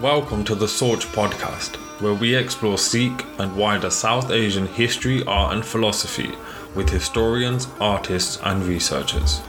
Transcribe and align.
Welcome 0.00 0.44
to 0.44 0.54
the 0.54 0.66
Soch 0.66 1.04
podcast, 1.12 1.76
where 2.00 2.14
we 2.14 2.34
explore 2.34 2.78
Sikh 2.78 3.22
and 3.38 3.54
wider 3.54 3.90
South 3.90 4.30
Asian 4.30 4.66
history, 4.66 5.22
art, 5.26 5.52
and 5.52 5.62
philosophy 5.62 6.30
with 6.74 6.88
historians, 6.88 7.68
artists, 7.80 8.38
and 8.42 8.64
researchers. 8.64 9.42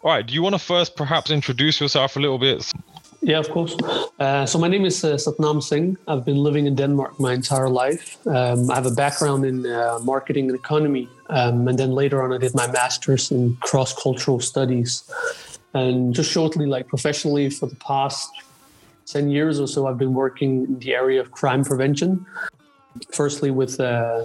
All 0.00 0.12
right, 0.12 0.24
do 0.24 0.32
you 0.32 0.40
want 0.40 0.54
to 0.54 0.60
first 0.60 0.94
perhaps 0.94 1.32
introduce 1.32 1.80
yourself 1.80 2.14
a 2.14 2.20
little 2.20 2.38
bit? 2.38 2.72
Yeah, 3.20 3.40
of 3.40 3.50
course. 3.50 3.76
Uh, 4.20 4.46
so 4.46 4.60
my 4.60 4.68
name 4.68 4.84
is 4.84 5.02
uh, 5.02 5.14
Satnam 5.14 5.60
Singh. 5.60 5.96
I've 6.06 6.24
been 6.24 6.36
living 6.36 6.66
in 6.66 6.76
Denmark 6.76 7.18
my 7.18 7.32
entire 7.32 7.68
life. 7.68 8.16
Um, 8.28 8.70
I 8.70 8.76
have 8.76 8.86
a 8.86 8.92
background 8.92 9.44
in 9.44 9.66
uh, 9.66 9.98
marketing 10.04 10.46
and 10.50 10.54
economy, 10.54 11.08
um, 11.30 11.66
and 11.66 11.76
then 11.76 11.90
later 11.90 12.22
on 12.22 12.32
I 12.32 12.38
did 12.38 12.54
my 12.54 12.70
master's 12.70 13.32
in 13.32 13.56
cross-cultural 13.56 14.38
studies. 14.38 15.02
And 15.74 16.14
just 16.14 16.30
shortly, 16.30 16.66
like 16.66 16.88
professionally, 16.88 17.50
for 17.50 17.66
the 17.66 17.76
past 17.76 18.30
ten 19.06 19.30
years 19.30 19.60
or 19.60 19.66
so, 19.66 19.86
I've 19.86 19.98
been 19.98 20.14
working 20.14 20.64
in 20.64 20.78
the 20.78 20.94
area 20.94 21.20
of 21.20 21.30
crime 21.30 21.64
prevention. 21.64 22.26
Firstly, 23.12 23.50
with 23.50 23.78
uh, 23.78 24.24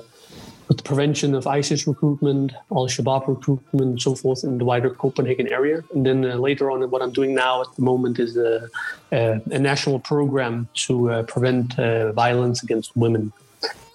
with 0.67 0.77
the 0.77 0.84
prevention 0.84 1.35
of 1.35 1.45
ISIS 1.45 1.85
recruitment, 1.85 2.53
Al 2.71 2.87
Shabaab 2.87 3.27
recruitment, 3.27 3.81
and 3.81 4.01
so 4.01 4.15
forth 4.15 4.43
in 4.43 4.57
the 4.57 4.65
wider 4.65 4.89
Copenhagen 4.89 5.51
area. 5.51 5.84
And 5.93 6.05
then 6.05 6.25
uh, 6.25 6.35
later 6.35 6.71
on, 6.71 6.89
what 6.89 7.01
I'm 7.01 7.11
doing 7.11 7.35
now 7.35 7.62
at 7.62 7.75
the 7.75 7.81
moment 7.81 8.17
is 8.20 8.37
a, 8.37 8.70
a, 9.12 9.41
a 9.51 9.59
national 9.59 9.99
program 9.99 10.67
to 10.85 11.12
uh, 11.12 11.23
prevent 11.23 11.77
uh, 11.77 12.13
violence 12.13 12.63
against 12.63 12.95
women. 12.95 13.34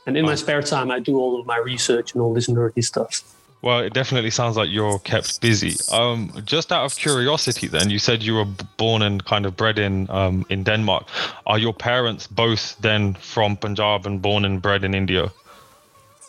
And 0.06 0.17
in 0.17 0.25
my 0.25 0.34
spare 0.34 0.62
time, 0.62 0.91
I 0.91 1.01
do 1.01 1.19
all 1.19 1.41
of 1.41 1.47
my 1.47 1.59
research 1.59 2.12
and 2.12 2.23
all 2.23 2.33
this 2.34 2.48
nerdy 2.48 2.84
stuff. 2.84 3.23
Well, 3.61 3.80
it 3.80 3.93
definitely 3.93 4.30
sounds 4.30 4.57
like 4.57 4.71
you're 4.71 5.01
kept 5.01 5.41
busy. 5.41 5.75
Um, 5.93 6.33
just 6.45 6.71
out 6.71 6.85
of 6.85 6.95
curiosity, 6.97 7.67
then 7.67 7.91
you 7.91 7.98
said 7.98 8.23
you 8.23 8.34
were 8.34 8.45
born 8.77 9.03
and 9.03 9.25
kind 9.25 9.47
of 9.47 9.57
bred 9.57 9.79
in 9.79 10.09
um, 10.11 10.47
in 10.48 10.62
Denmark. 10.62 11.09
Are 11.47 11.59
your 11.59 11.75
parents 11.75 12.29
both 12.29 12.77
then 12.81 13.14
from 13.14 13.56
Punjab 13.56 14.06
and 14.06 14.23
born 14.23 14.45
and 14.45 14.62
bred 14.62 14.84
in 14.84 14.95
India? 14.95 15.33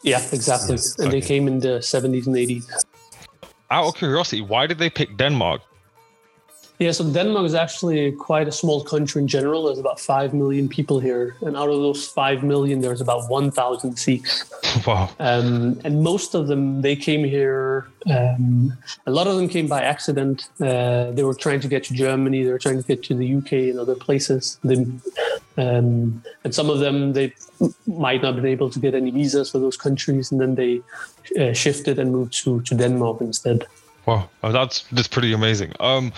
Yeah, 0.04 0.22
exactly. 0.32 0.78
And 0.98 1.08
okay. 1.08 1.20
they 1.20 1.22
came 1.22 1.48
in 1.48 1.60
the 1.60 1.80
70s 1.80 2.26
and 2.26 2.36
80s. 2.36 2.86
Out 3.70 3.86
of 3.86 3.96
curiosity, 3.96 4.42
why 4.42 4.66
did 4.66 4.80
they 4.80 4.90
pick 4.90 5.18
Denmark? 5.18 5.62
Yeah, 6.80 6.92
so 6.94 7.04
Denmark 7.04 7.46
is 7.46 7.56
actually 7.56 8.14
quite 8.14 8.48
a 8.48 8.54
small 8.54 8.82
country 8.82 9.22
in 9.22 9.28
general. 9.28 9.66
There's 9.66 9.80
about 9.80 10.00
5 10.00 10.34
million 10.34 10.70
people 10.70 11.02
here. 11.02 11.36
And 11.42 11.58
out 11.58 11.70
of 11.70 11.82
those 11.82 12.08
5 12.08 12.42
million, 12.42 12.80
there's 12.80 13.02
about 13.02 13.30
1,000 13.30 13.98
Sikhs. 13.98 14.46
Wow. 14.86 15.10
Um, 15.20 15.82
and 15.84 16.04
most 16.04 16.36
of 16.36 16.48
them, 16.48 16.82
they 16.84 16.96
came 16.96 17.24
here, 17.24 17.88
um, 18.10 18.78
a 19.08 19.12
lot 19.12 19.26
of 19.26 19.36
them 19.36 19.50
came 19.50 19.68
by 19.68 19.82
accident. 19.82 20.48
Uh, 20.62 21.10
they 21.12 21.24
were 21.24 21.34
trying 21.34 21.60
to 21.62 21.68
get 21.68 21.84
to 21.86 21.94
Germany, 21.96 22.44
they 22.44 22.52
were 22.52 22.60
trying 22.60 22.80
to 22.82 22.88
get 22.88 23.04
to 23.06 23.16
the 23.16 23.36
UK 23.36 23.52
and 23.72 23.80
other 23.80 23.96
places. 23.96 24.60
They, 24.64 24.76
um, 25.58 26.24
and 26.44 26.54
some 26.54 26.70
of 26.70 26.80
them, 26.80 27.14
they 27.14 27.34
might 27.88 28.22
not 28.22 28.36
have 28.36 28.44
been 28.44 28.52
able 28.52 28.70
to 28.70 28.80
get 28.80 28.94
any 28.94 29.10
visas 29.10 29.50
for 29.50 29.58
those 29.58 29.76
countries. 29.76 30.32
And 30.32 30.40
then 30.40 30.54
they 30.54 30.82
uh, 31.40 31.54
shifted 31.54 31.98
and 31.98 32.12
moved 32.12 32.34
to, 32.44 32.62
to 32.62 32.76
Denmark 32.76 33.22
instead. 33.22 33.66
Wow, 34.06 34.30
oh, 34.44 34.52
that's 34.52 34.84
that's 34.92 35.08
pretty 35.08 35.34
amazing. 35.34 35.74
Um, 35.80 36.12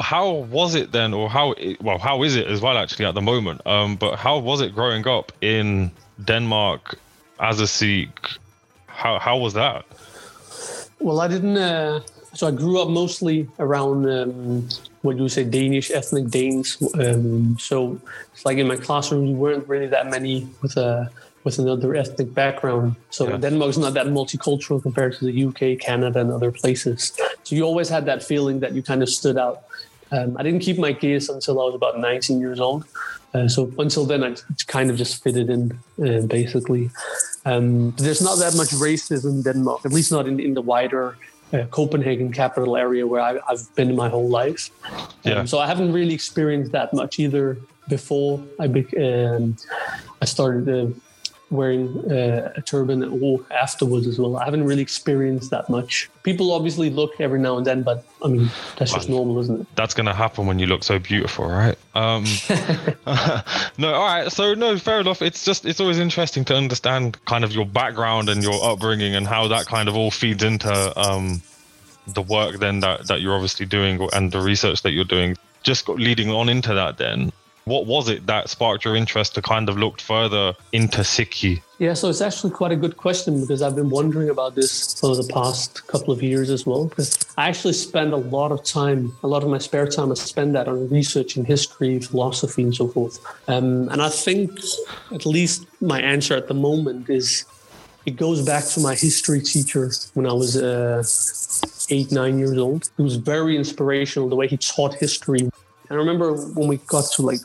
how 0.00 0.30
was 0.30 0.74
it 0.74 0.92
then, 0.92 1.12
or 1.12 1.28
how 1.28 1.54
well 1.80 1.98
how 1.98 2.22
is 2.22 2.36
it 2.36 2.46
as 2.46 2.60
well 2.60 2.78
actually 2.78 3.06
at 3.06 3.14
the 3.14 3.22
moment? 3.22 3.66
Um, 3.66 3.96
but 3.96 4.16
how 4.16 4.38
was 4.38 4.60
it 4.60 4.74
growing 4.74 5.06
up 5.06 5.32
in 5.40 5.90
Denmark 6.24 6.98
as 7.40 7.60
a 7.60 7.66
Sikh? 7.66 8.30
How 8.86 9.18
how 9.18 9.38
was 9.38 9.54
that? 9.54 9.84
Well, 11.00 11.20
I 11.20 11.28
didn't. 11.28 11.56
Uh, 11.56 12.00
so 12.34 12.46
I 12.46 12.50
grew 12.50 12.80
up 12.80 12.88
mostly 12.88 13.48
around 13.58 14.08
um, 14.08 14.68
what 15.02 15.16
you 15.16 15.28
say 15.28 15.44
Danish 15.44 15.90
ethnic 15.90 16.28
Danes. 16.28 16.76
Um, 16.94 17.56
so 17.58 18.00
it's 18.32 18.44
like 18.44 18.58
in 18.58 18.68
my 18.68 18.76
classroom, 18.76 19.24
we 19.26 19.34
weren't 19.34 19.66
really 19.68 19.86
that 19.88 20.08
many 20.08 20.48
with 20.62 20.76
a 20.76 21.10
with 21.44 21.58
another 21.58 21.94
ethnic 21.94 22.34
background. 22.34 22.96
So 23.10 23.28
yeah. 23.28 23.36
Denmark's 23.36 23.78
not 23.78 23.94
that 23.94 24.06
multicultural 24.06 24.82
compared 24.82 25.14
to 25.18 25.24
the 25.24 25.44
UK, 25.46 25.78
Canada, 25.80 26.20
and 26.20 26.32
other 26.32 26.52
places. 26.52 27.12
So 27.44 27.56
you 27.56 27.62
always 27.64 27.88
had 27.88 28.06
that 28.06 28.22
feeling 28.22 28.60
that 28.60 28.72
you 28.74 28.82
kind 28.82 29.02
of 29.02 29.08
stood 29.08 29.38
out. 29.38 29.62
Um, 30.10 30.36
I 30.38 30.42
didn't 30.42 30.60
keep 30.60 30.78
my 30.78 30.92
kesh 30.92 31.28
until 31.28 31.60
I 31.60 31.64
was 31.64 31.74
about 31.74 31.98
19 31.98 32.40
years 32.40 32.60
old. 32.60 32.84
Uh, 33.34 33.46
so 33.46 33.72
until 33.78 34.04
then, 34.06 34.24
I 34.24 34.34
kind 34.66 34.90
of 34.90 34.96
just 34.96 35.22
fitted 35.22 35.50
in, 35.50 35.78
uh, 36.02 36.22
basically. 36.26 36.90
Um, 37.44 37.92
there's 37.92 38.22
not 38.22 38.38
that 38.38 38.54
much 38.56 38.68
racism 38.68 39.30
in 39.30 39.42
Denmark, 39.42 39.84
at 39.84 39.92
least 39.92 40.10
not 40.10 40.26
in, 40.26 40.40
in 40.40 40.54
the 40.54 40.62
wider 40.62 41.16
uh, 41.52 41.64
Copenhagen 41.70 42.32
capital 42.32 42.76
area 42.76 43.06
where 43.06 43.20
I, 43.20 43.38
have 43.48 43.74
been 43.74 43.94
my 43.94 44.08
whole 44.08 44.28
life. 44.28 44.70
Um, 44.92 45.08
yeah. 45.24 45.44
So 45.44 45.58
I 45.58 45.66
haven't 45.66 45.92
really 45.92 46.14
experienced 46.14 46.72
that 46.72 46.92
much 46.92 47.18
either 47.18 47.58
before 47.88 48.42
I 48.58 48.66
be, 48.66 48.86
um, 48.98 49.56
I 50.20 50.24
started 50.26 50.68
uh, 50.68 50.92
wearing 51.50 52.10
uh, 52.10 52.52
a 52.56 52.62
turban 52.62 53.02
or 53.04 53.44
afterwards 53.50 54.06
as 54.06 54.18
well. 54.18 54.36
I 54.36 54.44
haven't 54.44 54.64
really 54.64 54.82
experienced 54.82 55.50
that 55.50 55.68
much. 55.68 56.10
People 56.22 56.52
obviously 56.52 56.90
look 56.90 57.20
every 57.20 57.38
now 57.38 57.56
and 57.56 57.66
then, 57.66 57.82
but 57.82 58.04
I 58.22 58.28
mean 58.28 58.50
that's 58.76 58.92
just 58.92 59.08
normal, 59.08 59.38
isn't 59.40 59.62
it? 59.62 59.66
That's 59.74 59.94
gonna 59.94 60.14
happen 60.14 60.46
when 60.46 60.58
you 60.58 60.66
look 60.66 60.84
so 60.84 60.98
beautiful, 60.98 61.46
right? 61.48 61.78
Um, 61.94 62.24
no, 63.78 63.94
all 63.94 64.06
right. 64.06 64.30
So 64.30 64.54
no, 64.54 64.78
fair 64.78 65.00
enough. 65.00 65.22
It's 65.22 65.44
just 65.44 65.64
it's 65.64 65.80
always 65.80 65.98
interesting 65.98 66.44
to 66.46 66.54
understand 66.54 67.22
kind 67.24 67.44
of 67.44 67.52
your 67.52 67.66
background 67.66 68.28
and 68.28 68.42
your 68.42 68.62
upbringing 68.62 69.14
and 69.14 69.26
how 69.26 69.48
that 69.48 69.66
kind 69.66 69.88
of 69.88 69.96
all 69.96 70.10
feeds 70.10 70.42
into 70.42 71.00
um, 71.00 71.42
the 72.06 72.22
work 72.22 72.58
then 72.58 72.80
that 72.80 73.06
that 73.08 73.20
you're 73.20 73.34
obviously 73.34 73.66
doing 73.66 74.06
and 74.12 74.32
the 74.32 74.40
research 74.40 74.82
that 74.82 74.92
you're 74.92 75.04
doing. 75.04 75.36
Just 75.64 75.88
leading 75.88 76.30
on 76.30 76.48
into 76.48 76.72
that, 76.72 76.98
then 76.98 77.32
what 77.68 77.86
was 77.86 78.08
it 78.08 78.26
that 78.26 78.48
sparked 78.48 78.84
your 78.84 78.96
interest 78.96 79.34
to 79.34 79.42
kind 79.42 79.68
of 79.68 79.78
look 79.78 80.00
further 80.00 80.54
into 80.72 81.00
Sikhi? 81.00 81.62
Yeah, 81.78 81.94
so 81.94 82.08
it's 82.08 82.20
actually 82.20 82.52
quite 82.52 82.72
a 82.72 82.76
good 82.76 82.96
question 82.96 83.40
because 83.40 83.62
I've 83.62 83.76
been 83.76 83.90
wondering 83.90 84.30
about 84.30 84.56
this 84.56 84.98
for 84.98 85.14
the 85.14 85.28
past 85.32 85.86
couple 85.86 86.12
of 86.12 86.22
years 86.22 86.50
as 86.50 86.66
well. 86.66 86.86
Because 86.86 87.16
I 87.36 87.48
actually 87.48 87.74
spend 87.74 88.12
a 88.12 88.16
lot 88.16 88.50
of 88.50 88.64
time, 88.64 89.16
a 89.22 89.28
lot 89.28 89.44
of 89.44 89.48
my 89.48 89.58
spare 89.58 89.86
time, 89.86 90.10
I 90.10 90.14
spend 90.14 90.56
that 90.56 90.66
on 90.66 90.88
researching 90.88 91.44
history, 91.44 92.00
philosophy, 92.00 92.64
and 92.64 92.74
so 92.74 92.88
forth. 92.88 93.24
Um, 93.46 93.88
and 93.90 94.02
I 94.02 94.08
think 94.08 94.58
at 95.12 95.24
least 95.24 95.66
my 95.80 96.00
answer 96.00 96.34
at 96.36 96.48
the 96.48 96.54
moment 96.54 97.08
is 97.08 97.44
it 98.06 98.16
goes 98.16 98.44
back 98.44 98.64
to 98.64 98.80
my 98.80 98.94
history 98.94 99.40
teacher 99.40 99.90
when 100.14 100.26
I 100.26 100.32
was 100.32 100.56
uh, 100.56 101.04
eight, 101.90 102.10
nine 102.10 102.38
years 102.38 102.58
old. 102.58 102.90
He 102.96 103.02
was 103.02 103.16
very 103.16 103.56
inspirational 103.56 104.28
the 104.28 104.36
way 104.36 104.48
he 104.48 104.56
taught 104.56 104.94
history. 104.94 105.48
I 105.90 105.94
remember 105.94 106.32
when 106.32 106.68
we 106.68 106.78
got 106.78 107.04
to 107.12 107.22
like 107.22 107.40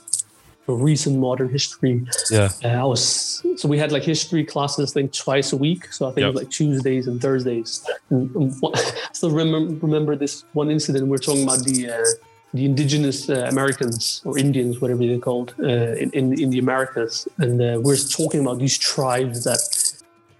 recent 0.67 1.19
modern 1.19 1.49
history. 1.49 2.05
Yeah. 2.31 2.49
Uh, 2.63 2.67
I 2.67 2.85
was 2.85 3.43
so 3.57 3.67
we 3.67 3.77
had 3.77 3.91
like 3.91 4.03
history 4.03 4.43
classes 4.43 4.91
I 4.91 4.93
think 4.93 5.13
twice 5.13 5.53
a 5.53 5.57
week. 5.57 5.91
So 5.91 6.07
I 6.07 6.09
think 6.09 6.19
yep. 6.19 6.29
it 6.29 6.33
was 6.33 6.43
like 6.43 6.51
Tuesdays 6.51 7.07
and 7.07 7.21
Thursdays. 7.21 7.85
And, 8.09 8.53
I 8.75 8.91
still 9.11 9.31
remember 9.31 9.85
remember 9.85 10.15
this 10.15 10.45
one 10.53 10.71
incident. 10.71 11.07
We 11.07 11.15
are 11.15 11.19
talking 11.19 11.43
about 11.43 11.63
the 11.63 11.89
uh, 11.89 12.05
the 12.53 12.65
indigenous 12.65 13.29
uh, 13.29 13.47
Americans 13.49 14.21
or 14.25 14.37
Indians, 14.37 14.79
whatever 14.79 15.05
they're 15.05 15.17
called, 15.17 15.55
uh, 15.59 15.95
in, 16.03 16.11
in, 16.11 16.39
in 16.39 16.49
the 16.51 16.59
Americas, 16.59 17.27
and 17.39 17.59
uh, 17.59 17.79
we're 17.81 17.97
talking 17.97 18.41
about 18.41 18.59
these 18.59 18.77
tribes 18.77 19.43
that 19.43 19.61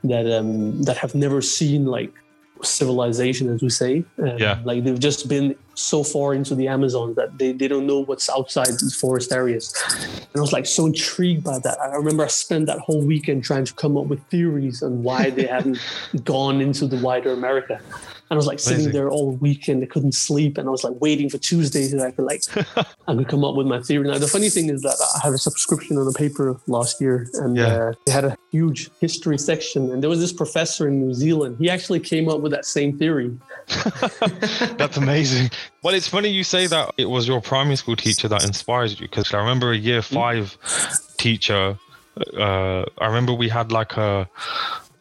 that 0.03 0.31
um, 0.31 0.83
that 0.83 0.97
have 0.97 1.16
never 1.16 1.41
seen 1.41 1.85
like 1.85 2.13
civilization, 2.62 3.50
as 3.50 3.62
we 3.62 3.69
say. 3.69 4.06
Um, 4.19 4.38
yeah. 4.38 4.59
Like 4.63 4.83
they've 4.83 5.00
just 5.00 5.28
been 5.28 5.56
so 5.75 6.03
far 6.03 6.34
into 6.34 6.56
the 6.56 6.67
Amazon 6.67 7.13
that 7.16 7.38
they, 7.38 7.51
they 7.51 7.67
don't 7.67 7.88
know 7.88 8.00
what's 8.00 8.29
outside 8.29 8.67
these 8.67 8.95
forest 8.95 9.31
areas. 9.31 9.73
And 9.89 10.38
I 10.38 10.39
was 10.39 10.53
like 10.53 10.66
so 10.66 10.85
intrigued 10.85 11.44
by 11.44 11.59
that. 11.59 11.79
I 11.79 11.95
remember 11.95 12.23
I 12.23 12.28
spent 12.28 12.67
that 12.67 12.79
whole 12.79 13.01
weekend 13.01 13.44
trying 13.44 13.66
to 13.66 13.73
come 13.73 13.97
up 13.97 14.06
with 14.06 14.23
theories 14.28 14.83
on 14.83 15.03
why 15.03 15.29
they 15.29 15.45
hadn't 15.47 15.79
gone 16.23 16.62
into 16.62 16.88
the 16.88 16.97
wider 16.97 17.31
America. 17.31 17.79
And 18.33 18.38
I 18.38 18.39
was 18.39 18.47
like 18.47 18.55
Amazing. 18.55 18.77
sitting 18.77 18.94
there 18.94 19.11
all 19.11 19.33
weekend. 19.33 19.83
I 19.83 19.85
couldn't 19.85 20.13
sleep, 20.13 20.57
and 20.57 20.67
I 20.67 20.71
was 20.71 20.83
like 20.83 20.99
waiting 20.99 21.30
for 21.30 21.38
Tuesdays 21.38 21.91
so 21.91 22.00
I 22.00 22.09
could 22.09 22.25
like 22.25 22.41
I 23.07 23.15
could 23.15 23.27
come 23.27 23.44
up 23.44 23.53
with 23.53 23.68
my 23.68 23.80
theory. 23.80 24.07
Now 24.07 24.18
the 24.18 24.27
funny 24.27 24.50
thing 24.50 24.71
is 24.71 24.81
that 24.81 24.97
I 25.15 25.19
had 25.24 25.33
a 25.33 25.38
subscription 25.38 26.00
on 26.00 26.07
a 26.07 26.12
paper 26.12 26.59
last 26.65 27.00
year, 27.00 27.30
and 27.35 27.56
yeah. 27.56 27.68
uh, 27.68 27.94
they 28.07 28.12
had 28.12 28.25
a 28.25 28.35
huge 28.50 28.89
history 29.00 29.38
section. 29.38 29.91
And 29.91 30.01
there 30.01 30.09
was 30.09 30.19
this 30.19 30.33
professor 30.33 30.88
in 30.88 31.00
New 31.00 31.13
Zealand. 31.13 31.57
He 31.59 31.69
actually 31.69 32.00
came 32.00 32.27
up 32.27 32.39
with 32.41 32.51
that 32.53 32.65
same 32.65 32.97
theory. 32.97 33.38
That's 34.79 34.97
amazing. 34.97 35.51
Well, 35.83 35.94
it's 35.94 36.07
funny 36.07 36.29
you 36.29 36.44
say 36.44 36.65
that 36.65 36.91
it 36.97 37.12
was 37.12 37.27
your 37.27 37.39
primary 37.39 37.75
school 37.75 37.95
teacher 37.95 38.27
that 38.29 38.44
inspires 38.44 39.00
you 39.00 39.07
because 39.07 39.31
I 39.31 39.38
remember 39.38 39.74
a 39.74 39.77
year 39.77 40.00
mm. 40.00 40.12
five 40.12 40.57
teacher. 41.18 41.77
Uh, 42.36 42.86
I 42.97 43.06
remember 43.06 43.33
we 43.33 43.50
had 43.50 43.71
like 43.71 43.95
a 43.95 44.27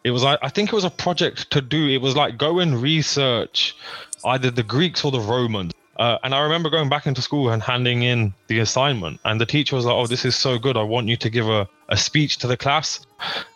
it 0.05 0.11
was 0.11 0.25
I 0.25 0.49
think 0.49 0.73
it 0.73 0.75
was 0.75 0.85
a 0.85 0.91
project 0.91 1.51
to 1.51 1.61
do. 1.61 1.89
It 1.89 2.01
was 2.01 2.17
like 2.17 2.39
go 2.39 2.59
and 2.59 2.81
research 2.81 3.77
either 4.25 4.51
the 4.51 4.63
Greeks 4.63 5.05
or 5.05 5.11
the 5.11 5.21
Romans. 5.21 5.73
Uh, 5.97 6.19
and 6.25 6.35
I 6.35 6.41
remember 6.41 6.71
going 6.71 6.89
back 6.89 7.07
into 7.07 7.21
school 7.21 7.51
and 7.51 7.63
handing 7.63 8.03
in 8.03 8.33
the 8.47 8.61
assignment, 8.61 9.21
and 9.25 9.41
the 9.41 9.47
teacher 9.47 9.77
was 9.77 9.85
like, 9.85 9.95
"Oh, 9.95 10.07
this 10.07 10.25
is 10.25 10.35
so 10.35 10.59
good! 10.59 10.77
I 10.77 10.83
want 10.83 11.09
you 11.09 11.17
to 11.19 11.31
give 11.31 11.49
a 11.49 11.69
a 11.89 11.97
speech 11.97 12.39
to 12.39 12.47
the 12.47 12.57
class. 12.57 13.05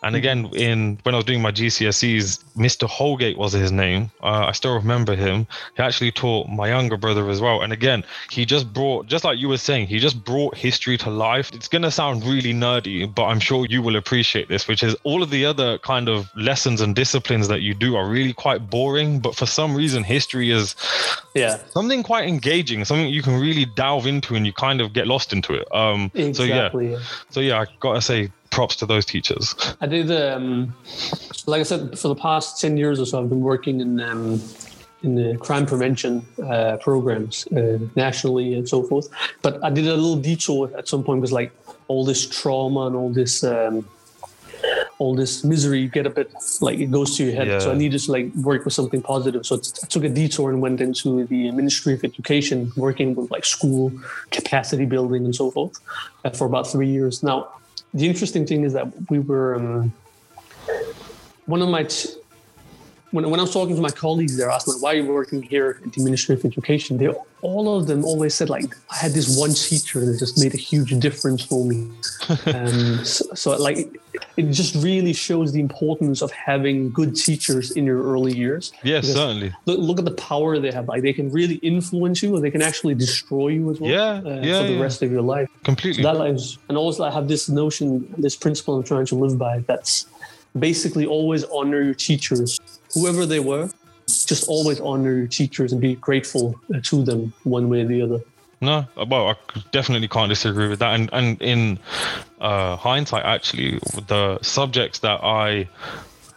And 0.01 0.15
again, 0.15 0.45
in 0.53 0.97
when 1.03 1.13
I 1.13 1.17
was 1.17 1.25
doing 1.25 1.41
my 1.41 1.51
GCSEs, 1.51 2.41
Mr. 2.55 2.87
Holgate 2.87 3.37
was 3.37 3.51
his 3.51 3.69
name. 3.69 4.09
Uh, 4.23 4.45
I 4.47 4.53
still 4.53 4.73
remember 4.75 5.13
him. 5.13 5.45
He 5.75 5.83
actually 5.83 6.11
taught 6.13 6.47
my 6.47 6.69
younger 6.69 6.95
brother 6.95 7.29
as 7.29 7.41
well. 7.41 7.61
And 7.61 7.73
again, 7.73 8.05
he 8.31 8.45
just 8.45 8.71
brought, 8.71 9.07
just 9.07 9.25
like 9.25 9.39
you 9.39 9.49
were 9.49 9.57
saying, 9.57 9.87
he 9.87 9.99
just 9.99 10.23
brought 10.23 10.55
history 10.55 10.97
to 10.99 11.09
life. 11.09 11.51
It's 11.53 11.67
gonna 11.67 11.91
sound 11.91 12.23
really 12.23 12.53
nerdy, 12.53 13.13
but 13.13 13.25
I'm 13.25 13.41
sure 13.41 13.65
you 13.65 13.81
will 13.81 13.97
appreciate 13.97 14.47
this, 14.47 14.69
which 14.69 14.83
is 14.83 14.95
all 15.03 15.21
of 15.21 15.31
the 15.31 15.45
other 15.45 15.77
kind 15.79 16.07
of 16.07 16.29
lessons 16.37 16.79
and 16.79 16.95
disciplines 16.95 17.49
that 17.49 17.59
you 17.61 17.73
do 17.73 17.97
are 17.97 18.07
really 18.07 18.33
quite 18.33 18.69
boring. 18.69 19.19
But 19.19 19.35
for 19.35 19.45
some 19.45 19.75
reason, 19.75 20.03
history 20.05 20.49
is 20.51 20.75
Yeah. 21.35 21.57
something 21.71 22.03
quite 22.03 22.27
engaging, 22.27 22.85
something 22.85 23.09
you 23.09 23.21
can 23.21 23.37
really 23.37 23.65
delve 23.65 24.07
into 24.07 24.35
and 24.35 24.45
you 24.45 24.53
kind 24.53 24.79
of 24.79 24.93
get 24.93 25.07
lost 25.07 25.33
into 25.33 25.53
it. 25.55 25.67
Um, 25.75 26.09
so 26.33 26.43
yeah. 26.43 26.69
so 27.31 27.41
yeah, 27.41 27.59
I 27.59 27.65
gotta 27.81 28.01
say 28.01 28.16
props 28.49 28.75
to 28.77 28.85
those 28.85 29.05
teachers. 29.05 29.55
I 29.81 29.87
did, 29.87 30.09
um, 30.11 30.73
like 31.45 31.59
I 31.59 31.63
said, 31.63 31.97
for 31.99 32.07
the 32.07 32.15
past 32.15 32.59
10 32.61 32.77
years 32.77 32.99
or 32.99 33.05
so, 33.05 33.21
I've 33.21 33.29
been 33.29 33.41
working 33.41 33.81
in, 33.81 33.99
um, 33.99 34.41
in 35.03 35.15
the 35.15 35.37
crime 35.37 35.65
prevention 35.65 36.25
uh, 36.43 36.77
programs 36.77 37.47
uh, 37.47 37.77
nationally 37.95 38.53
and 38.55 38.67
so 38.67 38.83
forth. 38.83 39.07
But 39.41 39.63
I 39.63 39.69
did 39.69 39.87
a 39.87 39.95
little 39.95 40.15
detour 40.15 40.71
at 40.77 40.87
some 40.87 41.03
point 41.03 41.21
because, 41.21 41.31
like, 41.31 41.51
all 41.87 42.03
this 42.05 42.27
trauma 42.27 42.87
and 42.87 42.95
all 42.95 43.11
this. 43.11 43.43
Um, 43.43 43.87
all 44.99 45.15
this 45.15 45.43
misery 45.43 45.79
you 45.81 45.87
get 45.87 46.07
a 46.07 46.09
bit 46.09 46.33
like 46.61 46.79
it 46.79 46.89
goes 46.89 47.15
to 47.15 47.23
your 47.23 47.35
head 47.35 47.61
so 47.61 47.71
i 47.71 47.75
needed 47.75 47.99
to 47.99 48.11
like 48.11 48.33
work 48.49 48.65
with 48.65 48.73
something 48.73 49.01
positive 49.01 49.45
so 49.45 49.55
i 49.55 49.87
took 49.87 50.03
a 50.03 50.09
detour 50.09 50.49
and 50.49 50.59
went 50.61 50.81
into 50.81 51.25
the 51.25 51.51
ministry 51.51 51.93
of 51.93 52.03
education 52.03 52.71
working 52.75 53.13
with 53.13 53.29
like 53.29 53.45
school 53.45 53.91
capacity 54.31 54.85
building 54.85 55.23
and 55.25 55.35
so 55.35 55.51
forth 55.51 55.79
uh, 56.25 56.31
for 56.31 56.47
about 56.47 56.65
three 56.67 56.87
years 56.87 57.21
now 57.21 57.47
the 57.97 58.07
interesting 58.07 58.45
thing 58.45 58.63
is 58.63 58.73
that 58.73 58.87
we 59.09 59.19
were 59.19 59.55
um, 59.55 59.93
one 61.45 61.61
of 61.61 61.69
my 61.69 61.83
t- 61.83 62.09
when, 63.11 63.29
when 63.29 63.39
I 63.39 63.43
was 63.43 63.53
talking 63.53 63.75
to 63.75 63.81
my 63.81 63.89
colleagues 63.89 64.37
there, 64.37 64.49
asked 64.49 64.65
them, 64.65 64.75
why 64.79 64.93
are 64.93 64.97
you 64.97 65.05
working 65.05 65.41
here 65.41 65.81
at 65.85 65.93
the 65.93 66.03
Ministry 66.03 66.35
of 66.35 66.43
Education? 66.43 66.97
They 66.97 67.09
all 67.41 67.77
of 67.77 67.87
them 67.87 68.03
always 68.03 68.33
said 68.33 68.49
like 68.49 68.75
I 68.91 68.97
had 68.97 69.11
this 69.11 69.37
one 69.37 69.53
teacher 69.53 70.05
that 70.05 70.17
just 70.17 70.39
made 70.39 70.53
a 70.53 70.57
huge 70.57 70.97
difference 70.99 71.45
for 71.45 71.63
me. 71.63 71.89
um, 72.47 73.05
so, 73.05 73.25
so 73.35 73.51
like 73.57 73.77
it, 73.77 74.25
it 74.37 74.51
just 74.51 74.75
really 74.83 75.13
shows 75.13 75.53
the 75.53 75.59
importance 75.59 76.21
of 76.21 76.31
having 76.31 76.91
good 76.91 77.15
teachers 77.15 77.71
in 77.71 77.85
your 77.85 78.03
early 78.03 78.35
years. 78.35 78.73
Yes, 78.83 79.05
Because 79.05 79.15
certainly. 79.15 79.53
Look, 79.65 79.79
look 79.79 79.99
at 79.99 80.05
the 80.05 80.11
power 80.15 80.59
they 80.59 80.71
have. 80.71 80.87
Like 80.87 81.03
they 81.03 81.13
can 81.13 81.31
really 81.31 81.55
influence 81.55 82.21
you, 82.23 82.35
or 82.35 82.41
they 82.41 82.51
can 82.51 82.61
actually 82.61 82.95
destroy 82.95 83.49
you 83.49 83.71
as 83.71 83.79
well. 83.79 83.91
Yeah, 83.91 84.21
uh, 84.25 84.41
yeah, 84.41 84.61
for 84.61 84.67
the 84.67 84.73
yeah. 84.73 84.81
rest 84.81 85.01
of 85.03 85.11
your 85.11 85.21
life. 85.21 85.49
Completely. 85.63 86.03
So 86.03 86.11
that 86.11 86.19
lives, 86.19 86.57
and 86.69 86.77
also 86.77 87.03
I 87.03 87.11
have 87.11 87.27
this 87.27 87.47
notion, 87.47 88.13
this 88.17 88.35
principle 88.35 88.75
I'm 88.75 88.83
trying 88.83 89.05
to 89.07 89.15
live 89.15 89.37
by. 89.37 89.59
That's 89.59 90.07
basically 90.59 91.05
always 91.05 91.43
honor 91.45 91.81
your 91.81 91.93
teachers, 91.93 92.59
whoever 92.93 93.25
they 93.25 93.39
were. 93.39 93.69
Just 94.07 94.47
always 94.47 94.79
honor 94.79 95.13
your 95.17 95.27
teachers 95.27 95.73
and 95.73 95.81
be 95.81 95.95
grateful 95.95 96.55
uh, 96.73 96.79
to 96.83 97.03
them, 97.03 97.33
one 97.43 97.67
way 97.69 97.81
or 97.81 97.85
the 97.85 98.01
other. 98.01 98.21
No, 98.61 98.85
well, 99.07 99.27
I 99.29 99.35
definitely 99.71 100.07
can't 100.07 100.29
disagree 100.29 100.67
with 100.67 100.79
that. 100.79 100.95
And 100.95 101.09
and 101.13 101.41
in 101.41 101.79
uh, 102.39 102.75
hindsight, 102.77 103.25
actually, 103.25 103.79
the 104.07 104.39
subjects 104.41 104.99
that 104.99 105.23
I 105.23 105.67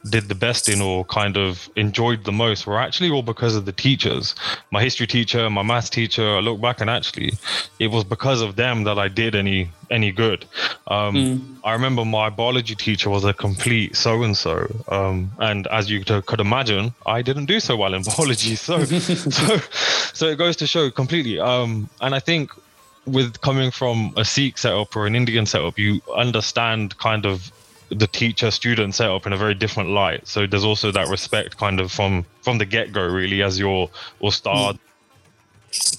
did 0.09 0.29
the 0.29 0.35
best 0.35 0.69
in 0.69 0.81
or 0.81 1.05
kind 1.05 1.37
of 1.37 1.69
enjoyed 1.77 2.25
the 2.25 2.33
most 2.33 2.67
were 2.67 2.79
actually 2.79 3.11
all 3.11 3.23
because 3.23 3.55
of 3.55 3.65
the 3.67 3.73
teachers. 3.73 4.35
My 4.71 4.83
history 4.83 5.07
teacher, 5.07 5.51
my 5.51 5.63
maths 5.63 5.91
teacher. 5.91 6.37
I 6.37 6.41
look 6.41 6.61
back 6.61 6.81
and 6.81 6.89
actually, 6.89 7.33
it 7.79 7.89
was 7.89 8.05
because 8.05 8.41
of 8.41 8.57
them 8.57 8.85
that 8.85 8.99
I 8.99 9.09
did 9.09 9.35
any 9.35 9.71
any 9.91 10.13
good. 10.13 10.47
Um, 10.87 11.61
I 11.65 11.73
remember 11.73 12.05
my 12.05 12.31
biology 12.31 12.77
teacher 12.77 13.11
was 13.11 13.25
a 13.25 13.33
complete 13.33 13.97
so 13.97 14.23
and 14.23 14.37
so, 14.37 14.69
and 15.39 15.67
as 15.67 15.91
you 15.91 16.05
could 16.05 16.41
imagine, 16.41 16.95
I 17.07 17.23
didn't 17.23 17.47
do 17.47 17.61
so 17.61 17.77
well 17.77 17.95
in 17.95 18.03
biology. 18.17 18.55
So, 18.55 18.85
so, 18.85 19.59
so 20.13 20.27
it 20.27 20.37
goes 20.37 20.57
to 20.57 20.67
show 20.67 20.91
completely. 20.91 21.41
Um, 21.41 21.91
and 22.01 22.15
I 22.15 22.21
think 22.21 22.53
with 23.07 23.41
coming 23.41 23.71
from 23.71 24.13
a 24.17 24.25
Sikh 24.25 24.59
setup 24.59 24.95
or 24.95 25.07
an 25.07 25.17
Indian 25.17 25.47
setup, 25.47 25.79
you 25.79 26.01
understand 26.17 26.97
kind 26.99 27.27
of 27.27 27.51
the 27.91 28.07
teacher 28.07 28.51
student 28.51 28.95
setup 28.95 29.27
in 29.27 29.33
a 29.33 29.37
very 29.37 29.55
different 29.55 29.91
light. 29.91 30.27
So 30.27 30.47
there's 30.47 30.65
also 30.65 30.91
that 30.93 31.09
respect 31.09 31.57
kind 31.57 31.81
of 31.81 31.91
from 31.91 32.25
from 32.43 32.59
the 32.59 32.65
get 32.65 32.93
go, 32.93 33.07
really, 33.07 33.43
as 33.43 33.59
your 33.59 33.91
or 34.21 34.33
start. 34.33 34.77
It's 34.77 34.85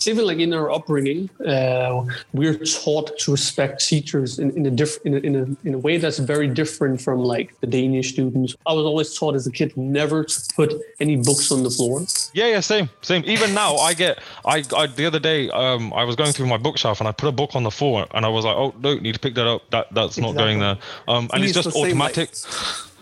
even 0.06 0.26
like 0.26 0.40
in 0.40 0.54
our 0.54 0.72
upbringing, 0.72 1.30
uh, 1.46 2.06
we're 2.34 2.58
taught 2.58 3.18
to 3.20 3.32
respect 3.32 3.86
teachers 3.86 4.40
in, 4.40 4.52
in 4.52 4.66
a 4.66 4.72
different 4.72 5.06
in 5.06 5.14
a, 5.14 5.20
in, 5.28 5.36
a, 5.36 5.68
in 5.68 5.74
a 5.76 5.78
way 5.78 5.98
that's 5.98 6.20
very 6.20 6.48
different 6.48 7.02
from 7.02 7.20
like 7.20 7.58
the 7.62 7.68
Danish 7.68 8.14
students. 8.14 8.56
I 8.66 8.74
was 8.74 8.86
always 8.86 9.18
taught 9.18 9.36
as 9.36 9.48
a 9.48 9.52
kid 9.52 9.76
never 9.78 10.24
to 10.24 10.54
put 10.56 10.74
any 11.00 11.18
books 11.18 11.52
on 11.52 11.64
the 11.64 11.70
floor. 11.70 12.06
Yeah, 12.34 12.48
yeah, 12.48 12.60
same, 12.60 12.90
same. 13.02 13.24
Even 13.26 13.54
now, 13.54 13.76
I 13.76 13.94
get, 13.94 14.20
I, 14.46 14.64
I 14.76 14.88
the 14.88 15.06
other 15.06 15.20
day, 15.20 15.50
um, 15.52 15.94
I 15.94 16.04
was 16.04 16.16
going 16.16 16.32
through 16.32 16.48
my 16.48 16.58
bookshelf 16.58 17.00
and 17.00 17.08
I 17.08 17.12
put 17.12 17.30
a 17.30 17.32
book 17.32 17.56
on 17.56 17.64
the 17.64 17.72
floor 17.72 18.08
and 18.12 18.26
I 18.26 18.30
was 18.30 18.46
like, 18.46 18.56
oh 18.56 18.74
no, 18.80 18.96
need 18.96 19.14
to 19.14 19.20
pick 19.20 19.36
that 19.36 19.48
up. 19.48 19.70
That 19.72 19.88
that's 19.94 20.18
not 20.18 20.36
going 20.36 20.60
there. 20.60 20.78
Um, 21.08 21.30
and 21.34 21.44
it's 21.44 21.56
It's 21.56 21.66
just 21.66 21.76
the 21.76 21.84
same, 21.84 21.98
like- 21.98 22.18
automatic. 22.18 22.30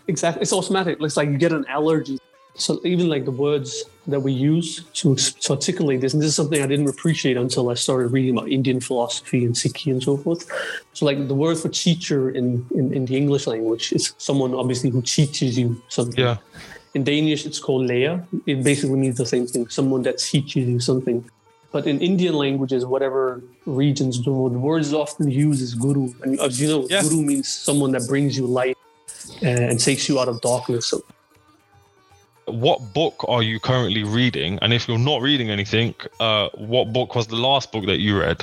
Exactly. 0.07 0.41
It's 0.41 0.53
automatic. 0.53 0.97
It's 1.01 1.17
like 1.17 1.29
you 1.29 1.37
get 1.37 1.51
an 1.51 1.65
allergy. 1.67 2.19
So 2.55 2.81
even 2.83 3.07
like 3.07 3.25
the 3.25 3.31
words 3.31 3.85
that 4.07 4.19
we 4.19 4.33
use 4.33 4.83
to, 4.95 5.15
to 5.15 5.51
articulate 5.53 6.01
this, 6.01 6.13
and 6.13 6.21
this 6.21 6.29
is 6.29 6.35
something 6.35 6.61
I 6.61 6.67
didn't 6.67 6.89
appreciate 6.89 7.37
until 7.37 7.69
I 7.69 7.75
started 7.75 8.07
reading 8.07 8.37
about 8.37 8.49
Indian 8.49 8.81
philosophy 8.81 9.45
and 9.45 9.55
Sikhi 9.55 9.91
and 9.91 10.03
so 10.03 10.17
forth. 10.17 10.49
So 10.93 11.05
like 11.05 11.27
the 11.27 11.35
word 11.35 11.57
for 11.57 11.69
teacher 11.69 12.29
in, 12.31 12.65
in, 12.75 12.93
in 12.93 13.05
the 13.05 13.15
English 13.15 13.47
language 13.47 13.93
is 13.93 14.13
someone 14.17 14.53
obviously 14.53 14.89
who 14.89 15.01
teaches 15.01 15.57
you 15.57 15.81
something. 15.87 16.19
Yeah. 16.19 16.37
In 16.95 17.03
Danish, 17.03 17.45
it's 17.45 17.59
called 17.59 17.87
lærer. 17.87 18.25
It 18.45 18.63
basically 18.63 18.97
means 18.97 19.17
the 19.17 19.25
same 19.25 19.47
thing, 19.47 19.69
someone 19.69 20.01
that 20.03 20.17
teaches 20.17 20.67
you 20.67 20.79
something. 20.79 21.23
But 21.71 21.85
in 21.85 22.01
Indian 22.01 22.33
languages, 22.33 22.83
whatever 22.83 23.43
regions 23.67 24.17
do, 24.17 24.49
the 24.49 24.57
word 24.57 24.81
is 24.81 24.93
often 24.93 25.29
used 25.29 25.61
as 25.61 25.75
guru. 25.75 26.11
And 26.23 26.39
as 26.39 26.59
you 26.59 26.67
know, 26.67 26.87
Yeah. 26.89 27.03
guru 27.03 27.21
means 27.21 27.47
someone 27.47 27.91
that 27.91 28.07
brings 28.07 28.35
you 28.35 28.47
light 28.47 28.75
uh, 29.43 29.45
and 29.45 29.79
takes 29.79 30.09
you 30.09 30.19
out 30.19 30.27
of 30.27 30.41
darkness. 30.41 30.87
So 30.87 31.03
What 32.51 32.93
book 32.93 33.25
are 33.27 33.43
you 33.43 33.59
currently 33.59 34.03
reading? 34.03 34.59
And 34.61 34.73
if 34.73 34.87
you're 34.87 34.97
not 34.97 35.21
reading 35.21 35.49
anything, 35.49 35.95
uh, 36.19 36.49
what 36.55 36.93
book 36.93 37.15
was 37.15 37.27
the 37.27 37.35
last 37.35 37.71
book 37.71 37.85
that 37.85 37.99
you 37.99 38.19
read? 38.19 38.41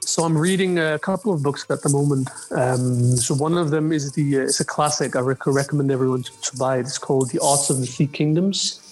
So 0.00 0.22
I'm 0.24 0.36
reading 0.36 0.78
a 0.78 0.98
couple 0.98 1.32
of 1.32 1.42
books 1.42 1.64
at 1.70 1.82
the 1.82 1.88
moment. 1.88 2.28
Um, 2.50 3.16
so 3.16 3.34
one 3.34 3.56
of 3.56 3.70
them 3.70 3.90
is 3.90 4.12
the 4.12 4.38
uh, 4.38 4.42
it's 4.42 4.60
a 4.60 4.64
classic. 4.64 5.16
I 5.16 5.20
rec- 5.20 5.46
recommend 5.46 5.90
everyone 5.90 6.22
to, 6.24 6.40
to 6.42 6.56
buy 6.56 6.76
it. 6.76 6.80
It's 6.80 6.98
called 6.98 7.30
The 7.30 7.40
Arts 7.42 7.70
of 7.70 7.78
the 7.80 7.86
Sikh 7.86 8.12
Kingdoms. 8.12 8.83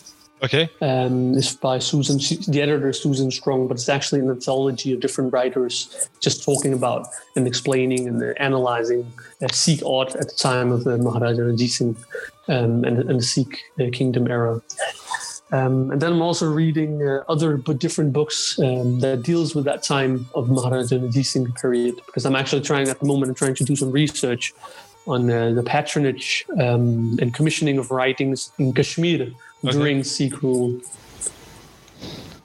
Okay. 0.43 0.69
Um, 0.81 1.35
it's 1.35 1.55
by 1.55 1.79
Susan. 1.79 2.19
The 2.51 2.61
editor 2.61 2.93
Susan 2.93 3.31
Stronge, 3.31 3.69
but 3.69 3.75
it's 3.75 3.89
actually 3.89 4.21
an 4.21 4.29
anthology 4.29 4.93
of 4.93 4.99
different 4.99 5.33
writers 5.33 6.09
just 6.19 6.43
talking 6.43 6.73
about 6.73 7.07
and 7.37 7.47
explaining 7.47 8.09
and 8.09 8.21
uh, 8.21 8.33
analyzing 8.39 9.07
uh, 9.41 9.47
Sikh 9.53 9.85
art 9.87 10.17
at 10.17 10.29
the 10.29 10.35
time 10.35 10.73
of 10.73 10.83
the 10.83 10.99
Maharaja 10.99 11.43
Ranjit 11.43 11.71
Singh 11.71 11.97
um, 12.49 12.85
and, 12.85 12.99
and 12.99 13.21
the 13.21 13.23
Sikh 13.23 13.63
uh, 13.81 13.85
kingdom 13.93 14.27
era. 14.27 14.61
Um, 15.53 15.93
and 15.93 16.01
then 16.01 16.15
I'm 16.15 16.23
also 16.23 16.51
reading 16.51 17.07
uh, 17.07 17.23
other 17.29 17.57
but 17.59 17.79
different 17.79 18.13
books 18.13 18.59
um, 18.59 18.99
that 19.01 19.23
deals 19.23 19.55
with 19.55 19.65
that 19.67 19.85
time 19.85 20.27
of 20.35 20.51
Maharaja 20.51 20.97
Ranjit 20.97 21.27
Singh 21.27 21.53
period 21.53 21.95
because 22.07 22.27
I'm 22.27 22.35
actually 22.35 22.63
trying 22.63 22.89
at 22.89 22.99
the 22.99 23.07
moment. 23.07 23.29
I'm 23.29 23.37
trying 23.37 23.55
to 23.55 23.65
do 23.65 23.77
some 23.77 23.93
research 23.93 24.55
on 25.07 25.31
uh, 25.31 25.53
the 25.53 25.63
patronage 25.63 26.45
um, 26.61 27.17
and 27.21 27.33
commissioning 27.33 27.79
of 27.79 27.93
writings 27.93 28.51
in 28.59 28.73
Kashmir 28.73 29.33
during 29.63 30.05
Sikh 30.05 30.43
rule. 30.43 30.81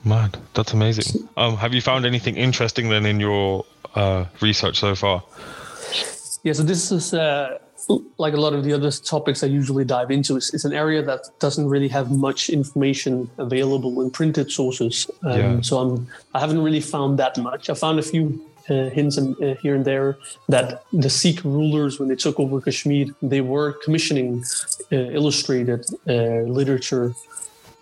Man, 0.04 0.30
that's 0.54 0.72
amazing. 0.72 1.28
Um, 1.36 1.56
have 1.56 1.74
you 1.74 1.80
found 1.80 2.06
anything 2.06 2.36
interesting 2.36 2.88
then 2.88 3.04
in 3.04 3.20
your 3.20 3.64
uh, 3.94 4.24
research 4.40 4.78
so 4.78 4.94
far? 4.94 5.22
Yeah, 6.44 6.52
so 6.52 6.62
this 6.62 6.92
is 6.92 7.12
uh, 7.12 7.58
like 8.16 8.34
a 8.34 8.40
lot 8.40 8.52
of 8.52 8.64
the 8.64 8.72
other 8.72 8.90
topics 8.90 9.42
I 9.42 9.48
usually 9.48 9.84
dive 9.84 10.10
into. 10.10 10.36
It's, 10.36 10.54
it's 10.54 10.64
an 10.64 10.72
area 10.72 11.02
that 11.02 11.26
doesn't 11.40 11.68
really 11.68 11.88
have 11.88 12.10
much 12.10 12.48
information 12.48 13.28
available 13.38 14.00
in 14.00 14.10
printed 14.10 14.50
sources. 14.50 15.10
Um, 15.22 15.40
Yeah. 15.40 15.60
So 15.62 15.78
I'm 15.78 16.06
I 16.34 16.40
haven't 16.40 16.62
really 16.62 16.80
found 16.80 17.18
that 17.18 17.36
much. 17.38 17.68
I 17.68 17.74
found 17.74 17.98
a 17.98 18.02
few 18.02 18.40
uh, 18.70 18.90
hints 18.90 19.16
and, 19.16 19.34
uh, 19.42 19.54
here 19.62 19.74
and 19.74 19.84
there 19.84 20.18
that 20.48 20.84
the 20.92 21.10
Sikh 21.10 21.42
rulers, 21.44 21.98
when 21.98 22.08
they 22.08 22.16
took 22.16 22.38
over 22.40 22.60
Kashmir, 22.60 23.06
they 23.22 23.40
were 23.40 23.72
commissioning 23.84 24.44
uh, 24.92 24.96
illustrated 24.96 25.84
uh, 26.08 26.42
literature. 26.58 27.14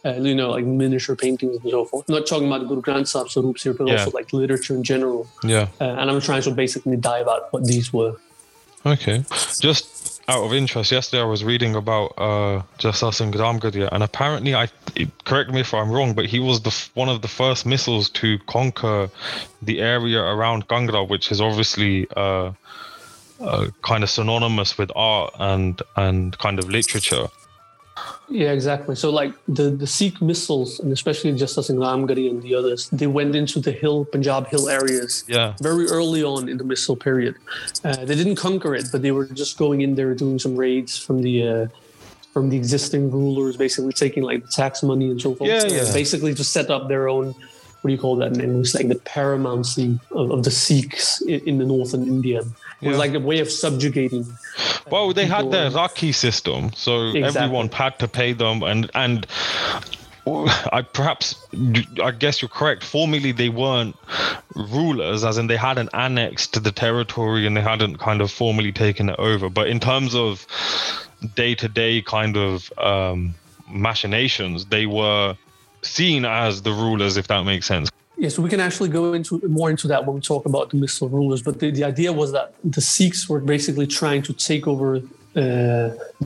Uh, 0.04 0.12
you 0.20 0.36
know, 0.36 0.50
like 0.50 0.64
miniature 0.64 1.16
paintings 1.16 1.56
and 1.60 1.68
so 1.72 1.84
forth. 1.84 2.08
I'm 2.08 2.14
not 2.14 2.26
talking 2.28 2.46
about 2.46 2.68
Guru 2.68 2.80
Granth 2.80 3.08
Sahib 3.08 3.26
Sarups 3.26 3.62
here, 3.64 3.74
but 3.74 3.88
Yeah. 3.88 3.94
also 3.98 4.12
like 4.12 4.32
literature 4.32 4.72
in 4.76 4.84
general. 4.84 5.26
Yeah. 5.42 5.66
Uh, 5.80 5.98
and 5.98 6.08
I'm 6.08 6.20
trying 6.20 6.42
to 6.42 6.52
basically 6.52 6.96
dive 6.96 7.26
out 7.26 7.52
what 7.52 7.64
these 7.64 7.92
were. 7.92 8.14
Okay. 8.84 9.24
Just 9.60 9.95
out 10.28 10.44
of 10.44 10.52
interest, 10.52 10.90
yesterday 10.90 11.22
I 11.22 11.26
was 11.26 11.44
reading 11.44 11.76
about 11.76 12.14
uh, 12.18 12.62
Jassa 12.78 13.14
Singh 13.14 13.32
Ramgarhia, 13.32 13.88
and 13.92 14.02
apparently, 14.02 14.54
I 14.54 14.68
correct 15.24 15.50
me 15.50 15.60
if 15.60 15.72
I'm 15.72 15.90
wrong, 15.90 16.14
but 16.14 16.26
he 16.26 16.40
was 16.40 16.60
the 16.62 16.74
one 16.94 17.08
of 17.08 17.22
the 17.22 17.28
first 17.28 17.66
misls 17.66 18.12
to 18.14 18.38
conquer 18.46 19.08
the 19.62 19.80
area 19.80 20.20
around 20.20 20.66
Kangra, 20.68 21.08
which 21.08 21.30
is 21.30 21.40
obviously 21.40 22.08
uh, 22.16 22.52
uh, 23.40 23.68
kind 23.82 24.02
of 24.02 24.10
synonymous 24.10 24.76
with 24.76 24.90
art 24.96 25.32
and 25.38 25.80
and 25.94 26.36
kind 26.38 26.58
of 26.58 26.68
literature. 26.68 27.28
Yeah, 28.28 28.52
exactly. 28.52 28.96
So 28.96 29.10
like 29.10 29.32
the 29.46 29.70
the 29.70 29.86
Sikh 29.86 30.16
misls, 30.16 30.80
and 30.80 30.92
especially 30.92 31.32
Jassa 31.32 31.64
Singh 31.64 31.76
Ramgarhia 31.76 32.30
and 32.30 32.42
the 32.42 32.54
others, 32.54 32.88
they 32.90 33.06
went 33.06 33.34
into 33.34 33.60
the 33.60 33.72
hill 33.72 34.04
Punjab 34.04 34.48
hill 34.48 34.68
areas. 34.68 35.24
Yeah. 35.28 35.54
Very 35.60 35.86
early 35.86 36.22
on 36.22 36.48
in 36.48 36.58
the 36.58 36.64
misl 36.64 36.98
period, 36.98 37.36
uh, 37.84 38.04
they 38.04 38.14
didn't 38.14 38.36
conquer 38.36 38.74
it, 38.74 38.86
but 38.92 39.02
they 39.02 39.12
were 39.12 39.26
just 39.26 39.56
going 39.56 39.80
in 39.80 39.94
there 39.94 40.14
doing 40.14 40.38
some 40.38 40.56
raids 40.56 40.98
from 40.98 41.22
the. 41.22 41.48
Uh, 41.48 41.66
from 42.32 42.50
the 42.50 42.56
existing 42.58 43.10
rulers, 43.10 43.56
basically 43.56 43.94
taking 43.94 44.22
like 44.22 44.42
the 44.42 44.48
tax 44.48 44.82
money 44.82 45.10
and 45.10 45.18
so 45.18 45.34
forth. 45.34 45.48
Yeah, 45.48 45.64
yeah. 45.64 45.90
basically, 45.94 46.34
to 46.34 46.44
set 46.44 46.68
up 46.68 46.86
their 46.86 47.08
own, 47.08 47.28
what 47.80 47.88
do 47.88 47.92
you 47.92 47.98
call 47.98 48.16
that? 48.16 48.34
in 48.34 48.42
English? 48.42 48.74
like 48.74 48.88
the 48.88 48.96
paramountcy 48.96 49.98
of, 50.10 50.30
of 50.30 50.44
the 50.44 50.50
Sikhs 50.50 51.22
in, 51.22 51.40
in 51.48 51.56
the 51.56 51.64
northern 51.64 52.02
India. 52.02 52.42
It 52.80 52.88
was 52.88 52.94
Yeah. 52.94 52.98
like 52.98 53.14
a 53.14 53.20
way 53.20 53.38
of 53.40 53.50
subjugating. 53.50 54.26
Well, 54.90 55.12
they 55.12 55.26
had 55.26 55.50
their 55.50 55.70
Rakhi 55.70 56.14
system, 56.14 56.72
so 56.74 57.08
Exactly. 57.08 57.42
everyone 57.42 57.70
had 57.70 57.98
to 58.00 58.08
pay 58.08 58.32
them, 58.32 58.62
and 58.62 58.90
and 58.94 59.26
I 60.72 60.82
perhaps 60.82 61.36
I 62.02 62.10
guess 62.10 62.42
you're 62.42 62.48
correct. 62.48 62.82
Formally, 62.84 63.32
they 63.32 63.48
weren't 63.48 63.96
rulers, 64.54 65.24
as 65.24 65.38
in 65.38 65.46
they 65.46 65.56
hadn't 65.56 65.90
annexed 65.94 66.52
to 66.54 66.60
the 66.60 66.72
territory 66.72 67.46
and 67.46 67.56
they 67.56 67.60
hadn't 67.60 67.98
kind 67.98 68.20
of 68.20 68.30
formally 68.30 68.72
taken 68.72 69.08
it 69.08 69.18
over. 69.18 69.48
But 69.48 69.68
in 69.68 69.78
terms 69.78 70.14
of 70.14 70.46
day-to-day 71.36 72.02
kind 72.02 72.36
of 72.36 72.72
um, 72.78 73.34
machinations, 73.68 74.66
they 74.66 74.86
were 74.86 75.36
seen 75.82 76.24
as 76.24 76.62
the 76.62 76.72
rulers, 76.72 77.16
if 77.16 77.28
that 77.28 77.44
makes 77.44 77.66
sense. 77.66 77.88
Yes, 78.18 78.38
we 78.38 78.48
can 78.48 78.60
actually 78.60 78.88
go 78.88 79.12
into 79.12 79.40
more 79.46 79.68
into 79.68 79.86
that 79.88 80.06
when 80.06 80.14
we 80.16 80.20
talk 80.22 80.46
about 80.46 80.70
the 80.70 80.76
misl 80.78 81.10
rulers. 81.12 81.42
But 81.42 81.60
the, 81.60 81.70
the 81.70 81.84
idea 81.84 82.12
was 82.12 82.32
that 82.32 82.54
the 82.64 82.80
Sikhs 82.80 83.28
were 83.28 83.40
basically 83.40 83.86
trying 83.86 84.22
to 84.22 84.32
take 84.32 84.66
over 84.66 84.96
uh, 84.96 85.00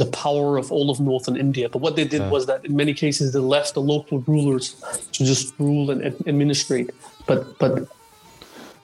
the 0.02 0.08
power 0.12 0.56
of 0.56 0.70
all 0.70 0.88
of 0.90 1.00
northern 1.00 1.36
India. 1.36 1.68
But 1.68 1.80
what 1.80 1.96
they 1.96 2.04
did 2.04 2.20
Yeah. 2.20 2.30
was 2.30 2.46
that 2.46 2.64
in 2.64 2.76
many 2.76 2.94
cases 2.94 3.32
they 3.32 3.40
left 3.40 3.74
the 3.74 3.80
local 3.82 4.20
rulers 4.20 4.76
to 5.12 5.24
just 5.24 5.52
rule 5.58 5.90
and 5.90 6.04
ad- 6.04 6.16
administrate. 6.26 6.90
But 7.26 7.58
but 7.58 7.88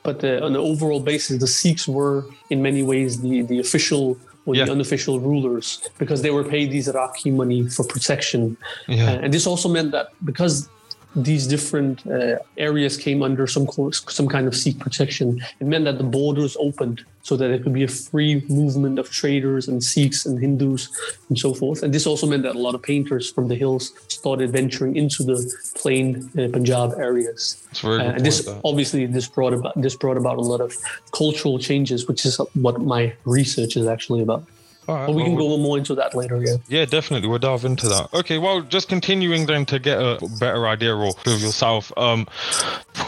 but 0.03 0.23
uh, 0.25 0.45
on 0.47 0.51
an 0.57 0.63
overall 0.73 1.01
basis, 1.01 1.39
the 1.39 1.47
Sikhs 1.47 1.87
were 1.87 2.25
in 2.51 2.61
many 2.61 2.83
ways 2.83 3.21
the 3.21 3.43
the 3.43 3.59
official 3.61 4.19
or 4.47 4.55
Yeah. 4.55 4.65
the 4.67 4.73
unofficial 4.73 5.19
rulers 5.21 5.67
because 5.99 6.23
they 6.23 6.31
were 6.31 6.45
paid 6.45 6.71
these 6.73 6.89
Rakhi 7.01 7.33
money 7.33 7.69
for 7.69 7.85
protection. 7.85 8.57
Yeah. 8.89 9.11
Uh, 9.13 9.23
and 9.25 9.31
this 9.35 9.47
also 9.47 9.69
meant 9.69 9.91
that 9.93 10.07
because 10.25 10.69
these 11.17 11.47
different 11.47 12.07
uh, 12.07 12.39
areas 12.59 12.97
came 12.99 13.23
under 13.23 13.47
some 13.47 13.67
some 13.93 14.29
kind 14.29 14.47
of 14.47 14.55
Sikh 14.55 14.79
protection, 14.79 15.41
it 15.61 15.67
meant 15.67 15.87
that 15.87 15.97
the 15.97 16.05
borders 16.05 16.57
opened 16.61 17.05
so 17.23 17.37
that 17.37 17.49
there 17.49 17.59
could 17.59 17.73
be 17.73 17.83
a 17.83 17.89
free 17.89 18.45
movement 18.49 18.99
of 18.99 19.11
traders 19.11 19.67
and 19.67 19.83
Sikhs 19.83 20.27
and 20.27 20.39
Hindus 20.39 20.89
and 21.29 21.39
so 21.39 21.55
forth. 21.55 21.83
And 21.83 21.93
this 21.93 22.07
also 22.07 22.27
meant 22.27 22.43
that 22.43 22.55
a 22.55 22.59
lot 22.59 22.75
of 22.75 22.83
painters 22.83 23.31
from 23.31 23.49
the 23.49 23.57
hills 23.57 23.93
started 24.09 24.53
venturing 24.53 24.95
into 24.95 25.25
the 25.25 25.39
plain 25.75 26.31
uh, 26.39 26.49
Punjab 26.53 26.93
areas. 26.99 27.67
Uh, 27.83 28.15
and 28.17 28.25
this 28.25 28.45
that. 28.45 28.61
obviously 28.63 29.07
this 29.07 29.27
brought 29.27 29.55
about 29.55 29.81
this 29.81 29.97
brought 29.97 30.19
about 30.19 30.37
a 30.37 30.43
lot 30.43 30.61
of 30.61 30.77
cultural 31.13 31.59
changes, 31.59 32.07
which 32.07 32.27
is 32.27 32.39
what 32.55 32.81
my 32.83 33.13
research 33.25 33.77
is 33.77 33.87
actually 33.87 34.23
about. 34.23 34.45
All 34.89 34.95
right, 34.95 35.07
But 35.07 35.13
we 35.15 35.23
well, 35.23 35.27
can 35.27 35.35
go 35.37 35.43
a 35.43 35.49
little 35.49 35.59
more 35.59 35.79
into 35.79 35.95
that 35.97 36.15
later. 36.15 36.41
Yeah. 36.43 36.57
Yeah, 36.69 36.85
definitely. 36.85 37.29
We'll 37.29 37.39
dive 37.39 37.65
into 37.65 37.89
that. 37.89 38.13
Okay, 38.15 38.39
well, 38.39 38.61
just 38.61 38.89
continuing 38.89 39.47
then 39.47 39.67
to 39.67 39.79
get 39.79 39.99
a 39.99 40.19
better 40.39 40.67
idea 40.69 40.95
or 40.95 41.09
of 41.09 41.41
yourself. 41.41 41.93
Um, 41.97 42.27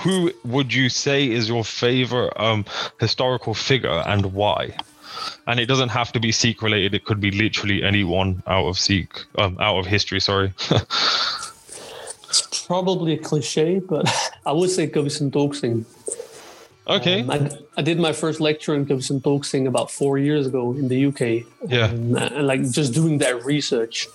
who 0.02 0.32
would 0.44 0.74
you 0.74 0.88
say 0.88 1.28
is 1.28 1.48
your 1.48 1.64
favorite 1.64 2.32
um 2.36 2.64
historical 3.00 3.54
figure 3.54 4.02
and 4.06 4.32
why? 4.32 4.76
And 5.46 5.60
it 5.60 5.66
doesn't 5.66 5.90
have 5.90 6.12
to 6.12 6.20
be 6.20 6.32
Sikh 6.32 6.62
related. 6.62 6.94
It 6.94 7.04
could 7.04 7.20
be 7.20 7.30
literally 7.30 7.82
anyone 7.82 8.42
out 8.46 8.66
of 8.66 8.78
Sikh, 8.78 9.24
um, 9.36 9.56
out 9.60 9.78
of 9.78 9.86
history. 9.86 10.20
Sorry. 10.20 10.52
It's 12.28 12.66
probably 12.66 13.14
a 13.14 13.18
cliche, 13.18 13.78
but 13.78 14.06
I 14.46 14.52
would 14.52 14.70
say 14.70 14.86
Kavi 14.86 15.06
Santokh 15.06 15.54
Singh. 15.54 15.86
Okay. 16.88 17.22
Um, 17.22 17.30
I, 17.30 17.50
I 17.76 17.82
did 17.82 17.98
my 17.98 18.12
first 18.12 18.40
lecture 18.40 18.74
in 18.74 18.86
Santokh 18.86 19.44
Singh 19.44 19.66
about 19.66 19.90
four 19.90 20.18
years 20.18 20.46
ago 20.46 20.72
in 20.72 20.88
the 20.88 21.06
UK. 21.06 21.46
Yeah. 21.68 21.86
Um, 21.86 22.16
and 22.16 22.46
like 22.46 22.68
just 22.70 22.94
doing 22.94 23.18
that 23.18 23.44
research, 23.44 24.08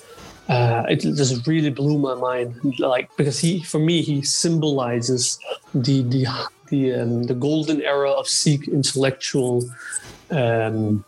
uh, 0.50 0.84
it 0.90 1.02
just 1.02 1.48
really 1.48 1.70
blew 1.70 1.98
my 1.98 2.16
mind. 2.16 2.80
Like 2.80 3.16
because 3.18 3.40
he, 3.40 3.64
for 3.64 3.80
me, 3.80 4.02
he 4.02 4.22
symbolizes 4.22 5.40
the 5.74 6.02
the 6.04 6.28
the 6.70 6.94
um, 6.94 7.24
the 7.24 7.36
golden 7.36 7.82
era 7.82 8.12
of 8.12 8.28
Sikh 8.28 8.68
intellectual. 8.68 9.64
Um, 10.32 11.06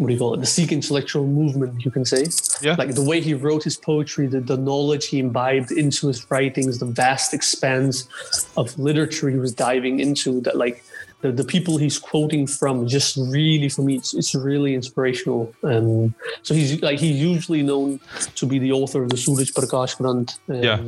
what 0.00 0.06
do 0.06 0.14
you 0.14 0.18
call 0.18 0.32
it? 0.32 0.40
The 0.40 0.46
Sikh 0.46 0.72
intellectual 0.72 1.26
movement, 1.26 1.84
you 1.84 1.90
can 1.90 2.06
say. 2.06 2.24
Yeah. 2.62 2.74
Like 2.76 2.94
the 2.94 3.04
way 3.04 3.20
he 3.20 3.34
wrote 3.34 3.62
his 3.62 3.76
poetry, 3.76 4.26
the, 4.28 4.40
the 4.40 4.56
knowledge 4.56 5.08
he 5.08 5.18
imbibed 5.18 5.72
into 5.72 6.08
his 6.08 6.30
writings, 6.30 6.78
the 6.78 6.86
vast 6.86 7.34
expanse 7.34 8.08
of 8.56 8.78
literature 8.78 9.28
he 9.28 9.36
was 9.36 9.52
diving 9.52 10.00
into, 10.00 10.40
that 10.40 10.56
like 10.56 10.82
the, 11.20 11.30
the 11.32 11.44
people 11.44 11.76
he's 11.76 11.98
quoting 11.98 12.46
from 12.46 12.88
just 12.88 13.18
really 13.18 13.68
for 13.68 13.82
me 13.82 13.96
it's, 13.96 14.14
it's 14.14 14.34
really 14.34 14.74
inspirational 14.74 15.54
um 15.64 16.14
so 16.42 16.54
he's 16.54 16.80
like 16.80 16.98
he's 16.98 17.20
usually 17.20 17.62
known 17.62 18.00
to 18.36 18.46
be 18.46 18.58
the 18.58 18.72
author 18.72 19.02
of 19.02 19.10
the 19.10 19.18
Suraj 19.18 19.50
Prakash 19.52 19.98
Granth 19.98 20.38
um, 20.48 20.62
Yeah. 20.62 20.80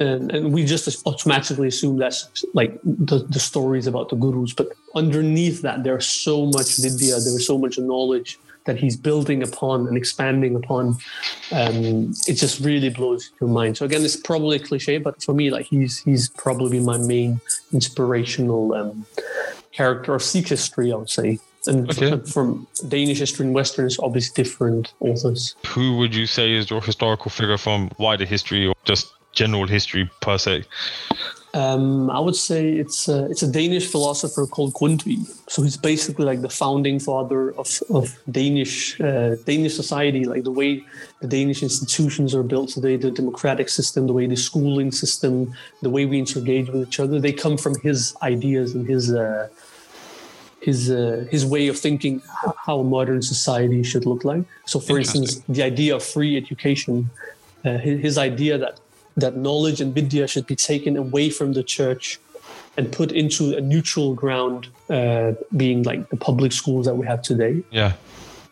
And, 0.00 0.32
and 0.32 0.52
we 0.52 0.64
just 0.64 1.06
automatically 1.06 1.68
assume 1.68 1.98
that's 1.98 2.44
like 2.54 2.80
the, 2.82 3.18
the 3.28 3.38
stories 3.38 3.86
about 3.86 4.08
the 4.08 4.16
gurus 4.16 4.52
but 4.52 4.68
underneath 4.94 5.62
that 5.62 5.84
there's 5.84 6.06
so 6.06 6.46
much 6.46 6.76
vidya 6.78 7.14
there's 7.20 7.46
so 7.46 7.58
much 7.58 7.78
knowledge 7.78 8.38
that 8.66 8.76
he's 8.76 8.96
building 8.96 9.42
upon 9.42 9.88
and 9.88 9.96
expanding 9.96 10.54
upon. 10.54 10.88
Um, 11.50 12.12
it 12.28 12.34
just 12.34 12.60
really 12.60 12.90
blows 12.90 13.30
your 13.40 13.48
mind. 13.48 13.78
So 13.78 13.86
again 13.86 14.02
it's 14.04 14.16
probably 14.16 14.56
a 14.56 14.58
cliche 14.60 14.98
but 14.98 15.22
for 15.22 15.34
me 15.34 15.50
like 15.50 15.66
he's 15.66 15.98
he's 15.98 16.28
probably 16.28 16.78
my 16.78 16.98
main 16.98 17.40
inspirational 17.72 18.74
um, 18.74 19.06
character 19.72 20.14
of 20.14 20.22
Sikh 20.22 20.48
history 20.48 20.92
I 20.92 20.96
would 20.96 21.10
say. 21.10 21.38
And 21.66 21.90
Okay. 21.90 22.18
from 22.30 22.66
Danish 22.88 23.18
history 23.18 23.46
and 23.46 23.54
Western 23.54 23.86
is 23.86 23.98
obviously 23.98 24.42
different 24.42 24.92
authors. 25.00 25.54
Who 25.66 25.96
would 25.98 26.14
you 26.14 26.26
say 26.26 26.52
is 26.52 26.70
your 26.70 26.80
historical 26.80 27.30
figure 27.30 27.58
from 27.58 27.90
wider 27.98 28.24
history 28.24 28.66
or 28.66 28.74
just 28.84 29.12
general 29.32 29.66
history 29.66 30.10
per 30.20 30.38
se? 30.38 30.64
Um, 31.52 32.10
I 32.10 32.20
would 32.20 32.36
say 32.36 32.74
it's 32.74 33.08
a, 33.08 33.26
it's 33.26 33.42
a 33.42 33.50
Danish 33.50 33.90
philosopher 33.90 34.46
called 34.46 34.72
Grundtvig. 34.72 35.26
So 35.50 35.62
he's 35.62 35.76
basically 35.76 36.24
like 36.24 36.42
the 36.42 36.48
founding 36.48 37.00
father 37.00 37.50
of, 37.54 37.82
of 37.90 38.16
Danish 38.30 39.00
uh, 39.00 39.34
Danish 39.44 39.74
society, 39.74 40.24
like 40.24 40.44
the 40.44 40.52
way 40.52 40.84
the 41.20 41.26
Danish 41.26 41.62
institutions 41.62 42.34
are 42.36 42.44
built 42.44 42.68
today, 42.70 42.96
the 42.96 43.10
democratic 43.10 43.68
system, 43.68 44.06
the 44.06 44.12
way 44.12 44.26
the 44.26 44.36
schooling 44.36 44.92
system, 44.92 45.52
the 45.82 45.90
way 45.90 46.06
we 46.06 46.18
engage 46.18 46.68
with 46.68 46.86
each 46.86 47.00
other. 47.00 47.18
They 47.18 47.32
come 47.32 47.56
from 47.56 47.74
his 47.80 48.14
ideas 48.22 48.74
and 48.76 48.86
his 48.86 49.12
uh, 49.12 49.48
his 50.60 50.88
uh, 50.88 51.26
his 51.30 51.44
way 51.44 51.66
of 51.66 51.76
thinking 51.76 52.22
how 52.64 52.78
a 52.78 52.84
modern 52.84 53.22
society 53.22 53.82
should 53.82 54.06
look 54.06 54.24
like. 54.24 54.44
So, 54.66 54.78
for 54.78 54.98
instance, 54.98 55.42
the 55.48 55.64
idea 55.64 55.96
of 55.96 56.04
free 56.04 56.36
education, 56.36 57.10
uh, 57.64 57.78
his, 57.78 58.00
his 58.00 58.18
idea 58.18 58.56
that 58.58 58.78
that 59.20 59.36
knowledge 59.36 59.80
and 59.80 59.94
vidya 59.94 60.26
should 60.26 60.46
be 60.46 60.56
taken 60.56 60.96
away 60.96 61.30
from 61.30 61.52
the 61.52 61.62
church 61.62 62.18
and 62.76 62.92
put 62.92 63.12
into 63.12 63.56
a 63.56 63.60
neutral 63.60 64.14
ground, 64.14 64.68
uh, 64.88 65.32
being 65.56 65.82
like 65.82 66.08
the 66.10 66.16
public 66.16 66.52
schools 66.52 66.86
that 66.86 66.96
we 66.96 67.06
have 67.06 67.22
today. 67.22 67.62
Yeah. 67.70 67.92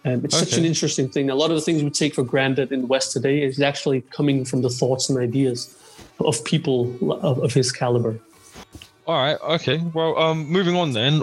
Um, 0.05 0.25
it's 0.25 0.39
such 0.39 0.57
an 0.57 0.65
interesting 0.65 1.09
thing. 1.09 1.29
A 1.29 1.35
lot 1.35 1.51
of 1.51 1.57
the 1.57 1.61
things 1.61 1.83
we 1.83 1.91
take 1.91 2.15
for 2.15 2.23
granted 2.23 2.73
in 2.73 2.83
the 2.83 2.87
West 2.87 3.13
today 3.13 3.43
is 3.43 3.61
actually 3.61 4.01
coming 4.03 4.45
from 4.45 4.63
the 4.63 4.71
thoughts 4.71 5.09
and 5.11 5.19
ideas 5.19 5.77
of 6.21 6.43
people 6.45 6.95
of, 7.23 7.39
of 7.43 7.53
his 7.53 7.73
caliber. 7.73 8.19
All 9.07 9.17
right. 9.17 9.39
Okay. 9.41 9.79
Well, 9.95 10.19
um, 10.19 10.47
moving 10.49 10.77
on 10.77 10.93
then. 10.93 11.23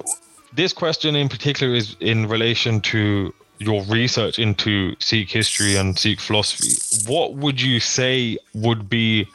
This 0.54 0.74
question 0.74 1.16
in 1.16 1.30
particular 1.30 1.74
is 1.74 1.96
in 2.00 2.28
relation 2.28 2.82
to 2.82 3.34
your 3.60 3.84
research 3.84 4.40
into 4.40 4.96
Sikh 5.00 5.30
history 5.30 5.76
and 5.76 5.98
Sikh 5.98 6.20
philosophy. 6.20 6.74
What 7.10 7.34
would 7.36 7.62
you 7.62 7.80
say 7.80 8.38
would 8.54 8.90
be 8.90 9.28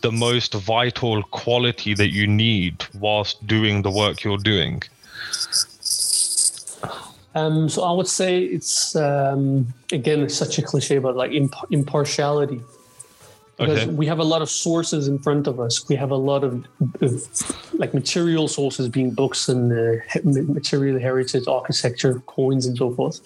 the 0.00 0.12
most 0.12 0.54
vital 0.54 1.22
quality 1.24 1.94
that 1.94 2.10
you 2.10 2.26
need 2.26 2.84
whilst 2.94 3.46
doing 3.46 3.82
the 3.82 3.90
work 3.90 4.24
you're 4.24 4.38
doing? 4.38 4.82
Um, 7.34 7.68
so 7.68 7.82
I 7.82 7.90
would 7.90 8.06
say 8.06 8.44
it's 8.44 8.94
um, 8.94 9.66
again 9.92 10.20
it's 10.20 10.36
such 10.36 10.58
a 10.58 10.62
cliche, 10.62 10.98
but 10.98 11.16
like 11.16 11.32
imp- 11.32 11.70
impartiality. 11.70 12.60
Because 13.58 13.82
Okay. 13.82 13.92
we 13.92 14.06
have 14.06 14.18
a 14.18 14.24
lot 14.24 14.42
of 14.42 14.50
sources 14.50 15.06
in 15.06 15.18
front 15.20 15.46
of 15.46 15.60
us. 15.60 15.88
We 15.88 15.94
have 15.96 16.10
a 16.10 16.16
lot 16.16 16.42
of, 16.42 16.64
of 17.00 17.12
like 17.74 17.94
material 17.94 18.48
sources, 18.48 18.88
being 18.88 19.12
books 19.12 19.48
and 19.48 19.72
uh, 19.72 20.00
material 20.24 20.98
heritage, 20.98 21.44
architecture, 21.46 22.20
coins, 22.26 22.66
and 22.66 22.76
so 22.76 22.92
forth. 22.92 23.20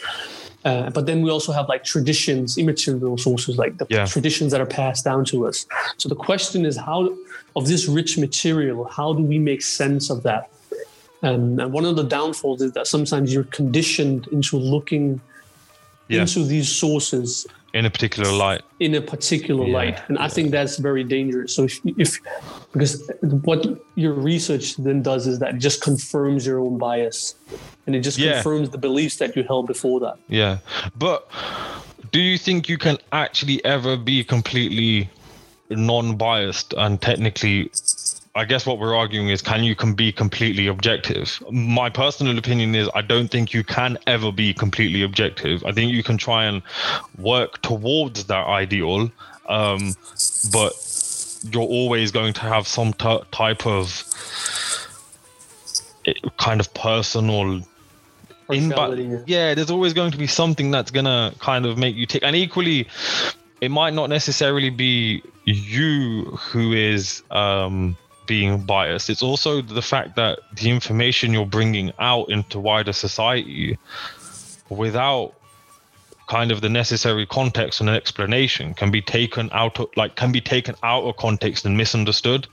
Uh, 0.66 0.90
but 0.90 1.06
then 1.06 1.22
we 1.22 1.30
also 1.30 1.50
have 1.52 1.66
like 1.68 1.82
traditions, 1.84 2.58
immaterial 2.58 3.16
sources, 3.16 3.56
like 3.56 3.78
the 3.78 3.86
Yeah. 3.88 4.04
traditions 4.04 4.52
that 4.52 4.60
are 4.60 4.66
passed 4.66 5.04
down 5.04 5.24
to 5.26 5.46
us. 5.46 5.64
So 5.96 6.08
the 6.10 6.14
question 6.16 6.66
is, 6.66 6.76
how 6.76 7.16
of 7.56 7.66
this 7.66 7.88
rich 7.88 8.18
material, 8.18 8.84
how 8.84 9.14
do 9.14 9.22
we 9.22 9.38
make 9.38 9.62
sense 9.62 10.10
of 10.10 10.24
that? 10.24 10.50
Um, 11.22 11.58
and 11.58 11.72
one 11.72 11.86
of 11.86 11.96
the 11.96 12.04
downfalls 12.04 12.60
is 12.60 12.72
that 12.72 12.86
sometimes 12.86 13.32
you're 13.32 13.44
conditioned 13.60 14.28
into 14.30 14.58
looking 14.58 15.20
Yeah. 16.08 16.20
into 16.22 16.44
these 16.44 16.68
sources 16.68 17.46
In 17.74 17.84
a 17.84 17.90
particular 17.90 18.32
light. 18.32 18.62
in 18.80 18.94
a 18.94 19.00
particular 19.00 19.66
Yeah, 19.66 19.74
light, 19.74 19.98
and 20.08 20.18
I 20.18 20.28
think 20.28 20.50
that's 20.50 20.78
very 20.78 21.04
dangerous. 21.04 21.54
So 21.54 21.64
if, 21.64 21.80
if 21.98 22.18
because 22.72 23.10
what 23.44 23.66
your 23.94 24.14
research 24.14 24.76
then 24.76 25.02
does 25.02 25.26
is 25.26 25.38
that 25.40 25.56
it 25.56 25.58
just 25.58 25.82
confirms 25.82 26.46
your 26.46 26.60
own 26.60 26.78
bias, 26.78 27.34
and 27.86 27.94
it 27.94 28.00
just 28.00 28.18
Yeah. 28.18 28.34
confirms 28.34 28.70
the 28.70 28.78
beliefs 28.78 29.16
that 29.16 29.36
you 29.36 29.42
held 29.42 29.66
before 29.66 30.00
that. 30.00 30.16
Yeah. 30.28 30.58
But 30.96 31.28
do 32.10 32.20
you 32.20 32.38
think 32.38 32.68
you 32.70 32.78
can 32.78 32.96
actually 33.12 33.62
ever 33.66 33.96
be 33.98 34.24
completely 34.24 35.10
non-biased 35.70 36.72
and 36.78 37.00
technically 37.02 37.70
I 38.34 38.44
guess 38.44 38.66
what 38.66 38.78
we're 38.78 38.94
arguing 38.94 39.28
is 39.28 39.42
can 39.42 39.64
you 39.64 39.74
can 39.74 39.94
be 39.94 40.12
completely 40.12 40.66
objective? 40.66 41.42
My 41.50 41.90
personal 41.90 42.38
opinion 42.38 42.74
is 42.74 42.88
I 42.94 43.02
don't 43.02 43.28
think 43.28 43.52
you 43.52 43.64
can 43.64 43.98
ever 44.06 44.30
be 44.30 44.54
completely 44.54 45.02
objective. 45.02 45.64
I 45.64 45.72
think 45.72 45.92
you 45.92 46.02
can 46.02 46.18
try 46.18 46.44
and 46.44 46.62
work 47.18 47.60
towards 47.62 48.24
that 48.24 48.46
ideal, 48.46 49.10
um, 49.48 49.94
but 50.52 50.72
you're 51.50 51.62
always 51.62 52.10
going 52.10 52.32
to 52.34 52.40
have 52.42 52.66
some 52.66 52.92
t- 52.92 53.22
type 53.32 53.66
of 53.66 54.04
eh, 56.06 56.12
kind 56.38 56.60
of 56.60 56.72
personal 56.74 57.62
in 58.50 58.70
Partiality, 58.70 59.02
yeah. 59.02 59.18
yeah 59.26 59.54
there's 59.54 59.70
always 59.70 59.92
going 59.92 60.10
to 60.10 60.18
be 60.18 60.26
something 60.26 60.70
that's 60.70 60.90
gonna 60.90 61.34
kind 61.38 61.66
of 61.66 61.76
make 61.76 61.96
you 61.96 62.06
tick 62.06 62.22
and 62.22 62.34
equally 62.34 62.88
it 63.60 63.70
might 63.70 63.92
not 63.92 64.08
necessarily 64.08 64.70
be 64.70 65.22
you 65.44 66.24
who 66.24 66.72
is 66.72 67.22
um 67.30 67.96
being 68.28 68.64
biased. 68.64 69.10
It's 69.10 69.22
also 69.22 69.60
the 69.60 69.82
fact 69.82 70.14
that 70.14 70.38
the 70.54 70.70
information 70.70 71.32
you're 71.32 71.46
bringing 71.46 71.92
out 71.98 72.30
into 72.30 72.60
wider 72.60 72.92
society 72.92 73.76
without 74.68 75.34
kind 76.28 76.52
of 76.52 76.60
the 76.60 76.68
necessary 76.68 77.26
context 77.26 77.80
and 77.80 77.88
an 77.88 77.96
explanation 77.96 78.74
can 78.74 78.90
be 78.92 79.02
taken 79.02 79.48
out 79.52 79.80
of 79.80 79.88
like 79.96 80.14
can 80.14 80.30
be 80.30 80.40
taken 80.40 80.76
out 80.84 81.02
of 81.04 81.16
context 81.16 81.64
and 81.64 81.76
misunderstood. 81.76 82.46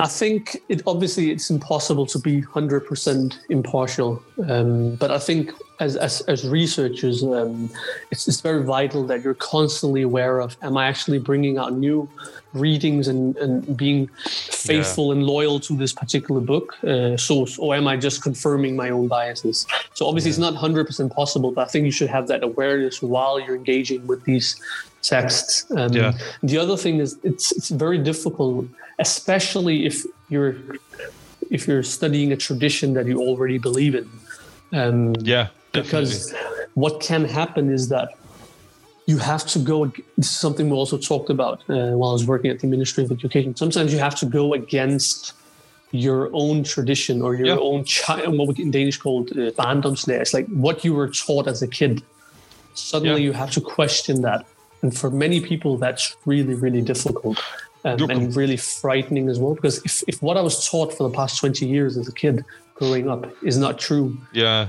I 0.00 0.08
think 0.08 0.56
it 0.68 0.82
obviously 0.86 1.30
it's 1.30 1.50
impossible 1.50 2.06
to 2.06 2.18
be 2.18 2.40
hundred 2.40 2.80
percent 2.80 3.38
impartial, 3.48 4.20
um, 4.48 4.96
but 4.96 5.12
I 5.12 5.20
think 5.20 5.52
as 5.78 5.96
as, 5.96 6.22
as 6.22 6.48
researchers, 6.48 7.22
um, 7.22 7.70
it's 8.10 8.26
it's 8.26 8.40
very 8.40 8.64
vital 8.64 9.06
that 9.06 9.22
you're 9.22 9.34
constantly 9.34 10.02
aware 10.02 10.40
of: 10.40 10.56
Am 10.62 10.76
I 10.76 10.88
actually 10.88 11.20
bringing 11.20 11.58
out 11.58 11.74
new 11.74 12.08
readings 12.54 13.08
and 13.08 13.36
and 13.36 13.76
being 13.76 14.08
faithful 14.26 15.12
and 15.12 15.24
loyal 15.24 15.60
to 15.60 15.76
this 15.76 15.92
particular 15.92 16.40
book 16.40 16.82
uh, 16.84 17.16
source, 17.16 17.58
or 17.58 17.74
am 17.74 17.86
I 17.86 17.96
just 17.96 18.22
confirming 18.22 18.76
my 18.76 18.90
own 18.90 19.08
biases? 19.08 19.66
So 19.94 20.06
obviously, 20.06 20.30
it's 20.30 20.38
not 20.38 20.54
hundred 20.54 20.86
percent 20.86 21.12
possible, 21.12 21.52
but 21.52 21.62
I 21.66 21.70
think 21.70 21.84
you 21.84 21.92
should 21.92 22.10
have 22.10 22.28
that 22.28 22.42
awareness 22.42 23.02
while 23.02 23.38
you're 23.40 23.56
engaging 23.56 24.06
with 24.06 24.24
these 24.24 24.56
texts. 25.02 25.66
Um, 25.76 25.92
Yeah. 25.92 26.12
The 26.42 26.58
other 26.58 26.76
thing 26.76 27.00
is 27.00 27.18
it's 27.22 27.52
it's 27.52 27.68
very 27.68 27.98
difficult, 27.98 28.66
especially 28.98 29.86
if 29.86 30.04
you're 30.28 30.56
if 31.50 31.68
you're 31.68 31.82
studying 31.82 32.32
a 32.32 32.36
tradition 32.36 32.94
that 32.94 33.06
you 33.06 33.20
already 33.20 33.58
believe 33.58 33.94
in. 33.94 34.08
Um, 34.72 35.14
yeah 35.20 35.48
definitely. 35.72 36.08
because 36.08 36.34
what 36.74 37.00
can 37.00 37.24
happen 37.24 37.70
is 37.70 37.88
that 37.88 38.08
you 39.06 39.18
have 39.18 39.46
to 39.48 39.58
go. 39.58 39.86
This 40.16 40.30
is 40.30 40.38
something 40.38 40.70
we 40.70 40.76
also 40.76 40.96
talked 40.98 41.30
about 41.30 41.60
uh, 41.68 41.92
while 41.98 42.10
I 42.10 42.12
was 42.14 42.26
working 42.26 42.50
at 42.50 42.60
the 42.60 42.66
Ministry 42.66 43.04
of 43.04 43.12
Education. 43.12 43.54
Sometimes 43.56 43.92
you 43.92 43.98
have 43.98 44.14
to 44.16 44.26
go 44.26 44.54
against 44.54 45.32
your 45.90 46.30
own 46.32 46.64
tradition 46.64 47.22
or 47.22 47.34
your 47.34 47.46
Yeah. 47.46 47.58
own 47.58 47.84
child, 47.84 48.36
what 48.38 48.48
we 48.48 48.62
in 48.62 48.70
Danish 48.70 48.98
called 48.98 49.30
uh, 49.32 49.50
barndomslære. 49.52 50.32
Like 50.32 50.46
what 50.48 50.84
you 50.84 50.94
were 50.94 51.08
taught 51.08 51.46
as 51.46 51.62
a 51.62 51.68
kid. 51.68 52.02
Suddenly, 52.74 53.20
Yeah. 53.20 53.26
you 53.26 53.32
have 53.32 53.50
to 53.52 53.60
question 53.60 54.22
that, 54.22 54.44
and 54.82 54.96
for 54.96 55.10
many 55.10 55.40
people, 55.40 55.76
that's 55.76 56.16
really, 56.26 56.54
really 56.54 56.82
difficult. 56.82 57.38
Um, 57.86 58.10
and 58.10 58.34
really 58.34 58.56
frightening 58.56 59.28
as 59.28 59.38
well 59.38 59.54
because 59.54 59.76
if, 59.84 60.02
if 60.08 60.22
what 60.22 60.38
I 60.38 60.40
was 60.40 60.66
taught 60.70 60.90
for 60.96 61.06
the 61.06 61.14
past 61.14 61.38
20 61.38 61.66
years 61.66 61.98
as 61.98 62.08
a 62.08 62.12
kid 62.12 62.42
growing 62.74 63.10
up 63.10 63.26
is 63.42 63.58
not 63.58 63.78
true, 63.78 64.16
yeah 64.32 64.68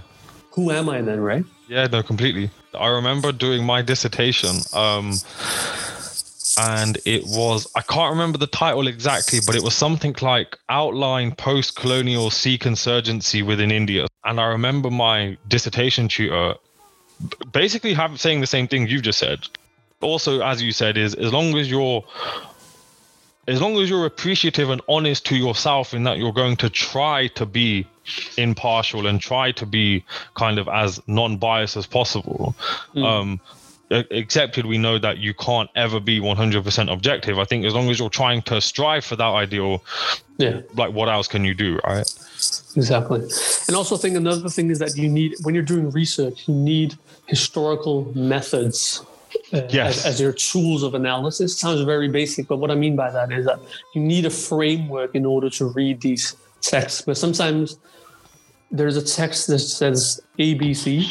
who 0.52 0.70
am 0.70 0.90
I 0.90 1.00
then, 1.02 1.22
right? 1.22 1.46
Yeah, 1.70 1.88
no, 1.88 2.04
completely. 2.04 2.50
I 2.76 2.90
remember 2.90 3.32
doing 3.32 3.66
my 3.66 3.82
dissertation, 3.82 4.58
um, 4.74 5.14
and 6.58 6.98
it 7.06 7.24
was 7.26 7.68
I 7.76 7.82
can't 7.82 8.12
remember 8.12 8.38
the 8.38 8.48
title 8.48 8.88
exactly, 8.88 9.40
but 9.46 9.56
it 9.56 9.64
was 9.64 9.76
something 9.76 10.16
like 10.22 10.58
outline 10.70 11.34
post-colonial 11.36 12.30
Sikh 12.30 12.66
insurgency 12.66 13.42
within 13.42 13.72
India. 13.72 14.08
And 14.24 14.40
I 14.40 14.46
remember 14.46 14.90
my 14.90 15.38
dissertation 15.48 16.08
tutor 16.08 16.56
basically 17.52 17.94
have 17.94 18.20
saying 18.20 18.42
the 18.42 18.48
same 18.48 18.68
thing 18.68 18.88
you've 18.88 19.04
just 19.04 19.20
said. 19.20 19.40
Also, 20.02 20.42
as 20.42 20.62
you 20.62 20.72
said, 20.72 20.98
is 20.98 21.16
as 21.16 21.32
long 21.32 21.58
as 21.58 21.70
you're 21.70 22.04
as 23.48 23.62
long 23.62 23.78
as 23.78 23.90
you're 23.90 24.06
appreciative 24.06 24.70
and 24.70 24.82
honest 24.88 25.26
to 25.28 25.36
yourself 25.36 25.94
in 25.94 26.04
that 26.04 26.18
you're 26.18 26.34
going 26.34 26.56
to 26.58 26.70
try 26.70 27.28
to 27.28 27.46
be 27.46 27.88
impartial 28.38 29.08
and 29.08 29.22
try 29.22 29.52
to 29.52 29.66
be 29.66 30.04
kind 30.36 30.60
of 30.60 30.68
as 30.68 31.02
non-biased 31.08 31.78
as 31.78 31.86
possible 31.86 32.56
um 32.98 33.40
e- 33.92 34.04
accepted 34.12 34.66
we 34.66 34.78
know 34.78 34.98
that 35.00 35.18
you 35.18 35.34
can't 35.34 35.70
ever 35.76 36.00
be 36.00 36.20
100% 36.20 36.92
objective 36.92 37.40
i 37.40 37.46
think 37.46 37.66
as 37.66 37.74
long 37.74 37.90
as 37.90 38.00
you're 38.00 38.10
trying 38.10 38.42
to 38.44 38.62
strive 38.62 39.04
for 39.04 39.16
that 39.16 39.24
ideal 39.24 39.84
Yeah, 40.38 40.62
like 40.76 40.94
what 40.94 41.10
else 41.10 41.28
can 41.28 41.46
you 41.46 41.54
do 41.54 41.80
right 41.84 42.08
exactly. 42.76 43.22
And 43.68 43.76
also, 43.76 43.98
think 43.98 44.16
another 44.16 44.50
thing 44.50 44.70
is 44.70 44.80
that 44.80 44.96
you 44.96 45.10
need 45.10 45.36
when 45.44 45.56
you're 45.56 45.64
doing 45.64 45.90
research, 45.92 46.48
you 46.48 46.54
need 46.54 46.98
historical 47.26 48.12
methods. 48.16 49.04
Uh, 49.54 49.62
Yes. 49.70 50.00
as, 50.00 50.06
as 50.16 50.22
your 50.22 50.34
tools 50.34 50.84
of 50.84 50.96
analysis 50.96 51.58
sounds 51.58 51.82
very 51.82 52.08
basic, 52.08 52.48
but 52.48 52.58
what 52.58 52.72
I 52.72 52.76
mean 52.76 52.96
by 52.96 53.10
that 53.12 53.32
is 53.32 53.46
that 53.46 53.60
you 53.94 54.02
need 54.02 54.26
a 54.26 54.30
framework 54.30 55.16
in 55.16 55.26
order 55.26 55.50
to 55.52 55.66
read 55.66 56.02
these 56.02 56.36
texts. 56.62 57.02
But 57.02 57.18
sometimes 57.18 57.78
there's 58.72 58.98
a 58.98 59.02
text 59.04 59.48
that 59.48 59.60
says 59.60 60.20
ABC, 60.40 61.06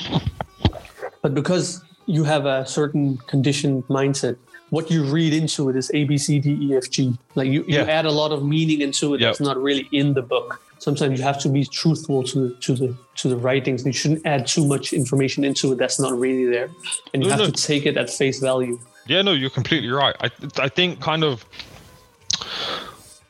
but 1.23 1.35
because 1.35 1.83
you 2.07 2.25
have 2.25 2.45
a 2.47 2.67
certain 2.67 3.17
conditioned 3.29 3.85
mindset, 3.89 4.37
what 4.71 4.91
you 4.91 5.05
read 5.05 5.33
into 5.33 5.69
it 5.71 5.77
is 5.77 5.91
A, 5.95 6.05
B, 6.05 6.19
C, 6.19 6.39
D, 6.41 6.59
E, 6.61 6.77
F, 6.77 6.91
G. 6.91 7.17
Like 7.35 7.49
you, 7.49 7.65
you 7.69 7.79
add 7.79 8.05
a 8.07 8.11
lot 8.11 8.33
of 8.33 8.45
meaning 8.45 8.81
into 8.81 9.15
it 9.15 9.21
Yep. 9.21 9.29
that's 9.29 9.41
not 9.41 9.57
really 9.63 9.89
in 9.93 10.15
the 10.15 10.23
book. 10.23 10.61
Sometimes 10.85 11.19
you 11.19 11.25
have 11.25 11.39
to 11.41 11.49
be 11.49 11.65
truthful 11.65 12.23
to 12.25 12.49
the 12.49 12.55
to 12.67 12.75
the 12.75 12.95
to 13.21 13.29
the 13.31 13.37
writings. 13.39 13.87
You 13.87 13.93
shouldn't 13.93 14.27
add 14.27 14.47
too 14.47 14.67
much 14.67 14.93
information 14.93 15.43
into 15.43 15.73
it 15.73 15.77
that's 15.79 15.99
not 15.99 16.13
really 16.25 16.45
there, 16.45 16.69
and 17.15 17.23
you 17.23 17.29
No, 17.31 17.37
have 17.37 17.45
no. 17.47 17.51
to 17.51 17.53
take 17.69 17.87
it 17.87 17.97
at 17.97 18.11
face 18.11 18.39
value. 18.39 18.79
Yeah, 19.07 19.23
no, 19.23 19.33
you're 19.33 19.49
completely 19.61 19.89
right. 19.89 20.15
I 20.21 20.29
I 20.59 20.69
think 20.69 21.01
kind 21.01 21.25
of 21.25 21.47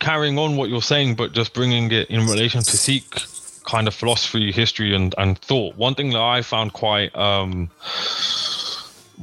carrying 0.01 0.37
on 0.37 0.57
what 0.57 0.69
you're 0.69 0.83
saying, 0.83 1.15
but 1.15 1.33
just 1.33 1.55
bringing 1.55 1.93
it 1.93 2.11
in 2.11 2.27
relation 2.27 2.61
to 2.65 2.77
Sikh 2.77 3.15
kind 3.65 3.87
of 3.87 3.95
philosophy, 3.95 4.51
history, 4.51 4.93
and 4.97 5.15
and 5.17 5.39
thought. 5.39 5.77
One 5.77 5.95
thing 5.95 6.11
that 6.11 6.23
I 6.23 6.43
found 6.43 6.73
quite 6.73 7.15
um, 7.15 7.71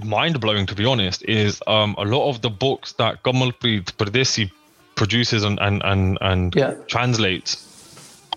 mind 0.04 0.40
blowing, 0.40 0.66
to 0.68 0.76
be 0.76 0.86
honest, 0.86 1.22
is 1.28 1.62
um, 1.68 1.96
a 1.98 2.06
lot 2.06 2.30
of 2.30 2.42
the 2.42 2.50
books 2.50 2.94
that 2.94 3.24
Kamalpreet 3.24 3.92
Pradesi 3.98 4.50
produces 4.96 5.44
and 5.44 5.60
and 5.60 5.82
and, 5.84 6.18
and 6.22 6.56
Yeah. 6.56 6.76
translates. 6.88 7.68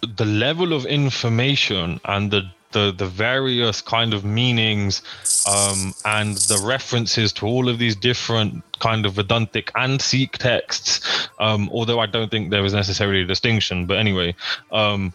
The 0.07 0.25
level 0.25 0.73
of 0.73 0.87
information 0.87 2.01
and 2.05 2.31
the 2.31 2.51
the, 2.75 2.93
the 2.93 3.07
various 3.07 3.81
kind 3.81 4.13
of 4.13 4.25
meanings 4.25 5.01
um, 5.49 5.95
and 6.05 6.37
the 6.37 6.61
references 6.63 7.33
to 7.35 7.47
all 7.47 7.69
of 7.69 7.79
these 7.79 7.97
different 7.97 8.63
kind 8.81 9.07
of 9.07 9.15
Vedantic 9.15 9.71
and 9.77 10.03
Sikh 10.03 10.37
texts, 10.39 11.29
um, 11.39 11.71
although 11.73 12.01
I 12.01 12.07
don't 12.07 12.31
think 12.31 12.51
there 12.51 12.65
is 12.65 12.75
necessarily 12.75 13.23
a 13.23 13.27
distinction. 13.27 13.87
But 13.87 13.99
anyway, 13.99 14.35
um, 14.73 15.15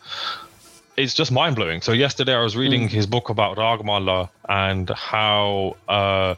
it's 0.98 1.14
just 1.14 1.32
mind 1.32 1.56
blowing. 1.56 1.82
So 1.82 1.92
yesterday 1.92 2.34
I 2.34 2.42
was 2.42 2.58
reading 2.58 2.88
his 2.88 3.06
book 3.06 3.30
about 3.30 3.58
Ragmala 3.58 4.30
and 4.48 4.90
how 4.90 5.76
uh, 5.88 6.36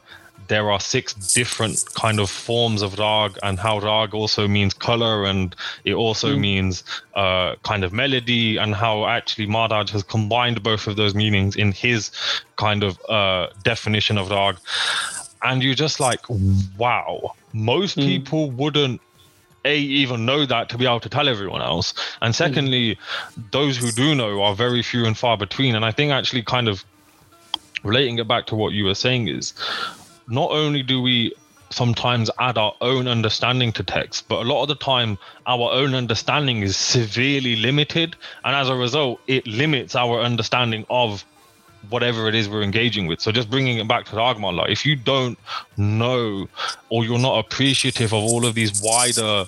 there 0.47 0.71
are 0.71 0.79
six 0.79 1.13
different 1.13 1.83
kind 1.93 2.19
of 2.19 2.29
forms 2.29 2.81
of 2.81 2.97
rag, 2.99 3.37
and 3.43 3.59
how 3.59 3.79
rag 3.79 4.13
also 4.13 4.47
means 4.47 4.73
color, 4.73 5.25
and 5.25 5.55
it 5.83 5.93
also 5.93 6.35
means 6.35 6.83
uh, 7.15 7.55
kind 7.63 7.83
of 7.83 7.93
melody, 7.93 8.57
and 8.57 8.75
how 8.75 9.05
actually 9.05 9.45
Maharaj 9.45 9.91
has 9.91 10.03
combined 10.03 10.63
both 10.63 10.87
of 10.87 10.95
those 10.95 11.15
meanings 11.15 11.55
in 11.55 11.71
his 11.71 12.11
kind 12.55 12.83
of 12.83 12.99
uh, 13.09 13.47
definition 13.63 14.17
of 14.17 14.29
rag. 14.29 14.57
And 15.43 15.63
you're 15.63 15.75
just 15.75 15.99
like, 15.99 16.21
wow, 16.77 17.33
most 17.53 17.97
people 17.97 18.51
wouldn't 18.51 19.01
a 19.65 19.77
even 19.77 20.25
know 20.25 20.45
that 20.45 20.69
to 20.69 20.77
be 20.77 20.85
able 20.85 20.99
to 20.99 21.09
tell 21.09 21.29
everyone 21.29 21.61
else. 21.61 21.93
And 22.21 22.35
secondly 22.35 22.97
those 23.51 23.77
who 23.77 23.91
do 23.91 24.15
know 24.15 24.41
are 24.41 24.55
very 24.55 24.81
few 24.81 25.05
and 25.05 25.17
far 25.17 25.37
between. 25.37 25.75
And 25.75 25.85
i 25.85 25.91
think 25.91 26.11
actually 26.11 26.41
kind 26.43 26.67
of 26.67 26.83
relating 27.83 28.19
it 28.19 28.27
back 28.27 28.45
to 28.47 28.55
what 28.55 28.73
you 28.73 28.85
were 28.85 28.95
saying 28.95 29.27
is 29.27 29.53
not 30.27 30.51
only 30.51 30.83
do 30.83 31.01
we 31.01 31.33
sometimes 31.69 32.29
add 32.39 32.57
our 32.57 32.73
own 32.81 33.07
understanding 33.07 33.71
to 33.73 33.83
text, 33.83 34.27
but 34.27 34.45
a 34.45 34.47
lot 34.47 34.61
of 34.61 34.67
the 34.67 34.75
time 34.75 35.17
our 35.47 35.71
own 35.71 35.93
understanding 35.93 36.61
is 36.61 36.75
severely 36.75 37.55
limited, 37.55 38.15
and 38.43 38.55
as 38.55 38.69
a 38.69 38.75
result, 38.75 39.21
it 39.27 39.47
limits 39.47 39.95
our 39.95 40.21
understanding 40.21 40.85
of 40.89 41.25
whatever 41.89 42.27
it 42.27 42.35
is 42.35 42.47
we're 42.47 42.61
engaging 42.61 43.07
with. 43.07 43.19
So 43.19 43.31
just 43.31 43.49
bringing 43.49 43.77
it 43.77 43.87
back 43.87 44.05
to 44.05 44.15
the 44.15 44.21
argument, 44.21 44.57
like 44.57 44.69
if 44.69 44.85
you 44.85 44.95
don't 44.95 45.37
know 45.77 46.47
or 46.89 47.05
you're 47.05 47.19
not 47.19 47.39
appreciative 47.39 48.13
of 48.13 48.21
all 48.23 48.45
of 48.45 48.53
these 48.53 48.81
wider 48.81 49.45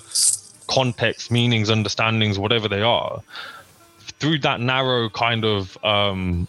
context, 0.66 1.30
meanings, 1.30 1.70
understandings, 1.70 2.38
whatever 2.38 2.68
they 2.68 2.82
are, 2.82 3.22
through 4.18 4.38
that 4.38 4.60
narrow 4.60 5.08
kind 5.10 5.44
of 5.44 5.78
um, 5.84 6.48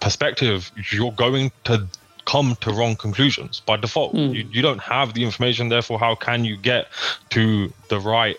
perspective, 0.00 0.70
you're 0.92 1.12
going 1.12 1.50
to 1.64 1.86
come 2.26 2.56
to 2.60 2.70
wrong 2.70 2.96
conclusions 2.96 3.60
by 3.60 3.76
default. 3.76 4.14
Mm. 4.14 4.34
You, 4.34 4.48
you 4.52 4.62
don't 4.62 4.80
have 4.80 5.14
the 5.14 5.24
information, 5.24 5.70
therefore, 5.70 5.98
how 5.98 6.14
can 6.14 6.44
you 6.44 6.56
get 6.56 6.88
to 7.30 7.72
the 7.88 7.98
right? 7.98 8.36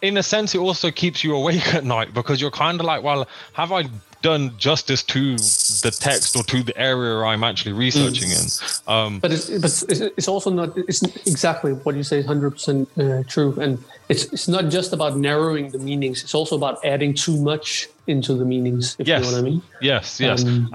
In 0.00 0.16
a 0.16 0.22
sense, 0.22 0.54
it 0.54 0.58
also 0.58 0.90
keeps 0.90 1.22
you 1.22 1.36
awake 1.36 1.74
at 1.74 1.84
night 1.84 2.14
because 2.14 2.40
you're 2.40 2.50
kind 2.50 2.80
of 2.80 2.86
like, 2.86 3.02
well, 3.02 3.28
have 3.52 3.72
I 3.72 3.84
done 4.22 4.54
justice 4.58 5.02
to 5.02 5.36
the 5.36 5.96
text 5.98 6.36
or 6.36 6.42
to 6.44 6.62
the 6.62 6.76
area 6.78 7.24
I'm 7.24 7.42
actually 7.42 7.72
researching 7.72 8.28
mm. 8.28 8.82
in? 8.86 8.92
Um, 8.92 9.18
but 9.18 9.32
it's, 9.32 9.48
but 9.48 10.12
it's 10.16 10.28
also 10.28 10.50
not. 10.50 10.76
It's 10.76 11.02
exactly 11.26 11.72
what 11.72 11.96
you 11.96 12.02
say 12.02 12.18
is 12.18 12.26
hundred 12.26 12.48
uh, 12.48 12.50
percent 12.50 13.28
true, 13.28 13.58
and 13.58 13.82
it's 14.08 14.24
it's 14.32 14.46
not 14.46 14.68
just 14.68 14.92
about 14.92 15.16
narrowing 15.16 15.70
the 15.70 15.78
meanings. 15.78 16.22
It's 16.22 16.34
also 16.34 16.54
about 16.56 16.84
adding 16.84 17.14
too 17.14 17.40
much 17.40 17.88
into 18.06 18.34
the 18.34 18.44
meanings. 18.44 18.96
If 18.98 19.08
yes. 19.08 19.24
you 19.24 19.30
know 19.30 19.36
what 19.36 19.40
I 19.40 19.50
mean. 19.50 19.62
Yes. 19.80 20.20
Yes. 20.20 20.44
Um, 20.44 20.74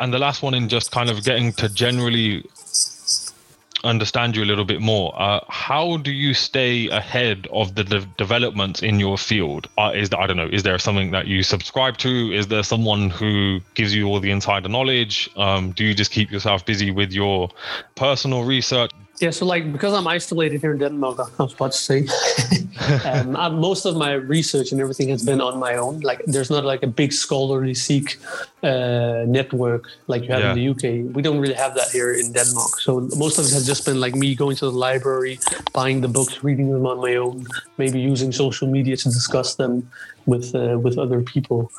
and 0.00 0.12
the 0.12 0.18
last 0.18 0.42
one 0.42 0.54
in 0.54 0.68
just 0.68 0.90
kind 0.90 1.10
of 1.10 1.24
getting 1.24 1.52
to 1.54 1.68
generally 1.68 2.44
understand 3.84 4.36
you 4.36 4.44
a 4.44 4.46
little 4.46 4.64
bit 4.64 4.80
more. 4.80 5.12
Uh, 5.20 5.40
how 5.48 5.96
do 5.96 6.12
you 6.12 6.34
stay 6.34 6.88
ahead 6.88 7.48
of 7.52 7.74
the 7.74 7.84
de- 7.84 8.06
developments 8.16 8.82
in 8.82 9.00
your 9.00 9.18
field? 9.18 9.68
Uh, 9.76 9.92
is 9.94 10.10
I 10.16 10.26
don't 10.26 10.36
know, 10.36 10.48
is 10.50 10.62
there 10.62 10.78
something 10.78 11.10
that 11.10 11.26
you 11.26 11.42
subscribe 11.42 11.98
to? 11.98 12.32
Is 12.32 12.48
there 12.48 12.62
someone 12.62 13.10
who 13.10 13.60
gives 13.74 13.94
you 13.94 14.06
all 14.06 14.20
the 14.20 14.30
insider 14.30 14.68
knowledge? 14.68 15.28
Um, 15.36 15.72
do 15.72 15.84
you 15.84 15.94
just 15.94 16.10
keep 16.10 16.30
yourself 16.30 16.64
busy 16.64 16.90
with 16.90 17.12
your 17.12 17.50
personal 17.94 18.44
research? 18.44 18.90
Yeah, 19.20 19.30
so 19.30 19.46
like 19.46 19.70
because 19.72 19.92
I'm 19.94 20.06
isolated 20.06 20.60
here 20.60 20.72
in 20.72 20.78
Denmark, 20.78 21.20
I 21.20 21.42
was 21.42 21.52
about 21.52 21.72
to 21.72 21.78
say, 21.78 22.06
um, 23.04 23.36
I, 23.36 23.48
most 23.48 23.84
of 23.84 23.96
my 23.96 24.12
research 24.14 24.72
and 24.72 24.80
everything 24.80 25.10
has 25.10 25.24
been 25.24 25.40
on 25.40 25.58
my 25.58 25.76
own. 25.76 26.00
Like, 26.00 26.22
there's 26.26 26.50
not 26.50 26.64
like 26.64 26.82
a 26.82 26.86
big 26.86 27.12
scholarly 27.12 27.74
seek 27.74 28.18
uh, 28.62 29.24
network 29.26 29.88
like 30.06 30.22
you 30.22 30.30
have 30.32 30.40
yeah. 30.40 30.52
in 30.52 30.56
the 30.56 30.68
UK. 30.68 31.14
We 31.14 31.22
don't 31.22 31.38
really 31.38 31.54
have 31.54 31.74
that 31.74 31.90
here 31.90 32.12
in 32.12 32.32
Denmark. 32.32 32.80
So 32.80 33.08
most 33.16 33.38
of 33.38 33.44
it 33.44 33.52
has 33.52 33.66
just 33.66 33.84
been 33.84 34.00
like 34.00 34.14
me 34.14 34.34
going 34.34 34.56
to 34.56 34.64
the 34.64 34.78
library, 34.88 35.38
buying 35.72 36.00
the 36.00 36.08
books, 36.08 36.42
reading 36.42 36.72
them 36.72 36.86
on 36.86 36.98
my 36.98 37.16
own, 37.16 37.46
maybe 37.76 38.00
using 38.00 38.32
social 38.32 38.66
media 38.66 38.96
to 38.96 39.08
discuss 39.08 39.56
them 39.56 39.88
with 40.26 40.54
uh, 40.54 40.78
with 40.78 40.98
other 40.98 41.20
people. 41.22 41.70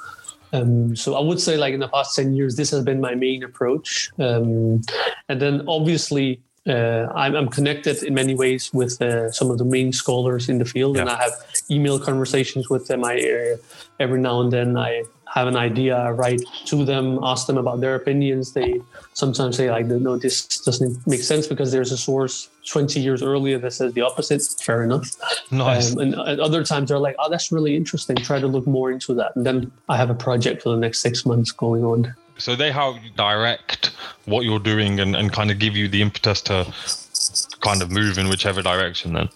Um, 0.53 0.95
so 0.95 1.15
I 1.15 1.19
would 1.19 1.41
say, 1.41 1.57
like 1.57 1.73
in 1.73 1.79
the 1.79 1.89
past 1.89 2.15
ten 2.15 2.35
years, 2.35 2.55
this 2.55 2.69
has 2.71 2.83
been 2.83 3.01
my 3.01 3.15
main 3.15 3.43
approach. 3.43 4.11
Um, 4.19 4.81
and 5.27 5.41
then 5.41 5.63
obviously 5.67 6.39
uh, 6.67 7.11
I'm, 7.13 7.35
I'm, 7.35 7.49
connected 7.49 8.03
in 8.03 8.13
many 8.13 8.35
ways 8.35 8.73
with 8.73 9.01
uh, 9.01 9.29
some 9.31 9.51
of 9.51 9.57
the 9.57 9.65
main 9.65 9.91
scholars 9.91 10.47
in 10.47 10.59
the 10.59 10.65
field, 10.65 10.95
yeah. 10.95 11.01
and 11.01 11.09
I 11.09 11.21
have 11.21 11.33
email 11.69 11.99
conversations 11.99 12.69
with 12.69 12.87
them. 12.87 13.03
I 13.03 13.15
uh, 13.17 13.57
every 13.99 14.21
now 14.21 14.39
and 14.39 14.51
then 14.51 14.77
I 14.77 15.03
have 15.33 15.47
an 15.47 15.57
idea, 15.57 15.97
I 15.97 16.11
write 16.11 16.41
to 16.65 16.85
them, 16.85 17.19
ask 17.21 17.47
them 17.47 17.57
about 17.57 17.81
their 17.81 17.95
opinions. 17.95 18.53
They 18.53 18.79
sometimes 19.13 19.57
say 19.57 19.69
like, 19.69 19.87
"No, 19.87 20.17
this 20.17 20.47
doesn't 20.59 21.05
make 21.05 21.21
sense 21.21 21.47
because 21.47 21.73
there's 21.73 21.91
a 21.91 21.97
source 21.97 22.49
20 22.69 22.99
years 22.99 23.21
earlier 23.21 23.57
that 23.57 23.73
says 23.73 23.91
the 23.93 24.01
opposite." 24.01 24.41
Fair 24.61 24.83
enough. 24.83 25.11
Nice. 25.51 25.91
Um, 25.91 25.99
and 25.99 26.15
at 26.15 26.39
other 26.39 26.63
times 26.63 26.89
they're 26.89 26.99
like, 26.99 27.15
"Oh, 27.19 27.29
that's 27.29 27.51
really 27.51 27.75
interesting. 27.75 28.15
Try 28.15 28.39
to 28.39 28.47
look 28.47 28.67
more 28.67 28.89
into 28.89 29.13
that." 29.15 29.35
And 29.35 29.45
then 29.45 29.69
I 29.89 29.97
have 29.97 30.09
a 30.09 30.15
project 30.15 30.63
for 30.63 30.69
the 30.69 30.77
next 30.77 30.99
six 30.99 31.25
months 31.25 31.51
going 31.51 31.83
on. 31.83 32.15
So 32.43 32.57
they 32.57 32.73
help 32.73 32.97
direct 33.15 33.91
what 34.25 34.43
you're 34.43 34.59
doing 34.59 34.99
and, 34.99 35.15
and 35.15 35.31
kind 35.31 35.49
of 35.49 35.59
give 35.59 35.77
you 35.77 35.87
the 35.87 36.01
impetus 36.01 36.41
to 36.41 36.73
kind 37.61 37.81
of 37.81 37.89
move 37.89 38.17
in 38.17 38.27
whichever 38.27 38.61
direction 38.61 39.13
then. 39.13 39.29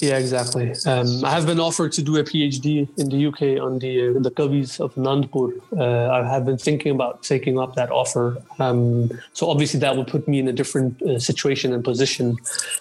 Yeah, 0.00 0.18
exactly. 0.18 0.74
Um, 0.84 1.24
I 1.24 1.30
have 1.30 1.46
been 1.46 1.58
offered 1.58 1.92
to 1.92 2.02
do 2.02 2.18
a 2.18 2.22
PhD 2.22 2.86
in 2.98 3.08
the 3.08 3.26
UK 3.28 3.42
on 3.66 3.78
the 3.78 3.94
uh, 4.08 4.20
the 4.26 4.30
Kavis 4.30 4.80
of 4.80 4.94
Anandpur. 4.96 5.48
Uh, 5.78 6.12
I 6.12 6.28
have 6.28 6.44
been 6.44 6.58
thinking 6.58 6.92
about 6.92 7.22
taking 7.22 7.58
up 7.58 7.74
that 7.76 7.90
offer. 7.90 8.36
Um, 8.58 9.10
so 9.32 9.48
obviously 9.48 9.80
that 9.80 9.96
would 9.96 10.08
put 10.08 10.28
me 10.28 10.38
in 10.38 10.46
a 10.46 10.52
different 10.52 11.00
uh, 11.00 11.18
situation 11.18 11.72
and 11.72 11.82
position 11.82 12.36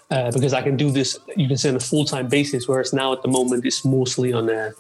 uh, 0.10 0.31
because 0.31 0.53
I 0.53 0.62
can 0.63 0.75
do 0.75 0.91
this. 0.91 1.17
You 1.38 1.47
can 1.47 1.55
say 1.55 1.69
on 1.69 1.77
a 1.77 1.86
full 1.91 2.03
time 2.03 2.27
basis, 2.27 2.67
whereas 2.67 2.91
now 2.91 3.13
at 3.13 3.21
the 3.21 3.29
moment 3.29 3.65
it's 3.65 3.86
mostly 3.86 4.34
on 4.34 4.49
a 4.49 4.73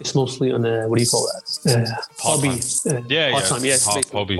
it's 0.00 0.14
mostly 0.14 0.50
on 0.50 0.64
a 0.64 0.88
what 0.88 0.96
do 0.96 1.04
you 1.04 1.08
call 1.08 1.30
that 1.34 1.88
uh, 1.88 2.02
hobby? 2.18 2.48
Uh, 2.48 3.02
yeah, 3.08 3.30
part 3.30 3.44
time. 3.44 3.64
Yeah, 3.64 3.72
yes, 3.72 3.86
Half 3.86 4.10
hobby. 4.10 4.38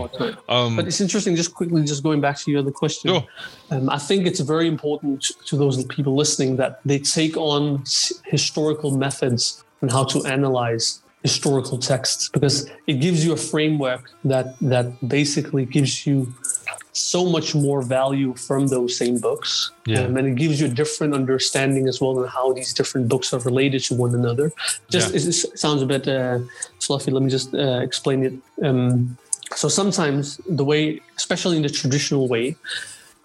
Um, 0.48 0.76
but 0.76 0.86
it's 0.86 1.00
interesting. 1.00 1.36
Just 1.36 1.54
quickly, 1.54 1.82
just 1.84 2.02
going 2.02 2.20
back 2.20 2.38
to 2.38 2.50
your 2.50 2.60
other 2.60 2.70
question. 2.70 3.10
Sure. 3.10 3.26
Um, 3.70 3.90
I 3.90 3.98
think 3.98 4.26
it's 4.26 4.40
very 4.40 4.66
important 4.66 5.30
to 5.46 5.56
those 5.56 5.84
people 5.84 6.16
listening 6.16 6.56
that 6.56 6.80
they 6.84 6.98
take 6.98 7.36
on 7.36 7.84
historical 8.24 8.96
methods 8.96 9.62
and 9.82 9.90
how 9.90 10.04
to 10.04 10.24
analyze 10.24 11.02
historical 11.22 11.76
texts 11.76 12.30
because 12.30 12.70
it 12.86 12.94
gives 12.94 13.24
you 13.24 13.32
a 13.32 13.36
framework 13.36 14.10
that 14.24 14.58
that 14.60 14.86
basically 15.06 15.66
gives 15.66 16.06
you 16.06 16.32
so 16.92 17.24
much 17.24 17.55
more 17.55 17.83
value 17.83 18.35
from 18.35 18.66
those 18.66 18.96
same 18.96 19.18
books 19.18 19.70
yeah. 19.87 20.00
um, 20.00 20.16
and 20.16 20.26
it 20.26 20.35
gives 20.35 20.61
you 20.61 20.66
a 20.66 20.70
different 20.70 21.14
understanding 21.14 21.87
as 21.88 22.00
well 22.00 22.18
on 22.18 22.26
how 22.26 22.53
these 22.53 22.74
different 22.74 23.09
books 23.09 23.33
are 23.33 23.40
related 23.40 23.83
to 23.83 23.94
one 23.94 24.14
another 24.14 24.53
just 24.90 25.12
yeah. 25.12 25.29
it, 25.29 25.59
sounds 25.59 25.83
a 25.83 25.87
bit 25.87 26.09
uh, 26.09 26.38
fluffy 26.81 27.11
let 27.11 27.22
me 27.22 27.31
just 27.31 27.55
uh, 27.55 27.81
explain 27.81 28.24
it 28.24 28.35
um, 28.66 29.16
so 29.55 29.68
sometimes 29.68 30.38
the 30.48 30.64
way 30.64 31.00
especially 31.16 31.57
in 31.57 31.62
the 31.62 31.68
traditional 31.68 32.26
way 32.29 32.57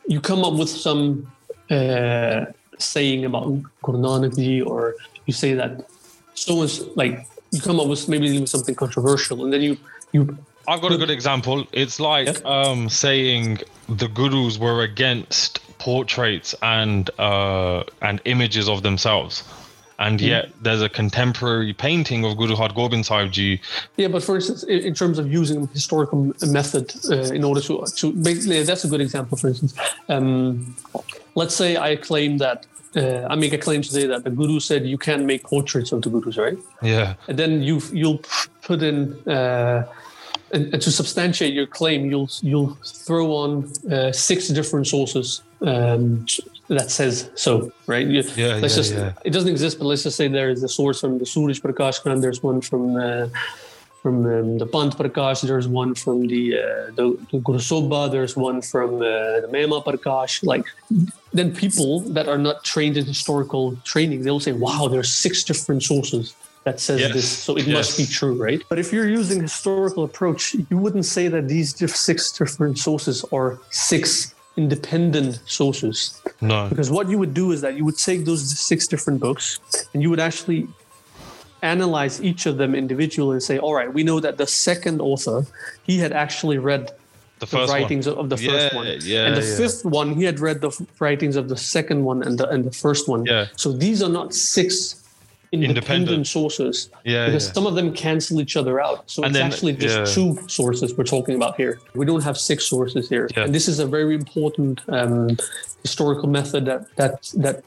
you 0.07 0.21
come 0.21 0.43
up 0.43 0.53
with 0.53 0.69
some 0.69 1.25
uh, 1.69 2.45
saying 2.77 3.25
about 3.25 3.61
Guru 3.81 4.63
or 4.63 4.95
you 5.25 5.33
say 5.33 5.53
that 5.53 5.87
someone's 6.35 6.81
like 6.95 7.25
you 7.51 7.61
come 7.61 7.79
up 7.79 7.87
with 7.87 8.07
maybe 8.07 8.27
even 8.27 8.47
something 8.47 8.75
controversial, 8.75 9.43
and 9.43 9.53
then 9.53 9.61
you 9.61 9.77
you. 10.11 10.37
I've 10.67 10.81
got 10.81 10.91
a 10.91 10.97
good 10.97 11.09
example. 11.09 11.65
It's 11.71 11.99
like 11.99 12.27
yeah. 12.27 12.39
um, 12.45 12.89
saying 12.89 13.59
the 13.87 14.07
gurus 14.07 14.57
were 14.57 14.81
against 14.81 15.59
portraits 15.77 16.55
and 16.61 17.09
uh, 17.19 17.83
and 18.01 18.21
images 18.25 18.67
of 18.67 18.83
themselves 18.83 19.43
and 19.99 20.19
hmm. 20.19 20.27
yet 20.27 20.51
there's 20.61 20.81
a 20.81 20.89
contemporary 20.89 21.73
painting 21.73 22.25
of 22.25 22.37
Guru 22.37 22.55
Har 22.55 22.69
Gobind 22.73 23.05
Sahib 23.05 23.31
Ji. 23.31 23.61
Yeah, 23.97 24.07
but 24.07 24.23
for 24.23 24.35
instance, 24.35 24.63
in 24.63 24.93
terms 24.93 25.19
of 25.19 25.31
using 25.31 25.67
historical 25.67 26.33
method 26.47 26.93
uh, 27.09 27.33
in 27.33 27.43
order 27.43 27.61
to 27.61 27.85
to 27.95 28.11
basically 28.11 28.63
that's 28.63 28.83
a 28.83 28.87
good 28.87 29.01
example. 29.01 29.37
For 29.37 29.47
instance, 29.47 29.73
um, 30.09 30.75
let's 31.35 31.55
say 31.55 31.77
I 31.77 31.95
claim 31.95 32.37
that. 32.39 32.65
Uh, 32.95 33.27
I 33.29 33.35
make 33.35 33.51
a 33.51 33.57
claim 33.57 33.81
today 33.81 34.07
that 34.07 34.23
the 34.23 34.29
guru 34.29 34.61
said 34.61 34.85
you 34.85 34.97
can't 34.97 35.25
make 35.25 35.43
portraits 35.43 35.91
of 35.91 36.01
the 36.01 36.09
gurus, 36.09 36.37
right? 36.37 36.57
Yeah. 36.81 37.15
And 37.27 37.37
then 37.37 37.61
you 37.61 37.81
you'll 37.91 38.21
put 38.61 38.81
in 38.81 39.19
uh, 39.27 39.85
and, 40.55 40.73
and, 40.73 40.81
to 40.81 40.91
substantiate 40.91 41.53
your 41.53 41.67
claim, 41.67 42.09
you'll 42.09 42.29
you'll 42.41 42.73
throw 43.07 43.25
on 43.43 43.71
uh, 43.91 44.11
six 44.11 44.47
different 44.47 44.87
sources 44.87 45.43
um, 45.61 46.25
that 46.69 46.89
says 46.89 47.29
so, 47.35 47.71
right? 47.87 48.07
You, 48.07 48.23
yeah, 48.35 48.55
let's 48.55 48.75
yeah, 48.75 48.81
just 48.81 48.93
yeah. 48.93 49.13
it 49.23 49.31
doesn't 49.31 49.49
exist, 49.49 49.77
but 49.79 49.85
let's 49.85 50.03
just 50.03 50.17
say 50.17 50.27
there 50.27 50.49
is 50.49 50.63
a 50.63 50.69
source 50.69 51.01
from 51.01 51.19
the 51.19 51.25
Suraj 51.25 51.59
Prakash 51.61 52.01
Granth. 52.01 52.21
There's 52.21 52.41
one 52.41 52.61
from 52.61 52.95
uh, 52.95 53.27
from 54.01 54.25
um, 54.25 54.57
the 54.59 54.67
Panth 54.67 54.95
Prakash. 54.95 55.41
There's 55.41 55.67
one 55.67 55.93
from 55.93 56.27
the 56.27 56.43
uh, 56.55 56.91
the, 56.97 57.05
the 57.31 57.39
Guru 57.39 57.59
Sobha. 57.59 58.11
There's 58.11 58.35
one 58.35 58.61
from 58.61 58.95
uh, 58.95 59.41
the 59.43 59.49
Mehma 59.51 59.83
Prakash. 59.83 60.43
Like 60.43 60.65
then 61.33 61.53
people 61.53 62.01
that 62.15 62.27
are 62.27 62.37
not 62.37 62.63
trained 62.63 62.97
in 62.97 63.05
historical 63.05 63.75
training, 63.83 64.21
they'll 64.21 64.39
say, 64.39 64.53
"Wow, 64.53 64.87
there's 64.87 65.11
six 65.11 65.43
different 65.43 65.83
sources." 65.83 66.35
That 66.65 66.79
says 66.79 66.99
yes. 66.99 67.13
this, 67.13 67.29
so 67.29 67.55
it 67.55 67.65
yes. 67.67 67.75
must 67.75 67.97
be 67.97 68.05
true, 68.05 68.33
right? 68.33 68.61
But 68.69 68.79
if 68.79 68.91
you're 68.91 69.07
using 69.07 69.39
historical 69.39 70.03
approach, 70.03 70.55
you 70.55 70.77
wouldn't 70.77 71.05
say 71.05 71.27
that 71.27 71.47
these 71.47 71.69
six 71.95 72.31
different 72.31 72.79
sources 72.79 73.23
are 73.31 73.59
six 73.69 74.33
independent 74.57 75.41
sources. 75.45 76.21
No. 76.41 76.67
Because 76.67 76.89
what 76.89 77.07
you 77.07 77.19
would 77.19 77.33
do 77.33 77.51
is 77.51 77.61
that 77.61 77.75
you 77.75 77.85
would 77.85 77.97
take 77.97 78.25
those 78.25 78.57
six 78.59 78.87
different 78.87 79.19
books 79.19 79.59
and 79.93 80.01
you 80.01 80.09
would 80.09 80.19
actually 80.19 80.67
analyze 81.61 82.21
each 82.21 82.47
of 82.47 82.57
them 82.57 82.73
individually 82.73 83.33
and 83.33 83.43
say, 83.43 83.59
all 83.59 83.75
right, 83.75 83.93
we 83.93 84.03
know 84.03 84.19
that 84.19 84.37
the 84.37 84.47
second 84.47 85.01
author, 85.01 85.45
he 85.83 85.99
had 85.99 86.13
actually 86.13 86.57
read 86.57 86.91
the, 87.39 87.45
the 87.45 87.67
writings 87.67 88.07
one. 88.07 88.17
of 88.17 88.29
the 88.29 88.37
first 88.37 88.73
yeah, 88.73 88.75
one. 88.75 88.87
Yeah, 89.01 89.25
and 89.25 89.37
the 89.37 89.45
yeah. 89.45 89.57
fifth 89.57 89.85
one, 89.85 90.15
he 90.15 90.23
had 90.23 90.39
read 90.39 90.61
the 90.61 90.71
writings 90.99 91.35
of 91.35 91.47
the 91.47 91.57
second 91.57 92.03
one 92.03 92.23
and 92.23 92.39
the, 92.39 92.49
and 92.49 92.63
the 92.63 92.71
first 92.71 93.07
one. 93.07 93.25
Yeah. 93.25 93.47
So 93.55 93.71
these 93.71 94.01
are 94.01 94.09
not 94.09 94.33
six 94.33 95.04
independent, 95.63 95.95
Independent. 96.09 96.27
sources 96.27 96.89
Yeah, 97.03 97.25
because 97.27 97.47
yeah. 97.47 97.53
some 97.53 97.65
of 97.67 97.75
them 97.75 97.93
cancel 97.93 98.39
each 98.41 98.55
other 98.57 98.79
out. 98.79 98.99
So 99.09 99.23
And 99.23 99.29
it's 99.31 99.39
then- 99.39 99.47
actually 99.51 99.73
just 99.73 99.97
yeah. 99.97 100.05
two 100.17 100.37
sources 100.47 100.95
we're 100.97 101.03
talking 101.15 101.35
about 101.35 101.55
here. 101.55 101.79
We 101.93 102.05
don't 102.05 102.23
have 102.23 102.37
six 102.37 102.65
sources 102.65 103.09
here, 103.09 103.27
Yeah. 103.35 103.43
and 103.45 103.53
this 103.55 103.67
is 103.67 103.79
a 103.79 103.85
very 103.97 104.15
important 104.15 104.81
um, 104.89 105.37
historical 105.83 106.27
method 106.29 106.65
that 106.65 106.81
that 106.97 107.13
that 107.45 107.63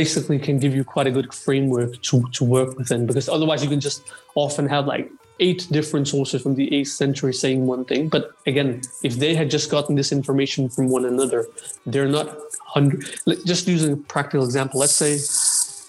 basically 0.00 0.38
can 0.38 0.58
give 0.58 0.74
you 0.74 0.84
quite 0.84 1.06
a 1.06 1.10
good 1.18 1.32
framework 1.32 1.90
to 2.08 2.14
to 2.32 2.44
work 2.44 2.76
within. 2.78 3.06
Because 3.06 3.28
otherwise, 3.28 3.62
you 3.62 3.70
can 3.70 3.80
just 3.80 4.02
often 4.34 4.66
have 4.68 4.86
like 4.86 5.10
eight 5.38 5.68
different 5.70 6.08
sources 6.08 6.40
from 6.42 6.54
the 6.54 6.66
eighth 6.74 6.88
century 6.88 7.32
saying 7.34 7.66
one 7.66 7.84
thing. 7.84 8.08
But 8.08 8.30
again, 8.46 8.80
if 9.02 9.16
they 9.22 9.34
had 9.34 9.50
just 9.50 9.70
gotten 9.70 9.94
this 9.94 10.10
information 10.10 10.68
from 10.70 10.88
one 10.88 11.04
another, 11.04 11.46
they're 11.84 12.08
not 12.08 12.26
hundred. 12.74 13.04
Just 13.44 13.68
using 13.68 13.92
a 13.92 13.96
practical 14.14 14.44
example, 14.46 14.80
let's 14.80 14.94
say 15.04 15.18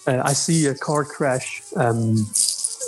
uh, 0.07 0.21
I 0.23 0.33
see 0.33 0.65
a 0.67 0.75
car 0.75 1.03
crash 1.03 1.61
um, 1.75 2.25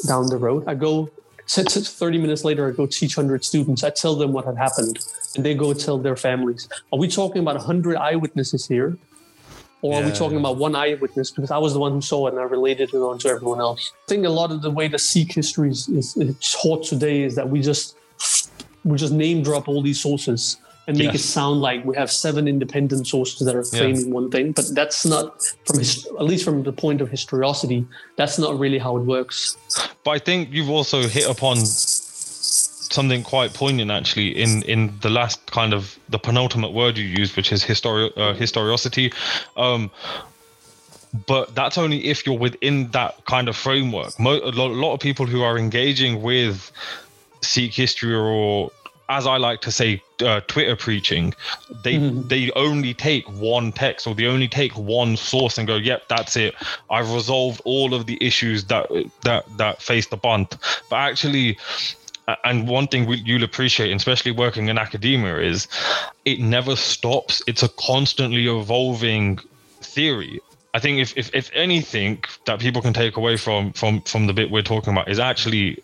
down 0.08 0.27
the 0.27 0.38
road. 0.38 0.63
I 0.67 0.75
go, 0.75 1.10
t- 1.47 1.63
t- 1.63 1.82
30 1.82 2.17
minutes 2.17 2.43
later, 2.43 2.67
I 2.67 2.71
go 2.71 2.86
teach 2.86 3.17
100 3.17 3.43
students. 3.43 3.84
I 3.84 3.89
tell 3.89 4.15
them 4.15 4.32
what 4.32 4.45
had 4.45 4.58
happened, 4.58 4.99
and 5.36 5.45
they 5.45 5.53
go 5.53 5.73
tell 5.73 5.97
their 5.97 6.15
families. 6.15 6.69
Are 6.91 6.99
we 6.99 7.08
talking 7.08 7.41
about 7.41 7.55
100 7.55 7.97
eyewitnesses 7.97 8.65
here? 8.67 8.97
Or 9.82 10.01
are 10.01 10.03
we 10.03 10.12
talking 10.12 10.38
about 10.38 10.58
one 10.58 10.75
eyewitness? 10.75 11.32
Because 11.32 11.51
I 11.51 11.58
was 11.58 11.71
the 11.71 11.79
one 11.79 11.93
who 11.93 12.01
saw 12.01 12.27
it 12.27 12.34
and 12.34 12.39
I 12.41 12.43
related 12.43 12.93
it 12.93 12.97
on 12.97 13.17
to 13.19 13.29
everyone 13.29 13.62
else. 13.62 13.93
I 13.95 14.10
think 14.10 14.25
a 14.25 14.29
lot 14.29 14.51
of 14.51 14.62
the 14.62 14.69
way 14.69 14.89
the 14.89 14.99
Sikh 14.99 15.32
history 15.32 15.69
is, 15.69 15.88
is, 15.88 16.17
is 16.17 16.58
taught 16.62 16.84
today 16.84 17.21
is 17.21 17.36
that 17.36 17.47
we 17.47 17.62
just 17.62 17.95
we 18.84 18.97
just 18.97 19.13
name 19.13 19.41
drop 19.41 19.69
all 19.69 19.82
these 19.82 19.99
sources 20.01 20.58
and 20.89 20.97
make 20.97 21.13
Yes. 21.13 21.21
it 21.21 21.28
sound 21.28 21.62
like 21.62 21.86
we 21.86 21.95
have 21.95 22.12
seven 22.12 22.47
independent 22.47 23.06
sources 23.08 23.45
that 23.45 23.56
are 23.56 23.63
claiming 23.63 24.12
one 24.12 24.32
thing. 24.32 24.54
But 24.54 24.73
that's 24.73 25.06
not 25.06 25.25
from 25.65 25.78
his, 25.78 26.08
at 26.19 26.25
least 26.25 26.43
from 26.43 26.63
the 26.63 26.73
point 26.73 26.99
of 26.99 27.10
historiosity. 27.12 27.86
That's 28.15 28.39
not 28.39 28.58
really 28.58 28.80
how 28.80 28.97
it 28.97 29.04
works. 29.04 29.56
but 30.04 30.12
I 30.12 30.19
think 30.19 30.49
you've 30.52 30.71
also 30.71 31.04
hit 31.08 31.30
upon 31.30 31.58
something 32.97 33.21
quite 33.21 33.54
poignant 33.54 33.91
actually 33.91 34.30
in 34.43 34.63
in 34.63 34.91
the 35.02 35.12
last 35.12 35.39
kind 35.52 35.73
of 35.73 35.99
the 36.10 36.17
penultimate 36.17 36.73
word 36.73 36.97
you 36.97 37.06
used, 37.06 37.38
which 37.38 37.52
is 37.52 37.63
histori- 37.63 38.12
uh, 38.17 38.34
historiosity. 38.34 39.13
Um, 39.56 39.91
but 41.28 41.54
that's 41.54 41.78
only 41.78 41.99
if 42.06 42.25
you're 42.25 42.38
within 42.38 42.89
that 42.91 43.13
kind 43.25 43.47
of 43.47 43.56
framework. 43.56 44.19
Mo- 44.19 44.41
a, 44.43 44.54
lot, 44.60 44.71
a 44.71 44.80
lot 44.86 44.93
of 44.95 44.99
people 44.99 45.25
who 45.28 45.41
are 45.43 45.56
engaging 45.58 46.21
with 46.23 46.71
Sikh 47.41 47.73
history 47.73 48.13
or 48.15 48.71
as 49.09 49.25
I 49.25 49.37
like 49.37 49.61
to 49.61 49.71
say, 49.71 50.01
uh, 50.21 50.41
Twitter 50.41 50.75
preaching, 50.75 51.33
they 51.83 51.97
they 51.97 52.51
only 52.51 52.93
take 52.93 53.27
one 53.31 53.71
text 53.71 54.05
or 54.05 54.13
they 54.13 54.27
only 54.27 54.47
take 54.47 54.71
one 54.77 55.17
source 55.17 55.57
and 55.57 55.67
go, 55.67 55.75
"Yep, 55.75 56.07
that's 56.07 56.37
it. 56.37 56.53
I've 56.89 57.11
resolved 57.11 57.61
all 57.65 57.93
of 57.95 58.05
the 58.05 58.17
issues 58.21 58.65
that 58.65 58.87
that 59.23 59.45
that 59.57 59.81
face 59.81 60.07
the 60.07 60.17
Panth." 60.17 60.57
But 60.89 60.97
actually, 60.97 61.57
and 62.43 62.67
one 62.67 62.87
thing 62.87 63.07
we, 63.07 63.17
you'll 63.17 63.43
appreciate, 63.43 63.91
especially 63.95 64.31
working 64.31 64.69
in 64.69 64.77
academia, 64.77 65.39
is 65.39 65.67
it 66.25 66.39
never 66.39 66.75
stops. 66.75 67.41
It's 67.47 67.63
a 67.63 67.69
constantly 67.69 68.47
evolving 68.47 69.39
theory. 69.81 70.39
I 70.75 70.79
think 70.79 70.99
if, 70.99 71.17
if 71.17 71.33
if 71.33 71.49
anything 71.55 72.23
that 72.45 72.59
people 72.59 72.83
can 72.83 72.93
take 72.93 73.17
away 73.17 73.37
from 73.37 73.73
from 73.73 74.01
from 74.01 74.27
the 74.27 74.33
bit 74.33 74.51
we're 74.51 74.61
talking 74.61 74.93
about 74.93 75.09
is 75.09 75.17
actually 75.17 75.81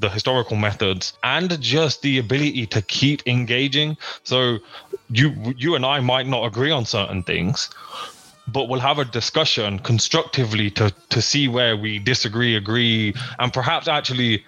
the 0.00 0.08
historical 0.08 0.56
methods 0.56 1.12
and 1.22 1.60
just 1.60 2.02
the 2.02 2.18
ability 2.18 2.66
to 2.66 2.82
keep 2.82 3.26
engaging. 3.26 3.96
So 4.24 4.58
you 5.10 5.54
you 5.56 5.74
and 5.74 5.84
I 5.84 6.00
might 6.00 6.26
not 6.26 6.44
agree 6.44 6.70
on 6.70 6.84
certain 6.84 7.22
things, 7.22 7.70
but 8.46 8.68
we'll 8.68 8.80
have 8.80 8.98
a 8.98 9.04
discussion 9.04 9.78
constructively 9.78 10.70
to 10.72 10.92
to 11.10 11.22
see 11.22 11.48
where 11.48 11.76
we 11.76 11.98
disagree, 11.98 12.56
agree, 12.56 13.14
and 13.38 13.52
perhaps 13.52 13.88
actually 13.88 14.44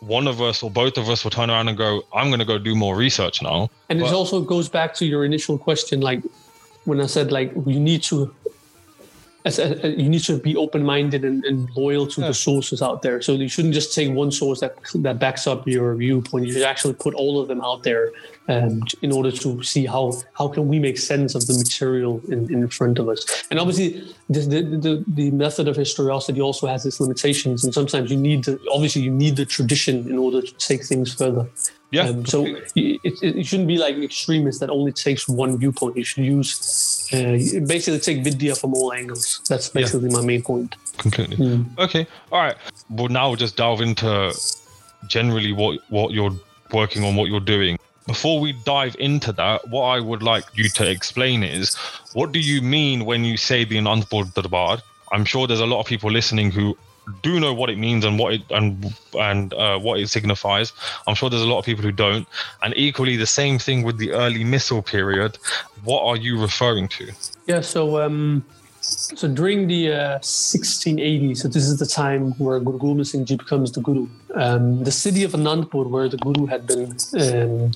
one 0.00 0.26
of 0.26 0.40
us 0.40 0.62
or 0.62 0.70
both 0.70 0.96
of 0.96 1.08
us 1.08 1.24
will 1.24 1.30
turn 1.30 1.50
around 1.50 1.68
and 1.68 1.76
go, 1.76 2.02
I'm 2.14 2.28
going 2.28 2.38
to 2.38 2.46
go 2.46 2.58
do 2.58 2.74
more 2.74 2.96
research 2.96 3.42
now. 3.42 3.70
And 3.90 4.00
it 4.00 4.12
also 4.12 4.40
goes 4.40 4.68
back 4.68 4.94
to 4.94 5.06
your 5.06 5.24
initial 5.24 5.58
question, 5.58 6.00
like 6.00 6.22
when 6.84 7.00
I 7.00 7.06
said 7.06 7.30
like 7.30 7.52
you 7.66 7.78
need 7.78 8.02
to, 8.04 8.34
as 9.44 9.58
a, 9.58 9.88
you 9.96 10.08
need 10.08 10.22
to 10.24 10.38
be 10.38 10.56
open-minded 10.56 11.24
and, 11.24 11.44
and 11.44 11.70
loyal 11.76 12.06
to 12.06 12.20
the 12.20 12.34
sources 12.34 12.82
out 12.82 13.02
there. 13.02 13.22
So 13.22 13.32
you 13.32 13.48
shouldn't 13.48 13.74
just 13.74 13.94
take 13.94 14.12
one 14.12 14.30
source 14.30 14.60
that 14.60 14.76
that 14.96 15.18
backs 15.18 15.46
up 15.46 15.66
your 15.66 15.94
viewpoint. 15.94 16.46
You 16.46 16.52
should 16.52 16.62
actually 16.62 16.94
put 16.94 17.14
all 17.14 17.40
of 17.40 17.48
them 17.48 17.60
out 17.60 17.82
there 17.82 18.12
um, 18.48 18.82
in 19.02 19.12
order 19.12 19.30
to 19.30 19.62
see 19.62 19.86
how 19.86 20.12
how 20.34 20.48
can 20.48 20.68
we 20.68 20.78
make 20.78 20.98
sense 20.98 21.34
of 21.34 21.46
the 21.46 21.54
material 21.54 22.20
in, 22.28 22.52
in 22.52 22.68
front 22.68 22.98
of 22.98 23.08
us. 23.08 23.44
And 23.50 23.58
obviously, 23.58 24.14
the, 24.28 24.40
the 24.40 24.62
the 24.86 25.04
the 25.08 25.30
method 25.30 25.68
of 25.68 25.76
historiosity 25.76 26.42
also 26.42 26.66
has 26.66 26.84
its 26.84 27.00
limitations, 27.00 27.64
and 27.64 27.72
sometimes 27.72 28.10
you 28.10 28.16
need 28.16 28.44
the 28.44 28.58
obviously 28.72 29.02
you 29.02 29.10
need 29.10 29.36
the 29.36 29.46
tradition 29.46 30.08
in 30.08 30.18
order 30.18 30.42
to 30.42 30.54
take 30.56 30.84
things 30.84 31.14
further. 31.14 31.48
Yeah. 31.90 32.08
Um, 32.08 32.24
so 32.24 32.46
it, 32.46 32.72
it, 32.76 33.22
it 33.22 33.46
shouldn't 33.46 33.68
be 33.68 33.76
like 33.76 33.96
an 33.96 34.04
extremist 34.04 34.60
that 34.60 34.70
only 34.70 34.92
takes 34.92 35.28
one 35.28 35.58
viewpoint. 35.58 35.96
You 35.96 36.04
should 36.04 36.24
use 36.24 37.08
uh, 37.12 37.32
basically 37.66 37.98
take 37.98 38.22
vidya 38.22 38.54
from 38.54 38.74
all 38.74 38.92
angles. 38.92 39.40
That's 39.48 39.68
basically 39.68 40.08
my 40.10 40.22
main 40.22 40.42
point. 40.42 40.76
completely. 40.98 41.36
Hmm. 41.36 41.62
Okay. 41.78 42.06
All 42.30 42.40
right. 42.40 42.56
Well, 42.90 43.08
now 43.08 43.28
we'll 43.28 43.36
just 43.36 43.56
delve 43.56 43.80
into 43.80 44.32
generally 45.06 45.52
what 45.52 45.80
what 45.88 46.12
you're 46.12 46.34
working 46.72 47.04
on, 47.04 47.16
what 47.16 47.28
you're 47.28 47.40
doing. 47.40 47.78
Before 48.06 48.40
we 48.40 48.52
dive 48.64 48.96
into 48.98 49.32
that, 49.32 49.68
what 49.68 49.84
I 49.84 50.00
would 50.00 50.22
like 50.22 50.44
you 50.54 50.68
to 50.70 50.90
explain 50.90 51.42
is 51.42 51.74
what 52.12 52.32
do 52.32 52.40
you 52.40 52.62
mean 52.62 53.04
when 53.04 53.24
you 53.24 53.36
say 53.36 53.64
the 53.64 53.80
Darbar? 53.80 54.78
I'm 55.12 55.24
sure 55.24 55.46
there's 55.46 55.60
a 55.60 55.66
lot 55.66 55.80
of 55.80 55.86
people 55.86 56.10
listening 56.10 56.50
who 56.50 56.76
do 57.22 57.40
know 57.40 57.52
what 57.52 57.70
it 57.70 57.78
means 57.78 58.04
and 58.04 58.18
what 58.18 58.34
it 58.34 58.42
and 58.50 58.94
and 59.18 59.52
uh, 59.54 59.78
what 59.78 60.00
it 60.00 60.08
signifies. 60.08 60.72
I'm 61.06 61.14
sure 61.14 61.30
there's 61.30 61.42
a 61.42 61.48
lot 61.48 61.58
of 61.58 61.64
people 61.64 61.82
who 61.82 61.92
don't. 61.92 62.26
And 62.62 62.74
equally, 62.76 63.16
the 63.16 63.26
same 63.26 63.58
thing 63.58 63.82
with 63.82 63.98
the 63.98 64.12
early 64.12 64.44
misl 64.44 64.84
period. 64.84 65.38
What 65.84 66.02
are 66.04 66.16
you 66.16 66.40
referring 66.40 66.88
to? 66.88 67.12
Yeah. 67.46 67.60
So 67.60 68.00
um, 68.00 68.44
so 68.80 69.28
during 69.28 69.66
the 69.66 69.92
uh, 69.92 70.18
1680s, 70.20 71.38
so 71.38 71.48
this 71.48 71.66
is 71.66 71.78
the 71.78 71.86
time 71.86 72.32
where 72.38 72.58
Guru 72.60 72.78
Gobind 72.78 73.06
Singh 73.06 73.26
Ji 73.26 73.36
becomes 73.36 73.72
the 73.72 73.80
Guru. 73.80 74.08
Um, 74.34 74.84
the 74.84 74.92
city 74.92 75.22
of 75.22 75.32
Anandpur, 75.32 75.90
where 75.90 76.08
the 76.08 76.16
Guru 76.16 76.46
had 76.46 76.66
been, 76.66 76.90
um, 77.14 77.72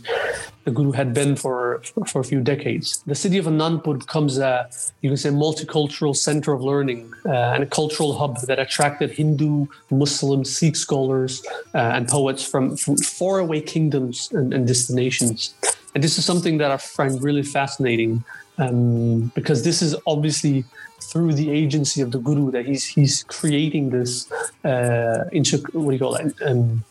the 0.65 0.71
Guru 0.73 0.93
had 0.93 1.13
been 1.13 1.37
for, 1.37 1.83
for 2.07 2.21
a 2.21 2.25
few 2.25 2.41
decades. 2.41 3.03
The 3.07 3.15
city 3.15 3.37
of 3.37 3.45
Anandpur 3.45 3.99
becomes 3.99 4.39
a 4.39 4.71
you 5.03 5.11
can 5.11 5.17
say 5.19 5.29
multicultural 5.29 6.17
center 6.17 6.53
of 6.55 6.63
learning 6.63 7.13
uh, 7.27 7.53
and 7.55 7.63
a 7.63 7.67
cultural 7.67 8.17
hub 8.17 8.41
that 8.43 8.59
attracted 8.59 9.11
Hindu, 9.11 9.67
Muslim, 9.91 10.45
Sikh 10.45 10.77
scholars 10.77 11.45
uh, 11.75 11.79
and 11.79 12.09
poets 12.09 12.43
from, 12.47 12.77
from 12.77 12.97
faraway 12.97 13.61
kingdoms 13.61 14.31
and, 14.33 14.55
and 14.55 14.67
destinations. 14.67 15.55
And 15.95 16.03
this 16.03 16.19
is 16.19 16.25
something 16.25 16.59
that 16.59 16.71
I 16.71 16.79
find 16.79 17.23
really 17.23 17.43
fascinating 17.43 18.25
um, 18.59 19.33
because 19.35 19.65
this 19.65 19.83
is 19.83 19.97
obviously 20.07 20.65
through 21.11 21.33
the 21.35 21.51
agency 21.51 22.01
of 22.01 22.11
the 22.11 22.19
guru 22.19 22.51
that 22.51 22.65
he's 22.67 22.85
he's 22.85 23.25
creating 23.25 23.91
this 23.91 24.31
uh, 24.65 25.25
into 25.33 25.59
what 25.73 25.91
do 25.91 25.93
you 25.93 25.99
call 25.99 26.17
it 26.17 26.35
um, 26.45 26.85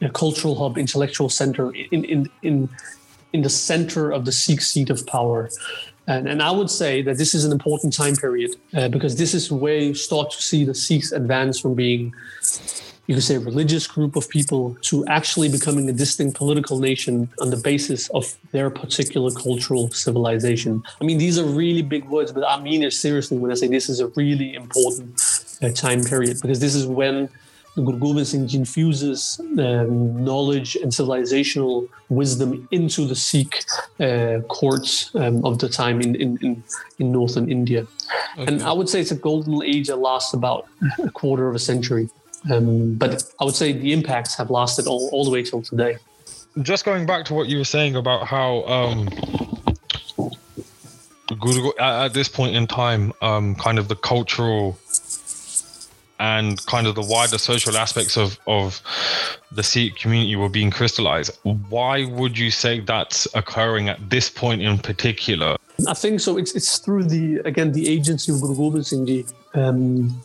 a 0.00 0.10
cultural 0.10 0.54
hub, 0.56 0.78
intellectual 0.78 1.28
center 1.28 1.72
in 1.90 2.04
in 2.04 2.30
in 2.42 2.68
in 3.32 3.42
the 3.42 3.50
center 3.50 4.10
of 4.10 4.24
the 4.24 4.32
Sikh 4.32 4.60
seat 4.60 4.90
of 4.90 5.06
power. 5.06 5.48
And, 6.06 6.28
and 6.28 6.42
I 6.42 6.50
would 6.50 6.70
say 6.70 7.00
that 7.02 7.16
this 7.16 7.32
is 7.32 7.44
an 7.44 7.52
important 7.52 7.92
time 7.92 8.16
period 8.16 8.56
uh, 8.74 8.88
because 8.88 9.16
this 9.16 9.34
is 9.34 9.50
where 9.50 9.78
you 9.78 9.94
start 9.94 10.30
to 10.32 10.42
see 10.42 10.64
the 10.64 10.74
Sikhs 10.74 11.12
advance 11.12 11.60
from 11.60 11.74
being 11.74 12.12
you 13.06 13.14
could 13.14 13.24
say, 13.24 13.36
religious 13.38 13.86
group 13.86 14.14
of 14.16 14.28
people 14.28 14.76
to 14.82 15.04
actually 15.06 15.48
becoming 15.48 15.88
a 15.88 15.92
distinct 15.92 16.36
political 16.36 16.78
nation 16.78 17.28
on 17.40 17.50
the 17.50 17.56
basis 17.56 18.08
of 18.10 18.36
their 18.52 18.70
particular 18.70 19.30
cultural 19.32 19.90
civilization. 19.90 20.82
I 21.00 21.04
mean, 21.04 21.18
these 21.18 21.38
are 21.38 21.44
really 21.44 21.82
big 21.82 22.04
words, 22.04 22.32
but 22.32 22.44
I 22.44 22.60
mean 22.60 22.82
it 22.82 22.92
seriously 22.92 23.38
when 23.38 23.50
I 23.50 23.54
say 23.54 23.66
this 23.66 23.88
is 23.88 24.00
a 24.00 24.06
really 24.08 24.54
important 24.54 25.20
uh, 25.62 25.70
time 25.70 26.04
period 26.04 26.38
because 26.40 26.60
this 26.60 26.74
is 26.74 26.86
when 26.86 27.28
the 27.74 27.82
Guru 27.82 27.98
Gobind 27.98 28.26
Singh 28.26 28.46
Ji 28.46 28.58
infuses 28.58 29.40
um, 29.58 30.22
knowledge 30.22 30.76
and 30.76 30.92
civilizational 30.92 31.88
wisdom 32.10 32.68
into 32.70 33.06
the 33.06 33.16
Sikh 33.16 33.64
uh, 33.98 34.40
courts 34.48 35.14
um, 35.14 35.44
of 35.44 35.58
the 35.58 35.68
time 35.68 36.00
in, 36.02 36.14
in, 36.16 36.38
in, 36.42 36.62
in 36.98 37.12
northern 37.12 37.50
India. 37.50 37.86
And 38.36 38.62
I 38.62 38.72
would 38.72 38.88
say 38.88 39.00
it's 39.00 39.10
a 39.10 39.16
golden 39.16 39.62
age 39.62 39.88
that 39.88 39.96
lasts 39.96 40.34
about 40.34 40.68
a 41.02 41.10
quarter 41.10 41.48
of 41.48 41.54
a 41.54 41.58
century. 41.58 42.10
Um, 42.50 42.94
but 42.94 43.22
I 43.40 43.44
would 43.44 43.54
say 43.54 43.72
the 43.72 43.92
impacts 43.92 44.34
have 44.36 44.50
lasted 44.50 44.86
all, 44.86 45.08
all 45.12 45.24
the 45.24 45.30
way 45.30 45.42
till 45.42 45.62
today. 45.62 45.98
just 46.62 46.84
going 46.84 47.06
back 47.06 47.24
to 47.26 47.34
what 47.34 47.48
you 47.48 47.58
were 47.58 47.64
saying 47.64 47.96
about 47.96 48.26
how 48.26 48.64
um 48.64 49.08
Guru 51.40 51.70
at, 51.78 52.06
at 52.06 52.14
this 52.14 52.28
point 52.28 52.54
in 52.56 52.66
time 52.66 53.12
um 53.22 53.54
kind 53.54 53.78
of 53.78 53.88
the 53.88 53.96
cultural 53.96 54.78
and 56.20 56.64
kind 56.66 56.86
of 56.86 56.94
the 56.94 57.02
wider 57.02 57.38
social 57.38 57.76
aspects 57.76 58.16
of 58.18 58.38
of 58.46 58.82
the 59.50 59.62
Sikh 59.62 59.96
community 59.96 60.36
were 60.36 60.48
being 60.50 60.70
crystallized 60.70 61.38
why 61.70 62.04
would 62.04 62.38
you 62.38 62.50
say 62.50 62.80
that's 62.80 63.26
occurring 63.34 63.88
at 63.88 64.10
this 64.10 64.28
point 64.28 64.60
in 64.62 64.78
particular 64.78 65.56
I 65.88 65.94
think 65.94 66.20
so. 66.20 66.36
It's 66.36 66.54
it's 66.54 66.78
through 66.78 67.04
the 67.04 67.38
again 67.44 67.72
the 67.72 67.88
agency 67.88 68.30
of 68.30 68.40
Guru 68.40 68.54
Gobind 68.54 68.86
Singh 68.86 69.06
Ji. 69.06 69.24
Um, 69.54 70.22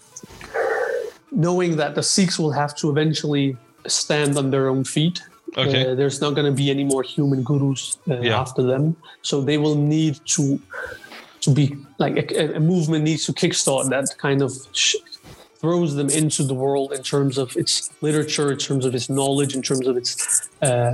knowing 1.31 1.75
that 1.77 1.95
the 1.95 2.03
Sikhs 2.03 2.37
will 2.39 2.51
have 2.51 2.75
to 2.77 2.89
eventually 2.89 3.55
stand 3.87 4.37
on 4.37 4.51
their 4.51 4.67
own 4.69 4.83
feet. 4.83 5.21
Okay. 5.57 5.91
Uh, 5.91 5.95
there's 5.95 6.19
not 6.21 6.35
going 6.35 6.45
to 6.45 6.51
be 6.51 6.69
any 6.69 6.83
more 6.83 7.03
human 7.03 7.41
gurus 7.43 7.97
uh, 8.09 8.19
Yeah. 8.21 8.39
after 8.39 8.61
them, 8.63 8.95
so 9.21 9.41
they 9.41 9.57
will 9.57 9.75
need 9.75 10.19
to 10.35 10.59
to 11.41 11.51
be 11.51 11.75
like 11.99 12.31
a, 12.31 12.55
a 12.55 12.59
movement 12.59 13.03
needs 13.03 13.25
to 13.25 13.31
kickstart 13.33 13.89
that 13.89 14.07
kind 14.17 14.41
of 14.41 14.51
sh- 14.73 14.95
throws 15.61 15.95
them 15.95 16.09
into 16.09 16.43
the 16.43 16.53
world 16.53 16.91
in 16.93 17.01
terms 17.01 17.37
of 17.37 17.55
its 17.55 17.89
literature, 18.01 18.51
in 18.51 18.57
terms 18.57 18.85
of 18.85 18.93
its 18.93 19.07
knowledge, 19.09 19.55
in 19.55 19.61
terms 19.61 19.87
of 19.87 19.95
its 19.97 20.49
uh, 20.61 20.93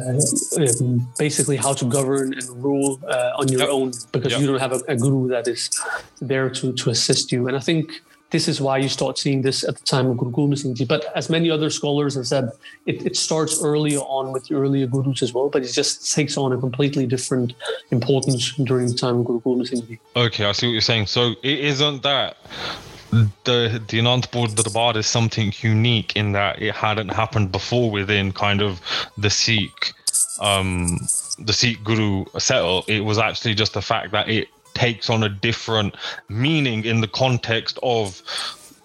um, 0.58 1.08
basically 1.18 1.58
how 1.58 1.74
to 1.74 1.86
govern 1.86 2.34
and 2.34 2.48
rule 2.64 3.00
uh, 3.08 3.32
on 3.40 3.48
your 3.48 3.62
Yep. 3.62 3.70
own 3.70 3.92
because 4.12 4.32
Yep. 4.34 4.42
you 4.42 4.48
don't 4.48 4.60
have 4.60 4.74
a, 4.74 4.82
a 4.88 4.96
guru 4.96 5.28
that 5.30 5.48
is 5.48 5.70
there 6.22 6.50
to 6.50 6.72
to 6.74 6.90
assist 6.92 7.32
you. 7.32 7.48
And 7.48 7.58
I 7.58 7.60
think 7.70 7.86
this 8.34 8.48
is 8.48 8.60
why 8.60 8.80
you 8.80 8.90
start 8.90 9.20
seeing 9.20 9.44
this 9.44 9.64
at 9.64 9.78
the 9.78 9.86
time 9.86 10.08
of 10.08 10.18
Guru 10.18 10.32
Gobind 10.32 10.60
Singh. 10.60 10.88
But 10.88 11.06
as 11.16 11.30
many 11.30 11.52
other 11.52 11.70
scholars 11.70 12.16
have 12.16 12.26
said, 12.26 12.50
it, 12.88 13.06
it 13.06 13.16
starts 13.16 13.64
earlier 13.64 14.00
on 14.00 14.34
with 14.34 14.48
the 14.48 14.56
earlier 14.56 14.88
gurus 14.88 15.22
as 15.22 15.34
well, 15.34 15.50
but 15.50 15.64
it 15.64 15.72
just 15.72 16.14
takes 16.14 16.36
on 16.36 16.52
a 16.52 16.58
completely 16.58 17.06
different 17.06 17.54
importance 17.92 18.54
during 18.56 18.88
the 18.88 18.96
time 18.96 19.20
of 19.20 19.26
Guru 19.26 19.40
Gobind 19.42 19.68
Singh. 19.68 20.00
Okay, 20.16 20.46
I 20.46 20.52
see 20.52 20.66
what 20.66 20.72
you're 20.72 20.82
saying. 20.82 21.06
So 21.06 21.36
it 21.44 21.60
isn't 21.60 22.02
that 22.02 22.38
the 23.44 23.80
the 23.88 24.00
Anandpur 24.00 24.56
Darbar 24.56 24.98
is 24.98 25.06
something 25.06 25.54
unique 25.62 26.16
in 26.16 26.32
that 26.32 26.60
it 26.60 26.74
hadn't 26.74 27.10
happened 27.10 27.52
before 27.52 27.92
within 27.92 28.32
kind 28.32 28.64
of 28.64 28.82
the 29.16 29.30
Sikh 29.30 29.94
um 30.40 30.98
the 31.38 31.54
Sikh 31.54 31.84
Guru 31.84 32.26
settle. 32.40 32.84
It 32.88 33.02
was 33.02 33.20
actually 33.20 33.54
just 33.54 33.74
the 33.74 33.82
fact 33.82 34.12
that 34.12 34.28
it 34.28 34.48
takes 34.74 35.10
on 35.10 35.24
a 35.24 35.30
different 35.30 35.96
meaning 36.30 36.86
in 36.86 37.02
the 37.02 37.08
context 37.08 37.78
of 37.84 38.22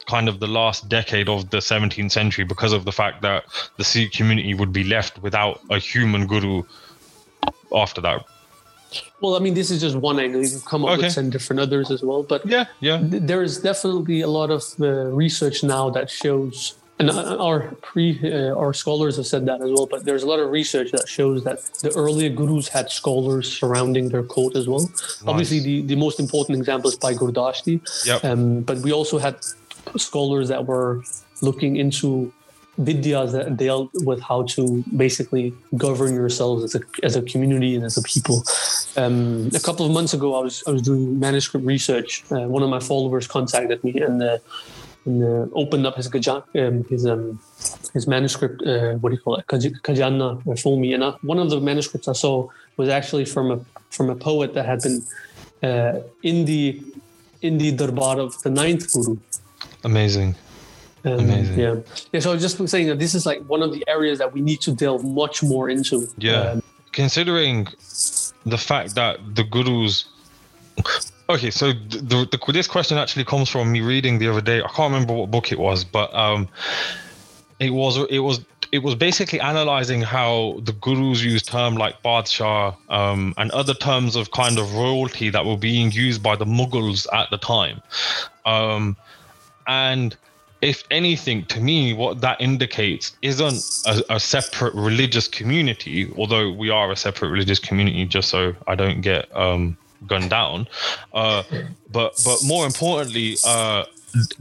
kind 0.07 0.29
of 0.29 0.41
the 0.41 0.47
last 0.47 0.89
decade 0.89 1.29
of 1.29 1.51
the 1.51 1.59
17th 1.59 2.11
century 2.11 2.45
because 2.45 2.73
of 2.73 2.85
the 2.85 2.93
fact 2.93 3.21
that 3.23 3.45
the 3.77 3.85
Sikh 3.85 4.13
community 4.13 4.55
would 4.55 4.73
be 4.73 4.85
left 4.85 5.19
without 5.23 5.61
a 5.71 5.79
human 5.79 6.27
guru 6.27 6.63
after 7.75 8.01
that. 8.01 8.25
Well, 9.21 9.37
I 9.37 9.41
mean, 9.41 9.53
this 9.53 9.71
is 9.71 9.83
just 9.83 9.97
one 9.97 10.19
angle. 10.19 10.43
You 10.43 10.49
can 10.49 10.61
come 10.61 10.85
up 10.85 10.93
Okay. 10.93 11.03
with 11.07 11.15
10 11.15 11.29
different 11.31 11.61
others 11.61 11.91
as 11.91 12.03
well. 12.03 12.23
But 12.23 12.47
Yeah, 12.47 12.65
yeah. 12.81 12.99
th- 12.99 13.23
there 13.25 13.43
is 13.43 13.59
definitely 13.61 14.23
a 14.23 14.29
lot 14.29 14.51
of 14.51 14.63
uh, 14.81 14.87
research 15.13 15.63
now 15.63 15.91
that 15.91 16.09
shows 16.11 16.75
and 16.99 17.11
uh, 17.11 17.37
our 17.39 17.61
pre 17.83 18.19
uh, 18.25 18.55
our 18.55 18.73
scholars 18.75 19.17
have 19.17 19.27
said 19.27 19.47
that 19.47 19.61
as 19.61 19.71
well 19.71 19.87
but 19.87 20.05
there's 20.05 20.23
a 20.23 20.27
lot 20.27 20.41
of 20.41 20.51
research 20.51 20.91
that 20.93 21.09
shows 21.09 21.45
that 21.45 21.59
the 21.83 21.91
earlier 21.95 22.29
gurus 22.29 22.69
had 22.69 22.91
scholars 22.91 23.47
surrounding 23.61 24.09
their 24.09 24.23
court 24.23 24.57
as 24.57 24.69
well 24.69 24.91
obviously 25.27 25.61
the, 25.61 25.83
the 25.83 25.97
most 25.97 26.19
important 26.21 26.59
example 26.59 26.89
is 26.91 26.97
Bhai 26.97 27.15
Gurdas 27.15 27.65
Ji 27.65 27.81
Yep. 28.07 28.25
um, 28.25 28.61
but 28.63 28.79
we 28.79 28.93
also 28.93 29.19
had 29.19 29.37
scholars 29.97 30.49
that 30.49 30.67
were 30.67 31.03
looking 31.41 31.77
into 31.77 32.33
vidyas 32.81 33.33
that 33.33 33.57
dealt 33.57 33.91
with 34.05 34.21
how 34.21 34.43
to 34.45 34.85
basically 34.97 35.53
govern 35.77 36.15
yourselves 36.15 36.63
as 36.63 36.75
a, 36.75 36.81
as 37.03 37.17
a 37.17 37.23
community 37.23 37.75
and 37.75 37.85
as 37.85 37.97
a 37.97 38.03
people. 38.03 38.45
Um, 38.97 39.51
a 39.55 39.61
couple 39.61 39.85
of 39.85 39.93
months 39.93 40.15
ago, 40.15 40.37
I 40.37 40.41
was 40.41 40.63
I 40.67 40.71
was 40.71 40.83
doing 40.83 41.19
manuscript 41.19 41.67
research. 41.67 42.25
Uh, 42.31 42.47
one 42.47 42.63
of 42.63 42.71
my 42.71 42.81
followers 42.81 43.27
contacted 43.27 43.83
me 43.83 44.01
and, 44.01 44.23
uh, 44.23 44.39
and 45.09 45.25
uh, 45.25 45.47
opened 45.55 45.87
up 45.87 45.97
his 45.97 46.07
um, 46.29 46.85
his 46.85 47.07
um, 47.07 47.41
his 47.95 48.07
manuscript. 48.07 48.63
Uh, 48.63 48.93
what 49.01 49.11
do 49.11 49.17
you 49.17 49.23
call 49.23 49.37
it? 49.37 49.47
Khajana 49.47 50.61
for 50.63 50.77
me. 50.79 50.93
And 50.95 51.03
I, 51.03 51.11
one 51.23 51.39
of 51.39 51.51
the 51.51 51.61
manuscripts 51.61 52.09
I 52.09 52.13
saw 52.13 52.49
was 52.77 52.89
actually 52.89 53.25
from 53.25 53.51
a 53.51 53.59
from 53.91 54.11
a 54.11 54.15
poet 54.15 54.55
that 54.55 54.67
had 54.67 54.81
been 54.83 55.03
uh, 55.69 56.01
in 56.23 56.45
the 56.45 56.81
in 57.43 57.59
the 57.59 57.73
darbar 57.73 58.21
of 58.21 58.41
the 58.43 58.51
ninth 58.51 58.93
guru. 58.93 59.17
Amazing. 59.85 60.35
Um, 61.05 61.21
Amazing. 61.21 61.59
Yeah, 61.59 61.77
yeah. 62.13 62.21
So 62.21 62.31
I 62.31 62.35
was 62.35 62.43
just 62.43 62.57
saying 62.69 62.89
that 62.89 62.99
this 62.99 63.15
is 63.15 63.25
like 63.25 63.41
one 63.55 63.63
of 63.63 63.73
the 63.73 63.85
areas 63.89 64.19
that 64.19 64.33
we 64.33 64.41
need 64.41 64.61
to 64.63 64.73
delve 64.73 65.05
much 65.05 65.43
more 65.43 65.71
into. 65.71 66.09
Yeah. 66.19 66.41
Um, 66.41 66.63
Considering 66.93 67.69
the 68.45 68.59
fact 68.59 68.95
that 68.95 69.15
the 69.35 69.45
gurus. 69.45 70.07
Okay, 71.31 71.51
so 71.51 71.73
the, 71.73 72.27
the, 72.31 72.53
this 72.53 72.67
question 72.67 72.97
actually 72.97 73.25
comes 73.25 73.51
from 73.51 73.71
me 73.71 73.83
reading 73.83 74.19
the 74.19 74.29
other 74.29 74.41
day. 74.41 74.63
I 74.63 74.69
can't 74.69 74.91
remember 74.93 75.13
what 75.13 75.31
book 75.31 75.53
it 75.53 75.59
was, 75.59 75.85
but 75.85 76.13
um, 76.15 76.49
it 77.61 77.71
was 77.71 77.99
it 78.09 78.21
was 78.21 78.41
it 78.73 78.79
was 78.79 78.95
basically 78.95 79.39
analyzing 79.41 80.01
how 80.01 80.59
the 80.63 80.73
gurus 80.73 81.23
use 81.23 81.43
term 81.43 81.75
like 81.75 82.03
Badshah 82.03 82.75
um, 82.89 83.35
and 83.37 83.51
other 83.51 83.75
terms 83.75 84.17
of 84.17 84.31
kind 84.31 84.59
of 84.59 84.75
royalty 84.75 85.29
that 85.29 85.45
were 85.45 85.57
being 85.57 85.91
used 85.91 86.23
by 86.23 86.35
the 86.35 86.47
Mughals 86.47 87.07
at 87.13 87.29
the 87.31 87.39
time. 87.39 87.83
Um, 88.47 88.97
and 89.67 90.17
if 90.63 90.85
anything, 90.91 91.45
to 91.47 91.61
me, 91.61 91.93
what 91.93 92.23
that 92.23 92.41
indicates 92.41 93.17
isn't 93.21 93.63
a, 93.87 94.15
a 94.15 94.21
separate 94.21 94.75
religious 94.75 95.29
community, 95.29 96.11
although 96.17 96.51
we 96.51 96.71
are 96.71 96.91
a 96.91 96.97
separate 96.97 97.29
religious 97.29 97.59
community, 97.59 98.07
just 98.07 98.31
so 98.31 98.55
I 98.67 98.75
don't 98.75 99.03
get 99.03 99.35
um, 99.37 99.77
gunned 100.07 100.31
down. 100.31 100.69
Uh, 101.13 101.43
but 101.91 102.21
but 102.25 102.39
more 102.45 102.67
importantly, 102.67 103.37
uh, 103.47 103.85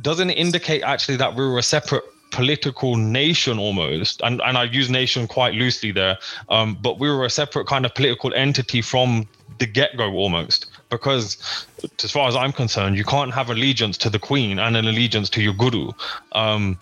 doesn't 0.02 0.30
it 0.30 0.38
indicate 0.38 0.84
actually 0.84 1.18
that 1.18 1.36
we 1.36 1.46
were 1.46 1.58
a 1.58 1.64
separate 1.64 2.04
political 2.32 2.96
nation 2.96 3.58
almost? 3.60 4.22
And 4.22 4.42
and 4.42 4.58
i 4.58 4.64
use 4.64 4.90
nation 4.90 5.28
quite 5.28 5.54
loosely 5.54 5.92
there. 5.92 6.18
Um 6.50 6.78
but 6.82 7.00
we 7.00 7.10
were 7.10 7.26
a 7.26 7.30
separate 7.30 7.68
kind 7.68 7.86
of 7.86 7.94
political 7.96 8.34
entity 8.34 8.82
from 8.82 9.28
the 9.60 9.66
get-go 9.66 10.12
almost. 10.14 10.68
Because 10.90 11.38
as 12.04 12.12
far 12.12 12.28
as 12.28 12.36
i'm 12.36 12.52
concerned 12.52 12.98
you 12.98 13.04
can't 13.04 13.34
have 13.34 13.50
allegiance 13.50 13.98
to 14.00 14.10
the 14.10 14.20
queen 14.20 14.60
and 14.60 14.76
an 14.76 14.88
allegiance 14.88 15.30
to 15.32 15.42
your 15.42 15.54
guru. 15.54 15.92
Um 16.34 16.78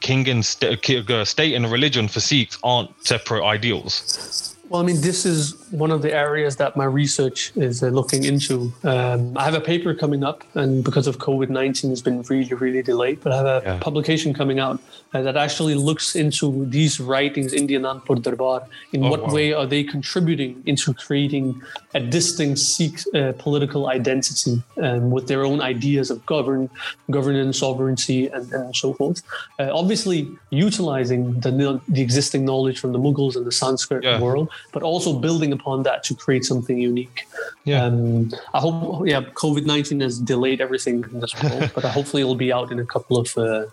king 0.00 0.28
and 0.28 0.44
st- 0.44 1.10
uh, 1.10 1.24
state 1.24 1.54
and 1.54 1.70
religion 1.72 2.08
for 2.08 2.20
sikhs 2.20 2.58
aren't 2.62 2.90
separate 3.06 3.42
ideals. 3.42 4.54
Well, 4.68 4.82
I 4.82 4.84
mean, 4.84 5.00
this 5.00 5.24
is 5.24 5.63
one 5.74 5.90
of 5.90 6.02
the 6.02 6.12
areas 6.26 6.56
that 6.56 6.76
my 6.76 6.84
research 6.84 7.52
is 7.56 7.82
uh, 7.82 7.88
looking 7.88 8.22
into. 8.24 8.72
Um, 8.84 9.36
I 9.36 9.44
have 9.48 9.54
a 9.54 9.60
paper 9.60 9.92
coming 9.94 10.22
up, 10.22 10.44
and 10.54 10.84
because 10.84 11.06
of 11.08 11.18
COVID 11.18 11.48
19, 11.48 11.90
it's 11.92 12.00
been 12.00 12.22
really, 12.30 12.54
really 12.54 12.82
delayed. 12.82 13.18
But 13.22 13.32
I 13.32 13.36
have 13.36 13.46
a 13.46 13.60
Yeah. 13.64 13.78
publication 13.88 14.32
coming 14.40 14.58
out 14.66 14.78
uh, 15.14 15.22
that 15.26 15.36
actually 15.36 15.74
looks 15.74 16.14
into 16.14 16.46
these 16.76 16.94
writings 17.00 17.52
in 17.52 17.66
the 17.66 17.74
Anandpur 17.80 18.22
Darbar. 18.22 18.60
In 18.92 19.00
Oh, 19.04 19.10
what 19.10 19.22
wow. 19.26 19.34
way 19.36 19.52
are 19.52 19.66
they 19.66 19.82
contributing 19.84 20.62
into 20.66 20.94
creating 20.94 21.60
a 21.94 22.00
distinct 22.00 22.58
Sikh 22.58 22.98
uh, 23.14 23.32
political 23.46 23.82
identity 23.98 24.54
um, 24.86 25.10
with 25.10 25.26
their 25.30 25.42
own 25.44 25.60
ideas 25.60 26.06
of 26.10 26.24
govern, 26.34 26.70
governance, 27.10 27.58
sovereignty, 27.58 28.20
and, 28.28 28.44
and 28.52 28.74
so 28.82 28.88
forth? 28.94 29.18
Uh, 29.58 29.70
obviously, 29.72 30.18
utilizing 30.50 31.20
the, 31.40 31.50
the 31.96 32.02
existing 32.02 32.44
knowledge 32.44 32.78
from 32.82 32.92
the 32.92 32.98
Mughals 33.06 33.34
and 33.36 33.44
the 33.50 33.52
Sanskrit 33.64 34.02
Yeah. 34.04 34.20
world, 34.20 34.46
but 34.72 34.82
also 34.82 35.10
building 35.26 35.52
upon 35.64 35.82
that 35.84 36.04
to 36.04 36.14
create 36.14 36.44
something 36.44 36.78
unique. 36.78 37.26
Yeah. 37.64 37.84
Um, 37.84 38.30
I 38.52 38.60
hope, 38.60 39.06
yeah, 39.06 39.22
COVID 39.22 39.64
nineteen 39.64 40.00
has 40.00 40.18
delayed 40.18 40.60
everything 40.60 41.04
in 41.12 41.20
this 41.20 41.34
world, 41.42 41.70
but 41.74 41.84
hopefully 41.84 42.22
it'll 42.22 42.34
be 42.34 42.52
out 42.52 42.70
in 42.70 42.78
a 42.78 42.84
couple 42.84 43.16
of 43.16 43.36
uh, 43.38 43.66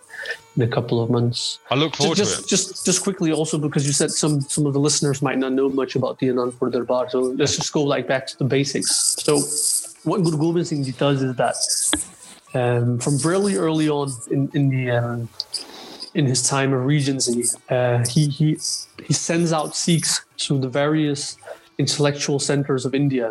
in 0.55 0.61
a 0.61 0.67
couple 0.67 1.01
of 1.03 1.09
months. 1.09 1.59
i 1.69 1.75
look 1.75 1.95
forward 1.95 2.15
Just, 2.15 2.35
to 2.35 2.43
it 2.43 2.47
just, 2.47 2.69
just, 2.69 2.85
just 2.85 3.03
quickly, 3.03 3.31
also 3.31 3.57
because 3.57 3.85
you 3.85 3.93
said 3.93 4.11
some 4.11 4.41
some 4.41 4.65
of 4.65 4.73
the 4.73 4.79
listeners 4.79 5.21
might 5.21 5.37
not 5.37 5.51
know 5.51 5.69
much 5.69 5.95
about 5.95 6.19
the 6.19 6.27
Anandpur 6.27 6.71
Darbar, 6.71 7.09
so 7.09 7.19
let's 7.19 7.55
just 7.55 7.73
go 7.73 7.83
like 7.83 8.07
back 8.07 8.27
to 8.27 8.37
the 8.37 8.45
basics. 8.45 8.91
So, 9.25 9.39
what 10.03 10.23
Guru 10.23 10.37
Gobind 10.37 10.67
Singh 10.67 10.83
Ji 10.83 10.93
does 10.93 11.21
is 11.21 11.35
that 11.35 11.57
um, 12.53 12.99
from 12.99 13.17
really 13.19 13.55
early 13.55 13.89
on 13.89 14.09
in 14.29 14.49
in 14.53 14.69
the 14.69 14.91
um, 14.91 15.29
in 16.13 16.25
his 16.25 16.43
time 16.43 16.73
of 16.73 16.85
regency, 16.85 17.43
uh, 17.69 18.03
he 18.07 18.27
he 18.27 18.57
he 19.07 19.13
sends 19.13 19.53
out 19.53 19.75
Sikhs 19.75 20.25
to 20.37 20.59
the 20.59 20.69
various 20.69 21.37
intellectual 21.83 22.39
centers 22.39 22.83
of 22.87 22.91
India, 23.03 23.27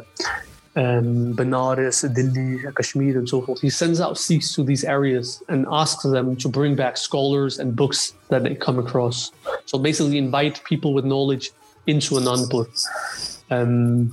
um, 0.76 1.34
Benares, 1.38 1.96
Delhi, 2.16 2.50
Kashmir, 2.76 3.14
and 3.20 3.28
so 3.28 3.38
forth. 3.44 3.60
He 3.60 3.70
sends 3.70 3.98
out 4.04 4.14
Sikhs 4.18 4.54
to 4.56 4.62
these 4.70 4.84
areas 4.96 5.42
and 5.48 5.66
asks 5.82 6.04
them 6.16 6.36
to 6.42 6.48
bring 6.48 6.72
back 6.82 6.94
scholars 6.96 7.58
and 7.60 7.68
books 7.82 8.00
that 8.30 8.42
they 8.44 8.54
come 8.66 8.78
across. 8.84 9.32
So 9.70 9.78
basically, 9.78 10.18
invite 10.18 10.56
people 10.64 10.90
with 10.96 11.04
knowledge 11.04 11.46
into 11.86 12.10
Anandpur. 12.20 12.66
Um, 13.50 14.12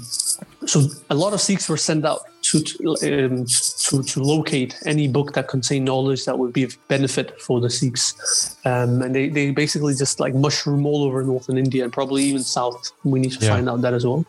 so 0.65 0.78
a 1.10 1.15
lot 1.23 1.34
of 1.34 1.39
Sikhs 1.41 1.69
were 1.69 1.82
sent 1.89 2.04
out 2.06 2.21
to 2.48 2.62
to, 2.62 3.26
um, 3.26 3.46
to 3.46 4.04
to 4.04 4.24
locate 4.24 4.78
any 4.86 5.08
book 5.08 5.34
that 5.34 5.48
contained 5.48 5.86
knowledge 5.86 6.26
that 6.26 6.38
would 6.38 6.54
be 6.54 6.64
of 6.64 6.78
benefit 6.88 7.40
for 7.42 7.60
the 7.60 7.70
Sikhs, 7.70 8.58
um, 8.66 9.02
and 9.02 9.14
they, 9.16 9.30
they 9.30 9.52
basically 9.52 9.94
just 9.96 10.20
like 10.20 10.34
mushroom 10.34 10.86
all 10.86 11.04
over 11.04 11.24
northern 11.24 11.58
India 11.58 11.84
and 11.84 11.92
probably 11.92 12.24
even 12.24 12.44
south. 12.44 12.92
We 13.04 13.20
need 13.20 13.34
to 13.34 13.44
Yeah. 13.44 13.54
find 13.54 13.70
out 13.70 13.82
that 13.82 13.94
as 13.94 14.06
well, 14.06 14.26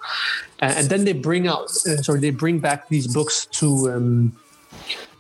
and, 0.61 0.73
and 0.79 0.89
then 0.89 1.05
they 1.05 1.13
bring 1.13 1.47
out 1.49 1.65
uh, 1.87 1.97
sorry 2.03 2.21
they 2.21 2.31
bring 2.31 2.59
back 2.59 2.89
these 2.89 3.07
books 3.07 3.47
to. 3.59 3.91
Um, 3.93 4.33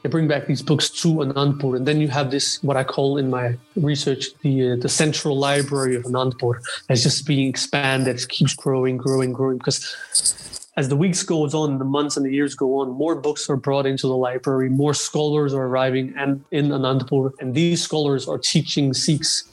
they 0.02 0.08
bring 0.08 0.28
back 0.28 0.46
these 0.46 0.62
books 0.62 0.90
to 1.02 1.08
Anandpur, 1.08 1.76
and 1.76 1.84
then 1.84 2.00
you 2.00 2.06
have 2.08 2.30
this 2.30 2.62
what 2.62 2.76
I 2.76 2.84
call 2.84 3.18
in 3.18 3.28
my 3.28 3.56
research 3.74 4.26
the 4.42 4.72
uh, 4.72 4.76
the 4.76 4.88
central 4.88 5.36
library 5.36 5.96
of 5.96 6.04
Anandpur 6.04 6.54
that's 6.86 7.02
just 7.02 7.26
being 7.26 7.48
expanded, 7.48 8.16
it 8.16 8.28
keeps 8.28 8.54
growing, 8.54 8.96
growing, 8.96 9.32
growing 9.32 9.58
because 9.58 9.80
as 10.78 10.88
the 10.88 10.96
weeks 10.96 11.24
goes 11.24 11.54
on, 11.54 11.78
the 11.78 11.84
months 11.84 12.16
and 12.16 12.24
the 12.24 12.32
years 12.32 12.54
go 12.54 12.78
on, 12.78 12.88
more 12.92 13.16
books 13.16 13.50
are 13.50 13.56
brought 13.56 13.84
into 13.84 14.06
the 14.06 14.16
library, 14.16 14.68
more 14.68 14.94
scholars 14.94 15.52
are 15.52 15.66
arriving 15.66 16.14
and 16.16 16.44
in 16.52 16.68
Anandapur, 16.68 17.32
and 17.40 17.52
these 17.52 17.82
scholars 17.82 18.28
are 18.28 18.38
teaching 18.38 18.94
Sikhs 18.94 19.50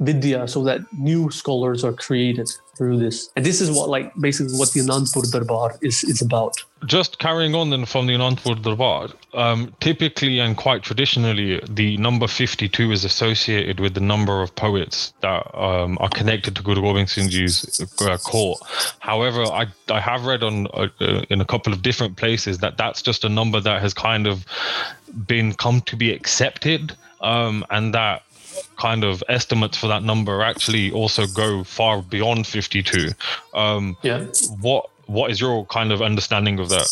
Vidya 0.00 0.48
so 0.48 0.64
that 0.64 0.80
new 0.92 1.30
scholars 1.30 1.84
are 1.84 1.92
created 1.92 2.50
through 2.80 2.96
this. 2.96 3.28
And 3.36 3.44
this 3.44 3.60
is 3.60 3.70
what 3.70 3.90
like 3.90 4.14
basically 4.14 4.56
what 4.56 4.72
the 4.72 4.80
Anandpur 4.80 5.30
Darbar 5.30 5.76
is, 5.82 6.02
is 6.02 6.22
about. 6.22 6.54
Just 6.86 7.18
carrying 7.18 7.54
on 7.54 7.68
then 7.68 7.84
from 7.84 8.06
the 8.06 8.14
Anandpur 8.14 8.62
Darbar, 8.62 9.10
um, 9.34 9.74
typically 9.80 10.38
and 10.38 10.56
quite 10.56 10.82
traditionally, 10.82 11.60
the 11.68 11.98
number 11.98 12.26
52 12.26 12.90
is 12.90 13.04
associated 13.04 13.80
with 13.80 13.92
the 13.92 14.00
number 14.00 14.40
of 14.40 14.54
poets 14.56 15.12
that 15.20 15.42
um, 15.54 15.98
are 16.00 16.08
connected 16.08 16.56
to 16.56 16.62
Guru 16.62 16.80
Gobind 16.80 17.10
Singh 17.10 17.28
Ji's 17.28 17.82
uh, 18.00 18.16
court. 18.16 18.58
However, 19.00 19.42
I, 19.44 19.66
I 19.90 20.00
have 20.00 20.24
read 20.24 20.42
on 20.42 20.66
uh, 20.68 20.88
uh, 21.02 21.24
in 21.28 21.42
a 21.42 21.44
couple 21.44 21.74
of 21.74 21.82
different 21.82 22.16
places 22.16 22.58
that 22.60 22.78
that's 22.78 23.02
just 23.02 23.24
a 23.24 23.28
number 23.28 23.60
that 23.60 23.82
has 23.82 23.92
kind 23.92 24.26
of 24.26 24.46
been 25.26 25.52
come 25.52 25.82
to 25.82 25.96
be 25.96 26.12
accepted 26.12 26.96
um, 27.20 27.62
and 27.68 27.92
that 27.92 28.22
kind 28.80 29.04
of 29.04 29.22
estimates 29.28 29.76
for 29.76 29.88
that 29.88 30.02
number 30.02 30.42
actually 30.42 30.90
also 30.90 31.26
go 31.26 31.62
far 31.64 32.02
beyond 32.02 32.46
52. 32.46 33.10
Um, 33.54 33.96
yeah. 34.02 34.26
What 34.60 34.90
What 35.06 35.30
is 35.30 35.40
your 35.40 35.66
kind 35.66 35.92
of 35.92 36.00
understanding 36.02 36.58
of 36.60 36.68
that? 36.70 36.88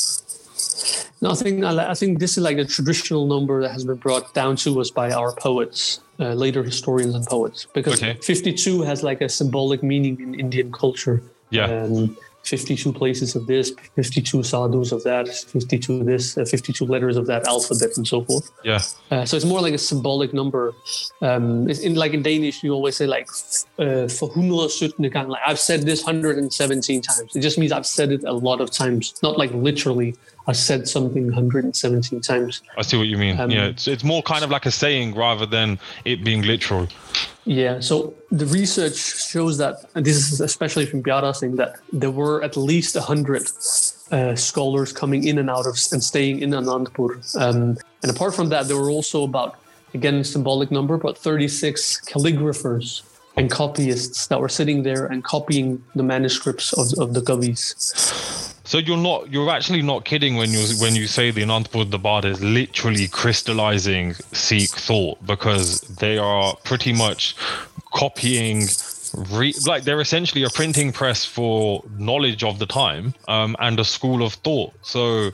No, 1.20 1.30
I 1.30 1.34
think 1.34 1.64
I 1.64 1.94
think 1.94 2.18
this 2.20 2.36
is 2.38 2.44
like 2.44 2.58
a 2.58 2.64
traditional 2.64 3.26
number 3.26 3.62
that 3.62 3.72
has 3.72 3.84
been 3.84 3.96
brought 3.96 4.34
down 4.34 4.56
to 4.56 4.80
us 4.80 4.90
by 4.90 5.10
our 5.12 5.32
poets, 5.32 6.00
uh, 6.20 6.34
later 6.34 6.62
historians 6.62 7.14
and 7.14 7.26
poets, 7.26 7.66
because 7.74 8.02
okay. 8.02 8.14
52 8.22 8.82
has 8.82 9.02
like 9.02 9.20
a 9.20 9.28
symbolic 9.28 9.82
meaning 9.82 10.20
in 10.20 10.38
Indian 10.38 10.70
culture. 10.70 11.22
Yeah. 11.50 11.64
Um, 11.64 12.16
52 12.48 12.92
places 12.92 13.36
of 13.36 13.46
this, 13.46 13.72
52 13.96 14.42
sadhus 14.42 14.92
of 14.92 15.02
that, 15.04 15.28
52 15.28 16.04
this, 16.04 16.38
uh, 16.38 16.44
52 16.44 16.84
letters 16.84 17.16
of 17.16 17.26
that 17.26 17.46
alphabet, 17.46 17.96
and 17.96 18.06
so 18.06 18.24
forth. 18.24 18.50
Yeah. 18.64 18.80
Uh, 19.10 19.24
so 19.24 19.36
it's 19.36 19.44
more 19.44 19.60
like 19.60 19.74
a 19.74 19.78
symbolic 19.78 20.32
number. 20.32 20.72
Um, 21.20 21.68
in 21.68 21.94
like 21.94 22.14
in 22.14 22.22
Danish, 22.22 22.62
you 22.62 22.72
always 22.72 22.96
say 22.96 23.06
like 23.06 23.28
uh, 23.78 24.08
I've 25.46 25.58
said 25.58 25.82
this 25.82 26.04
117 26.04 27.02
times. 27.02 27.36
It 27.36 27.40
just 27.40 27.58
means 27.58 27.72
I've 27.72 27.86
said 27.86 28.12
it 28.12 28.24
a 28.24 28.32
lot 28.32 28.60
of 28.60 28.70
times, 28.70 29.14
not 29.22 29.38
like 29.38 29.52
literally. 29.52 30.14
I 30.48 30.52
said 30.52 30.88
something 30.88 31.26
117 31.26 32.22
times. 32.22 32.62
I 32.78 32.82
see 32.82 32.96
what 32.96 33.06
you 33.06 33.18
mean. 33.18 33.38
Um, 33.38 33.50
yeah, 33.50 33.66
it's 33.66 33.86
it's 33.86 34.02
more 34.02 34.22
kind 34.22 34.42
of 34.42 34.50
like 34.50 34.64
a 34.64 34.70
saying 34.70 35.14
rather 35.14 35.44
than 35.44 35.78
it 36.06 36.24
being 36.24 36.40
literal. 36.40 36.88
Yeah. 37.44 37.80
So 37.80 38.14
the 38.30 38.46
research 38.46 38.96
shows 38.96 39.58
that, 39.58 39.84
and 39.94 40.06
this 40.06 40.32
is 40.32 40.40
especially 40.40 40.86
from 40.86 41.02
Piara 41.02 41.36
Singh 41.36 41.56
that 41.56 41.76
there 41.92 42.10
were 42.10 42.42
at 42.42 42.56
least 42.56 42.96
hundred 42.96 43.46
uh, 44.10 44.34
scholars 44.34 44.90
coming 44.90 45.26
in 45.26 45.38
and 45.38 45.50
out 45.50 45.66
of 45.66 45.76
and 45.92 46.02
staying 46.02 46.40
in 46.40 46.50
Anandpur. 46.50 47.10
Um, 47.36 47.76
and 48.02 48.10
apart 48.10 48.34
from 48.34 48.48
that, 48.48 48.68
there 48.68 48.78
were 48.78 48.90
also 48.90 49.24
about 49.24 49.56
again 49.92 50.24
symbolic 50.24 50.70
number, 50.70 50.96
but 50.96 51.18
36 51.18 52.00
calligraphers 52.06 53.02
and 53.36 53.50
copyists 53.50 54.26
that 54.28 54.40
were 54.40 54.48
sitting 54.48 54.82
there 54.82 55.06
and 55.06 55.22
copying 55.24 55.84
the 55.94 56.02
manuscripts 56.02 56.72
of, 56.72 56.86
of 56.98 57.12
the 57.12 57.20
Kavis. 57.20 58.54
So 58.68 58.76
you're 58.76 58.98
not 58.98 59.32
you're 59.32 59.48
actually 59.48 59.80
not 59.80 60.04
kidding 60.04 60.36
when 60.36 60.50
you 60.50 60.60
when 60.78 60.94
you 60.94 61.06
say 61.06 61.30
the 61.30 61.40
Anandpur 61.40 61.90
Darbar 61.90 62.26
is 62.26 62.42
literally 62.42 63.08
crystallizing 63.08 64.12
Sikh 64.32 64.68
thought 64.68 65.26
because 65.26 65.80
they 65.80 66.18
are 66.18 66.54
pretty 66.64 66.92
much 66.92 67.34
copying 67.94 68.66
Re- 69.30 69.54
like 69.66 69.84
they're 69.84 70.02
essentially 70.02 70.42
a 70.44 70.50
printing 70.50 70.92
press 70.92 71.24
for 71.24 71.82
knowledge 71.96 72.44
of 72.44 72.58
the 72.58 72.66
time 72.66 73.14
um, 73.26 73.56
and 73.58 73.80
a 73.80 73.84
school 73.84 74.22
of 74.22 74.34
thought. 74.34 74.74
So 74.82 75.30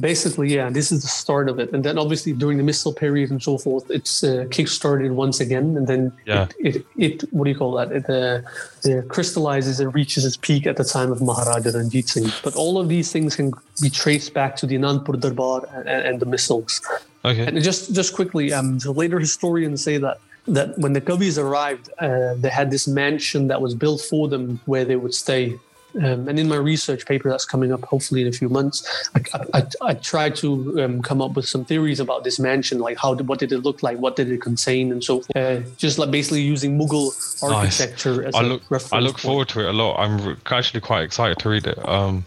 basically 0.00 0.52
yeah 0.52 0.70
this 0.70 0.90
is 0.90 1.02
the 1.02 1.08
start 1.08 1.48
of 1.48 1.58
it. 1.58 1.72
And 1.72 1.84
then 1.84 1.98
obviously 1.98 2.32
during 2.32 2.58
the 2.58 2.64
misl 2.64 2.94
period 2.96 3.30
and 3.30 3.42
so 3.42 3.58
forth 3.58 3.90
it's 3.90 4.24
uh, 4.24 4.46
kick-started 4.50 5.12
once 5.12 5.40
again. 5.40 5.76
And 5.76 5.86
then 5.86 6.12
yeah. 6.26 6.48
it, 6.58 6.76
it, 6.76 6.86
it 6.96 7.32
what 7.32 7.44
do 7.44 7.50
you 7.50 7.56
call 7.56 7.72
that? 7.72 7.92
It 7.92 8.08
uh, 8.10 8.40
it 8.84 9.08
crystallizes 9.08 9.80
and 9.80 9.94
reaches 9.94 10.24
its 10.24 10.36
peak 10.36 10.66
at 10.66 10.76
the 10.76 10.84
time 10.84 11.12
of 11.12 11.22
maharaja 11.22 11.70
ranjit 11.70 12.08
singh. 12.08 12.30
But 12.42 12.54
all 12.56 12.78
of 12.78 12.88
these 12.88 13.12
things 13.12 13.36
can 13.36 13.52
be 13.80 13.90
traced 13.90 14.34
back 14.34 14.56
to 14.56 14.66
the 14.66 14.76
anandpur 14.76 15.20
darbar 15.20 15.66
and, 15.76 15.88
and 15.88 16.20
the 16.20 16.26
misls. 16.26 16.80
okay. 17.24 17.46
And 17.46 17.62
just 17.62 17.94
just 17.94 18.14
quickly 18.14 18.52
um 18.52 18.80
so 18.80 18.92
later 18.92 19.18
historians 19.18 19.82
say 19.82 19.98
that 19.98 20.18
that 20.46 20.78
when 20.78 20.92
the 20.92 21.00
Kavis 21.00 21.42
arrived, 21.42 21.88
uh, 21.98 22.34
they 22.34 22.50
had 22.50 22.70
this 22.70 22.86
mansion 22.86 23.48
that 23.48 23.60
was 23.62 23.74
built 23.74 24.00
for 24.02 24.28
them 24.28 24.60
where 24.66 24.84
they 24.84 24.96
would 24.96 25.14
stay 25.14 25.58
um, 26.02 26.28
and 26.28 26.38
in 26.38 26.48
my 26.48 26.56
research 26.56 27.06
paper 27.06 27.30
that's 27.30 27.44
coming 27.44 27.72
up 27.72 27.84
hopefully 27.84 28.22
in 28.22 28.28
a 28.28 28.32
few 28.32 28.48
months, 28.48 29.08
I, 29.14 29.20
I, 29.54 29.66
I 29.80 29.94
tried 29.94 30.36
to 30.36 30.82
um, 30.82 31.02
come 31.02 31.22
up 31.22 31.34
with 31.34 31.46
some 31.46 31.64
theories 31.64 32.00
about 32.00 32.24
this 32.24 32.38
mansion, 32.38 32.78
like 32.78 32.98
how 32.98 33.14
did, 33.14 33.28
what 33.28 33.38
did 33.38 33.52
it 33.52 33.58
look 33.58 33.82
like, 33.82 33.98
what 33.98 34.16
did 34.16 34.30
it 34.30 34.40
contain, 34.40 34.92
and 34.92 35.02
so 35.02 35.20
forth. 35.20 35.36
Uh, 35.36 35.60
just 35.76 35.98
like 35.98 36.10
basically 36.10 36.42
using 36.42 36.78
Mughal 36.78 37.12
architecture 37.42 38.22
nice. 38.22 38.26
as 38.26 38.34
I 38.34 38.40
a 38.40 38.46
look, 38.46 38.62
reference. 38.70 38.92
I 38.92 38.98
look 38.98 39.18
forward 39.18 39.48
to 39.50 39.60
it 39.60 39.66
a 39.66 39.72
lot. 39.72 39.98
I'm 39.98 40.36
actually 40.46 40.80
quite 40.80 41.02
excited 41.02 41.38
to 41.38 41.48
read 41.48 41.66
it. 41.66 41.88
Um, 41.88 42.24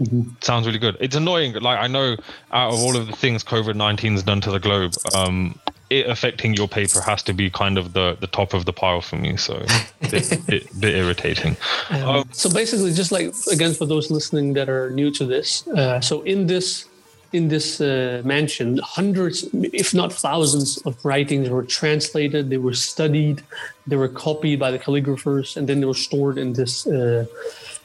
Mm-hmm. 0.00 0.30
Sounds 0.40 0.66
really 0.66 0.78
good. 0.78 0.96
It's 0.98 1.14
annoying. 1.14 1.52
Like 1.54 1.78
I 1.78 1.86
know, 1.86 2.16
out 2.52 2.72
of 2.72 2.80
all 2.80 2.96
of 2.96 3.06
the 3.06 3.12
things 3.12 3.44
COVID 3.44 3.74
nineteen 3.74 4.12
has 4.12 4.22
done 4.22 4.40
to 4.40 4.50
the 4.50 4.58
globe, 4.58 4.94
um, 5.14 5.58
it 5.90 6.06
affecting 6.08 6.54
your 6.54 6.68
paper 6.68 7.00
has 7.00 7.22
to 7.24 7.32
be 7.32 7.50
kind 7.50 7.76
of 7.76 7.92
the 7.92 8.16
the 8.20 8.28
top 8.28 8.54
of 8.54 8.64
the 8.64 8.72
pile 8.72 9.00
for 9.00 9.16
me. 9.16 9.36
So 9.36 9.64
bit, 10.10 10.40
bit, 10.46 10.80
bit 10.80 10.94
irritating. 10.94 11.56
Um, 11.90 12.08
um, 12.08 12.28
so 12.32 12.48
basically, 12.48 12.92
just 12.92 13.12
like 13.12 13.34
again 13.52 13.74
for 13.74 13.86
those 13.86 14.10
listening 14.10 14.54
that 14.54 14.68
are 14.68 14.90
new 14.90 15.10
to 15.10 15.26
this, 15.26 15.66
uh, 15.68 16.00
so 16.00 16.22
in 16.22 16.46
this 16.46 16.86
in 17.32 17.48
this 17.48 17.80
uh, 17.80 18.22
mansion, 18.24 18.78
hundreds, 18.78 19.48
if 19.52 19.94
not 19.94 20.12
thousands, 20.12 20.78
of 20.78 21.04
writings 21.04 21.48
were 21.48 21.64
translated. 21.64 22.50
They 22.50 22.56
were 22.56 22.74
studied. 22.74 23.42
They 23.86 23.96
were 23.96 24.08
copied 24.08 24.58
by 24.58 24.70
the 24.70 24.78
calligraphers, 24.78 25.56
and 25.56 25.68
then 25.68 25.80
they 25.80 25.86
were 25.86 26.02
stored 26.08 26.38
in 26.38 26.54
this 26.54 26.86
uh, 26.86 27.26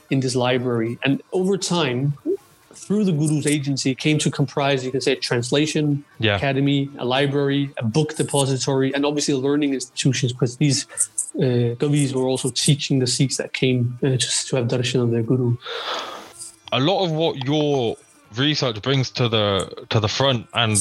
in 0.09 0.19
this 0.19 0.35
library. 0.35 0.97
And 1.03 1.21
over 1.31 1.57
time, 1.57 2.13
through 2.85 3.03
the 3.03 3.11
Guru's 3.11 3.47
agency 3.47 3.95
came 3.95 4.19
to 4.19 4.29
comprise, 4.29 4.85
you 4.85 4.91
can 4.91 5.01
say, 5.01 5.13
a 5.13 5.15
translation 5.15 6.05
yeah. 6.19 6.35
academy, 6.35 6.87
a 6.99 7.05
library, 7.05 7.71
a 7.77 7.83
book 7.83 8.15
depository, 8.15 8.93
and 8.93 9.07
obviously 9.07 9.33
learning 9.33 9.73
institutions 9.73 10.31
because 10.31 10.57
these 10.57 10.85
uh, 11.35 11.73
Kavis 11.81 12.13
were 12.13 12.27
also 12.27 12.51
teaching 12.51 12.99
the 12.99 13.07
Sikhs 13.07 13.37
that 13.37 13.53
came 13.53 13.97
uh, 14.03 14.09
just 14.09 14.47
to 14.49 14.57
have 14.57 14.67
darshan 14.67 15.01
of 15.01 15.09
their 15.09 15.23
Guru. 15.23 15.57
A 16.71 16.79
lot 16.79 17.03
of 17.05 17.11
what 17.11 17.43
your 17.43 17.97
research 18.37 18.79
brings 18.83 19.09
to 19.11 19.29
the 19.29 19.85
to 19.89 19.99
the 19.99 20.07
front, 20.07 20.47
and 20.53 20.77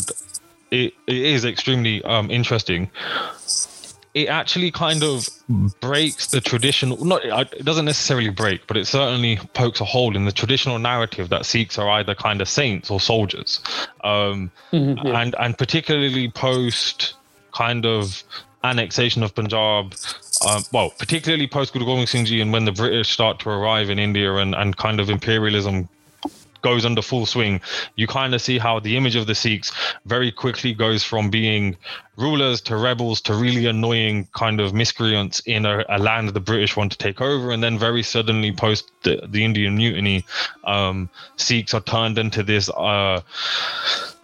it, 0.70 0.92
it 1.07 1.16
is 1.16 1.46
extremely 1.46 2.05
um, 2.05 2.30
interesting 2.30 2.90
it 4.14 4.28
actually 4.28 4.70
kind 4.70 5.02
of 5.02 5.28
breaks 5.80 6.28
the 6.28 6.40
traditional 6.40 7.04
not 7.04 7.24
it 7.24 7.64
doesn't 7.64 7.84
necessarily 7.84 8.30
break 8.30 8.66
but 8.66 8.76
it 8.76 8.86
certainly 8.86 9.36
pokes 9.52 9.80
a 9.80 9.84
hole 9.84 10.16
in 10.16 10.24
the 10.24 10.32
traditional 10.32 10.78
narrative 10.78 11.28
that 11.28 11.44
sikhs 11.44 11.76
are 11.78 11.90
either 11.90 12.14
kind 12.14 12.40
of 12.40 12.48
saints 12.48 12.90
or 12.90 13.00
soldiers 13.00 13.60
um, 14.04 14.50
mm-hmm, 14.72 15.06
yeah. 15.06 15.20
and 15.20 15.34
and 15.38 15.58
particularly 15.58 16.30
post 16.30 17.14
kind 17.52 17.84
of 17.84 18.22
annexation 18.62 19.22
of 19.22 19.34
punjab 19.34 19.94
um, 20.48 20.62
well 20.72 20.90
particularly 20.98 21.46
post 21.46 21.72
guru 21.72 21.84
gobind 21.84 22.08
singh 22.08 22.24
ji 22.24 22.40
and 22.40 22.52
when 22.52 22.64
the 22.64 22.72
british 22.72 23.10
start 23.10 23.38
to 23.38 23.50
arrive 23.50 23.90
in 23.90 23.98
india 23.98 24.34
and 24.36 24.54
and 24.54 24.76
kind 24.76 25.00
of 25.00 25.10
imperialism 25.10 25.88
goes 26.64 26.84
under 26.84 27.02
full 27.02 27.26
swing, 27.26 27.60
you 27.94 28.06
kind 28.06 28.34
of 28.34 28.40
see 28.40 28.58
how 28.58 28.80
the 28.80 28.96
image 28.96 29.14
of 29.14 29.26
the 29.26 29.34
Sikhs 29.34 29.70
very 30.06 30.32
quickly 30.32 30.72
goes 30.72 31.04
from 31.04 31.30
being 31.30 31.76
rulers 32.16 32.60
to 32.62 32.76
rebels 32.76 33.20
to 33.20 33.34
really 33.34 33.66
annoying 33.66 34.26
kind 34.32 34.60
of 34.60 34.72
miscreants 34.72 35.40
in 35.46 35.66
a, 35.66 35.84
a 35.90 35.98
land 35.98 36.28
the 36.30 36.40
British 36.40 36.76
want 36.76 36.90
to 36.92 36.98
take 36.98 37.20
over. 37.20 37.52
And 37.52 37.62
then 37.62 37.78
very 37.78 38.02
suddenly, 38.02 38.50
post 38.50 38.90
the, 39.02 39.20
the 39.28 39.44
Indian 39.44 39.76
mutiny, 39.76 40.24
um, 40.64 41.10
Sikhs 41.36 41.74
are 41.74 41.82
turned 41.82 42.18
into 42.18 42.42
this. 42.42 42.70
Uh, 42.70 43.20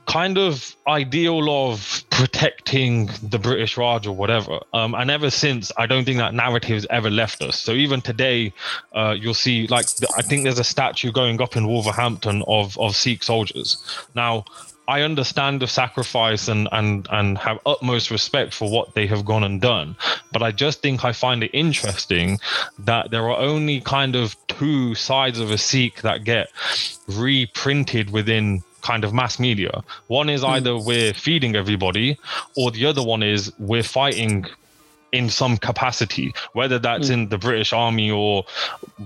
kind 0.06 0.38
of 0.38 0.74
ideal 0.86 1.70
of 1.70 2.04
protecting 2.10 3.10
the 3.22 3.38
British 3.38 3.76
Raj 3.76 4.06
or 4.06 4.12
whatever. 4.12 4.60
Um, 4.72 4.94
and 4.94 5.10
ever 5.10 5.30
since, 5.30 5.70
I 5.76 5.86
don't 5.86 6.04
think 6.04 6.18
that 6.18 6.34
narrative 6.34 6.74
has 6.74 6.86
ever 6.90 7.10
left 7.10 7.42
us. 7.42 7.60
So 7.60 7.72
even 7.72 8.00
today, 8.00 8.52
uh, 8.92 9.14
you'll 9.18 9.34
see 9.34 9.66
like 9.68 9.86
I 10.16 10.22
think 10.22 10.44
there's 10.44 10.58
a 10.58 10.64
statue 10.64 11.12
going 11.12 11.40
up 11.40 11.56
in 11.56 11.66
Wolverhampton 11.66 12.42
of 12.46 12.78
of 12.78 12.96
Sikh 12.96 13.22
soldiers. 13.22 13.82
Now, 14.14 14.44
I 14.88 15.02
understand 15.02 15.62
the 15.62 15.68
sacrifice 15.68 16.48
and 16.48 16.68
and 16.72 17.06
and 17.10 17.38
have 17.38 17.60
utmost 17.64 18.10
respect 18.10 18.52
for 18.52 18.68
what 18.68 18.94
they 18.94 19.06
have 19.06 19.24
gone 19.24 19.44
and 19.44 19.60
done, 19.60 19.94
but 20.32 20.42
I 20.42 20.50
just 20.50 20.82
think 20.82 21.04
I 21.04 21.12
find 21.12 21.44
it 21.44 21.52
interesting 21.54 22.40
that 22.80 23.12
there 23.12 23.30
are 23.30 23.38
only 23.38 23.80
kind 23.80 24.16
of 24.16 24.34
two 24.48 24.96
sides 24.96 25.38
of 25.38 25.52
a 25.52 25.58
Sikh 25.58 26.02
that 26.02 26.24
get 26.24 26.50
reprinted 27.06 28.10
within 28.10 28.64
kind 28.82 29.04
of 29.04 29.12
mass 29.12 29.38
media. 29.38 29.82
One 30.08 30.28
is 30.28 30.40
hmm. 30.42 30.48
either 30.48 30.78
we're 30.78 31.12
feeding 31.14 31.56
everybody, 31.56 32.18
or 32.56 32.70
the 32.70 32.86
other 32.86 33.02
one 33.02 33.22
is 33.22 33.52
we're 33.58 33.82
fighting 33.82 34.46
in 35.12 35.28
some 35.28 35.56
capacity, 35.56 36.32
whether 36.52 36.78
that's 36.78 37.08
Mm. 37.08 37.12
in 37.12 37.28
the 37.30 37.38
British 37.38 37.72
Army 37.72 38.10
or 38.10 38.44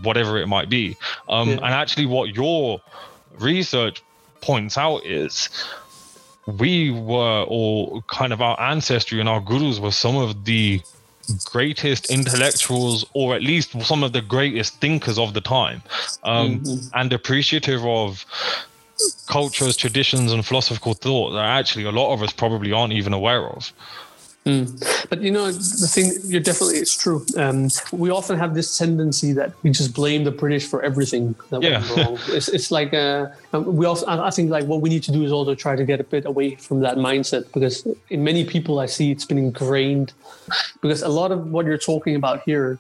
whatever 0.03 0.37
it 0.39 0.47
might 0.47 0.69
be. 0.69 0.97
Um, 1.31 1.49
Yeah. 1.49 1.55
And 1.57 1.73
actually, 1.83 2.07
what 2.07 2.35
your 2.35 2.81
research 3.39 4.03
points 4.43 4.77
out 4.77 5.05
is 5.07 5.49
we 6.47 6.91
were, 6.91 7.45
or 7.49 8.03
kind 8.09 8.33
of 8.35 8.43
our 8.43 8.61
ancestry 8.61 9.19
and 9.19 9.29
our 9.31 9.41
gurus 9.41 9.79
were 9.79 9.93
some 9.93 10.17
of 10.17 10.45
the 10.45 10.83
greatest 11.45 12.11
intellectuals, 12.11 13.07
or 13.15 13.35
at 13.35 13.43
least 13.43 13.73
some 13.83 14.03
of 14.05 14.13
the 14.13 14.21
greatest 14.21 14.79
thinkers 14.81 15.19
of 15.19 15.33
the 15.33 15.41
time, 15.41 15.83
um, 16.23 16.61
Mhm. 16.61 16.91
and 16.93 17.13
appreciative 17.15 17.83
of 17.87 18.27
cultures, 19.27 19.77
traditions, 19.77 20.33
and 20.33 20.45
philosophical 20.45 20.95
thought 20.95 21.31
that 21.31 21.45
actually 21.45 21.85
a 21.85 21.93
lot 21.93 22.13
of 22.13 22.23
us 22.23 22.33
probably 22.33 22.73
aren't 22.73 22.93
even 22.93 23.13
aware 23.13 23.47
of. 23.49 23.73
Mm. 24.47 25.09
But 25.09 25.23
you 25.23 25.31
know, 25.31 25.51
the 25.51 25.89
thing 25.89 26.13
you're 26.25 26.43
definitely 26.43 26.77
it's 26.77 26.95
true. 26.95 27.25
Um, 27.39 27.69
we 27.93 28.11
often 28.11 28.39
have 28.39 28.55
this 28.55 28.77
tendency 28.77 29.33
that 29.33 29.55
we 29.63 29.71
just 29.71 29.95
blame 29.95 30.25
the 30.25 30.31
British 30.31 30.67
for 30.67 30.83
everything 30.83 31.35
that 31.49 31.63
Yeah. 31.63 31.81
went 31.81 31.97
wrong. 31.97 32.19
It's, 32.29 32.49
it's 32.49 32.71
like 32.71 32.93
uh, 32.93 33.29
we 33.53 33.87
also. 33.87 34.05
I 34.05 34.27
I 34.27 34.31
think 34.31 34.51
like 34.51 34.67
what 34.67 34.83
we 34.83 34.91
need 34.91 35.03
to 35.05 35.13
do 35.13 35.25
is 35.25 35.33
also 35.33 35.55
try 35.55 35.77
to 35.77 35.85
get 35.85 35.99
a 35.99 36.05
bit 36.05 36.27
away 36.27 36.57
from 36.57 36.81
that 36.81 36.99
mindset 36.99 37.45
because 37.55 37.87
in 38.11 38.23
many 38.23 38.45
people 38.45 38.81
I 38.81 38.87
see 38.87 39.11
it's 39.11 39.25
been 39.25 39.39
ingrained. 39.39 40.13
Because 40.83 41.01
a 41.01 41.09
lot 41.09 41.33
of 41.33 41.51
what 41.51 41.65
you're 41.65 41.79
talking 41.93 42.15
about 42.15 42.43
here. 42.45 42.79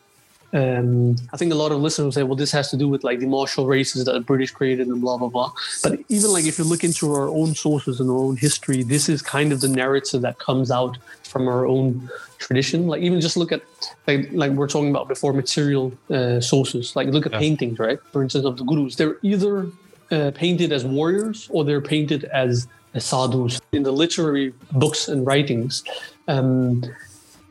Um, 0.55 1.17
I 1.33 1.37
think 1.37 1.53
a 1.53 1.57
lot 1.57 1.73
of 1.73 1.81
listeners 1.81 2.05
will 2.05 2.13
say, 2.13 2.23
well, 2.23 2.37
this 2.37 2.53
has 2.53 2.71
to 2.71 2.77
do 2.77 2.89
with 2.89 3.03
like 3.03 3.19
the 3.19 3.27
martial 3.27 3.67
races 3.67 4.05
that 4.05 4.13
the 4.13 4.21
British 4.21 4.53
created 4.53 4.87
and 4.87 5.01
blah, 5.01 5.17
blah, 5.17 5.29
blah. 5.29 5.53
But 5.83 5.99
even 6.09 6.31
like 6.31 6.45
if 6.45 6.59
you 6.59 6.65
look 6.65 6.85
into 6.85 7.13
our 7.13 7.29
own 7.29 7.55
sources 7.57 7.99
and 7.99 8.09
our 8.09 8.17
own 8.17 8.37
history, 8.37 8.85
this 8.85 9.09
is 9.09 9.21
kind 9.21 9.53
of 9.53 9.61
the 9.61 9.69
narrative 9.69 10.21
that 10.23 10.39
comes 10.39 10.71
out 10.71 10.97
from 11.25 11.49
our 11.49 11.67
own 11.67 12.09
tradition. 12.39 12.87
Like 12.87 13.03
even 13.03 13.21
just 13.21 13.37
look 13.37 13.51
at 13.51 13.63
like 14.07 14.29
like 14.33 14.53
we're 14.53 14.69
talking 14.69 14.91
about 14.91 15.09
before 15.09 15.33
material 15.33 15.93
uh, 16.09 16.41
sources. 16.41 16.95
Like 16.95 17.09
look 17.09 17.27
at 17.27 17.33
Yeah. 17.33 17.41
paintings, 17.41 17.79
right? 17.81 17.99
For 18.13 18.23
instance, 18.23 18.45
of 18.45 18.57
the 18.57 18.65
gurus, 18.65 18.95
they're 18.95 19.17
either 19.23 19.67
uh, 20.13 20.31
painted 20.37 20.71
as 20.73 20.85
warriors 20.85 21.49
or 21.51 21.65
they're 21.65 21.81
painted 21.81 22.25
as, 22.27 22.69
as 22.95 23.05
sadhus 23.05 23.61
in 23.73 23.83
the 23.83 23.91
literary 23.91 24.55
books 24.73 25.09
and 25.09 25.27
writings. 25.27 25.83
Um, 26.29 26.85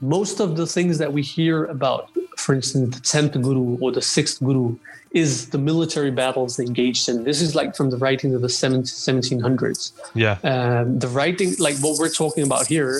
most 0.03 0.39
of 0.39 0.57
the 0.57 0.67
things 0.67 0.97
that 0.97 1.13
we 1.13 1.21
hear 1.21 1.65
about, 1.65 2.09
for 2.37 2.53
instance, 2.53 2.95
the 2.95 3.01
10th 3.01 3.41
guru 3.41 3.77
or 3.79 3.91
the 3.91 4.01
6th 4.01 4.43
guru, 4.43 4.75
is 5.11 5.49
the 5.49 5.59
military 5.59 6.09
battles 6.09 6.57
they 6.57 6.65
engaged 6.65 7.07
in. 7.07 7.23
This 7.23 7.39
is 7.39 7.53
like 7.53 7.75
from 7.75 7.91
the 7.91 7.97
writings 7.97 8.33
of 8.33 8.41
the 8.41 8.47
1700s. 8.47 9.91
Yeah. 10.15 10.39
Um, 10.43 10.97
the 10.97 11.07
writing, 11.07 11.53
like 11.59 11.77
what 11.77 11.99
we're 11.99 12.09
talking 12.09 12.43
about 12.43 12.65
here, 12.65 12.99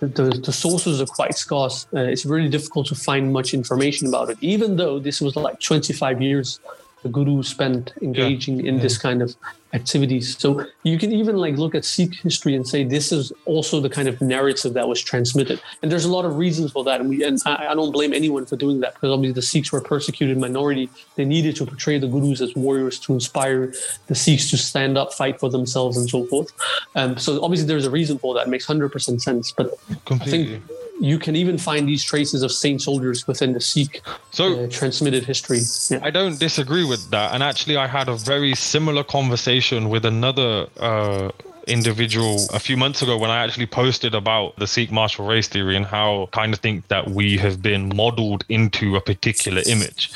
the, 0.00 0.40
the 0.44 0.52
sources 0.52 1.00
are 1.00 1.06
quite 1.06 1.36
scarce. 1.36 1.86
Uh, 1.92 2.00
it's 2.00 2.24
really 2.24 2.48
difficult 2.48 2.86
to 2.86 2.94
find 2.94 3.32
much 3.32 3.54
information 3.54 4.06
about 4.06 4.30
it, 4.30 4.38
even 4.40 4.76
though 4.76 5.00
this 5.00 5.20
was 5.20 5.34
like 5.34 5.58
25 5.60 6.22
years 6.22 6.60
the 7.02 7.08
guru 7.08 7.42
spent 7.42 7.92
engaging 8.02 8.66
in 8.66 8.78
this 8.78 8.98
kind 8.98 9.22
of 9.22 9.34
activities. 9.72 10.36
So 10.38 10.64
you 10.82 10.98
can 10.98 11.12
even 11.12 11.36
like 11.36 11.56
look 11.56 11.74
at 11.74 11.84
Sikh 11.84 12.14
history 12.14 12.54
and 12.54 12.66
say 12.66 12.84
this 12.84 13.12
is 13.12 13.32
also 13.44 13.80
the 13.80 13.90
kind 13.90 14.08
of 14.08 14.20
narrative 14.20 14.72
that 14.74 14.88
was 14.88 15.02
transmitted. 15.02 15.60
And 15.82 15.92
there's 15.92 16.04
a 16.04 16.10
lot 16.10 16.24
of 16.24 16.36
reasons 16.36 16.72
for 16.72 16.84
that. 16.84 17.00
And 17.00 17.08
we 17.10 17.22
and 17.22 17.38
I, 17.44 17.68
I 17.68 17.74
don't 17.74 17.92
blame 17.92 18.12
anyone 18.12 18.46
for 18.46 18.56
doing 18.56 18.80
that 18.80 18.94
because 18.94 19.10
obviously 19.10 19.34
the 19.34 19.42
Sikhs 19.42 19.70
were 19.70 19.78
a 19.78 19.82
persecuted 19.82 20.38
minority. 20.38 20.88
They 21.16 21.24
needed 21.24 21.56
to 21.56 21.66
portray 21.66 21.98
the 21.98 22.08
gurus 22.08 22.40
as 22.40 22.54
warriors 22.54 22.98
to 23.00 23.12
inspire 23.12 23.72
the 24.06 24.14
Sikhs 24.14 24.50
to 24.50 24.56
stand 24.56 24.96
up, 24.96 25.12
fight 25.12 25.38
for 25.38 25.50
themselves, 25.50 25.96
and 25.96 26.08
so 26.08 26.24
forth. 26.26 26.50
Um, 26.94 27.18
so 27.18 27.42
obviously 27.42 27.66
there's 27.66 27.86
a 27.86 27.90
reason 27.90 28.18
for 28.18 28.34
that. 28.34 28.46
It 28.46 28.50
makes 28.50 28.64
hundred 28.64 28.90
percent 28.90 29.22
sense. 29.22 29.52
But 29.52 29.74
I 29.90 29.94
Completely. 30.06 30.58
think 30.58 30.70
you 31.00 31.18
can 31.18 31.36
even 31.36 31.58
find 31.58 31.88
these 31.88 32.02
traces 32.02 32.42
of 32.42 32.52
saint 32.52 32.82
soldiers 32.82 33.26
within 33.26 33.52
the 33.52 33.60
Sikh 33.60 34.02
So 34.30 34.64
uh, 34.64 34.68
transmitted 34.68 35.24
history. 35.24 35.60
Yeah. 35.90 36.00
I 36.02 36.10
don't 36.10 36.38
disagree 36.38 36.84
with 36.84 37.10
that. 37.10 37.34
And 37.34 37.42
actually, 37.42 37.76
I 37.76 37.86
had 37.86 38.08
a 38.08 38.16
very 38.16 38.54
similar 38.54 39.04
conversation 39.04 39.88
with 39.88 40.04
another 40.04 40.66
uh, 40.78 41.30
individual 41.68 42.46
a 42.52 42.58
few 42.58 42.76
months 42.76 43.02
ago 43.02 43.16
when 43.16 43.30
I 43.30 43.44
actually 43.44 43.66
posted 43.66 44.14
about 44.14 44.56
the 44.56 44.66
Sikh 44.66 44.90
martial 44.90 45.26
race 45.26 45.48
theory 45.48 45.76
and 45.76 45.86
how 45.86 46.28
kind 46.32 46.52
of 46.52 46.60
think 46.60 46.88
that 46.88 47.10
we 47.10 47.36
have 47.38 47.62
been 47.62 47.94
modeled 47.94 48.44
into 48.48 48.96
a 48.96 49.00
particular 49.00 49.62
image. 49.66 50.10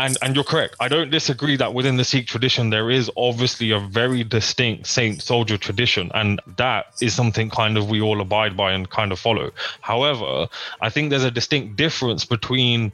And, 0.00 0.16
and 0.22 0.34
you're 0.34 0.44
correct. 0.44 0.76
I 0.78 0.86
don't 0.86 1.10
disagree 1.10 1.56
that 1.56 1.74
within 1.74 1.96
the 1.96 2.04
Sikh 2.04 2.28
tradition, 2.28 2.70
there 2.70 2.88
is 2.88 3.10
obviously 3.16 3.72
a 3.72 3.80
very 3.80 4.22
distinct 4.22 4.86
saint 4.86 5.22
soldier 5.22 5.58
tradition. 5.58 6.10
And 6.14 6.40
that 6.56 6.86
is 7.00 7.14
something 7.14 7.50
kind 7.50 7.76
of 7.76 7.90
we 7.90 8.00
all 8.00 8.20
abide 8.20 8.56
by 8.56 8.72
and 8.72 8.88
kind 8.88 9.10
of 9.10 9.18
follow. 9.18 9.50
However, 9.80 10.48
I 10.80 10.90
think 10.90 11.10
there's 11.10 11.24
a 11.24 11.32
distinct 11.32 11.76
difference 11.76 12.24
between 12.24 12.92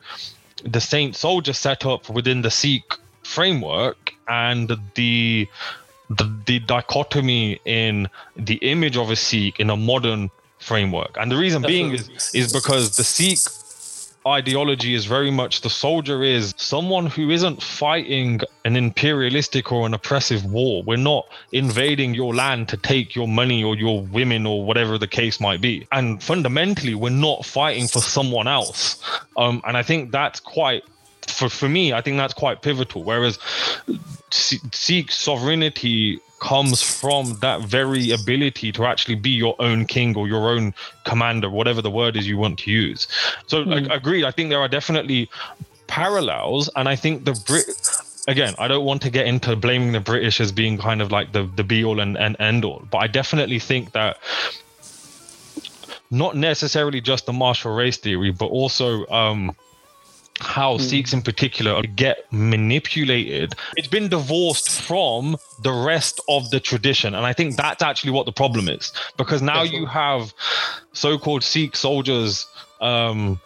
the 0.65 0.81
saint 0.81 1.15
soldier 1.15 1.53
setup 1.53 2.09
within 2.09 2.41
the 2.41 2.51
Sikh 2.51 2.95
framework 3.23 4.15
and 4.29 4.73
the 4.95 5.47
the, 6.17 6.33
the 6.47 6.59
dichotomy 6.61 7.61
in 7.65 8.09
the 8.37 8.57
image 8.57 8.97
of 8.97 9.11
a 9.11 9.17
Sikh 9.17 9.61
in 9.61 9.71
a 9.71 9.77
modern 9.77 10.31
framework. 10.59 11.17
And 11.19 11.31
the 11.31 11.37
reason 11.37 11.63
being 11.63 11.93
is 11.95 12.09
is 12.35 12.53
because 12.53 12.97
the 12.97 13.05
Sikh 13.05 13.39
ideology 14.27 14.95
is 14.95 15.05
very 15.05 15.31
much 15.31 15.61
the 15.61 15.71
soldier 15.71 16.23
is 16.23 16.55
someone 16.57 17.07
who 17.07 17.31
isn't 17.31 17.63
fighting 17.63 18.41
an 18.65 18.75
imperialistic 18.75 19.71
or 19.71 19.87
an 19.87 19.93
oppressive 19.93 20.45
war. 20.47 20.83
We're 20.83 20.97
not 20.97 21.27
invading 21.53 22.15
your 22.15 22.35
land 22.35 22.69
to 22.71 22.79
take 22.79 23.15
your 23.15 23.29
money 23.29 23.63
or 23.63 23.77
your 23.77 24.03
women 24.03 24.47
or 24.47 24.65
whatever 24.65 24.97
the 24.97 25.07
case 25.07 25.41
might 25.41 25.61
be. 25.61 25.87
And 25.93 26.23
fundamentally, 26.23 26.95
we're 26.95 27.11
not 27.11 27.45
fighting 27.45 27.87
for 27.87 28.01
someone 28.01 28.49
else. 28.49 29.03
Um, 29.37 29.61
and 29.67 29.77
I 29.77 29.83
think 29.83 30.11
that's 30.11 30.41
quite 30.41 30.85
for, 31.27 31.49
for 31.49 31.69
me, 31.69 31.93
I 31.93 32.01
think 32.01 32.17
that's 32.17 32.35
quite 32.35 32.63
pivotal. 32.63 33.03
Whereas 33.03 33.39
Sikh 34.31 35.11
sovereignty 35.11 36.21
comes 36.41 36.83
from 36.83 37.39
that 37.41 37.63
very 37.63 38.11
ability 38.11 38.73
to 38.73 38.85
actually 38.85 39.15
be 39.15 39.31
your 39.31 39.57
own 39.59 39.87
king 39.87 40.17
or 40.17 40.29
your 40.29 40.51
own 40.51 40.75
commander, 41.05 41.49
whatever 41.49 41.81
the 41.81 41.91
word 41.91 42.17
is 42.17 42.27
you 42.27 42.37
want 42.37 42.59
to 42.61 42.71
use. 42.71 43.09
So, 43.47 43.63
I 43.71 43.79
agreed. 43.95 44.25
I 44.25 44.31
think 44.31 44.51
there 44.51 44.61
are 44.61 44.69
definitely 44.69 45.31
parallels, 45.87 46.69
and 46.77 46.89
I 46.89 46.97
think 46.97 47.25
the 47.25 47.41
Brit. 47.47 47.67
Again, 48.27 48.55
I 48.59 48.69
don't 48.69 48.87
want 48.87 49.03
to 49.03 49.11
get 49.11 49.27
into 49.27 49.55
blaming 49.55 49.93
the 49.93 50.01
British 50.01 50.41
as 50.41 50.51
being 50.51 50.79
kind 50.79 51.03
of 51.03 51.13
like 51.13 51.33
the, 51.33 51.43
the 51.57 51.63
be 51.63 51.85
all 51.85 52.01
and, 52.01 52.17
and 52.17 52.37
end 52.41 52.65
all, 52.65 52.83
but 52.91 52.99
I 52.99 53.07
definitely 53.07 53.59
think 53.59 53.93
that 53.93 54.17
not 56.11 56.37
necessarily 56.37 57.01
just 57.01 57.27
the 57.27 57.33
martial 57.33 57.75
race 57.75 57.99
theory, 57.99 58.31
but 58.31 58.47
also 58.47 59.07
um, 59.09 59.55
how 60.41 60.79
Sikhs 60.79 61.13
in 61.13 61.23
particular 61.23 61.81
get 61.83 62.27
manipulated. 62.33 63.55
It's 63.77 63.89
been 63.89 64.09
divorced 64.09 64.83
from 64.83 65.37
the 65.63 65.73
rest 65.73 66.21
of 66.29 66.51
the 66.51 66.61
tradition. 66.61 67.15
And 67.15 67.25
I 67.25 67.33
think 67.33 67.57
that's 67.57 67.83
actually 67.83 68.11
what 68.11 68.27
the 68.27 68.33
problem 68.33 68.69
is. 68.69 68.93
Because 69.17 69.43
now 69.43 69.63
you 69.63 69.87
have 69.87 70.35
so 70.93 71.19
called 71.19 71.45
Sikh 71.45 71.77
soldiers 71.77 72.47
um, 72.81 73.41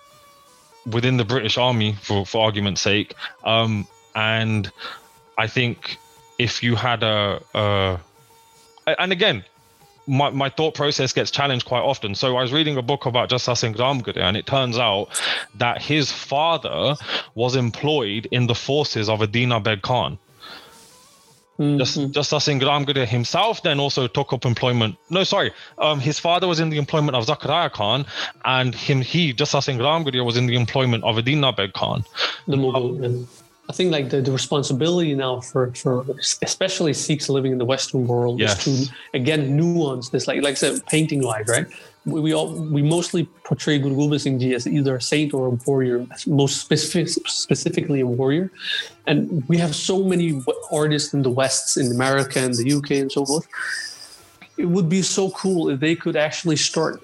within 0.86 1.18
the 1.18 1.24
British 1.24 1.58
Army, 1.58 1.94
for, 2.00 2.24
for 2.24 2.44
argument's 2.44 2.80
sake. 2.80 3.14
Um, 3.44 3.86
and 4.14 4.70
I 5.36 5.46
think 5.46 5.98
if 6.38 6.62
you 6.62 6.74
had 6.74 7.02
a. 7.02 7.42
a 7.54 8.00
and 8.98 9.12
again, 9.12 9.44
my, 10.08 10.30
my 10.30 10.48
thought 10.48 10.74
process 10.74 11.12
gets 11.12 11.30
challenged 11.30 11.66
quite 11.66 11.82
often. 11.82 12.14
So 12.14 12.36
I 12.36 12.42
was 12.42 12.52
reading 12.52 12.76
a 12.76 12.82
book 12.82 13.06
about 13.06 13.30
Jassa 13.30 13.56
Singh 13.56 13.74
Ramgarhia, 13.74 14.22
and 14.22 14.36
it 14.36 14.46
turns 14.46 14.78
out 14.78 15.08
that 15.56 15.82
his 15.82 16.10
father 16.10 16.96
was 17.34 17.54
employed 17.54 18.26
in 18.30 18.46
the 18.46 18.54
forces 18.54 19.08
of 19.08 19.22
Adina 19.22 19.60
Beg 19.60 19.82
Khan. 19.82 20.18
Just, 21.60 21.94
Singh 21.94 22.60
Ramgarhia 22.60 23.04
himself 23.04 23.64
then 23.64 23.80
also 23.80 24.06
took 24.06 24.32
up 24.32 24.46
employment. 24.46 24.96
No, 25.10 25.24
sorry, 25.24 25.52
um, 25.78 25.98
his 25.98 26.18
father 26.18 26.46
was 26.46 26.60
in 26.60 26.70
the 26.70 26.78
employment 26.78 27.16
of 27.16 27.26
Zakaria 27.26 27.70
Khan, 27.70 28.06
and 28.44 28.74
him 28.74 29.00
he 29.00 29.34
Jassa 29.34 29.62
Singh 29.62 29.78
Ramgarhia 29.78 30.24
was 30.24 30.36
in 30.36 30.46
the 30.46 30.54
employment 30.54 31.02
of 31.02 31.18
Adina 31.18 31.52
Beg 31.52 31.72
Khan. 31.72 32.04
the 32.46 32.56
Mughal. 32.56 33.26
I 33.70 33.72
think 33.74 33.92
like 33.92 34.08
the, 34.08 34.22
the 34.22 34.32
responsibility 34.32 35.14
now 35.14 35.40
for, 35.40 35.72
for 35.74 36.04
especially 36.42 36.94
Sikhs 36.94 37.28
living 37.28 37.52
in 37.52 37.58
the 37.58 37.66
Western 37.66 38.06
world 38.06 38.40
Yes. 38.40 38.66
is 38.66 38.88
to 38.88 38.94
again 39.14 39.56
nuance 39.56 40.08
this. 40.08 40.26
Like 40.26 40.42
like 40.42 40.52
I 40.52 40.54
said, 40.54 40.86
painting 40.86 41.22
wise, 41.22 41.46
right? 41.48 41.66
We, 42.06 42.20
we 42.20 42.32
all 42.34 42.48
we 42.76 42.80
mostly 42.80 43.24
portray 43.44 43.78
Guru 43.78 43.94
Gobind 43.96 44.22
Singh 44.22 44.38
Ji 44.38 44.54
as 44.54 44.66
either 44.66 44.96
a 44.96 45.02
saint 45.02 45.34
or 45.34 45.46
a 45.48 45.50
warrior, 45.66 46.06
most 46.26 46.60
specific, 46.62 47.08
specifically 47.26 48.00
a 48.00 48.06
warrior. 48.06 48.50
And 49.06 49.46
we 49.48 49.58
have 49.58 49.74
so 49.74 50.02
many 50.02 50.42
artists 50.72 51.12
in 51.12 51.20
the 51.22 51.30
West, 51.30 51.76
in 51.76 51.90
America 51.92 52.38
and 52.38 52.54
the 52.54 52.72
UK 52.72 52.90
and 52.92 53.12
so 53.12 53.26
forth. 53.26 53.46
It 54.56 54.66
would 54.66 54.88
be 54.88 55.02
so 55.02 55.30
cool 55.32 55.68
if 55.68 55.80
they 55.80 55.94
could 55.94 56.16
actually 56.16 56.56
start 56.56 57.02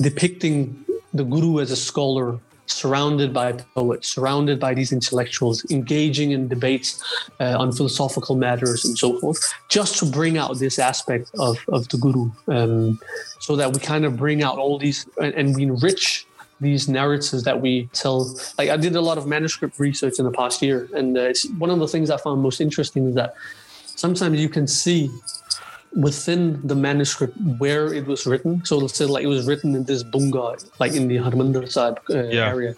depicting 0.00 0.84
the 1.14 1.24
guru 1.24 1.60
as 1.60 1.70
a 1.70 1.76
scholar 1.76 2.38
surrounded 2.66 3.32
by 3.32 3.52
poets 3.74 4.08
surrounded 4.08 4.58
by 4.58 4.74
these 4.74 4.92
intellectuals 4.92 5.64
engaging 5.70 6.32
in 6.32 6.48
debates 6.48 7.02
uh, 7.40 7.56
on 7.58 7.72
philosophical 7.72 8.36
matters 8.36 8.84
and 8.84 8.98
so 8.98 9.18
forth 9.18 9.38
just 9.68 9.98
to 9.98 10.06
bring 10.06 10.36
out 10.38 10.58
this 10.58 10.78
aspect 10.78 11.30
of, 11.38 11.56
of 11.68 11.88
the 11.88 11.96
guru 11.96 12.30
um, 12.48 12.98
so 13.40 13.56
that 13.56 13.72
we 13.72 13.80
kind 13.80 14.04
of 14.04 14.16
bring 14.16 14.42
out 14.42 14.58
all 14.58 14.78
these 14.78 15.06
and, 15.18 15.34
and 15.34 15.56
we 15.56 15.64
enrich 15.64 16.26
these 16.60 16.88
narratives 16.88 17.44
that 17.44 17.60
we 17.60 17.88
tell. 17.92 18.34
Like 18.58 18.70
I 18.70 18.76
did 18.76 18.96
a 18.96 19.00
lot 19.00 19.18
of 19.18 19.26
manuscript 19.26 19.78
research 19.78 20.18
in 20.18 20.24
the 20.24 20.30
past 20.30 20.62
year, 20.62 20.88
and 20.94 21.16
uh, 21.16 21.22
it's 21.22 21.48
one 21.50 21.70
of 21.70 21.78
the 21.78 21.88
things 21.88 22.10
I 22.10 22.16
found 22.16 22.42
most 22.42 22.60
interesting 22.60 23.08
is 23.08 23.14
that 23.14 23.34
sometimes 23.84 24.40
you 24.40 24.48
can 24.48 24.66
see 24.66 25.10
within 25.96 26.60
the 26.62 26.74
manuscript 26.76 27.34
where 27.58 27.92
it 27.92 28.06
was 28.06 28.26
written. 28.26 28.62
So 28.64 28.76
let's 28.76 28.96
say 28.98 29.06
like 29.06 29.24
it 29.24 29.28
was 29.28 29.46
written 29.46 29.74
in 29.74 29.84
this 29.84 30.04
bunga, 30.04 30.46
like 30.78 30.92
in 30.92 31.08
the 31.08 31.16
Harmandir 31.16 31.70
Sahib 31.70 31.98
uh, 32.10 32.24
Yeah. 32.24 32.48
area. 32.50 32.74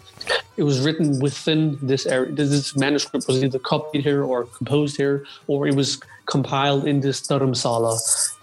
It 0.57 0.63
was 0.63 0.81
written 0.81 1.19
within 1.19 1.79
this 1.83 2.07
area. 2.07 2.33
This, 2.33 2.51
this 2.51 2.77
manuscript 2.77 3.27
was 3.27 3.43
either 3.43 3.59
copied 3.59 4.03
here 4.05 4.23
or 4.25 4.47
composed 4.47 4.97
here, 4.97 5.25
or 5.49 5.67
it 5.67 5.75
was 5.75 5.99
compiled 6.27 6.87
in 6.87 7.01
this 7.01 7.21
dharamsala 7.23 7.95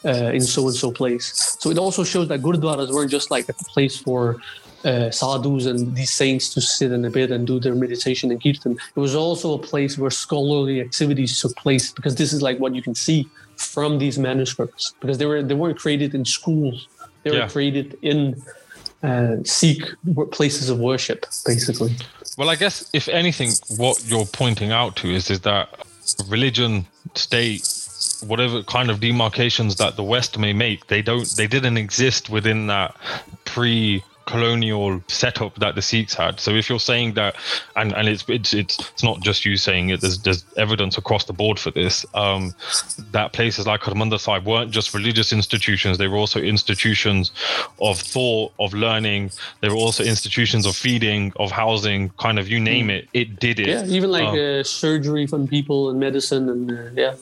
uh, 0.05 0.31
in 0.37 0.41
so 0.41 0.67
and 0.67 0.75
so 0.75 0.91
place. 0.91 1.57
So 1.61 1.69
it 1.69 1.77
also 1.77 2.03
shows 2.03 2.27
that 2.27 2.41
gurdwaras 2.41 2.91
weren't 2.91 3.11
just 3.11 3.31
like 3.31 3.47
a 3.47 3.53
place 3.73 3.97
for 3.97 4.37
uh, 4.83 5.09
sadhus 5.09 5.65
and 5.65 5.95
these 5.95 6.13
saints 6.13 6.53
to 6.53 6.61
sit 6.61 6.91
in 6.91 7.05
a 7.05 7.09
bit 7.09 7.31
and 7.31 7.47
do 7.47 7.59
their 7.59 7.75
meditation 7.75 8.29
and 8.31 8.41
kirtan. 8.43 8.73
It 8.95 8.99
was 8.99 9.15
also 9.15 9.53
a 9.53 9.59
place 9.59 9.97
where 9.97 10.11
scholarly 10.11 10.81
activities 10.81 11.39
took 11.41 11.55
place 11.55 11.91
because 11.91 12.15
this 12.15 12.33
is 12.33 12.41
like 12.41 12.59
what 12.59 12.75
you 12.75 12.81
can 12.81 12.95
see 12.95 13.29
from 13.57 13.99
these 13.99 14.17
manuscripts 14.17 14.93
because 15.01 15.17
they 15.17 15.25
were 15.25 15.41
they 15.43 15.55
weren't 15.55 15.77
created 15.77 16.13
in 16.15 16.25
schools. 16.25 16.87
They 17.23 17.31
were 17.31 17.37
Yeah. 17.37 17.47
created 17.49 17.97
in 18.01 18.41
uh, 19.03 19.37
Sikh 19.43 19.83
places 20.31 20.69
of 20.69 20.79
worship, 20.79 21.25
basically. 21.45 21.95
Well, 22.37 22.49
I 22.49 22.55
guess 22.55 22.89
if 22.93 23.07
anything, 23.07 23.51
what 23.77 24.03
you're 24.07 24.25
pointing 24.25 24.71
out 24.71 24.95
to 24.97 25.09
is 25.09 25.29
is 25.29 25.41
that 25.41 25.69
religion, 26.27 26.85
state, 27.15 27.67
whatever 28.25 28.63
kind 28.63 28.89
of 28.89 28.99
demarcations 28.99 29.75
that 29.77 29.95
the 29.95 30.03
West 30.03 30.37
may 30.37 30.53
make, 30.53 30.87
they 30.87 31.01
don't, 31.01 31.27
they 31.37 31.47
didn't 31.47 31.77
exist 31.77 32.29
within 32.29 32.67
that 32.67 32.95
pre 33.45 34.03
colonial 34.25 35.01
setup 35.07 35.55
that 35.55 35.75
the 35.75 35.81
Sikhs 35.81 36.13
had. 36.13 36.39
So 36.39 36.51
if 36.51 36.69
you're 36.69 36.79
saying 36.79 37.13
that, 37.13 37.35
and, 37.75 37.93
and 37.93 38.07
it's 38.07 38.25
it's 38.27 38.53
it's 38.53 38.79
it's 38.91 39.03
not 39.03 39.21
just 39.21 39.45
you 39.45 39.57
saying 39.57 39.89
it. 39.89 40.01
There's 40.01 40.19
there's 40.19 40.45
evidence 40.57 40.97
across 40.97 41.25
the 41.25 41.33
board 41.33 41.59
for 41.59 41.71
this. 41.71 42.05
Um, 42.13 42.53
that 43.11 43.33
places 43.33 43.67
like 43.67 43.81
Harmandir 43.81 44.19
Sahib 44.19 44.45
weren't 44.45 44.71
just 44.71 44.93
religious 44.93 45.31
institutions; 45.31 45.97
they 45.97 46.07
were 46.07 46.17
also 46.17 46.39
institutions 46.39 47.31
of 47.79 47.99
thought, 47.99 48.51
of 48.59 48.73
learning. 48.73 49.31
They 49.61 49.69
were 49.69 49.75
also 49.75 50.03
institutions 50.03 50.65
of 50.65 50.75
feeding, 50.75 51.31
of 51.37 51.51
housing, 51.51 52.09
kind 52.17 52.39
of 52.39 52.47
you 52.47 52.59
name 52.59 52.89
it. 52.89 53.07
It 53.13 53.39
did 53.39 53.59
it. 53.59 53.67
Yeah, 53.67 53.85
even 53.85 54.11
like 54.11 54.27
Um, 54.27 54.59
uh, 54.59 54.63
surgery 54.63 55.27
from 55.27 55.47
people 55.47 55.89
and 55.89 55.99
medicine 55.99 56.49
and 56.49 56.71
uh, 56.71 57.01
yeah. 57.01 57.15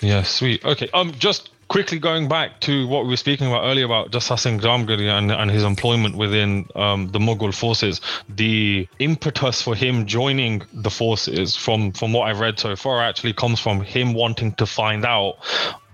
Yeah, 0.00 0.22
sweet. 0.22 0.64
Okay. 0.64 0.88
Um, 0.94 1.12
just 1.18 1.50
quickly 1.68 1.98
going 1.98 2.28
back 2.28 2.60
to 2.60 2.88
what 2.88 3.04
we 3.04 3.10
were 3.10 3.16
speaking 3.16 3.46
about 3.46 3.64
earlier 3.64 3.84
about 3.84 4.10
Jassa 4.10 4.38
Singh 4.38 4.58
Ramgarhia 4.60 5.18
and, 5.18 5.30
and 5.30 5.50
his 5.50 5.62
employment 5.62 6.16
within 6.16 6.66
um, 6.74 7.08
the 7.08 7.18
Mughal 7.18 7.54
forces. 7.54 8.00
The 8.28 8.88
impetus 8.98 9.62
for 9.62 9.74
him 9.74 10.06
joining 10.06 10.62
the 10.72 10.90
forces, 10.90 11.54
from 11.54 11.92
from 11.92 12.12
what 12.12 12.28
I've 12.28 12.40
read 12.40 12.58
so 12.58 12.74
far, 12.74 13.02
actually 13.02 13.34
comes 13.34 13.60
from 13.60 13.82
him 13.82 14.14
wanting 14.14 14.52
to 14.54 14.66
find 14.66 15.04
out 15.04 15.36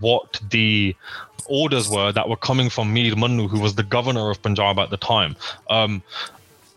what 0.00 0.40
the 0.50 0.96
orders 1.46 1.88
were 1.88 2.12
that 2.12 2.28
were 2.28 2.36
coming 2.36 2.70
from 2.70 2.94
Mir 2.94 3.14
Mannu, 3.14 3.48
who 3.48 3.60
was 3.60 3.74
the 3.74 3.82
governor 3.82 4.30
of 4.30 4.40
Punjab 4.42 4.78
at 4.78 4.90
the 4.90 4.96
time. 4.96 5.36
Um, 5.68 6.02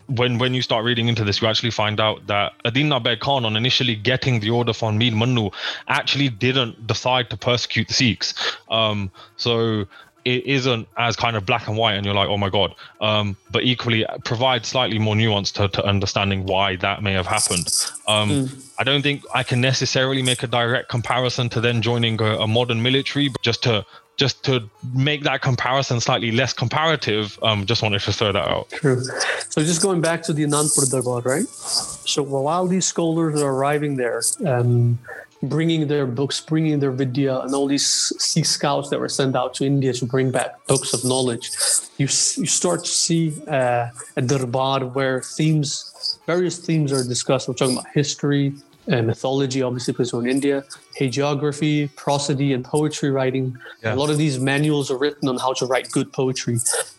when 0.08 0.38
when 0.38 0.54
you 0.54 0.62
start 0.62 0.86
reading 0.86 1.08
into 1.08 1.24
this, 1.24 1.42
you 1.42 1.48
actually 1.48 1.72
find 1.72 2.00
out 2.00 2.28
that 2.28 2.54
Adin 2.66 2.90
Beg 3.04 3.20
Khan, 3.20 3.46
on 3.46 3.56
initially 3.56 3.96
getting 3.96 4.40
the 4.40 4.50
order 4.50 4.74
from 4.74 4.98
Mir 4.98 5.12
Mannu, 5.12 5.54
actually 5.88 6.30
didn't 6.30 6.88
decide 6.88 7.30
to 7.30 7.38
persecute 7.38 7.88
the 7.88 7.94
Sikhs. 7.94 8.34
Um, 8.70 9.12
so 9.36 9.86
it 10.26 10.46
isn't 10.46 10.88
as 10.98 11.16
kind 11.16 11.38
of 11.38 11.46
black 11.46 11.68
and 11.68 11.78
white, 11.78 11.94
and 11.94 12.06
you're 12.06 12.16
like, 12.16 12.28
oh 12.28 12.38
my 12.38 12.50
god. 12.50 12.76
Um, 13.00 13.38
but 13.50 13.64
equally, 13.64 14.06
provides 14.26 14.68
slightly 14.68 15.00
more 15.00 15.16
nuance 15.16 15.52
to, 15.54 15.70
to 15.70 15.86
understanding 15.86 16.46
why 16.46 16.76
that 16.78 17.02
may 17.02 17.14
have 17.14 17.28
happened. 17.28 17.68
Um, 18.08 18.50
I 18.78 18.84
don't 18.84 19.02
think 19.02 19.24
I 19.34 19.44
can 19.44 19.62
necessarily 19.62 20.22
make 20.22 20.44
a 20.44 20.48
direct 20.48 20.90
comparison 20.90 21.48
to 21.50 21.62
then 21.62 21.82
joining 21.82 22.20
a, 22.22 22.40
a 22.40 22.48
modern 22.48 22.84
military, 22.84 23.30
but 23.30 23.42
just 23.42 23.64
to 23.64 23.86
just 24.18 24.44
to 24.44 24.68
make 24.94 25.24
that 25.24 25.42
comparison 25.42 26.00
slightly 26.00 26.32
less 26.32 26.52
comparative, 26.52 27.38
um, 27.44 27.66
just 27.66 27.84
wanted 27.84 28.02
to 28.02 28.12
throw 28.12 28.32
that 28.32 28.48
out. 28.48 28.70
True. 28.70 29.04
So 29.50 29.62
just 29.64 29.82
going 29.82 30.02
back 30.02 30.24
to 30.24 30.34
the 30.34 30.44
Anandpur 30.44 30.92
Darbar, 30.92 31.22
right? 31.22 31.48
So 31.48 32.24
while 32.24 32.68
these 32.68 32.86
scholars 32.86 33.42
are 33.42 33.52
arriving 33.52 33.96
there, 33.96 34.22
um, 34.46 34.98
bringing 35.44 35.88
their 35.88 36.08
books, 36.08 36.42
bringing 36.42 36.80
their 36.80 36.92
vidya, 36.92 37.40
and 37.42 37.54
all 37.54 37.68
these 37.68 37.86
Sikh 38.18 38.46
scouts 38.46 38.90
that 38.90 39.00
were 39.00 39.10
sent 39.10 39.36
out 39.36 39.54
to 39.56 39.66
India 39.66 39.94
to 39.94 40.06
bring 40.06 40.32
back 40.32 40.66
books 40.66 40.94
of 40.94 41.06
knowledge, 41.06 41.52
you 41.98 42.06
you 42.06 42.48
start 42.48 42.86
to 42.86 42.92
see 42.92 43.34
uh, 43.48 43.90
a 44.16 44.22
darbar 44.22 44.86
where 44.86 45.22
themes, 45.22 46.20
various 46.26 46.58
themes 46.58 46.92
are 46.92 47.04
discussed. 47.04 47.48
We're 47.48 47.54
talking 47.54 47.78
about 47.78 47.92
history. 47.94 48.56
Uh, 48.90 49.02
mythology, 49.02 49.62
obviously, 49.62 49.92
because 49.92 50.14
we're 50.14 50.22
in 50.22 50.30
India, 50.30 50.64
hagiography, 50.98 51.94
prosody, 51.98 52.54
and 52.54 52.64
poetry 52.64 53.12
writing. 53.12 53.58
Yeah. 53.84 53.94
A 53.94 53.96
lot 53.96 54.10
of 54.10 54.18
these 54.18 54.40
manuals 54.40 54.90
are 54.90 54.98
written 54.98 55.28
on 55.28 55.38
how 55.38 55.52
to 55.54 55.66
write 55.66 55.92
good 55.92 56.14
poetry 56.14 56.58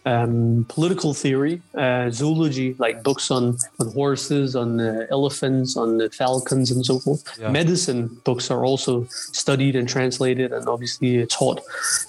um, 0.08 0.64
political 0.68 1.12
theory, 1.12 1.60
uh, 1.76 2.10
zoology, 2.10 2.74
like 2.78 3.02
books 3.02 3.30
on, 3.30 3.58
on 3.78 3.92
horses, 3.92 4.56
on 4.56 4.80
uh, 4.80 5.06
elephants, 5.10 5.76
on 5.76 6.00
uh, 6.00 6.08
falcons, 6.12 6.70
and 6.70 6.84
so 6.84 6.98
forth. 6.98 7.22
Yeah. 7.38 7.50
Medicine 7.50 8.08
books 8.24 8.50
are 8.50 8.64
also 8.64 9.06
studied 9.10 9.76
and 9.76 9.88
translated 9.88 10.52
and 10.52 10.66
obviously 10.68 11.26
taught. 11.26 11.60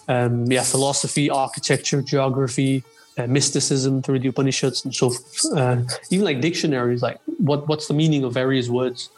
Um, 0.07 0.45
yeah, 0.45 0.63
philosophy, 0.63 1.29
architecture, 1.29 2.01
geography. 2.01 2.83
Uh, 3.19 3.27
mysticism 3.27 4.01
through 4.01 4.17
the 4.17 4.29
Upanishads 4.29 4.85
and 4.85 4.95
so. 4.95 5.11
Uh, 5.53 5.83
even 6.09 6.23
like 6.23 6.39
dictionaries, 6.39 7.01
like 7.01 7.19
what 7.37 7.67
what's 7.67 7.87
the 7.89 7.93
meaning 7.93 8.23
of 8.23 8.33
various 8.33 8.69
words 8.69 9.09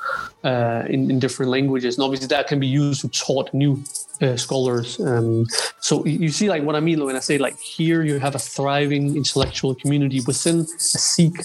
uh, 0.44 0.84
in, 0.90 1.12
in 1.12 1.20
different 1.20 1.52
languages, 1.52 1.98
and 1.98 2.04
obviously 2.04 2.26
that 2.26 2.48
can 2.48 2.60
be 2.60 2.66
used 2.66 3.02
to 3.02 3.10
taught 3.10 3.54
new 3.54 3.84
uh, 4.20 4.36
scholars. 4.38 5.00
Um, 5.00 5.46
so 5.82 6.04
you 6.06 6.30
see, 6.30 6.50
like 6.50 6.64
what 6.64 6.76
I 6.76 6.80
mean 6.80 7.06
when 7.06 7.16
I 7.16 7.20
say 7.20 7.38
like 7.38 7.60
here 7.60 8.02
you 8.02 8.18
have 8.18 8.34
a 8.34 8.40
thriving 8.40 9.16
intellectual 9.16 9.76
community 9.76 10.22
within 10.26 10.62
a 10.62 10.66
Sikh. 10.80 11.38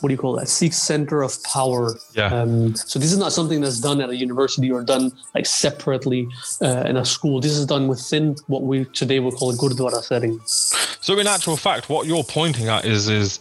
What 0.00 0.08
do 0.08 0.12
you 0.14 0.18
call 0.18 0.36
that? 0.36 0.48
Sikh 0.48 0.72
center 0.72 1.22
of 1.22 1.42
power. 1.42 1.94
Yeah. 2.14 2.26
Um, 2.26 2.74
so 2.76 2.98
this 2.98 3.12
is 3.12 3.18
not 3.18 3.32
something 3.32 3.60
that's 3.60 3.80
done 3.80 4.00
at 4.00 4.10
a 4.10 4.16
university 4.16 4.70
or 4.70 4.82
done 4.84 5.12
like 5.34 5.46
separately 5.46 6.28
uh, 6.62 6.84
in 6.86 6.96
a 6.96 7.04
school. 7.04 7.40
This 7.40 7.52
is 7.52 7.66
done 7.66 7.88
within 7.88 8.36
what 8.46 8.62
we 8.62 8.84
today 8.86 9.18
would 9.20 9.34
call 9.34 9.50
a 9.50 9.54
gurdwara 9.54 10.02
setting. 10.02 10.40
So 10.44 11.18
in 11.18 11.26
actual 11.26 11.56
fact, 11.56 11.88
what 11.88 12.06
you're 12.06 12.24
pointing 12.24 12.68
at 12.68 12.84
is 12.84 13.08
is 13.08 13.40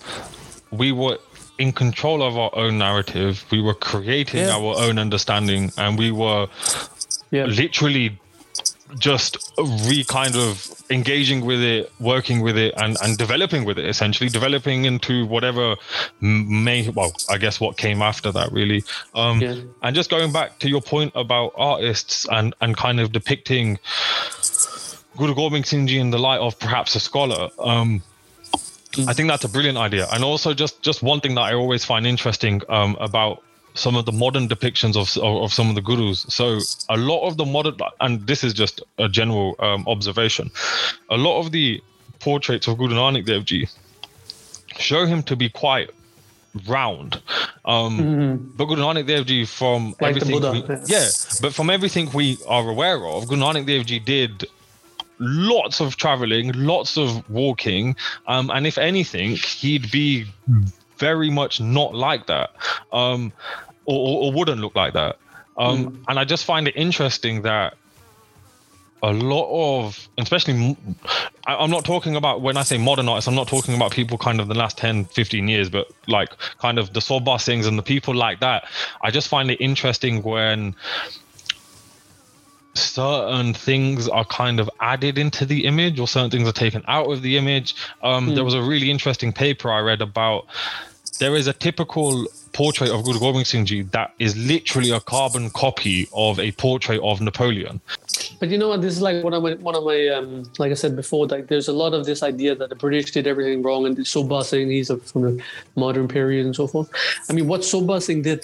we 0.71 0.91
were 0.91 1.17
in 1.59 1.71
control 1.71 2.21
of 2.21 2.37
our 2.37 2.51
own 2.55 2.77
narrative. 2.77 3.43
We 3.51 3.61
were 3.61 3.73
creating 3.73 4.41
Yeah. 4.41 4.55
our 4.57 4.75
own 4.79 4.97
understanding, 4.99 5.71
and 5.77 5.97
we 5.97 6.11
were 6.11 6.47
Yeah. 7.31 7.45
literally 7.45 8.17
just 8.99 9.37
re 9.57 10.03
kind 10.03 10.35
of 10.35 10.69
engaging 10.89 11.45
with 11.45 11.61
it, 11.61 11.91
working 11.99 12.41
with 12.41 12.57
it, 12.57 12.73
and 12.77 12.97
and 13.01 13.17
developing 13.17 13.65
with 13.65 13.77
it. 13.77 13.85
Essentially, 13.85 14.29
developing 14.29 14.85
into 14.85 15.25
whatever 15.25 15.75
may 16.21 16.89
well, 16.89 17.11
I 17.29 17.37
guess 17.37 17.59
what 17.59 17.77
came 17.77 18.01
after 18.01 18.31
that 18.31 18.51
really. 18.51 18.83
Um, 19.13 19.41
Yeah. 19.41 19.55
And 19.83 19.95
just 19.95 20.09
going 20.09 20.31
back 20.31 20.59
to 20.59 20.69
your 20.69 20.81
point 20.81 21.11
about 21.15 21.53
artists 21.55 22.27
and 22.31 22.53
and 22.61 22.75
kind 22.77 22.99
of 22.99 23.11
depicting 23.11 23.79
Guru 25.17 25.35
Gobind 25.35 25.65
Singh 25.65 25.87
Ji 25.87 25.99
in 25.99 26.11
the 26.11 26.19
light 26.19 26.39
of 26.39 26.57
perhaps 26.59 26.95
a 26.95 26.99
scholar. 26.99 27.49
Um, 27.59 28.01
I 29.07 29.13
think 29.13 29.29
that's 29.29 29.43
a 29.43 29.49
brilliant 29.49 29.77
idea. 29.77 30.07
And 30.11 30.23
also, 30.23 30.53
just 30.53 30.81
just 30.81 31.03
one 31.03 31.19
thing 31.19 31.35
that 31.35 31.41
I 31.41 31.53
always 31.53 31.83
find 31.85 32.07
interesting 32.07 32.61
um, 32.69 32.95
about 32.99 33.43
some 33.77 33.95
of 33.95 34.05
the 34.05 34.11
modern 34.11 34.47
depictions 34.47 34.95
of, 34.95 35.07
of 35.23 35.43
of 35.43 35.53
some 35.53 35.69
of 35.69 35.75
the 35.75 35.81
gurus. 35.81 36.25
So 36.29 36.59
a 36.89 36.97
lot 36.97 37.27
of 37.27 37.37
the 37.37 37.45
modern, 37.45 37.77
and 37.99 38.25
this 38.27 38.43
is 38.43 38.53
just 38.53 38.81
a 38.97 39.07
general 39.07 39.55
um, 39.59 39.85
observation, 39.87 40.51
a 41.09 41.17
lot 41.17 41.39
of 41.39 41.51
the 41.51 41.81
portraits 42.19 42.67
of 42.67 42.77
Guru 42.77 42.95
Nanak 42.95 43.25
Dev 43.25 43.45
Ji 43.45 43.67
show 44.79 45.05
him 45.05 45.23
to 45.23 45.35
be 45.35 45.49
quite 45.49 45.89
round. 46.67 47.21
Um, 47.65 48.51
But 48.57 48.65
Guru 48.65 48.81
Nanak 48.81 49.05
Dev 49.07 49.25
Ji, 49.25 49.45
from 49.45 49.95
Like 50.01 50.15
everything, 50.15 50.31
Buddha, 50.39 50.51
we, 50.67 50.75
yeah, 50.87 51.07
but 51.41 51.53
from 51.53 51.69
everything 51.69 52.09
we 52.13 52.37
are 52.47 52.67
aware 52.69 53.05
of, 53.05 53.27
Guru 53.27 53.41
Nanak 53.41 53.65
Dev 53.67 53.85
Ji 53.85 53.99
did 53.99 54.45
lots 55.19 55.79
of 55.81 55.97
traveling, 55.97 56.51
lots 56.53 56.97
of 56.97 57.27
walking, 57.29 57.95
um, 58.27 58.49
and 58.51 58.67
if 58.67 58.77
anything, 58.77 59.31
he'd 59.35 59.89
be 59.91 60.25
very 60.97 61.29
much 61.29 61.59
not 61.61 61.93
like 61.93 62.27
that, 62.27 62.51
um, 62.91 63.31
or, 63.87 64.25
or, 64.25 64.31
wouldn't 64.33 64.61
look 64.61 64.75
like 64.75 64.93
that. 64.93 65.17
Um, 65.57 66.03
And 66.07 66.19
I 66.19 66.25
just 66.25 66.45
find 66.45 66.67
it 66.67 66.75
interesting 66.75 67.41
that 67.43 67.75
a 69.01 69.11
lot 69.11 69.47
of, 69.49 70.09
especially, 70.17 70.75
I, 71.45 71.63
am 71.63 71.69
not 71.69 71.85
talking 71.85 72.15
about 72.15 72.41
when 72.41 72.57
I 72.57 72.63
say 72.63 72.77
modern 72.77 73.07
artists, 73.07 73.27
I'm 73.27 73.35
not 73.35 73.47
talking 73.47 73.75
about 73.75 73.91
people 73.91 74.17
kind 74.17 74.39
of 74.41 74.47
the 74.47 74.55
last 74.55 74.77
10, 74.77 75.05
15 75.05 75.47
years, 75.47 75.69
but 75.69 75.87
like 76.07 76.29
kind 76.59 76.77
of 76.77 76.93
the 76.93 76.99
Sobha 76.99 77.37
Singhs 77.37 77.67
and 77.67 77.77
the 77.77 77.83
people 77.83 78.13
like 78.13 78.39
that. 78.41 78.67
I 79.01 79.09
just 79.09 79.27
find 79.27 79.49
it 79.49 79.61
interesting 79.61 80.21
when 80.23 80.75
certain 82.73 83.53
things 83.53 84.07
are 84.07 84.25
kind 84.25 84.59
of 84.59 84.69
added 84.79 85.17
into 85.17 85.45
the 85.45 85.65
image 85.65 85.99
or 85.99 86.07
certain 86.07 86.29
things 86.29 86.47
are 86.47 86.51
taken 86.51 86.83
out 86.87 87.09
of 87.11 87.21
the 87.21 87.37
image. 87.37 87.75
Um, 88.03 88.29
mm. 88.29 88.35
There 88.35 88.43
was 88.43 88.53
a 88.53 88.61
really 88.61 88.91
interesting 88.91 89.31
paper 89.31 89.71
I 89.71 89.79
read 89.79 90.01
about 90.01 90.45
there 91.19 91.35
is 91.35 91.47
a 91.47 91.53
typical 91.53 92.27
portrait 92.57 92.89
of 92.89 93.03
Guru 93.03 93.19
Gobind 93.19 93.45
Singh 93.45 93.87
that 93.91 94.15
is 94.17 94.35
literally 94.35 94.89
a 94.89 94.99
carbon 94.99 95.51
copy 95.51 96.07
of 96.11 96.39
a 96.39 96.51
portrait 96.53 96.99
of 97.03 97.21
Napoleon. 97.21 97.79
But 98.39 98.49
you 98.49 98.57
know 98.57 98.69
what? 98.69 98.81
This 98.81 98.95
is 98.95 99.01
like 99.01 99.23
one 99.23 99.35
of 99.35 99.43
my 99.43 99.53
one 99.69 99.75
of 99.75 99.83
my 99.83 100.07
um, 100.07 100.43
like 100.57 100.71
I 100.71 100.73
said 100.73 100.95
before. 100.95 101.27
Like 101.27 101.49
there's 101.49 101.67
a 101.67 101.77
lot 101.83 101.93
of 101.93 102.07
this 102.07 102.23
idea 102.23 102.55
that 102.55 102.69
the 102.69 102.75
British 102.75 103.11
did 103.11 103.27
everything 103.27 103.61
wrong, 103.61 103.85
and 103.85 103.95
Sobha 103.97 104.43
Singh 104.43 104.71
he's 104.71 104.89
from 105.11 105.21
the 105.21 105.43
modern 105.75 106.07
period 106.07 106.47
and 106.47 106.55
so 106.55 106.65
forth. 106.65 106.89
I 107.29 107.33
mean, 107.33 107.47
what 107.47 107.61
Sobha 107.61 108.01
Singh 108.01 108.23
did 108.23 108.43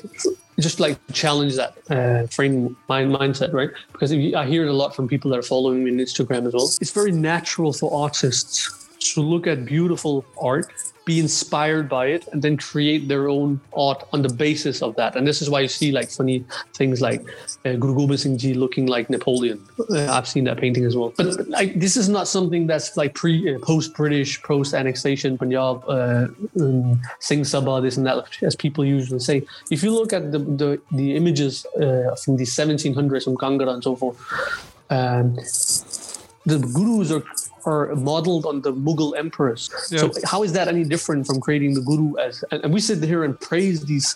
just 0.59 0.79
like 0.79 0.95
challenge 1.11 1.55
that 1.55 1.71
uh, 1.89 2.27
frame 2.27 2.77
mind 2.87 3.11
mindset, 3.17 3.51
right? 3.51 3.71
Because 3.93 4.13
I 4.13 4.45
hear 4.45 4.63
it 4.65 4.69
a 4.69 4.79
lot 4.83 4.95
from 4.95 5.07
people 5.07 5.31
that 5.31 5.39
are 5.39 5.49
following 5.55 5.83
me 5.83 5.89
on 5.89 5.97
Instagram 5.97 6.45
as 6.45 6.53
well. 6.53 6.69
It's 6.81 6.91
very 6.91 7.11
natural 7.11 7.73
for 7.73 7.91
artists 8.05 8.53
to 9.13 9.21
look 9.21 9.47
at 9.47 9.65
beautiful 9.65 10.23
art 10.39 10.71
be 11.05 11.19
inspired 11.19 11.89
by 11.89 12.07
it 12.07 12.27
and 12.31 12.41
then 12.41 12.55
create 12.57 13.07
their 13.07 13.27
own 13.27 13.59
art 13.75 14.07
on 14.13 14.21
the 14.21 14.29
basis 14.29 14.81
of 14.81 14.95
that. 14.95 15.15
And 15.15 15.27
this 15.27 15.41
is 15.41 15.49
why 15.49 15.61
you 15.61 15.67
see 15.67 15.91
like 15.91 16.09
funny 16.09 16.45
things 16.73 17.01
like 17.01 17.21
uh, 17.65 17.73
Guru 17.73 17.95
Gobind 17.95 18.19
Singh 18.19 18.37
Ji 18.37 18.53
looking 18.53 18.85
like 18.87 19.09
Napoleon. 19.09 19.63
Uh, 19.89 20.11
I've 20.11 20.27
seen 20.27 20.45
that 20.45 20.57
painting 20.57 20.85
as 20.85 20.95
well. 20.95 21.13
But, 21.17 21.47
this 21.75 21.97
is 21.97 22.09
not 22.09 22.27
something 22.27 22.67
that's 22.67 22.95
like 22.95 23.13
pre 23.13 23.55
uh, 23.55 23.59
post 23.59 23.93
British 23.95 24.41
post 24.43 24.73
annexation 24.73 25.37
Punjab 25.37 25.83
uh, 25.87 26.27
um, 26.59 27.01
Singh 27.19 27.41
Sabha 27.41 27.81
this 27.81 27.97
and 27.97 28.05
that 28.05 28.25
as 28.41 28.55
people 28.55 28.85
usually 28.85 29.19
say. 29.19 29.45
If 29.71 29.83
you 29.83 29.91
look 29.91 30.13
at 30.13 30.31
the 30.31 30.39
the, 30.39 30.81
the 30.91 31.15
images 31.15 31.65
uh, 31.75 32.15
from 32.23 32.37
the 32.37 32.45
1700s 32.45 33.23
from 33.23 33.37
Kangra 33.37 33.73
and 33.73 33.83
so 33.83 33.95
forth. 33.95 34.17
Um, 34.89 35.37
the 36.45 36.59
gurus 36.59 37.11
are 37.11 37.23
are 37.65 37.95
modeled 37.95 38.45
on 38.45 38.61
the 38.61 38.73
Mughal 38.73 39.17
emperors. 39.17 39.69
Yeah. 39.89 39.99
So 39.99 40.11
how 40.25 40.43
is 40.43 40.53
that 40.53 40.67
any 40.67 40.83
different 40.83 41.25
from 41.27 41.39
creating 41.39 41.73
the 41.73 41.81
guru 41.81 42.15
as? 42.17 42.43
And 42.51 42.73
we 42.73 42.79
sit 42.79 43.03
here 43.03 43.23
and 43.23 43.39
praise 43.39 43.85
these 43.85 44.15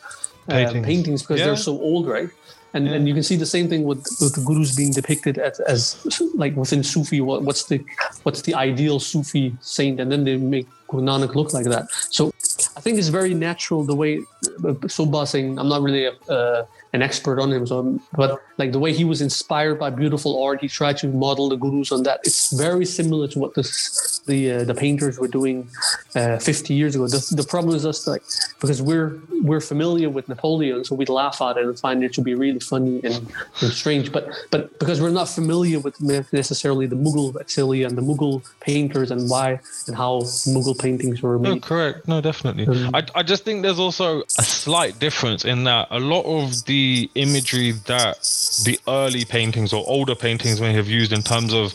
uh, 0.50 0.72
paintings. 0.84 1.22
because 1.22 1.40
yeah. 1.40 1.48
they're 1.48 1.56
so 1.56 1.80
old, 1.80 2.08
right? 2.08 2.30
And, 2.74 2.86
yeah. 2.86 2.94
and 2.94 3.08
you 3.08 3.14
can 3.14 3.24
see 3.24 3.38
the 3.38 3.46
same 3.46 3.70
thing 3.70 3.84
with, 3.84 4.06
with 4.22 4.36
the 4.36 4.42
gurus 4.42 4.76
being 4.76 4.92
depicted 4.92 5.38
as, 5.38 5.60
as 5.62 6.22
like 6.36 6.56
within 6.56 6.84
Sufi. 6.84 7.22
What, 7.22 7.44
what's 7.44 7.66
the 7.66 7.84
what's 8.24 8.42
the 8.42 8.54
ideal 8.54 9.00
Sufi 9.00 9.56
saint? 9.62 10.00
And 10.00 10.12
then 10.12 10.26
they 10.26 10.38
make 10.38 10.68
Guru 10.88 11.04
Nanak 11.04 11.34
look 11.34 11.54
like 11.54 11.66
that. 11.66 11.90
So 12.10 12.34
I 12.76 12.82
think 12.82 12.98
it's 12.98 13.08
very 13.08 13.34
natural 13.34 13.84
the 13.84 13.96
way 13.96 14.20
uh, 14.20 14.74
Sobha 14.88 15.28
Singh. 15.28 15.58
I'm 15.58 15.70
not 15.70 15.82
really 15.82 16.06
a, 16.06 16.12
uh, 16.30 16.66
an 16.98 17.04
expert 17.04 17.40
on 17.40 17.54
him. 17.54 17.66
So, 17.66 18.00
but 18.14 18.42
like 18.58 18.72
the 18.72 18.80
way 18.80 18.92
he 18.92 19.06
was 19.06 19.22
inspired 19.22 19.78
by 19.80 19.90
beautiful 19.92 20.44
art, 20.44 20.62
he 20.62 20.68
tried 20.68 20.98
to 20.98 21.08
model 21.08 21.48
the 21.50 21.56
gurus 21.56 21.92
on 21.92 22.04
that. 22.04 22.20
It's 22.24 22.52
very 22.52 22.86
similar 22.86 23.28
to 23.30 23.40
what 23.40 23.54
this, 23.54 24.17
the 24.28 24.52
uh, 24.52 24.64
the 24.64 24.76
painters 24.76 25.18
were 25.20 25.28
doing 25.28 25.68
uh, 26.16 26.38
50 26.38 26.74
years 26.74 26.96
ago. 26.96 27.08
The, 27.08 27.36
the 27.36 27.44
problem 27.44 27.76
is 27.76 27.84
just 27.84 28.08
like 28.08 28.22
because 28.60 28.82
we're 28.82 29.20
we're 29.42 29.62
familiar 29.62 30.10
with 30.10 30.30
Napoleon, 30.30 30.84
so 30.84 30.96
we 30.96 31.06
laugh 31.06 31.42
at 31.42 31.58
it 31.58 31.66
and 31.66 31.80
find 31.80 32.04
it 32.04 32.14
to 32.14 32.22
be 32.22 32.36
really 32.36 32.60
funny 32.60 33.02
and, 33.04 33.32
and 33.62 33.72
strange. 33.72 34.12
But 34.12 34.30
but 34.52 34.78
because 34.80 35.02
we're 35.02 35.10
not 35.10 35.30
familiar 35.30 35.80
with 35.80 36.00
necessarily 36.02 36.86
the 36.86 36.96
Mughal 36.96 37.34
exili 37.34 37.86
and 37.86 37.98
the 37.98 38.02
Mughal 38.02 38.44
painters 38.60 39.12
and 39.12 39.30
why 39.30 39.60
and 39.88 39.96
how 39.96 40.22
Mughal 40.54 40.78
paintings 40.78 41.22
were 41.22 41.40
made. 41.40 41.50
No, 41.50 41.60
correct. 41.60 42.08
No, 42.08 42.22
definitely. 42.22 42.68
Um, 42.68 42.94
I 42.94 43.04
I 43.16 43.24
just 43.24 43.44
think 43.44 43.64
there's 43.64 43.80
also 43.80 44.22
a 44.22 44.44
slight 44.44 45.00
difference 45.00 45.46
in 45.46 45.64
that 45.64 45.88
a 45.92 46.00
lot 46.00 46.26
of 46.26 46.66
the 46.66 47.10
imagery 47.16 47.72
that 47.86 48.18
the 48.66 48.80
early 48.88 49.26
paintings 49.26 49.74
or 49.74 49.84
older 49.88 50.16
paintings 50.16 50.60
may 50.62 50.74
have 50.74 50.88
used 50.88 51.14
in 51.14 51.22
terms 51.22 51.54
of 51.54 51.74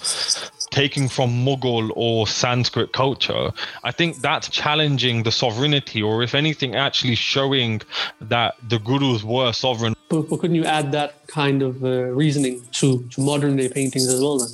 taking 0.72 1.08
from 1.08 1.44
Mughal 1.44 1.92
or 1.94 2.26
Sanskrit 2.26 2.92
culture, 2.92 3.52
I 3.84 3.92
think 3.92 4.20
that's 4.20 4.48
challenging 4.48 5.22
the 5.22 5.30
sovereignty, 5.30 6.02
or 6.02 6.22
if 6.22 6.34
anything, 6.34 6.74
actually 6.74 7.14
showing 7.14 7.82
that 8.20 8.56
the 8.68 8.78
gurus 8.78 9.22
were 9.22 9.52
sovereign. 9.52 9.94
But, 10.08 10.28
but 10.28 10.40
couldn't 10.40 10.56
you 10.56 10.64
add 10.64 10.90
that 10.92 11.26
kind 11.28 11.62
of 11.62 11.84
uh, 11.84 11.88
reasoning 12.22 12.62
to, 12.72 13.06
to 13.10 13.20
modern 13.20 13.56
day 13.56 13.68
paintings 13.68 14.08
as 14.08 14.20
well 14.20 14.38
then? 14.38 14.48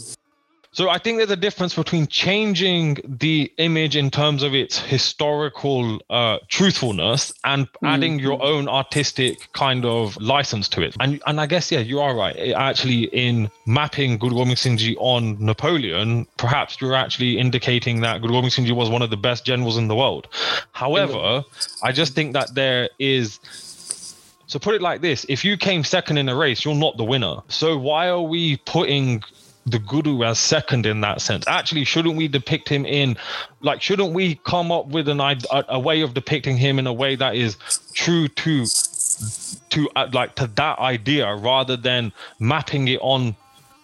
So 0.79 0.89
I 0.89 0.99
think 0.99 1.19
there's 1.19 1.29
a 1.29 1.35
difference 1.35 1.75
between 1.75 2.07
changing 2.07 2.99
the 3.05 3.53
image 3.57 3.97
in 3.97 4.13
terms 4.13 4.45
of 4.45 4.55
its 4.55 4.79
historical 4.79 6.01
uh, 6.09 6.39
truthfulness 6.47 7.33
and 7.43 7.67
mm-hmm. 7.67 7.87
adding 7.87 8.21
your 8.21 8.41
own 8.41 8.69
artistic 8.69 9.53
kind 9.55 9.85
of 9.85 10.17
license 10.19 10.69
to 10.69 10.83
it. 10.83 10.95
And 11.01 11.21
and 11.27 11.41
I 11.41 11.47
guess 11.47 11.73
yeah, 11.73 11.81
you 11.81 11.99
are 11.99 12.15
right. 12.15 12.37
It 12.37 12.53
actually, 12.53 13.07
in 13.07 13.51
mapping 13.67 14.19
Guru 14.19 14.37
Gobind 14.37 14.57
Singh 14.61 14.77
Ji 14.77 14.97
on 14.99 15.37
Napoleon, 15.45 16.29
perhaps 16.37 16.81
you're 16.81 16.95
actually 16.95 17.41
indicating 17.41 18.01
that 18.03 18.23
Guru 18.23 18.35
Gobind 18.35 18.53
Singh 18.53 18.67
Ji 18.67 18.73
was 18.73 18.89
one 18.89 19.03
of 19.03 19.11
the 19.11 19.17
best 19.17 19.45
generals 19.45 19.79
in 19.79 19.89
the 19.89 19.97
world. 19.97 20.29
However, 20.71 21.43
I 21.83 21.91
just 21.91 22.15
think 22.15 22.35
that 22.35 22.55
there 22.55 22.89
is 23.01 23.41
so 24.47 24.61
put 24.61 24.77
it 24.77 24.81
like 24.81 25.01
this: 25.01 25.27
if 25.29 25.45
you 25.45 25.57
came 25.57 25.83
second 25.83 26.19
in 26.19 26.29
a 26.29 26.37
race, 26.37 26.65
you're 26.65 26.77
not 26.77 26.99
the 26.99 27.05
winner. 27.05 27.43
So 27.49 27.77
why 27.77 28.09
are 28.09 28.23
we 28.23 28.59
putting 28.59 29.25
the 29.71 29.79
guru 29.79 30.23
as 30.25 30.39
second 30.39 30.87
in 30.87 31.01
that 31.03 31.21
sense. 31.21 31.47
Actually, 31.47 31.85
shouldn't 31.85 32.17
we 32.17 32.29
depict 32.29 32.69
him 32.69 32.85
in, 32.87 33.17
like, 33.61 33.83
shouldn't 33.83 34.13
we 34.13 34.37
come 34.45 34.73
up 34.73 34.87
with 34.89 35.09
an 35.09 35.21
a, 35.21 35.37
a 35.69 35.79
way 35.79 36.01
of 36.01 36.15
depicting 36.15 36.57
him 36.57 36.79
in 36.79 36.87
a 36.87 36.93
way 36.93 37.17
that 37.17 37.35
is 37.35 37.57
true 37.93 38.29
to, 38.29 38.67
to 39.71 39.89
uh, 39.97 40.09
like 40.13 40.35
to 40.37 40.47
that 40.47 40.79
idea 40.79 41.35
rather 41.37 41.77
than 41.77 42.13
mapping 42.39 42.89
it 42.89 43.01
on, 43.03 43.35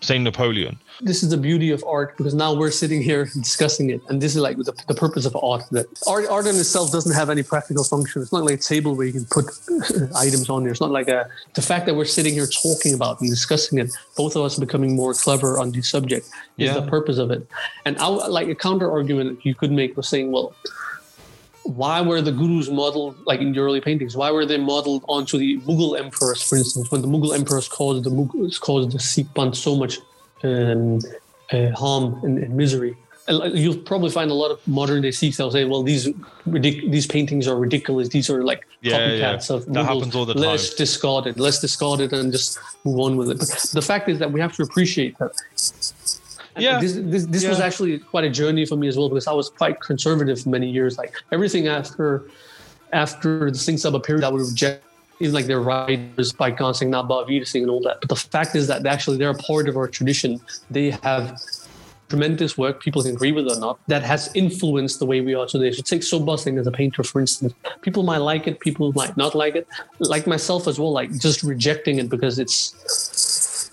say, 0.01 0.19
Napoleon? 0.19 0.79
This 1.01 1.23
is 1.23 1.31
the 1.31 1.37
beauty 1.37 1.71
of 1.71 1.83
art 1.87 2.17
because 2.17 2.35
now 2.35 2.55
we're 2.55 2.71
sitting 2.71 3.03
here 3.03 3.25
discussing 3.35 3.91
it 3.91 4.01
and 4.09 4.21
this 4.21 4.35
is 4.35 4.43
like 4.43 4.57
the, 4.57 4.73
the 4.89 4.95
purpose 4.95 5.27
of 5.27 5.37
art 5.43 5.65
that 5.71 5.87
art, 6.07 6.27
art 6.29 6.47
in 6.47 6.57
itself 6.57 6.93
doesn't 6.93 7.15
have 7.15 7.31
any 7.31 7.43
practical 7.43 7.85
function 7.85 8.23
it's 8.23 8.33
not 8.33 8.45
like 8.45 8.59
a 8.61 8.63
table 8.63 8.95
where 8.95 9.07
you 9.07 9.13
can 9.13 9.25
put 9.27 9.47
items 10.17 10.49
on 10.49 10.63
there 10.63 10.71
it's 10.71 10.81
not 10.81 10.91
like 10.91 11.09
a 11.09 11.29
the 11.55 11.63
fact 11.63 11.87
that 11.87 11.95
we're 11.95 12.05
sitting 12.05 12.35
here 12.35 12.47
talking 12.47 12.95
about 12.95 13.21
and 13.21 13.31
discussing 13.31 13.79
it 13.79 13.91
both 14.17 14.37
of 14.37 14.43
us 14.43 14.59
becoming 14.59 14.95
more 14.95 15.15
clever 15.15 15.59
on 15.59 15.71
the 15.71 15.83
subject 15.83 16.27
is 16.59 16.69
yeah. 16.69 16.75
the 16.75 16.83
purpose 16.83 17.19
of 17.19 17.31
it 17.31 17.47
and 17.85 17.97
I, 17.99 18.07
like 18.07 18.49
a 18.49 18.55
counter 18.55 18.91
argument 18.91 19.45
you 19.45 19.55
could 19.55 19.73
make 19.73 19.97
was 19.97 20.09
saying 20.09 20.31
well 20.31 20.55
why 21.65 22.03
were 22.03 22.21
the 22.21 22.31
gurus 22.31 22.69
modeled 22.69 23.17
like 23.25 23.41
in 23.41 23.53
the 23.53 23.59
early 23.59 23.81
paintings? 23.81 24.15
Why 24.15 24.31
were 24.31 24.45
they 24.45 24.59
modeled 24.59 25.03
onto 25.09 25.39
the 25.39 25.59
Mughal 25.61 25.99
emperors, 25.99 26.43
for 26.43 26.57
instance, 26.57 26.91
when 26.91 27.01
the 27.01 27.09
Mughal 27.09 27.35
emperors 27.35 27.69
caused 27.69 28.05
the 28.05 28.11
Mughals 28.11 28.61
caused 28.61 28.93
the 28.93 28.99
Sikh 28.99 29.29
so 29.55 29.75
much 29.75 29.99
um, 30.45 31.01
uh, 31.53 31.71
harm 31.71 32.21
and, 32.23 32.39
and, 32.39 32.57
misery. 32.57 32.97
You'll 33.27 33.79
probably 33.79 34.11
find 34.11 34.31
a 34.31 34.35
lot 34.35 34.51
of 34.51 34.67
modern 34.69 35.01
day 35.01 35.11
Sikhs 35.11 35.39
that'll 35.39 35.51
say, 35.51 35.65
"Well, 35.65 35.83
these 35.83 36.09
ridic- 36.47 36.91
these 36.91 37.07
paintings 37.07 37.49
are 37.49 37.57
ridiculous. 37.57 38.09
These 38.11 38.29
are 38.29 38.45
like 38.45 38.67
yeah, 38.83 38.99
copycats 38.99 39.49
yeah. 39.49 39.57
of 39.57 39.73
that 39.73 39.85
happens 39.85 40.15
all 40.15 40.27
the 40.27 40.35
time. 40.35 40.43
Let's 40.43 40.75
discard 40.75 41.27
it. 41.27 41.39
Let's 41.39 41.59
discard 41.59 42.01
it 42.01 42.13
and 42.13 42.31
just 42.31 42.59
move 42.85 43.01
on 43.01 43.17
with 43.17 43.31
it." 43.31 43.39
But 43.39 43.49
the 43.73 43.81
fact 43.81 44.11
is 44.11 44.19
that 44.19 44.31
we 44.31 44.41
have 44.41 44.53
to 44.57 44.63
appreciate 44.63 45.17
that. 45.19 45.33
And 46.55 46.63
yeah, 46.63 46.79
this 46.79 46.93
this, 46.97 47.25
this 47.27 47.43
yeah. 47.45 47.49
was 47.49 47.61
actually 47.61 47.99
quite 47.99 48.25
a 48.25 48.31
journey 48.31 48.67
for 48.67 48.77
me 48.77 48.89
as 48.89 48.99
well 48.99 49.09
because 49.09 49.27
I 49.27 49.33
was 49.33 49.49
quite 49.49 49.81
conservative 49.81 50.43
for 50.43 50.51
many 50.51 50.69
years. 50.69 50.99
Like 50.99 51.15
everything 51.33 51.67
after 51.67 52.29
after 52.93 53.51
the 53.51 53.59
Singh 53.59 53.77
Sabha 53.77 54.05
period, 54.05 54.23
I 54.25 54.29
would 54.29 54.43
reject 54.43 54.85
even 55.21 55.35
like 55.35 55.47
their 55.47 55.61
writers 55.61 56.33
by 56.33 56.51
not 56.51 57.09
Bhai 57.09 57.39
Vir 57.39 57.45
Singh 57.45 57.63
and 57.63 57.71
all 57.71 57.81
that. 57.83 58.01
But 58.01 58.09
the 58.09 58.17
fact 58.17 58.55
is 58.55 58.67
that 58.69 58.85
actually 58.87 59.19
they're 59.19 59.31
a 59.31 59.35
part 59.35 59.69
of 59.69 59.77
our 59.77 59.89
tradition. 59.89 60.41
They 60.71 60.91
have 61.03 61.41
tremendous 62.09 62.57
work, 62.59 62.83
people 62.83 63.03
can 63.03 63.13
agree 63.13 63.33
with 63.33 63.47
it 63.47 63.57
or 63.57 63.61
not, 63.61 63.79
that 63.89 64.03
has 64.03 64.31
influenced 64.35 64.99
the 64.99 65.07
way 65.07 65.21
we 65.21 65.35
are 65.35 65.47
today. 65.47 65.71
So 65.73 65.83
take 65.83 66.03
Sobha 66.03 66.39
Singh 66.39 66.59
as 66.59 66.67
a 66.67 66.71
painter, 66.71 67.03
for 67.03 67.21
instance. 67.21 67.55
People 67.83 68.03
might 68.03 68.19
like 68.19 68.47
it, 68.47 68.61
people 68.61 68.93
might 68.93 69.17
not 69.17 69.35
like 69.35 69.57
it. 69.57 69.67
Like 69.99 70.27
myself 70.27 70.69
as 70.69 70.79
well, 70.79 70.93
like 70.93 71.11
just 71.19 71.43
rejecting 71.43 71.99
it 71.99 72.09
because 72.09 72.39
it's 72.39 72.75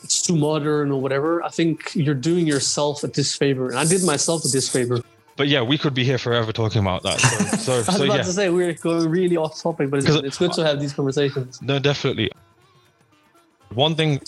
it's 0.03 0.21
too 0.21 0.35
modern 0.35 0.91
or 0.91 0.99
whatever. 0.99 1.43
I 1.43 1.49
think 1.49 1.91
you're 1.93 2.15
doing 2.15 2.47
yourself 2.47 3.03
a 3.03 3.07
disfavor. 3.07 3.69
And 3.69 3.77
I 3.77 3.85
did 3.85 4.03
myself 4.03 4.43
a 4.43 4.49
disfavor 4.49 5.01
but 5.35 5.47
yeah, 5.47 5.61
we 5.61 5.77
could 5.77 5.93
be 5.93 6.03
here 6.03 6.17
forever 6.17 6.51
talking 6.51 6.81
about 6.81 7.03
that. 7.03 7.19
So, 7.19 7.37
so, 7.57 7.73
I 7.73 7.77
was 7.77 7.85
so, 7.85 8.03
about 8.05 8.17
yeah. 8.17 8.23
to 8.23 8.33
say 8.33 8.49
we're 8.49 8.73
going 8.73 9.09
really 9.09 9.37
off 9.37 9.61
topic, 9.61 9.89
but 9.89 9.99
it's, 9.99 10.07
it's 10.07 10.37
good 10.37 10.53
to 10.53 10.65
have 10.65 10.79
these 10.79 10.93
conversations. 10.93 11.61
No, 11.61 11.79
definitely. 11.79 12.31
One 13.73 13.95
thing 13.95 14.21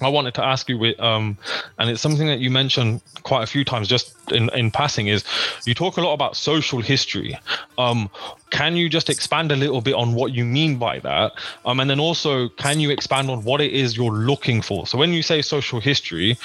I 0.00 0.08
wanted 0.08 0.34
to 0.34 0.44
ask 0.44 0.68
you 0.68 0.78
with, 0.78 0.98
um, 1.00 1.36
and 1.78 1.90
it's 1.90 2.00
something 2.00 2.26
that 2.26 2.40
you 2.40 2.50
mentioned 2.50 3.00
quite 3.22 3.42
a 3.42 3.46
few 3.46 3.64
times 3.64 3.88
just 3.88 4.14
in, 4.32 4.48
in 4.54 4.70
passing, 4.70 5.06
is 5.06 5.24
you 5.64 5.74
talk 5.74 5.96
a 5.96 6.00
lot 6.00 6.14
about 6.14 6.36
social 6.36 6.80
history. 6.80 7.38
Um, 7.78 8.10
can 8.50 8.76
you 8.76 8.88
just 8.88 9.10
expand 9.10 9.52
a 9.52 9.56
little 9.56 9.80
bit 9.80 9.94
on 9.94 10.14
what 10.14 10.32
you 10.32 10.44
mean 10.44 10.78
by 10.78 10.98
that? 11.00 11.32
Um, 11.64 11.80
and 11.80 11.88
then 11.88 12.00
also, 12.00 12.48
can 12.48 12.80
you 12.80 12.90
expand 12.90 13.30
on 13.30 13.44
what 13.44 13.60
it 13.60 13.72
is 13.72 13.96
you're 13.96 14.12
looking 14.12 14.62
for? 14.62 14.86
So 14.86 14.98
when 14.98 15.12
you 15.12 15.22
say 15.22 15.42
social 15.42 15.80
history, 15.80 16.38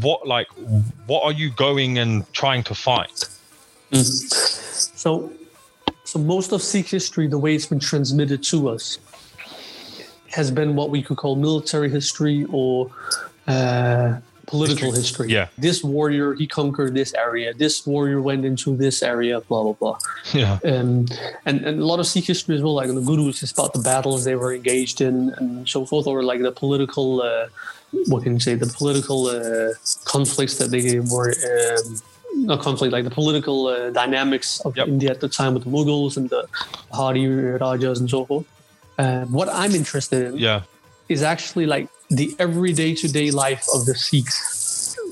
what 0.00 0.26
like 0.26 0.48
what 1.06 1.22
are 1.24 1.32
you 1.32 1.50
going 1.50 1.98
and 1.98 2.30
trying 2.32 2.62
to 2.64 2.74
find? 2.74 3.10
Mm. 3.92 4.04
So, 4.04 5.32
so 6.04 6.18
most 6.18 6.52
of 6.52 6.62
Sikh 6.62 6.88
history, 6.88 7.26
the 7.26 7.38
way 7.38 7.54
it's 7.54 7.66
been 7.66 7.80
transmitted 7.80 8.42
to 8.44 8.68
us, 8.68 8.98
has 10.30 10.50
been 10.50 10.76
what 10.76 10.90
we 10.90 11.02
could 11.02 11.16
call 11.16 11.36
military 11.36 11.90
history 11.90 12.46
or 12.52 12.90
uh, 13.46 14.18
political 14.46 14.90
history. 14.92 15.28
Yeah. 15.28 15.48
This 15.58 15.82
warrior, 15.82 16.34
he 16.34 16.46
conquered 16.46 16.94
this 16.94 17.14
area. 17.14 17.54
This 17.54 17.86
warrior 17.86 18.20
went 18.20 18.44
into 18.44 18.76
this 18.76 19.02
area, 19.02 19.40
blah, 19.40 19.62
blah, 19.62 19.72
blah. 19.72 19.98
Yeah. 20.32 20.58
Um, 20.64 21.06
and, 21.46 21.64
and 21.64 21.80
a 21.80 21.84
lot 21.84 22.00
of 22.00 22.06
Sikh 22.06 22.26
history 22.26 22.56
as 22.56 22.62
well, 22.62 22.74
like 22.74 22.88
the 22.88 23.00
Gurus, 23.00 23.42
it's 23.42 23.52
about 23.52 23.72
the 23.72 23.80
battles 23.80 24.24
they 24.24 24.36
were 24.36 24.52
engaged 24.54 25.00
in 25.00 25.30
and 25.38 25.68
so 25.68 25.84
forth, 25.86 26.06
or 26.06 26.22
like 26.22 26.42
the 26.42 26.52
political, 26.52 27.22
uh, 27.22 27.46
what 28.06 28.22
can 28.24 28.34
you 28.34 28.40
say, 28.40 28.54
the 28.54 28.66
political 28.66 29.26
uh, 29.26 29.72
conflicts 30.04 30.58
that 30.58 30.70
they 30.70 31.00
were. 31.00 31.32
Um, 31.50 32.00
not 32.32 32.60
conflict, 32.60 32.92
like 32.92 33.04
the 33.04 33.10
political 33.10 33.66
uh, 33.66 33.90
dynamics 33.90 34.60
of 34.60 34.76
Yep. 34.76 34.86
India 34.88 35.10
at 35.10 35.20
the 35.20 35.28
time 35.28 35.52
with 35.54 35.64
the 35.64 35.70
Mughals 35.70 36.16
and 36.16 36.30
the 36.30 36.46
Hari 36.92 37.26
Rajas 37.26 37.98
and 37.98 38.08
so 38.08 38.24
forth. 38.24 38.46
Uh, 39.00 39.24
what 39.36 39.48
I'm 39.62 39.74
interested 39.74 40.20
in 40.28 40.32
Yeah. 40.38 40.60
is 41.08 41.22
actually 41.22 41.66
like 41.74 41.88
the 42.10 42.34
everyday 42.38 42.92
to 43.02 43.06
day 43.08 43.30
life 43.30 43.64
of 43.74 43.80
the 43.88 43.94
Sikhs, 43.94 44.36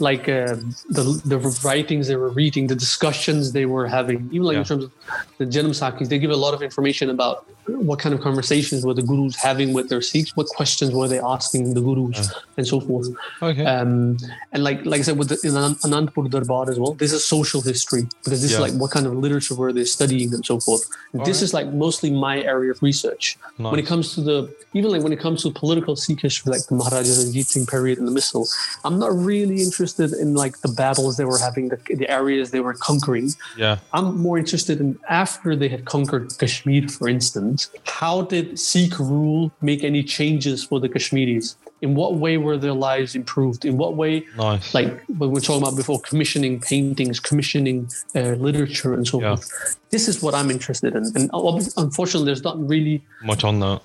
like 0.01 0.29
uh, 0.29 0.57
the 0.91 1.03
the 1.25 1.39
writings 1.65 2.09
they 2.09 2.17
were 2.17 2.31
reading, 2.31 2.67
the 2.69 2.75
discussions 2.77 3.53
they 3.53 3.67
were 3.67 3.87
having, 3.87 4.29
even 4.33 4.47
like 4.47 4.55
Yeah. 4.55 4.61
in 4.61 4.65
terms 4.71 4.85
of 4.85 4.93
the 5.39 5.47
Janam 5.47 5.75
Sakhis, 5.81 6.09
they 6.09 6.19
give 6.19 6.31
a 6.31 6.37
lot 6.47 6.55
of 6.55 6.63
information 6.63 7.11
about 7.11 7.47
what 7.89 7.99
kind 7.99 8.15
of 8.15 8.21
conversations 8.23 8.85
were 8.87 8.95
the 8.95 9.03
gurus 9.03 9.37
having 9.37 9.73
with 9.75 9.87
their 9.91 10.01
Sikhs, 10.01 10.35
what 10.37 10.47
questions 10.59 10.91
were 10.99 11.07
they 11.13 11.21
asking 11.21 11.75
the 11.75 11.83
gurus, 11.89 12.33
and 12.57 12.67
so 12.67 12.81
forth. 12.81 13.09
Okay. 13.43 13.65
Um, 13.75 14.17
and 14.53 14.61
like 14.69 14.79
like 14.93 15.01
I 15.01 15.05
said, 15.09 15.19
with 15.19 15.29
the, 15.33 15.39
in 15.49 15.55
Anandpur 15.87 16.25
Darbar 16.35 16.71
as 16.73 16.79
well, 16.83 16.93
this 17.03 17.13
is 17.13 17.23
social 17.37 17.61
history 17.73 18.05
because 18.25 18.41
this 18.43 18.53
Yeah. 18.53 18.59
is 18.59 18.63
like 18.67 18.75
what 18.83 18.91
kind 18.97 19.07
of 19.09 19.13
literature 19.27 19.55
were 19.61 19.73
they 19.79 19.85
studying 19.85 20.33
and 20.37 20.45
so 20.51 20.57
forth. 20.67 20.83
And 21.13 21.21
this 21.29 21.39
Alright. 21.39 21.43
is 21.43 21.53
like 21.59 21.69
mostly 21.85 22.11
my 22.29 22.37
area 22.55 22.71
of 22.75 22.79
research. 22.91 23.25
When 23.73 23.79
it 23.83 23.87
comes 23.93 24.15
to 24.15 24.21
the 24.29 24.39
even 24.79 24.91
like 24.95 25.03
when 25.07 25.13
it 25.19 25.21
comes 25.27 25.39
to 25.45 25.51
political 25.65 25.95
Sikh 26.05 26.21
history, 26.27 26.49
like 26.57 26.65
the 26.71 26.75
Maharaja 26.81 27.13
Ranjit 27.21 27.47
Singh 27.53 27.67
period 27.75 27.97
and 27.99 28.07
the 28.09 28.13
Misl, 28.19 28.43
I'm 28.85 28.99
not 29.05 29.13
really 29.33 29.59
interested 29.69 29.88
in 29.99 30.35
like 30.35 30.55
the 30.67 30.73
battles 30.83 31.17
they 31.17 31.25
were 31.33 31.39
having, 31.39 31.65
the, 31.73 31.79
the 32.03 32.09
areas 32.21 32.51
they 32.51 32.61
were 32.61 32.75
conquering. 32.75 33.29
yeah. 33.65 33.79
I'm 33.97 34.09
more 34.27 34.37
interested 34.39 34.77
in 34.81 34.99
after 35.09 35.49
they 35.61 35.69
had 35.75 35.83
conquered 35.85 36.27
Kashmir, 36.41 36.89
for 36.89 37.07
instance, 37.17 37.59
how 38.01 38.17
did 38.23 38.59
Sikh 38.59 38.99
rule 38.99 39.43
make 39.71 39.81
any 39.85 40.03
changes 40.03 40.65
for 40.69 40.79
the 40.81 40.89
Kashmiris? 40.89 41.57
In 41.81 41.95
what 41.95 42.11
way 42.25 42.35
were 42.39 42.59
their 42.67 42.73
lives 42.91 43.15
improved? 43.15 43.65
In 43.65 43.75
what 43.83 43.93
way, 44.03 44.13
Nice. 44.37 44.75
like 44.75 44.91
when 45.21 45.31
we're 45.33 45.41
talking 45.49 45.63
about 45.63 45.77
before, 45.77 46.01
commissioning 46.11 46.55
paintings, 46.61 47.17
commissioning 47.21 47.79
uh, 48.17 48.31
literature, 48.47 48.93
and 48.95 49.07
so 49.07 49.21
Yeah. 49.21 49.37
forth? 49.37 49.77
This 49.91 50.05
is 50.09 50.17
what 50.25 50.35
I'm 50.35 50.51
interested 50.51 50.91
in. 50.99 51.05
And 51.17 51.31
unfortunately, 51.77 52.27
there's 52.27 52.43
not 52.51 52.57
really 52.75 52.97
Much 53.23 53.45
on 53.45 53.61
that. 53.61 53.81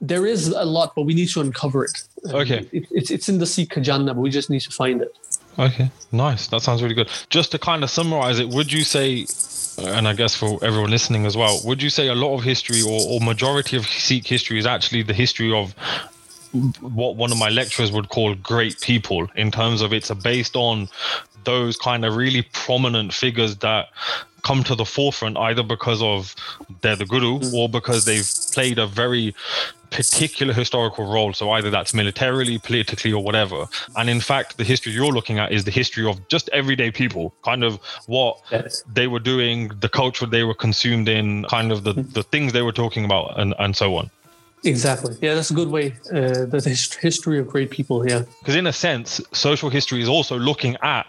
there 0.00 0.24
is 0.34 0.48
a 0.48 0.64
lot, 0.78 0.88
but 0.96 1.02
we 1.08 1.12
need 1.20 1.28
to 1.34 1.40
uncover 1.46 1.84
it. 1.84 1.96
Um, 2.28 2.34
Okay. 2.42 2.60
It, 2.72 2.84
it's, 2.98 3.10
it's 3.16 3.28
in 3.28 3.36
the 3.42 3.46
Sikh 3.54 3.70
Khajana, 3.74 4.06
but 4.16 4.22
we 4.26 4.30
just 4.30 4.48
need 4.48 4.60
to 4.68 4.70
find 4.70 5.02
it. 5.02 5.12
Okay, 5.58 5.90
nice. 6.10 6.48
That 6.48 6.62
sounds 6.62 6.82
really 6.82 6.94
good. 6.94 7.08
Just 7.30 7.52
to 7.52 7.58
kind 7.58 7.84
of 7.84 7.90
summarize 7.90 8.38
it, 8.38 8.48
would 8.48 8.72
you 8.72 8.82
say, 8.82 9.26
and 9.78 10.08
I 10.08 10.12
guess 10.14 10.34
for 10.34 10.58
everyone 10.64 10.90
listening 10.90 11.26
as 11.26 11.36
well, 11.36 11.60
would 11.64 11.82
you 11.82 11.90
say 11.90 12.08
a 12.08 12.14
lot 12.14 12.36
of 12.36 12.42
history 12.42 12.82
or, 12.82 13.00
or 13.08 13.20
majority 13.20 13.76
of 13.76 13.86
Sikh 13.86 14.26
history 14.26 14.58
is 14.58 14.66
actually 14.66 15.02
the 15.02 15.14
history 15.14 15.52
of 15.52 15.74
what 16.80 17.16
one 17.16 17.32
of 17.32 17.38
my 17.38 17.48
lecturers 17.48 17.90
would 17.90 18.08
call 18.08 18.34
great 18.36 18.80
people 18.80 19.28
in 19.34 19.50
terms 19.50 19.80
of 19.80 19.92
it's 19.92 20.10
based 20.22 20.54
on 20.54 20.88
those 21.44 21.76
kind 21.76 22.04
of 22.04 22.16
really 22.16 22.42
prominent 22.52 23.12
figures 23.12 23.56
that 23.56 23.88
come 24.44 24.62
to 24.64 24.74
the 24.74 24.84
forefront 24.84 25.36
either 25.38 25.62
because 25.62 26.00
of 26.02 26.34
they're 26.82 26.96
the 26.96 27.06
guru 27.06 27.38
mm. 27.38 27.54
or 27.54 27.68
because 27.68 28.04
they've 28.04 28.30
played 28.52 28.78
a 28.78 28.86
very 28.86 29.34
particular 29.90 30.52
historical 30.52 31.10
role. 31.10 31.32
So 31.32 31.50
either 31.52 31.70
that's 31.70 31.94
militarily, 31.94 32.58
politically, 32.58 33.12
or 33.12 33.22
whatever. 33.22 33.66
And 33.96 34.10
in 34.10 34.20
fact, 34.20 34.56
the 34.56 34.64
history 34.64 34.92
you're 34.92 35.12
looking 35.12 35.38
at 35.38 35.52
is 35.52 35.64
the 35.64 35.70
history 35.70 36.04
of 36.06 36.26
just 36.28 36.48
everyday 36.52 36.90
people, 36.90 37.34
kind 37.42 37.62
of 37.64 37.76
what 38.06 38.40
Yes. 38.50 38.82
they 38.92 39.06
were 39.06 39.20
doing, 39.20 39.68
the 39.80 39.88
culture 39.88 40.26
they 40.26 40.44
were 40.44 40.54
consumed 40.54 41.08
in, 41.08 41.44
kind 41.44 41.70
of 41.72 41.84
the, 41.84 41.94
mm. 41.94 42.12
the 42.12 42.24
things 42.24 42.52
they 42.52 42.62
were 42.62 42.72
talking 42.72 43.04
about, 43.04 43.38
and, 43.38 43.54
and 43.58 43.76
so 43.76 43.96
on. 43.96 44.10
Exactly. 44.64 45.16
Yeah, 45.20 45.34
that's 45.34 45.50
a 45.50 45.54
good 45.54 45.68
way. 45.68 45.94
Uh, 46.10 46.46
the 46.46 46.98
history 47.00 47.38
of 47.38 47.48
great 47.48 47.70
people. 47.70 48.08
Yeah. 48.08 48.22
Because 48.38 48.56
in 48.56 48.66
a 48.66 48.72
sense, 48.72 49.20
social 49.32 49.68
history 49.68 50.00
is 50.00 50.08
also 50.08 50.38
looking 50.38 50.76
at 50.82 51.06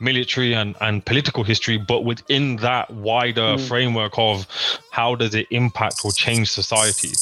military 0.00 0.54
and, 0.54 0.76
and 0.80 1.04
political 1.04 1.42
history, 1.42 1.78
but 1.78 2.04
within 2.04 2.56
that 2.56 2.90
wider 2.90 3.56
framework 3.58 4.12
of 4.18 4.46
how 4.90 5.14
does 5.14 5.34
it 5.34 5.46
impact 5.50 6.00
or 6.04 6.12
change 6.12 6.50
society. 6.50 7.12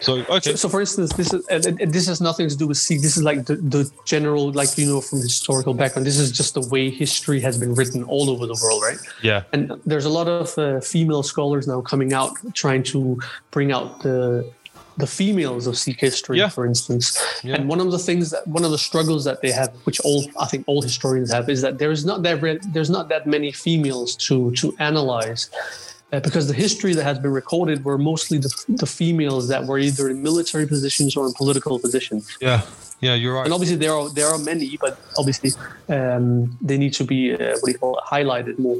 So 0.00 0.24
okay, 0.30 0.56
So, 0.56 0.68
for 0.68 0.80
instance, 0.80 1.12
this 1.12 1.32
is 1.32 1.46
and, 1.48 1.80
and 1.80 1.92
this 1.92 2.06
has 2.06 2.20
nothing 2.20 2.48
to 2.48 2.56
do 2.56 2.66
with 2.66 2.78
Sikh. 2.78 3.02
This 3.02 3.18
is 3.18 3.22
like 3.22 3.44
the, 3.44 3.56
the 3.56 3.90
general, 4.06 4.50
like 4.52 4.76
you 4.78 4.86
know, 4.86 5.00
from 5.02 5.18
historical 5.18 5.74
background. 5.74 6.06
This 6.06 6.18
is 6.18 6.32
just 6.32 6.54
the 6.54 6.66
way 6.68 6.88
history 6.90 7.38
has 7.40 7.58
been 7.58 7.74
written 7.74 8.02
all 8.04 8.30
over 8.30 8.46
the 8.46 8.58
world, 8.62 8.82
right? 8.82 8.96
yeah, 9.22 9.42
And 9.52 9.72
there's 9.84 10.06
a 10.06 10.08
lot 10.08 10.26
of 10.26 10.56
uh, 10.56 10.80
female 10.80 11.22
scholars 11.22 11.68
now 11.68 11.82
coming 11.82 12.14
out 12.14 12.32
trying 12.54 12.82
to 12.84 13.20
bring 13.50 13.72
out 13.72 14.02
the 14.02 14.50
the 15.00 15.06
females 15.06 15.66
of 15.66 15.76
Sikh 15.76 16.00
history, 16.00 16.38
Yeah. 16.38 16.48
for 16.48 16.64
instance. 16.66 17.18
Yeah. 17.42 17.54
And 17.56 17.68
one 17.68 17.80
of 17.80 17.90
the 17.90 17.98
things 17.98 18.30
that 18.30 18.46
one 18.46 18.64
of 18.64 18.70
the 18.70 18.78
struggles 18.78 19.24
that 19.24 19.40
they 19.42 19.50
have, 19.50 19.70
which 19.84 19.98
all 20.00 20.24
I 20.38 20.46
think 20.46 20.64
all 20.66 20.82
historians 20.82 21.30
have, 21.32 21.48
is 21.48 21.60
that 21.62 21.78
there's 21.78 22.04
not 22.04 22.22
that 22.22 22.40
re- 22.42 22.60
there's 22.74 22.90
not 22.90 23.08
that 23.08 23.26
many 23.26 23.50
females 23.52 24.14
to 24.26 24.50
to 24.60 24.74
analyze. 24.78 25.50
Uh, 26.12 26.18
because 26.20 26.48
the 26.48 26.54
history 26.54 26.92
that 26.92 27.04
has 27.04 27.18
been 27.18 27.30
recorded 27.30 27.84
were 27.84 27.96
mostly 27.96 28.38
the, 28.38 28.52
the 28.68 28.86
females 28.86 29.46
that 29.46 29.64
were 29.64 29.78
either 29.78 30.08
in 30.08 30.20
military 30.22 30.66
positions 30.66 31.16
or 31.16 31.26
in 31.26 31.32
political 31.34 31.78
positions. 31.78 32.36
yeah, 32.40 32.62
yeah. 33.00 33.14
You're 33.14 33.34
right. 33.34 33.44
And 33.44 33.54
obviously 33.54 33.76
there 33.76 33.94
are 33.94 34.08
there 34.08 34.26
are 34.26 34.38
many, 34.38 34.76
but 34.76 34.98
obviously 35.16 35.50
um, 35.88 36.58
they 36.60 36.76
need 36.78 36.94
to 36.94 37.04
be 37.04 37.32
uh, 37.32 37.36
what 37.60 37.66
do 37.66 37.72
you 37.72 37.78
call 37.78 37.98
it, 37.98 38.04
highlighted 38.04 38.58
more. 38.58 38.78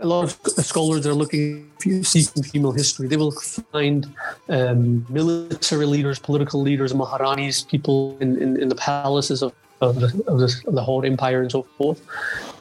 A 0.00 0.06
lot 0.06 0.24
of 0.24 0.30
scholars 0.64 1.06
are 1.06 1.14
looking 1.14 1.70
seeking 2.02 2.42
female 2.42 2.72
history. 2.72 3.08
They 3.08 3.16
will 3.16 3.32
find 3.72 4.06
um, 4.50 5.06
military 5.08 5.86
leaders, 5.86 6.18
political 6.18 6.60
leaders, 6.60 6.92
maharanis, 6.92 7.66
people 7.66 8.18
in, 8.20 8.40
in, 8.42 8.60
in 8.60 8.68
the 8.68 8.76
palaces 8.76 9.42
of 9.42 9.52
of 9.80 10.00
the, 10.00 10.06
of, 10.26 10.38
the, 10.40 10.62
of 10.66 10.74
the 10.74 10.82
whole 10.82 11.04
empire 11.04 11.40
and 11.40 11.52
so 11.52 11.62
forth. 11.62 12.00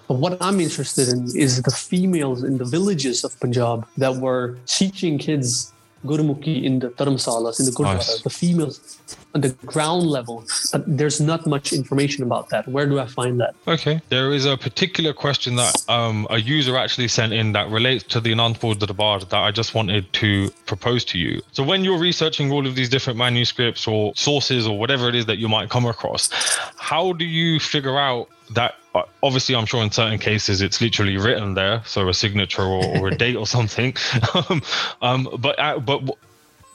But 0.07 0.15
what 0.15 0.37
I'm 0.41 0.59
interested 0.59 1.09
in 1.09 1.25
is 1.35 1.61
the 1.61 1.71
females 1.71 2.43
in 2.43 2.57
the 2.57 2.65
villages 2.65 3.23
of 3.23 3.37
Punjab 3.39 3.85
that 3.97 4.15
were 4.15 4.57
teaching 4.65 5.17
kids 5.17 5.73
Gurmukhi 6.05 6.63
in 6.63 6.79
the 6.79 6.89
Dharamsalas, 6.89 7.59
in 7.59 7.65
the 7.65 7.71
Gurdwaras, 7.71 7.95
Nice. 7.95 8.21
the 8.21 8.29
females 8.29 8.97
on 9.33 9.41
the 9.41 9.49
ground 9.65 10.03
level. 10.07 10.43
But 10.71 10.83
there's 10.97 11.19
not 11.19 11.45
much 11.47 11.73
information 11.73 12.23
about 12.23 12.49
that. 12.49 12.67
Where 12.67 12.85
do 12.85 12.99
I 12.99 13.07
find 13.07 13.39
that? 13.39 13.55
Okay. 13.67 14.01
There 14.09 14.31
is 14.33 14.45
a 14.45 14.57
particular 14.57 15.13
question 15.13 15.55
that 15.55 15.75
um, 15.89 16.27
a 16.29 16.37
user 16.39 16.77
actually 16.77 17.07
sent 17.07 17.33
in 17.33 17.51
that 17.53 17.69
relates 17.69 18.03
to 18.05 18.19
the 18.19 18.31
Anandpur 18.31 18.77
Darbar 18.79 19.19
that 19.19 19.33
I 19.33 19.51
just 19.51 19.73
wanted 19.73 20.11
to 20.13 20.49
propose 20.65 21.03
to 21.05 21.17
you. 21.17 21.41
So 21.51 21.63
when 21.63 21.83
you're 21.83 21.99
researching 21.99 22.51
all 22.51 22.65
of 22.67 22.75
these 22.75 22.89
different 22.89 23.17
manuscripts 23.17 23.87
or 23.87 24.13
sources 24.15 24.67
or 24.67 24.77
whatever 24.77 25.09
it 25.09 25.15
is 25.15 25.25
that 25.25 25.37
you 25.37 25.49
might 25.49 25.69
come 25.69 25.85
across, 25.85 26.29
how 26.77 27.13
do 27.13 27.25
you 27.25 27.59
figure 27.59 27.97
out 27.97 28.29
that 28.51 28.75
uh, 28.95 29.03
obviously 29.23 29.55
I'm 29.55 29.65
sure 29.65 29.83
in 29.83 29.91
certain 29.91 30.19
cases 30.19 30.61
it's 30.61 30.81
literally 30.81 31.17
written 31.17 31.53
there, 31.53 31.81
so 31.85 32.07
a 32.09 32.13
signature 32.13 32.63
or, 32.63 32.85
or 32.97 33.07
a 33.09 33.15
date 33.15 33.35
or 33.35 33.47
something. 33.47 33.95
um, 34.33 34.61
um, 35.01 35.29
but 35.39 35.59
uh, 35.59 35.79
but 35.79 36.03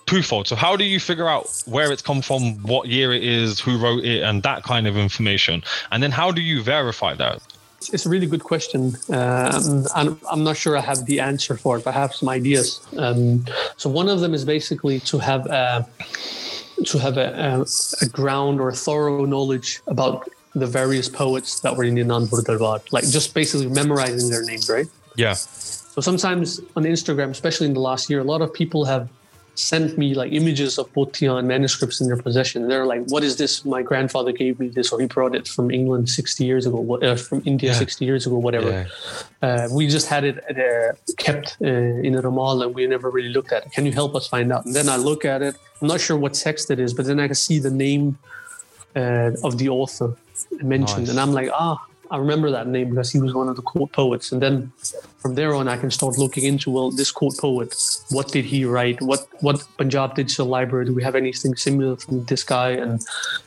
twofold. 0.06 0.46
So 0.46 0.56
how 0.56 0.76
do 0.76 0.84
you 0.84 1.00
figure 1.00 1.28
out 1.28 1.48
where 1.66 1.90
it's 1.92 2.02
come 2.02 2.22
from, 2.22 2.54
what 2.62 2.88
year 2.88 3.12
it 3.12 3.24
is, 3.24 3.60
who 3.60 3.78
wrote 3.78 4.04
it, 4.04 4.22
and 4.22 4.42
that 4.42 4.62
kind 4.62 4.86
of 4.86 4.96
information? 4.96 5.62
And 5.90 6.02
then 6.02 6.10
how 6.10 6.30
do 6.30 6.42
you 6.42 6.62
verify 6.62 7.14
that? 7.14 7.36
It's- 7.88 8.06
a 8.06 8.08
really 8.08 8.26
good 8.26 8.44
question. 8.44 8.96
Um, 9.08 9.86
and 9.96 10.16
I'm 10.30 10.44
not 10.44 10.56
sure 10.56 10.76
I 10.76 10.82
have 10.82 11.04
the 11.06 11.18
answer 11.18 11.56
for 11.56 11.78
it, 11.78 11.84
but 11.84 11.94
I 11.94 11.98
have 11.98 12.14
some 12.14 12.28
ideas. 12.28 12.80
Um, 12.96 13.44
so 13.76 13.90
one 13.90 14.08
of 14.08 14.20
them 14.20 14.34
is 14.34 14.44
basically 14.44 15.00
to 15.00 15.18
have 15.18 15.46
a, 15.46 15.86
to 16.84 16.98
have 16.98 17.16
a, 17.16 17.28
a, 17.46 18.06
a 18.06 18.08
ground 18.08 18.60
or 18.60 18.68
a 18.68 18.74
thorough 18.74 19.24
knowledge 19.24 19.80
about 19.88 20.28
the 20.55 20.66
various 20.66 21.09
poets 21.09 21.61
that 21.61 21.76
were 21.76 21.84
in 21.84 21.94
the 21.94 22.03
Anandpur 22.03 22.44
Darbar, 22.44 22.80
like 22.90 23.05
just 23.09 23.32
basically 23.34 23.68
memorizing 23.68 24.28
their 24.30 24.44
names, 24.44 24.68
right? 24.68 24.86
Yeah. 25.16 25.34
So 25.34 26.00
sometimes 26.00 26.61
on 26.76 26.84
Instagram, 26.84 27.30
especially 27.30 27.66
in 27.66 27.74
the 27.74 27.80
last 27.80 28.09
year, 28.11 28.20
a 28.20 28.24
lot 28.24 28.42
of 28.42 28.53
people 28.53 28.84
have 28.84 29.09
sent 29.55 29.98
me 29.98 30.14
like 30.14 30.32
images 30.32 30.78
of 30.78 30.90
Bottian 30.94 31.44
manuscripts 31.44 32.00
in 32.00 32.07
their 32.09 32.16
possession. 32.16 32.68
They're 32.68 32.86
like, 32.86 33.03
"What 33.09 33.22
is 33.22 33.36
this? 33.36 33.66
My 33.66 33.82
grandfather 33.82 34.32
gave 34.32 34.59
me 34.59 34.68
this, 34.68 34.90
or 34.92 34.98
he 35.00 35.07
brought 35.07 35.34
it 35.34 35.46
from 35.46 35.70
England 35.70 36.09
60 36.09 36.44
years 36.46 36.64
ago, 36.64 36.78
what- 36.80 37.03
uh, 37.03 37.16
from 37.16 37.42
India 37.44 37.70
Yeah. 37.72 37.78
60 37.78 38.05
years 38.07 38.26
ago, 38.26 38.36
whatever." 38.38 38.70
Yeah. 38.70 38.86
Uh, 39.46 39.68
we 39.70 39.86
just 39.88 40.07
had 40.09 40.24
it 40.24 40.36
uh, 40.50 40.94
kept 41.18 41.59
uh, 41.61 41.66
in 41.66 42.14
a 42.14 42.22
Ramal, 42.22 42.62
and 42.62 42.74
we 42.74 42.86
never 42.86 43.11
really 43.11 43.28
looked 43.28 43.53
at 43.53 43.66
it. 43.66 43.72
Can 43.72 43.84
you 43.84 43.92
help 43.92 44.14
us 44.14 44.26
find 44.26 44.50
out? 44.53 44.64
And 44.64 44.74
then 44.74 44.88
I 44.88 44.96
look 44.96 45.26
at 45.26 45.42
it. 45.42 45.55
I'm 45.82 45.88
not 45.88 46.00
sure 46.00 46.16
what 46.16 46.32
text 46.32 46.70
it 46.70 46.78
is, 46.80 46.94
but 46.94 47.05
then 47.05 47.20
I 47.20 47.26
can 47.26 47.34
see 47.34 47.59
the 47.59 47.70
name 47.70 48.18
uh, 48.96 49.32
of 49.44 49.59
the 49.59 49.68
author 49.68 50.14
mentioned, 50.61 51.03
Nice. 51.03 51.11
and 51.11 51.20
I'm 51.20 51.32
like, 51.32 51.50
ah. 51.53 51.78
I 52.11 52.18
remember 52.18 52.50
that 52.50 52.66
name 52.66 52.90
because 52.90 53.11
he 53.11 53.18
was 53.18 53.32
one 53.32 53.48
of 53.48 53.57
the 53.57 53.62
court 53.62 53.90
poets. 53.92 54.32
And 54.32 54.42
then 54.42 54.70
from 55.16 55.34
there 55.34 55.55
on, 55.55 55.66
I 55.66 55.78
can 55.78 55.90
start 55.90 56.18
looking 56.18 56.44
into 56.44 56.70
well, 56.70 56.90
this 56.90 57.11
court 57.11 57.38
poet, 57.38 57.74
what 58.11 58.28
did 58.28 58.44
he 58.44 58.66
write? 58.66 59.00
What 59.00 59.26
what 59.40 59.66
Punjab 59.78 60.14
Digital 60.14 60.44
Library? 60.44 60.84
Do 60.84 60.94
we 60.94 61.03
have 61.03 61.14
anything 61.14 61.57
similar 61.57 61.96
from 61.96 62.26
this 62.26 62.44
guy 62.44 62.72
and 62.72 63.00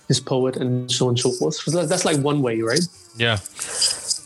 this 0.07 0.19
poet 0.19 0.57
and 0.57 0.89
so 0.89 1.05
on 1.05 1.09
and 1.09 1.19
so 1.19 1.31
forth? 1.33 1.53
So 1.53 1.85
that's 1.85 2.05
like 2.05 2.17
one 2.17 2.41
way, 2.41 2.61
right? 2.61 2.81
Yeah. 3.17 3.37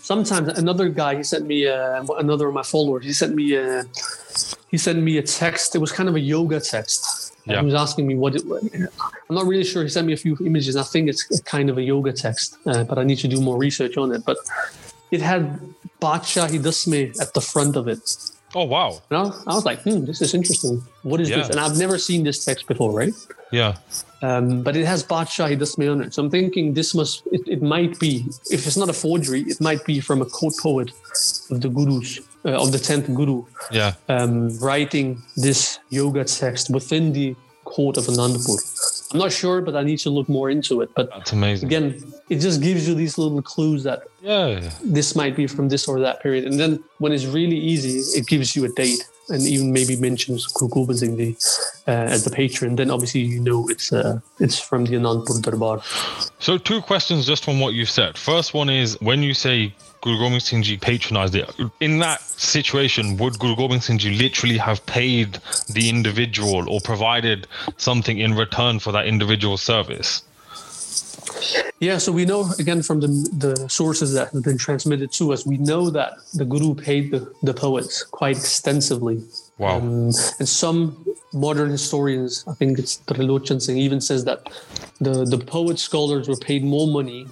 sometimes 0.09 0.47
another 0.57 0.89
guy 0.89 1.15
he 1.17 1.23
sent 1.23 1.45
me 1.45 1.67
uh, 1.67 2.03
another 2.17 2.47
of 2.47 2.53
my 2.53 2.63
followers 2.63 3.05
he 3.05 3.13
sent 3.13 3.35
me 3.35 3.55
a 3.55 3.83
he 4.71 4.77
sent 4.77 4.99
me 5.07 5.17
a 5.17 5.21
text 5.21 5.75
it 5.75 5.79
was 5.79 5.91
kind 5.91 6.09
of 6.09 6.15
a 6.15 6.19
yoga 6.19 6.59
text 6.59 7.01
Yeah. 7.49 7.59
he 7.59 7.65
was 7.65 7.73
asking 7.73 8.05
me 8.07 8.15
what 8.15 8.35
it, 8.35 8.43
i'm 9.29 9.35
not 9.39 9.45
really 9.45 9.63
sure 9.63 9.81
he 9.83 9.89
sent 9.89 10.05
me 10.07 10.13
a 10.13 10.17
few 10.25 10.37
images 10.45 10.75
i 10.75 10.83
think 10.83 11.09
it's 11.09 11.23
kind 11.41 11.69
of 11.69 11.77
a 11.77 11.81
yoga 11.81 12.13
text 12.13 12.57
uh, 12.65 12.83
but 12.83 12.97
i 12.99 13.03
need 13.03 13.19
to 13.25 13.27
do 13.27 13.39
more 13.41 13.57
research 13.57 13.97
on 13.97 14.11
it 14.15 14.23
but 14.25 14.37
it 15.11 15.21
had 15.21 15.43
Badshahi 16.01 16.59
Dasme 16.65 17.01
at 17.19 17.33
the 17.33 17.41
front 17.41 17.75
of 17.75 17.87
it 17.87 17.99
Oh 18.55 18.63
wow. 18.75 19.01
and 19.09 19.17
I, 19.19 19.23
I 19.51 19.53
was 19.55 19.65
like 19.65 19.81
hmm 19.83 20.05
this 20.05 20.21
is 20.21 20.33
interesting 20.33 20.75
what 21.03 21.19
is 21.21 21.29
Yeah. 21.29 21.37
this 21.37 21.49
and 21.49 21.59
i've 21.59 21.77
never 21.77 21.97
seen 21.97 22.23
this 22.23 22.43
text 22.45 22.67
before 22.67 22.91
right 23.01 23.13
Yeah. 23.51 23.73
um, 24.21 24.45
but 24.65 24.75
it 24.75 24.85
has 24.85 24.99
Badshahi 25.03 25.55
Dasme 25.61 25.85
on 25.93 25.99
it. 26.03 26.13
So 26.13 26.17
I'm 26.23 26.29
thinking 26.29 26.65
this 26.79 26.93
must, 26.99 27.15
it, 27.31 27.41
it 27.55 27.61
might 27.75 27.93
be, 28.05 28.13
if 28.55 28.67
it's 28.67 28.75
not 28.83 28.89
a 28.95 28.97
forgery, 29.05 29.41
it 29.53 29.59
might 29.67 29.83
be 29.91 29.95
from 30.07 30.21
a 30.21 30.25
court 30.37 30.55
poet 30.61 30.89
of 31.51 31.57
the 31.63 31.69
gurus, 31.77 32.19
uh, 32.45 32.49
of 32.63 32.71
the 32.71 32.77
10th 32.77 33.13
guru, 33.15 33.43
Yeah. 33.71 33.93
um, 34.07 34.57
writing 34.59 35.21
this 35.35 35.79
yoga 35.89 36.23
text 36.23 36.69
within 36.69 37.13
the 37.13 37.35
court 37.65 37.97
of 37.97 38.05
Anandapur. 38.05 38.57
I'm 39.11 39.19
not 39.19 39.31
sure, 39.31 39.61
but 39.61 39.75
I 39.75 39.83
need 39.83 39.97
to 39.99 40.09
look 40.11 40.29
more 40.29 40.49
into 40.51 40.81
it. 40.81 40.89
But 40.95 41.09
That's 41.09 41.33
amazing. 41.33 41.67
again, 41.67 42.03
it 42.29 42.37
just 42.39 42.61
gives 42.61 42.87
you 42.87 42.93
these 42.95 43.17
little 43.17 43.41
clues 43.41 43.83
that 43.83 44.03
Yeah. 44.21 44.69
this 44.83 45.15
might 45.15 45.35
be 45.35 45.47
from 45.47 45.69
this 45.69 45.87
or 45.87 45.99
that 45.99 46.21
period. 46.21 46.45
And 46.45 46.59
then 46.59 46.83
when 46.99 47.11
it's 47.11 47.25
really 47.25 47.57
easy, 47.57 47.99
it 48.19 48.27
gives 48.27 48.55
you 48.55 48.65
a 48.65 48.69
date 48.69 49.03
and 49.29 49.41
even 49.43 49.71
maybe 49.71 49.95
mentions 49.95 50.47
Guru 50.47 50.69
Gobind 50.69 50.99
Singh 50.99 51.17
Ji 51.17 51.37
uh, 51.87 51.91
as 52.15 52.23
the 52.23 52.31
patron. 52.31 52.75
Then 52.75 52.89
obviously 52.91 53.21
you 53.21 53.39
know 53.39 53.67
it's 53.69 53.91
uh, 53.93 54.19
it's 54.39 54.59
from 54.59 54.85
the 54.85 54.95
Anandpur 54.95 55.41
Darbar. 55.41 55.81
So 56.39 56.57
two 56.57 56.81
questions 56.81 57.25
just 57.27 57.43
from 57.43 57.59
what 57.59 57.73
you've 57.75 57.91
said. 57.91 58.17
First 58.17 58.53
one 58.55 58.69
is 58.69 58.97
when 59.01 59.21
you 59.23 59.33
say 59.35 59.73
Guru 60.01 60.17
Gobind 60.17 60.41
Singh 60.41 60.63
Ji 60.63 60.77
patronized 60.77 61.35
it, 61.35 61.49
in 61.79 61.99
that 61.99 62.21
situation, 62.21 63.17
would 63.17 63.37
Guru 63.39 63.55
Gobind 63.55 63.83
Singh 63.83 63.97
Ji 63.97 64.15
literally 64.15 64.57
have 64.57 64.85
paid 64.85 65.39
the 65.69 65.89
individual 65.89 66.69
or 66.69 66.79
provided 66.81 67.47
something 67.77 68.17
in 68.17 68.33
return 68.33 68.79
for 68.79 68.91
that 68.91 69.07
individual 69.07 69.57
service? 69.57 70.23
Yeah, 71.79 71.97
so 71.97 72.11
we 72.11 72.25
know 72.25 72.51
again 72.59 72.81
from 72.81 72.99
the 72.99 73.07
the 73.07 73.69
sources 73.69 74.13
that 74.13 74.31
have 74.31 74.43
been 74.43 74.57
transmitted 74.57 75.11
to 75.13 75.31
us, 75.31 75.45
we 75.45 75.57
know 75.57 75.89
that 75.89 76.13
the 76.33 76.45
Guru 76.45 76.75
paid 76.75 77.11
the, 77.11 77.33
the 77.43 77.53
poets 77.53 78.03
quite 78.03 78.37
extensively. 78.37 79.23
Wow. 79.57 79.77
Um, 79.77 80.11
and 80.39 80.49
some 80.49 81.05
modern 81.33 81.69
historians, 81.69 82.43
I 82.47 82.53
think 82.53 82.79
it's 82.79 82.97
Trilochan 83.07 83.61
Singh, 83.61 83.77
even 83.77 84.01
says 84.01 84.25
that 84.25 84.49
the, 84.99 85.25
the 85.25 85.37
poet 85.37 85.79
scholars 85.79 86.27
were 86.27 86.37
paid 86.37 86.63
more 86.63 86.87
money 86.87 87.27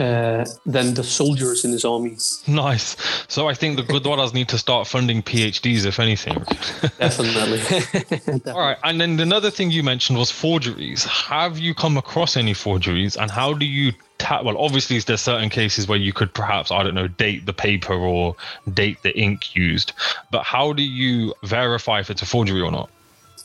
uh, 0.00 0.46
than 0.64 0.94
the 0.94 1.04
soldiers 1.04 1.64
in 1.64 1.72
his 1.72 1.84
army. 1.84 2.16
Nice. 2.46 2.96
So 3.28 3.48
I 3.48 3.54
think 3.54 3.76
the 3.76 3.82
Gurdwaras 3.82 4.32
need 4.32 4.48
to 4.48 4.56
start 4.56 4.86
funding 4.86 5.22
PhDs, 5.22 5.84
if 5.84 6.00
anything. 6.00 6.34
Definitely. 6.98 8.50
All 8.50 8.60
right. 8.60 8.78
And 8.82 8.98
then 8.98 9.20
another 9.20 9.50
thing 9.50 9.70
you 9.70 9.82
mentioned 9.82 10.18
was 10.18 10.30
forgeries. 10.30 11.04
Have 11.04 11.58
you 11.58 11.74
come 11.74 11.98
across 11.98 12.36
any 12.36 12.54
forgeries 12.54 13.16
and 13.16 13.30
how 13.30 13.52
do 13.52 13.66
you 13.66 13.92
ta- 14.16 14.42
well 14.42 14.56
obviously 14.58 14.98
there's 15.00 15.20
certain 15.20 15.50
cases 15.50 15.88
where 15.88 15.98
you 15.98 16.12
could 16.12 16.32
perhaps 16.32 16.70
I 16.70 16.82
don't 16.82 16.94
know 16.94 17.08
date 17.08 17.46
the 17.46 17.52
paper 17.52 17.94
or 17.94 18.36
date 18.72 19.02
the 19.02 19.16
ink 19.18 19.54
used. 19.54 19.92
But 20.30 20.44
how 20.44 20.72
do 20.72 20.82
you 20.82 21.34
verify 21.44 22.00
if 22.00 22.10
it's 22.10 22.22
a 22.22 22.26
forgery 22.26 22.62
or 22.62 22.70
not? 22.70 22.88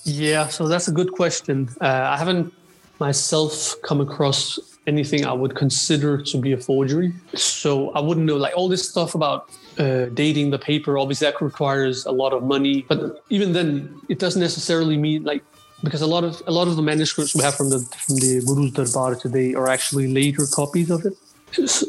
Yeah, 0.05 0.47
so 0.47 0.67
that's 0.67 0.87
a 0.87 0.91
good 0.91 1.11
question. 1.11 1.69
Uh, 1.81 1.85
I 2.13 2.17
haven't 2.17 2.53
myself 2.99 3.75
come 3.83 3.99
across 3.99 4.59
anything 4.87 5.25
I 5.25 5.33
would 5.33 5.55
consider 5.55 6.21
to 6.21 6.37
be 6.37 6.51
a 6.53 6.57
forgery. 6.57 7.13
So 7.33 7.91
I 7.91 7.99
wouldn't 7.99 8.25
know, 8.25 8.37
like 8.37 8.55
all 8.55 8.69
this 8.69 8.87
stuff 8.87 9.15
about 9.15 9.49
uh, 9.77 10.05
dating 10.13 10.51
the 10.51 10.59
paper. 10.59 10.97
Obviously, 10.97 11.25
that 11.25 11.41
requires 11.41 12.05
a 12.05 12.11
lot 12.11 12.33
of 12.33 12.43
money. 12.43 12.85
But 12.87 13.23
even 13.29 13.53
then, 13.53 13.99
it 14.09 14.19
doesn't 14.19 14.41
necessarily 14.41 14.97
mean 14.97 15.23
like 15.23 15.43
because 15.83 16.01
a 16.01 16.07
lot 16.07 16.23
of 16.23 16.41
a 16.47 16.51
lot 16.51 16.67
of 16.67 16.75
the 16.75 16.81
manuscripts 16.81 17.35
we 17.35 17.43
have 17.43 17.55
from 17.55 17.69
the 17.69 17.79
from 17.79 18.15
the 18.15 18.41
Guru's 18.45 18.71
Darbar 18.71 19.15
today 19.15 19.53
are 19.53 19.67
actually 19.67 20.07
later 20.11 20.45
copies 20.45 20.89
of 20.89 21.05
it. 21.05 21.13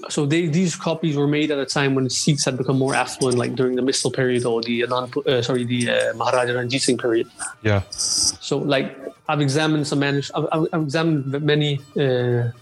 So 0.09 0.27
they, 0.27 0.47
these 0.47 0.77
copies 0.77 1.17
were 1.17 1.27
made 1.27 1.51
at 1.51 1.59
a 1.59 1.67
time 1.67 1.97
when 1.97 2.09
Sikhs 2.09 2.45
had 2.45 2.57
become 2.57 2.79
more 2.79 2.95
affluent, 2.95 3.37
like 3.37 3.57
during 3.57 3.75
the 3.75 3.83
Misl 3.83 4.15
period 4.15 4.45
or 4.45 4.63
the 4.63 4.83
Anand, 4.83 5.27
uh, 5.27 5.43
sorry, 5.43 5.65
the 5.65 5.91
uh, 5.91 6.15
Maharaja 6.15 6.53
Ranjit 6.55 6.83
Singh 6.83 6.99
period. 6.99 7.29
Yeah. 7.63 7.83
So, 7.91 8.59
like, 8.59 8.97
I've 9.29 9.41
examined 9.41 9.87
some 9.89 9.99
manuscripts. 9.99 10.31
I've, 10.39 10.49
I've 10.53 10.69
I've 10.73 10.83
examined 10.83 11.43
many 11.43 11.81
uh, 11.99 12.53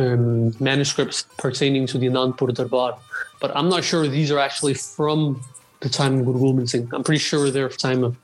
um, 0.00 0.54
manuscripts 0.60 1.26
pertaining 1.38 1.86
to 1.88 1.98
the 1.98 2.06
Anandpur 2.06 2.54
Darbar, 2.54 2.98
but 3.40 3.54
I'm 3.56 3.68
not 3.68 3.84
sure 3.84 4.06
these 4.08 4.30
are 4.30 4.38
actually 4.38 4.74
from 4.74 5.42
the 5.80 5.88
time 5.88 6.18
of 6.18 6.26
Guru 6.26 6.40
Gobind 6.40 6.70
Singh. 6.70 6.90
I'm 6.92 7.04
pretty 7.04 7.20
sure 7.20 7.50
they're 7.50 7.70
from 7.70 7.78
time 7.78 8.04
of 8.04 8.16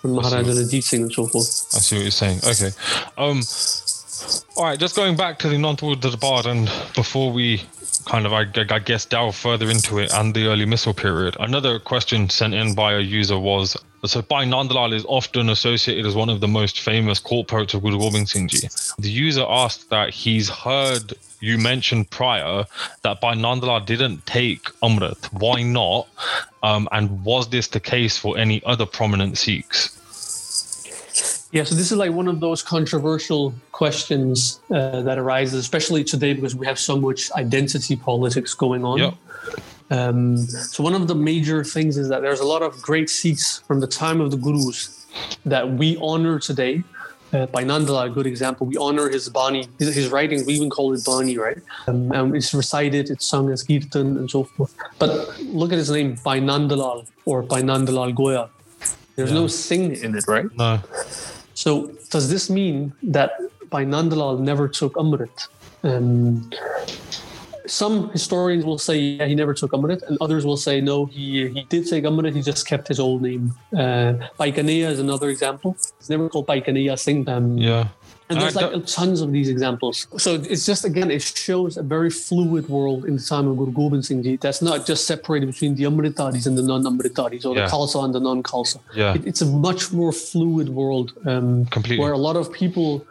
from 0.00 0.12
Maharaja 0.12 0.52
Ranjit 0.52 0.84
Singh 0.84 1.02
and 1.02 1.12
so 1.12 1.26
forth. 1.26 1.74
I 1.74 1.78
see 1.78 1.96
what 1.96 2.02
you're 2.02 2.10
saying. 2.10 2.38
Okay. 2.44 2.70
Um 3.16 3.42
all 4.56 4.64
right, 4.64 4.78
just 4.78 4.96
going 4.96 5.16
back 5.16 5.38
to 5.40 5.48
the 5.48 5.56
Anandpur 5.56 6.00
Darbar 6.00 6.46
and 6.48 6.66
before 6.94 7.32
we 7.32 7.62
kind 8.06 8.26
of 8.26 8.32
I, 8.32 8.46
I 8.56 8.78
guess 8.78 9.04
delve 9.04 9.36
further 9.36 9.68
into 9.68 9.98
it 9.98 10.12
and 10.12 10.34
the 10.34 10.46
early 10.46 10.64
misl 10.64 10.96
period. 10.96 11.36
Another 11.38 11.78
question 11.78 12.28
sent 12.30 12.54
in 12.54 12.74
by 12.74 12.94
a 12.94 13.00
user 13.00 13.38
was 13.38 13.76
so 14.04 14.22
Bhai 14.22 14.44
Nandlal 14.44 14.94
is 14.94 15.04
often 15.06 15.48
associated 15.48 16.06
as 16.06 16.14
one 16.14 16.28
of 16.28 16.40
the 16.40 16.48
most 16.48 16.80
famous 16.80 17.18
court 17.18 17.48
poets 17.48 17.74
of 17.74 17.82
Guru 17.82 17.98
Gobind 17.98 18.28
Singh 18.28 18.48
Ji. 18.48 18.68
The 18.98 19.10
user 19.10 19.44
asked 19.48 19.90
that 19.90 20.10
he's 20.10 20.48
heard 20.48 21.14
you 21.40 21.58
mentioned 21.58 22.10
prior 22.10 22.64
that 23.02 23.20
Bhai 23.20 23.34
Nandlal 23.34 23.84
didn't 23.84 24.24
take 24.26 24.64
Amrit. 24.82 25.32
Why 25.32 25.62
not? 25.62 26.08
Um, 26.62 26.88
and 26.92 27.24
was 27.24 27.48
this 27.48 27.68
the 27.68 27.80
case 27.80 28.16
for 28.16 28.38
any 28.38 28.62
other 28.64 28.86
prominent 28.86 29.38
Sikhs? 29.38 29.94
Yeah, 31.50 31.64
so 31.64 31.74
this 31.74 31.90
is 31.90 31.96
like 31.96 32.12
one 32.12 32.28
of 32.28 32.40
those 32.40 32.62
controversial 32.62 33.54
questions 33.72 34.60
uh, 34.70 35.00
that 35.02 35.18
arises, 35.18 35.54
especially 35.54 36.04
today 36.04 36.34
because 36.34 36.54
we 36.54 36.66
have 36.66 36.78
so 36.78 36.96
much 36.96 37.32
identity 37.32 37.96
politics 37.96 38.52
going 38.52 38.84
on. 38.84 38.98
Yep. 38.98 39.14
Um, 39.90 40.36
so 40.36 40.82
one 40.82 40.94
of 40.94 41.08
the 41.08 41.14
major 41.14 41.64
things 41.64 41.96
is 41.96 42.08
that 42.08 42.22
there's 42.22 42.40
a 42.40 42.44
lot 42.44 42.62
of 42.62 42.80
great 42.82 43.08
Sikhs 43.08 43.60
from 43.60 43.80
the 43.80 43.86
time 43.86 44.20
of 44.20 44.30
the 44.30 44.36
Gurus 44.36 45.06
that 45.46 45.70
we 45.70 45.96
honor 46.00 46.38
today. 46.38 46.84
Uh, 47.32 47.44
Bhai 47.46 47.62
Nandlal, 47.62 48.06
a 48.06 48.10
good 48.10 48.26
example, 48.26 48.66
we 48.66 48.76
honor 48.78 49.10
his 49.10 49.28
Bani, 49.28 49.68
his, 49.78 49.94
his 49.94 50.08
writings. 50.08 50.46
We 50.46 50.54
even 50.54 50.70
call 50.70 50.94
it 50.94 51.04
Bani, 51.04 51.36
right? 51.36 51.58
Um, 51.86 52.10
and 52.12 52.34
it's 52.34 52.54
recited, 52.54 53.10
it's 53.10 53.26
sung 53.26 53.50
as 53.50 53.62
Kirtan 53.62 54.16
and 54.16 54.30
so 54.30 54.44
forth. 54.44 54.74
But 54.98 55.38
look 55.40 55.70
at 55.70 55.78
his 55.78 55.90
name, 55.90 56.16
Bhai 56.24 56.40
Nandalal 56.40 57.06
or 57.26 57.42
Bhai 57.42 57.60
Nandalal 57.60 58.14
Goya. 58.14 58.48
There's 59.16 59.32
no 59.32 59.46
sing 59.46 59.96
in 59.96 60.16
it, 60.16 60.24
right? 60.28 60.46
No. 60.56 60.80
So 61.54 61.90
does 62.08 62.30
this 62.30 62.48
mean 62.48 62.92
that 63.02 63.32
Bhai 63.68 63.84
Nandalal 63.84 64.38
never 64.38 64.68
took 64.68 64.94
Amrit? 64.94 65.48
Um, 65.82 66.50
some 67.70 68.10
historians 68.10 68.64
will 68.64 68.78
say 68.78 68.96
yeah, 68.98 69.26
he 69.26 69.34
never 69.34 69.54
took 69.54 69.72
Amrit, 69.72 70.02
and 70.02 70.16
others 70.20 70.44
will 70.44 70.56
say 70.56 70.80
no, 70.80 71.06
he 71.06 71.48
he 71.48 71.62
did 71.68 71.86
take 71.88 72.04
Amrit, 72.04 72.34
he 72.34 72.42
just 72.42 72.66
kept 72.66 72.88
his 72.88 72.98
old 72.98 73.22
name. 73.22 73.52
Uh, 73.76 74.14
is 74.40 74.98
another 74.98 75.28
example. 75.28 75.76
It's 75.98 76.10
never 76.10 76.28
called 76.28 76.46
Bhai 76.46 76.60
Kanhaiya 76.60 76.98
Singh. 76.98 77.28
Um, 77.28 77.58
Yeah. 77.58 77.88
and 78.30 78.40
there's 78.40 78.56
like 78.56 78.72
tons 78.86 79.20
of 79.20 79.32
these 79.32 79.48
examples. 79.48 80.06
So 80.18 80.34
it's 80.34 80.66
just 80.66 80.84
again, 80.84 81.10
it 81.10 81.22
shows 81.22 81.76
a 81.76 81.82
very 81.82 82.10
fluid 82.10 82.68
world 82.68 83.04
in 83.06 83.16
the 83.16 83.22
time 83.22 83.46
of 83.48 83.56
Guru 83.56 83.72
Gobind 83.72 84.04
Singh 84.04 84.22
Ji. 84.22 84.36
That's 84.36 84.60
not 84.62 84.86
just 84.86 85.06
separated 85.06 85.46
between 85.46 85.74
the 85.78 85.84
Amritdharis 85.84 86.46
and 86.46 86.56
the 86.58 86.62
non-Amritdharis, 86.62 87.44
or 87.46 87.54
Yeah. 87.56 87.66
the 87.66 87.72
Khalsa 87.72 88.04
and 88.04 88.12
the 88.14 88.20
non-Khalsa. 88.20 88.78
Yeah. 88.94 89.14
It, 89.16 89.26
it's 89.30 89.42
a 89.42 89.46
much 89.68 89.92
more 89.92 90.12
fluid 90.12 90.68
world, 90.80 91.08
um, 91.26 91.64
Completely. 91.76 92.02
where 92.02 92.12
a 92.12 92.22
lot 92.28 92.36
of 92.36 92.52
people 92.52 93.04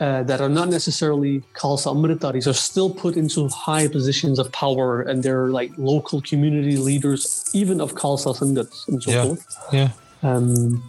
uh, 0.00 0.22
that 0.24 0.40
are 0.40 0.48
not 0.48 0.68
necessarily 0.68 1.42
Khalsa 1.54 1.88
Amritdharis 1.94 2.46
are 2.46 2.52
still 2.52 2.90
put 2.90 3.16
into 3.16 3.48
high 3.48 3.86
positions 3.88 4.38
of 4.38 4.50
power, 4.52 5.02
and 5.02 5.22
they're 5.22 5.48
like 5.48 5.70
local 5.78 6.20
community 6.20 6.76
leaders, 6.76 7.48
even 7.54 7.80
of 7.80 7.94
Khalsa 7.94 8.34
Sangats 8.36 8.88
and 8.88 9.02
so 9.02 9.10
Yeah. 9.10 9.24
forth. 9.24 9.46
Yeah. 9.72 9.88
Um, 10.22 10.82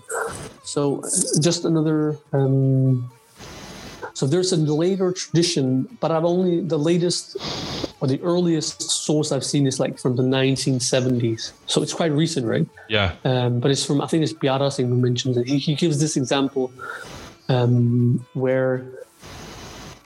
so 0.64 1.02
just 1.42 1.66
another. 1.66 2.18
Um, 2.34 3.12
so 4.14 4.26
there's 4.26 4.54
a 4.54 4.58
later 4.58 5.12
tradition, 5.12 5.88
but 6.00 6.10
I've 6.10 6.24
only 6.24 6.62
the 6.62 6.80
latest 6.80 7.36
or 8.00 8.08
the 8.08 8.22
earliest 8.22 8.82
source 8.82 9.32
I've 9.34 9.44
seen 9.44 9.68
is 9.68 9.78
like 9.80 10.00
from 10.00 10.16
the 10.16 10.24
1970s. 10.24 11.52
So 11.68 11.82
it's 11.82 11.94
quite 11.94 12.12
recent, 12.14 12.46
right? 12.48 12.66
Yeah. 12.88 13.14
Um, 13.26 13.60
but 13.60 13.72
it's 13.72 13.86
from 13.86 14.00
I 14.02 14.08
think 14.08 14.24
it's 14.24 14.32
Piara 14.34 14.72
Singh 14.72 14.88
who 14.88 14.96
mentions 14.96 15.36
it. 15.38 15.48
He, 15.48 15.58
he 15.58 15.76
gives 15.76 16.00
this 16.00 16.16
example 16.16 16.72
um, 17.50 18.26
where 18.34 18.86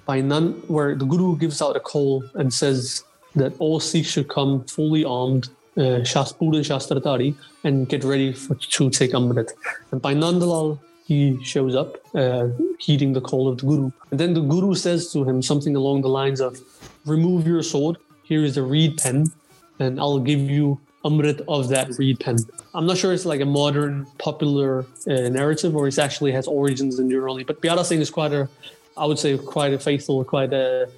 by 0.05 0.21
none 0.21 0.53
where 0.67 0.95
the 0.95 1.05
guru 1.05 1.37
gives 1.37 1.61
out 1.61 1.75
a 1.75 1.79
call 1.79 2.23
and 2.33 2.53
says 2.53 3.03
that 3.35 3.53
all 3.59 3.79
Sikhs 3.79 4.09
should 4.09 4.27
come 4.27 4.63
fully 4.65 5.03
armed, 5.05 5.49
uh, 5.77 6.01
Shastpur 6.11 6.55
and 6.55 6.65
Shastratari, 6.65 7.35
and 7.63 7.87
get 7.87 8.03
ready 8.03 8.33
for, 8.33 8.55
to 8.55 8.89
take 8.89 9.11
Amrit. 9.11 9.51
And 9.91 10.01
Bhai 10.01 10.15
Nandalal, 10.15 10.79
he 11.05 11.41
shows 11.43 11.75
up, 11.75 11.97
uh, 12.15 12.47
heeding 12.79 13.13
the 13.13 13.21
call 13.21 13.47
of 13.47 13.59
the 13.59 13.65
Guru. 13.65 13.91
And 14.11 14.19
then 14.19 14.33
the 14.33 14.41
Guru 14.41 14.73
says 14.75 15.11
to 15.13 15.23
him 15.23 15.41
something 15.41 15.75
along 15.75 16.01
the 16.01 16.09
lines 16.09 16.39
of, 16.41 16.59
Remove 17.05 17.47
your 17.47 17.61
sword, 17.61 17.97
here 18.23 18.43
is 18.43 18.57
a 18.57 18.63
reed 18.63 18.97
pen, 18.97 19.31
and 19.79 19.99
I'll 19.99 20.19
give 20.19 20.39
you 20.39 20.79
Amrit 21.05 21.41
of 21.47 21.69
that 21.69 21.97
reed 21.97 22.19
pen. 22.19 22.37
I'm 22.73 22.85
not 22.85 22.97
sure 22.97 23.13
it's 23.13 23.25
like 23.25 23.41
a 23.41 23.45
modern 23.45 24.05
popular 24.17 24.85
uh, 25.07 25.29
narrative 25.29 25.75
or 25.75 25.87
it 25.87 25.97
actually 25.97 26.31
has 26.33 26.47
origins 26.47 26.99
in 26.99 27.11
early, 27.13 27.43
but 27.43 27.61
Piara 27.61 27.83
Singh 27.83 28.01
is 28.01 28.09
quite 28.11 28.31
a, 28.31 28.47
I 28.95 29.05
would 29.05 29.17
say, 29.17 29.37
quite 29.37 29.73
a 29.73 29.79
faithful, 29.79 30.23
quite 30.23 30.53
a, 30.53 30.89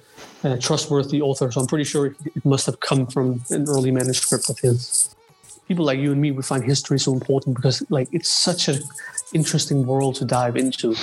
a 0.44 0.58
trustworthy 0.58 1.22
author. 1.22 1.50
So 1.50 1.60
I'm 1.60 1.66
pretty 1.66 1.84
sure 1.84 2.06
it 2.06 2.44
must 2.44 2.66
have 2.66 2.80
come 2.80 3.06
from 3.06 3.42
an 3.50 3.66
early 3.68 3.90
manuscript 3.90 4.50
of 4.50 4.58
his. 4.58 5.14
People 5.66 5.84
like 5.86 5.98
you 5.98 6.12
and 6.12 6.20
me, 6.20 6.30
we 6.30 6.42
find 6.42 6.62
history 6.62 6.98
so 6.98 7.12
important 7.12 7.56
because 7.56 7.82
like 7.90 8.08
it's 8.12 8.28
such 8.28 8.68
an 8.68 8.82
interesting 9.32 9.86
world 9.86 10.16
to 10.16 10.26
dive 10.26 10.56
into. 10.56 10.94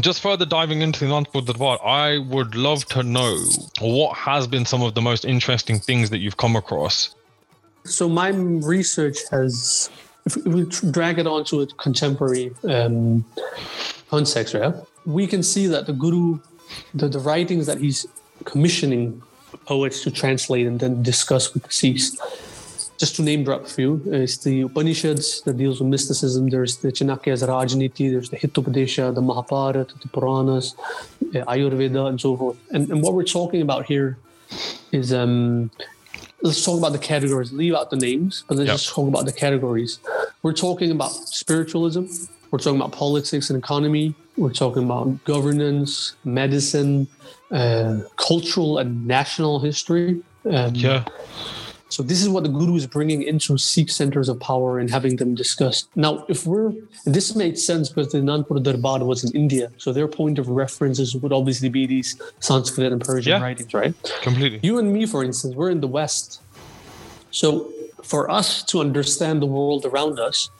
Just 0.00 0.22
further 0.22 0.46
diving 0.46 0.80
into 0.80 1.00
the 1.00 1.06
Anandpur 1.06 1.44
Darbar, 1.44 1.84
I 1.84 2.18
would 2.18 2.54
love 2.54 2.84
to 2.86 3.02
know 3.02 3.38
what 3.80 4.16
has 4.16 4.46
been 4.46 4.64
some 4.64 4.82
of 4.82 4.94
the 4.94 5.02
most 5.02 5.24
interesting 5.24 5.78
things 5.78 6.10
that 6.10 6.18
you've 6.18 6.36
come 6.36 6.56
across 6.56 7.14
so 7.84 8.08
my 8.08 8.28
research 8.28 9.18
has, 9.30 9.90
if 10.24 10.36
we 10.44 10.64
drag 10.90 11.18
it 11.18 11.26
onto 11.26 11.60
a 11.60 11.66
contemporary 11.66 12.52
um, 12.68 13.24
context, 14.08 14.54
right, 14.54 14.74
we 15.04 15.26
can 15.26 15.42
see 15.42 15.66
that 15.66 15.86
the 15.86 15.92
guru, 15.92 16.40
the, 16.94 17.08
the 17.08 17.18
writings 17.18 17.66
that 17.66 17.78
he's 17.78 18.06
commissioning 18.44 19.22
poets 19.66 20.02
to 20.02 20.10
translate 20.10 20.66
and 20.66 20.80
then 20.80 21.02
discuss 21.02 21.52
with 21.54 21.62
the 21.62 21.72
Sikhs. 21.72 22.16
Just 22.96 23.16
to 23.16 23.22
name 23.22 23.42
drop 23.42 23.62
a 23.64 23.68
few, 23.68 24.00
it's 24.06 24.38
the 24.38 24.62
Upanishads 24.62 25.42
that 25.42 25.56
deals 25.58 25.80
with 25.80 25.88
mysticism. 25.88 26.48
There's 26.48 26.76
the 26.76 26.92
Chanakya's 26.92 27.42
Rajniti, 27.42 28.10
there's 28.10 28.30
the 28.30 28.36
Hitopadesha, 28.36 29.14
the 29.14 29.20
Mahabharata, 29.20 29.94
the 30.00 30.08
Puranas, 30.08 30.74
uh, 31.34 31.52
Ayurveda, 31.52 32.08
and 32.08 32.20
so 32.20 32.36
forth. 32.36 32.56
And, 32.70 32.88
and 32.90 33.02
what 33.02 33.14
we're 33.14 33.24
talking 33.24 33.62
about 33.62 33.86
here 33.86 34.16
is 34.92 35.12
um, 35.12 35.70
let's 36.44 36.62
talk 36.64 36.78
about 36.78 36.92
the 36.92 36.98
categories. 36.98 37.52
Leave 37.52 37.74
out 37.74 37.90
the 37.90 37.96
names, 37.96 38.44
but 38.46 38.56
let's 38.56 38.68
yep. 38.68 38.76
just 38.76 38.90
talk 38.90 39.08
about 39.08 39.24
the 39.24 39.32
categories. 39.32 39.98
We're 40.42 40.52
talking 40.52 40.92
about 40.92 41.08
spiritualism. 41.10 42.04
We're 42.50 42.58
talking 42.58 42.78
about 42.80 42.92
politics 42.92 43.50
and 43.50 43.58
economy. 43.58 44.14
We're 44.36 44.52
talking 44.52 44.84
about 44.84 45.24
governance, 45.24 46.14
medicine, 46.24 47.08
uh, 47.50 48.02
cultural 48.16 48.78
and 48.78 49.06
national 49.06 49.58
history. 49.58 50.22
Um, 50.44 50.74
yeah. 50.74 51.04
So 51.94 52.02
this 52.02 52.20
is 52.22 52.28
what 52.28 52.42
the 52.42 52.48
guru 52.48 52.74
is 52.74 52.88
bringing 52.88 53.22
into 53.22 53.56
Sikh 53.56 53.88
centers 53.88 54.28
of 54.28 54.40
power 54.40 54.80
and 54.80 54.90
having 54.90 55.14
them 55.14 55.36
discussed. 55.36 55.88
Now, 55.94 56.24
if 56.28 56.44
we're 56.44 56.72
this 57.04 57.36
made 57.36 57.56
sense 57.56 57.88
because 57.88 58.10
the 58.10 58.18
Anandpur 58.18 58.60
Darbar 58.60 59.04
was 59.04 59.22
in 59.22 59.30
India, 59.30 59.70
so 59.76 59.92
their 59.92 60.08
point 60.08 60.40
of 60.40 60.48
references 60.48 61.14
would 61.14 61.32
obviously 61.32 61.68
be 61.68 61.86
these 61.86 62.20
Sanskrit 62.40 62.90
and 62.90 63.00
Persian 63.00 63.30
yeah, 63.30 63.40
writings, 63.40 63.72
right? 63.72 63.94
Completely. 64.22 64.58
You 64.64 64.80
and 64.80 64.92
me, 64.92 65.06
for 65.06 65.22
instance, 65.22 65.54
we're 65.54 65.70
in 65.70 65.80
the 65.80 65.86
West, 65.86 66.42
so 67.30 67.72
for 68.02 68.28
us 68.28 68.64
to 68.64 68.80
understand 68.80 69.40
the 69.40 69.46
world 69.46 69.86
around 69.86 70.18
us, 70.18 70.50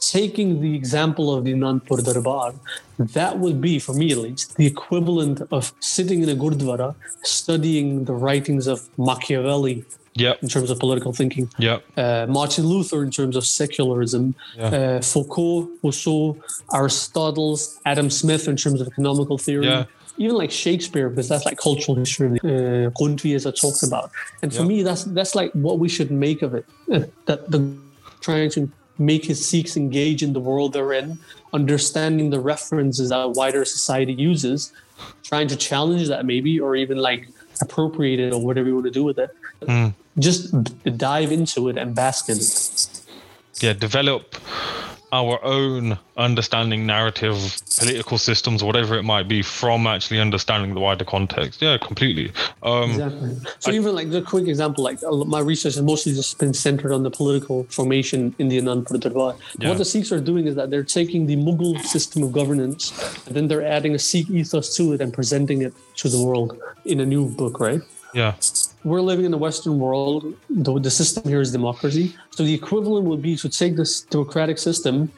taking 0.00 0.60
the 0.60 0.74
example 0.74 1.32
of 1.32 1.44
the 1.44 1.52
Anandpur 1.52 2.04
Darbar, 2.04 2.54
that 2.98 3.38
would 3.38 3.60
be, 3.60 3.78
for 3.78 3.94
me 3.94 4.10
at 4.10 4.18
least, 4.18 4.56
the 4.56 4.66
equivalent 4.66 5.42
of 5.52 5.72
sitting 5.78 6.24
in 6.24 6.28
a 6.28 6.34
Gurdwara, 6.34 6.96
studying 7.22 8.06
the 8.06 8.14
writings 8.14 8.66
of 8.66 8.88
Machiavelli, 8.98 9.84
Yep. 10.16 10.42
In 10.42 10.48
terms 10.48 10.70
of 10.70 10.78
political 10.78 11.12
thinking. 11.12 11.50
Yep. 11.58 11.84
Uh, 11.96 12.26
Martin 12.28 12.66
Luther 12.66 13.02
in 13.02 13.10
terms 13.10 13.34
of 13.34 13.44
secularism. 13.44 14.34
Yeah. 14.56 14.66
Uh, 14.66 15.00
Foucault, 15.00 15.68
Rousseau, 15.82 16.36
Aristotle, 16.72 17.58
Adam 17.84 18.10
Smith 18.10 18.46
in 18.46 18.56
terms 18.56 18.80
of 18.80 18.86
economical 18.86 19.38
theory. 19.38 19.66
Yeah. 19.66 19.86
Even 20.16 20.36
like 20.36 20.52
Shakespeare, 20.52 21.08
because 21.08 21.28
that's 21.28 21.44
like 21.44 21.58
cultural 21.58 21.96
history. 21.96 22.38
Uh, 22.38 22.90
Grundtvig, 22.90 23.34
as 23.34 23.46
I 23.46 23.50
talked 23.50 23.82
about, 23.82 24.12
and 24.42 24.54
for 24.54 24.62
me, 24.62 24.84
that's 24.84 25.02
that's 25.02 25.34
like 25.34 25.50
what 25.54 25.80
we 25.80 25.88
should 25.88 26.12
make 26.12 26.42
of 26.42 26.54
it. 26.54 26.64
Uh, 26.88 27.00
that 27.26 27.50
the 27.50 27.76
trying 28.20 28.48
to 28.50 28.70
make 28.96 29.24
his 29.24 29.44
Sikhs 29.44 29.76
engage 29.76 30.22
in 30.22 30.32
the 30.32 30.38
world 30.38 30.72
they're 30.72 30.92
in, 30.92 31.18
understanding 31.52 32.30
the 32.30 32.38
references 32.38 33.08
that 33.08 33.32
wider 33.32 33.64
society 33.64 34.12
uses, 34.12 34.72
trying 35.24 35.48
to 35.48 35.56
challenge 35.56 36.06
that 36.06 36.24
maybe, 36.24 36.60
or 36.60 36.76
even 36.76 36.98
like 36.98 37.26
appropriate 37.60 38.20
it 38.20 38.32
or 38.32 38.40
whatever 38.40 38.68
you 38.68 38.74
want 38.74 38.86
to 38.86 38.92
do 38.92 39.02
with 39.02 39.18
it. 39.18 39.30
Mm 39.62 39.94
just 40.18 40.52
dive 40.96 41.32
into 41.32 41.68
it 41.68 41.76
and 41.76 41.94
bask 41.94 42.28
in 42.28 42.36
it. 42.36 43.00
Yeah, 43.60 43.72
develop 43.72 44.36
our 45.14 45.38
own 45.44 45.96
understanding 46.16 46.86
narrative, 46.86 47.36
political 47.78 48.18
systems, 48.18 48.64
whatever 48.64 48.96
it 48.96 49.04
might 49.04 49.28
be, 49.28 49.42
from 49.42 49.86
actually 49.86 50.18
understanding 50.18 50.74
the 50.74 50.80
wider 50.80 51.04
context. 51.04 51.62
Yeah, 51.62 51.78
completely. 51.78 52.32
Um, 52.64 52.90
exactly. 52.90 53.36
So 53.60 53.70
I, 53.70 53.74
even 53.76 53.94
like 53.94 54.10
the 54.10 54.22
quick 54.22 54.48
example, 54.48 54.82
like 54.82 54.98
my 55.28 55.38
research 55.38 55.74
has 55.74 55.82
mostly 55.82 56.14
just 56.14 56.36
been 56.40 56.52
centered 56.52 56.92
on 56.92 57.04
the 57.04 57.12
political 57.12 57.62
formation 57.64 58.34
in 58.40 58.48
the 58.48 58.58
Anandpur 58.58 58.98
Darbar. 58.98 59.36
Yeah. 59.60 59.68
What 59.68 59.78
the 59.78 59.84
Sikhs 59.84 60.10
are 60.10 60.20
doing 60.20 60.48
is 60.48 60.56
that 60.56 60.70
they're 60.70 60.82
taking 60.82 61.26
the 61.26 61.36
Mughal 61.36 61.80
system 61.82 62.24
of 62.24 62.32
governance 62.32 62.90
and 63.26 63.36
then 63.36 63.46
they're 63.46 63.64
adding 63.64 63.94
a 63.94 64.00
Sikh 64.00 64.28
ethos 64.30 64.76
to 64.76 64.94
it 64.94 65.00
and 65.00 65.14
presenting 65.14 65.62
it 65.62 65.74
to 65.96 66.08
the 66.08 66.20
world 66.20 66.58
in 66.84 66.98
a 66.98 67.06
new 67.06 67.28
book, 67.28 67.60
right? 67.60 67.82
Yeah 68.14 68.34
we're 68.84 69.00
living 69.00 69.24
in 69.24 69.30
the 69.30 69.38
Western 69.38 69.78
world. 69.78 70.36
The, 70.50 70.78
the 70.78 70.90
system 70.90 71.28
here 71.28 71.40
is 71.40 71.50
democracy. 71.50 72.14
So 72.30 72.44
the 72.44 72.54
equivalent 72.54 73.06
would 73.06 73.22
be 73.22 73.36
to 73.36 73.48
take 73.48 73.76
this 73.76 74.02
democratic 74.02 74.58
system, 74.58 75.10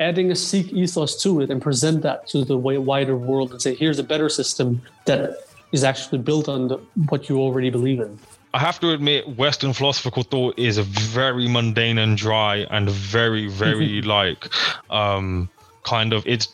adding 0.00 0.30
a 0.32 0.36
Sikh 0.36 0.72
ethos 0.72 1.22
to 1.22 1.42
it, 1.42 1.50
and 1.50 1.60
present 1.60 2.02
that 2.02 2.26
to 2.28 2.44
the 2.44 2.56
wider 2.56 3.16
world 3.16 3.52
and 3.52 3.62
say, 3.62 3.74
here's 3.74 3.98
a 3.98 4.02
better 4.02 4.28
system 4.28 4.80
that 5.04 5.36
is 5.72 5.84
actually 5.84 6.18
built 6.18 6.48
on 6.48 6.68
the, 6.68 6.76
what 7.08 7.28
you 7.28 7.38
already 7.38 7.70
believe 7.70 8.00
in. 8.00 8.18
I 8.52 8.58
have 8.58 8.80
to 8.80 8.90
admit, 8.90 9.36
Western 9.36 9.72
philosophical 9.72 10.24
thought 10.24 10.58
is 10.58 10.78
very 10.78 11.46
mundane 11.46 11.98
and 11.98 12.16
dry 12.16 12.66
and 12.70 12.90
very, 12.90 13.46
very 13.46 14.02
like 14.16 14.48
um, 14.90 15.48
kind 15.82 16.12
of 16.12 16.26
it's 16.26 16.46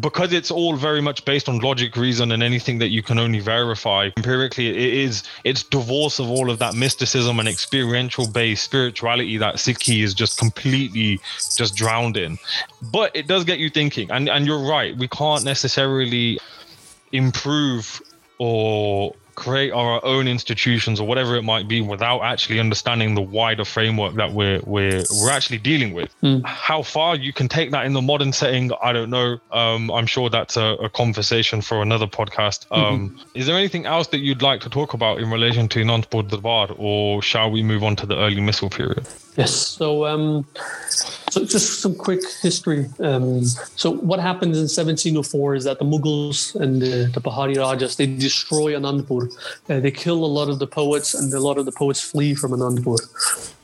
because 0.00 0.32
it's 0.32 0.50
all 0.50 0.76
very 0.76 1.00
much 1.00 1.24
based 1.24 1.48
on 1.48 1.58
logic 1.58 1.96
reason 1.96 2.30
and 2.32 2.42
anything 2.42 2.78
that 2.78 2.88
you 2.88 3.02
can 3.02 3.18
only 3.18 3.40
verify 3.40 4.08
empirically 4.16 4.68
it 4.68 4.76
is 4.76 5.24
it's 5.44 5.62
divorce 5.64 6.18
of 6.18 6.30
all 6.30 6.50
of 6.50 6.58
that 6.58 6.74
mysticism 6.74 7.40
and 7.40 7.48
experiential 7.48 8.28
based 8.28 8.62
spirituality 8.62 9.36
that 9.36 9.56
sikhi 9.56 10.02
is 10.02 10.14
just 10.14 10.38
completely 10.38 11.20
just 11.56 11.74
drowned 11.74 12.16
in. 12.16 12.38
But 12.92 13.14
it 13.14 13.26
does 13.26 13.44
get 13.44 13.58
you 13.58 13.70
thinking 13.70 14.10
and 14.10 14.28
and 14.28 14.46
you're 14.46 14.66
right 14.66 14.96
we 14.96 15.08
can't 15.08 15.44
necessarily 15.44 16.38
improve 17.12 18.00
or 18.38 19.14
create 19.38 19.70
our 19.70 20.04
own 20.04 20.26
institutions 20.26 20.98
or 20.98 21.06
whatever 21.06 21.36
it 21.36 21.42
might 21.42 21.68
be 21.68 21.80
without 21.80 22.20
actually 22.20 22.58
understanding 22.58 23.14
the 23.14 23.22
wider 23.22 23.64
framework 23.64 24.14
that 24.14 24.32
we're 24.32 24.60
we're 24.66 25.04
we're 25.20 25.30
actually 25.30 25.58
dealing 25.58 25.94
with. 25.94 26.12
Mm. 26.22 26.44
How 26.44 26.82
far 26.82 27.14
you 27.14 27.32
can 27.32 27.48
take 27.48 27.70
that 27.70 27.86
in 27.86 27.92
the 27.92 28.02
modern 28.02 28.32
setting, 28.32 28.72
I 28.82 28.92
don't 28.92 29.10
know. 29.10 29.38
Um, 29.52 29.90
I'm 29.92 30.06
sure 30.06 30.28
that's 30.28 30.56
a, 30.56 30.76
a, 30.86 30.88
conversation 30.88 31.62
for 31.62 31.82
another 31.82 32.06
podcast. 32.06 32.66
Mm-hmm. 32.66 32.74
Um, 32.74 33.10
mm-hmm. 33.10 33.38
Is 33.38 33.46
there 33.46 33.56
anything 33.56 33.86
else 33.86 34.08
that 34.08 34.18
you'd 34.18 34.42
like 34.42 34.60
to 34.62 34.70
talk 34.70 34.94
about 34.94 35.20
in 35.20 35.30
relation 35.30 35.68
to 35.68 35.84
Darbar, 35.84 36.74
or 36.76 37.22
shall 37.22 37.50
we 37.50 37.62
move 37.62 37.84
on 37.84 37.94
to 37.96 38.06
the 38.06 38.16
early 38.16 38.42
misl 38.48 38.70
period? 38.70 39.06
Yes. 39.38 39.54
So, 39.54 40.04
um, 40.04 40.44
so 41.30 41.44
just 41.44 41.80
some 41.80 41.94
quick 41.94 42.20
history. 42.42 42.86
Um, 42.98 43.44
so, 43.44 43.92
what 43.92 44.18
happens 44.18 44.56
in 44.56 44.64
1704 44.64 45.54
is 45.54 45.64
that 45.64 45.78
the 45.78 45.84
Mughals 45.84 46.56
and 46.56 46.82
the, 46.82 47.08
the 47.14 47.20
Pahari 47.20 47.56
Rajas 47.56 47.94
they 47.94 48.06
destroy 48.06 48.72
Anandpur. 48.72 49.32
Uh, 49.70 49.78
they 49.78 49.92
kill 49.92 50.24
a 50.24 50.32
lot 50.38 50.48
of 50.48 50.58
the 50.58 50.66
poets, 50.66 51.14
and 51.14 51.32
a 51.32 51.38
lot 51.38 51.56
of 51.56 51.66
the 51.66 51.72
poets 51.72 52.00
flee 52.00 52.34
from 52.34 52.50
Anandpur. 52.50 52.98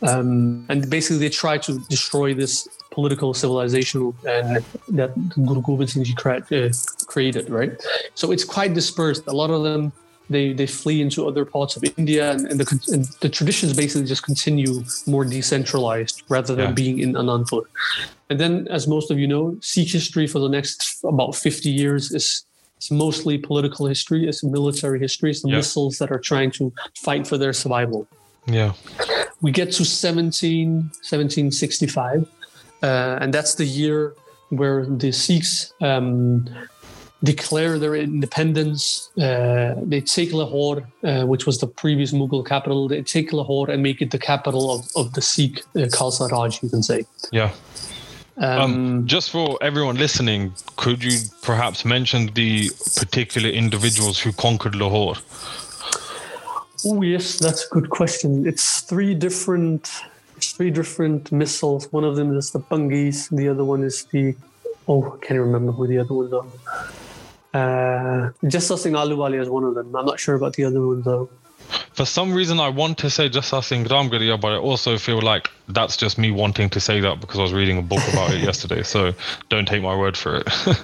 Um, 0.03 0.65
and 0.69 0.89
basically, 0.89 1.19
they 1.19 1.29
try 1.29 1.59
to 1.59 1.79
destroy 1.91 2.35
this 2.35 2.69
political 2.93 3.35
civilization 3.35 4.15
and 4.29 4.65
that 4.91 5.11
Guru 5.31 5.61
Gobind 5.61 5.91
Singh 5.91 6.05
Ji 6.05 6.15
uh, 6.25 6.71
created. 7.07 7.51
Right. 7.51 7.73
So 8.15 8.31
it's 8.31 8.45
quite 8.45 8.75
dispersed. 8.75 9.27
A 9.27 9.33
lot 9.33 9.51
of 9.51 9.65
them 9.65 9.93
they 10.31 10.53
they 10.53 10.67
flee 10.67 11.01
into 11.03 11.27
other 11.27 11.45
parts 11.45 11.77
of 11.77 11.85
India, 11.99 12.33
and, 12.33 12.47
and, 12.47 12.61
the, 12.61 12.89
and 12.93 13.05
the 13.21 13.29
traditions 13.29 13.75
basically 13.75 14.07
just 14.07 14.23
continue 14.23 14.83
more 15.07 15.25
decentralized 15.25 16.23
rather 16.29 16.55
than 16.55 16.67
yeah. 16.67 16.73
being 16.73 16.99
in 16.99 17.13
Anandpur. 17.15 17.65
And 18.31 18.41
then, 18.41 18.67
as 18.71 18.87
most 18.89 19.11
of 19.11 19.19
you 19.19 19.27
know, 19.27 19.57
Sikh 19.61 19.93
history 19.93 20.27
for 20.27 20.39
the 20.39 20.49
next 20.49 21.05
about 21.05 21.35
50 21.35 21.69
years 21.69 22.11
is 22.13 22.45
it's 22.77 22.91
mostly 22.91 23.39
political 23.39 23.87
history, 23.87 24.27
it's 24.29 24.43
military 24.43 24.99
history, 24.99 25.31
it's 25.31 25.43
the 25.43 25.51
yeah. 25.51 25.59
Misls 25.59 25.99
that 25.99 26.11
are 26.11 26.19
trying 26.19 26.51
to 26.53 26.73
fight 26.97 27.27
for 27.27 27.39
their 27.39 27.53
survival. 27.53 28.07
Yeah. 28.47 28.73
We 29.41 29.53
get 29.53 29.73
to 29.73 29.85
17, 29.85 30.75
1765, 30.75 32.29
uh, 32.83 33.19
and 33.21 33.33
that's 33.33 33.55
the 33.55 33.65
year 33.65 34.15
where 34.51 34.87
the 34.87 35.13
Sikhs 35.13 35.73
um, 35.81 36.49
declare 37.25 37.79
their 37.79 37.95
independence. 37.95 39.11
Uh, 39.19 39.75
they 39.83 40.01
take 40.01 40.33
Lahore, 40.33 40.87
uh, 41.03 41.25
which 41.25 41.47
was 41.47 41.59
the 41.59 41.67
previous 41.67 42.13
Mughal 42.13 42.47
capital. 42.47 42.89
They 42.89 43.03
take 43.03 43.33
Lahore 43.33 43.71
and 43.71 43.83
make 43.83 44.01
it 44.03 44.11
the 44.11 44.19
capital 44.19 44.71
of, 44.71 44.87
of 44.95 45.15
the 45.15 45.23
Sikh 45.23 45.61
uh, 45.75 45.89
Khalsa 45.97 46.31
Raj, 46.31 46.63
you 46.63 46.69
can 46.69 46.83
say. 46.83 47.05
Yeah. 47.33 47.51
Um, 48.37 48.61
Um, 48.61 49.07
just 49.07 49.31
for 49.31 49.59
everyone 49.63 49.97
listening, 49.97 50.53
could 50.77 51.05
you 51.05 51.17
perhaps 51.43 51.85
mention 51.85 52.31
the 52.35 52.71
particular 52.97 53.49
individuals 53.49 54.19
who 54.19 54.33
conquered 54.33 54.75
Lahore? 54.75 55.17
oh 56.87 57.03
yes, 57.03 57.39
that's 57.39 57.65
a 57.67 57.69
good 57.71 57.89
question. 57.91 58.47
It's 58.47 58.83
three 58.83 59.15
different, 59.15 59.83
it's 60.37 60.53
three 60.53 60.71
different 60.71 61.31
misls. 61.31 61.93
One 61.93 62.05
of 62.05 62.17
them 62.17 62.37
is 62.37 62.51
the 62.51 62.61
Bhangis. 62.61 63.31
The 63.31 63.49
other 63.49 63.65
one 63.65 63.83
is 63.85 64.05
the 64.13 64.35
oh, 64.89 65.17
I 65.17 65.27
can't 65.27 65.41
remember 65.41 65.73
who 65.73 65.87
the 65.87 65.99
other 65.99 66.15
ones 66.15 66.33
are. 66.33 66.47
Uh, 67.55 68.31
Jassa 68.43 68.77
Singh 68.77 68.95
Ahluwalia 68.95 69.41
is 69.41 69.49
one 69.49 69.65
of 69.65 69.75
them. 69.77 69.95
I'm 69.95 70.05
not 70.05 70.19
sure 70.19 70.35
about 70.35 70.55
the 70.55 70.65
other 70.65 70.85
ones 70.85 71.05
though. 71.05 71.31
For 71.93 72.05
some 72.05 72.35
reason, 72.35 72.59
I 72.59 72.69
want 72.69 72.99
to 72.99 73.09
say 73.09 73.29
Jassa 73.31 73.63
Singh 73.63 73.85
Ramgarhia, 73.85 74.41
but 74.41 74.53
I 74.53 74.57
also 74.57 74.99
feel 74.99 75.23
like 75.23 75.49
that's 75.69 75.97
just 75.97 76.19
me 76.19 76.31
wanting 76.33 76.69
to 76.71 76.81
say 76.81 77.01
that 77.01 77.21
because 77.21 77.39
I 77.39 77.43
was 77.43 77.53
reading 77.53 77.79
a 77.79 77.83
book 77.83 78.03
about 78.13 78.33
it 78.33 78.41
yesterday. 78.51 78.83
So 78.83 79.15
don't 79.49 79.67
take 79.67 79.83
my 79.83 79.97
word 79.97 80.17
for 80.17 80.37
it. 80.37 80.49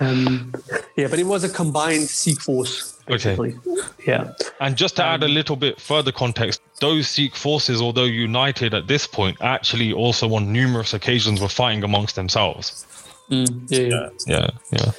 Um, 0.00 0.54
yeah, 0.94 1.08
but 1.08 1.18
it 1.18 1.26
was 1.26 1.42
a 1.42 1.48
combined 1.48 2.08
Sikh 2.08 2.40
force. 2.40 3.00
Okay. 3.10 3.34
Basically. 3.34 3.56
Yeah. 4.06 4.32
and 4.60 4.76
just 4.76 4.94
to 4.96 5.04
add 5.04 5.24
a 5.24 5.28
little 5.28 5.56
bit 5.56 5.80
further 5.80 6.12
context, 6.12 6.60
those 6.80 7.08
Sikh 7.08 7.34
forces, 7.34 7.80
although 7.80 8.04
united 8.04 8.74
at 8.74 8.86
this 8.86 9.08
point, 9.08 9.38
actually 9.40 9.92
also 9.92 10.32
on 10.34 10.52
numerous 10.52 10.94
occasions 10.94 11.40
were 11.40 11.48
fighting 11.48 11.82
amongst 11.82 12.14
themselves. 12.14 12.86
Mm, 13.30 13.70
yeah, 13.70 14.08
yeah. 14.26 14.50
Yeah. 14.72 14.90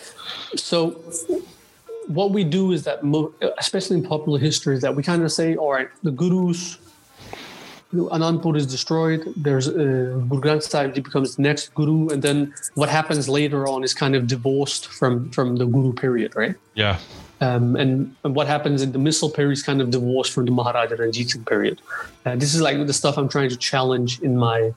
So 0.55 1.01
what 2.07 2.31
we 2.31 2.43
do 2.43 2.71
is 2.71 2.83
that, 2.83 2.99
especially 3.57 3.97
in 3.97 4.03
popular 4.03 4.39
history, 4.39 4.75
is 4.75 4.81
that 4.81 4.95
we 4.95 5.03
kind 5.03 5.23
of 5.23 5.31
say, 5.31 5.55
all 5.55 5.71
right, 5.71 5.89
the 6.03 6.11
gurus, 6.11 6.77
Anandpur 7.93 8.55
is 8.55 8.67
destroyed. 8.67 9.21
There's 9.35 9.67
uh, 9.67 9.73
Guru 10.29 10.41
Granth 10.41 10.63
Sahib 10.63 10.93
becomes 10.93 11.35
the 11.35 11.41
next 11.41 11.73
guru, 11.73 12.09
and 12.09 12.21
then 12.21 12.53
what 12.75 12.89
happens 12.89 13.27
later 13.27 13.67
on 13.67 13.83
is 13.83 13.93
kind 13.93 14.15
of 14.15 14.27
divorced 14.27 14.87
from 14.87 15.31
from 15.31 15.55
the 15.55 15.65
guru 15.65 15.93
period, 15.93 16.35
right? 16.35 16.55
Yeah. 16.75 16.99
Um, 17.41 17.75
and, 17.77 18.15
and 18.23 18.35
what 18.35 18.47
happens 18.47 18.81
in 18.81 18.91
the 18.91 18.99
misl 18.99 19.33
period 19.33 19.53
is 19.53 19.63
kind 19.63 19.79
of 19.81 19.91
divorced 19.91 20.33
from 20.33 20.45
the 20.45 20.51
Maharaja 20.51 20.95
Ranjit 20.95 21.29
Singh 21.29 21.45
period. 21.45 21.81
Uh, 22.25 22.35
this 22.35 22.53
is 22.53 22.61
like 22.61 22.85
the 22.85 22.93
stuff 22.93 23.17
I'm 23.17 23.29
trying 23.29 23.49
to 23.49 23.55
challenge 23.55 24.19
in 24.19 24.37
my 24.37 24.73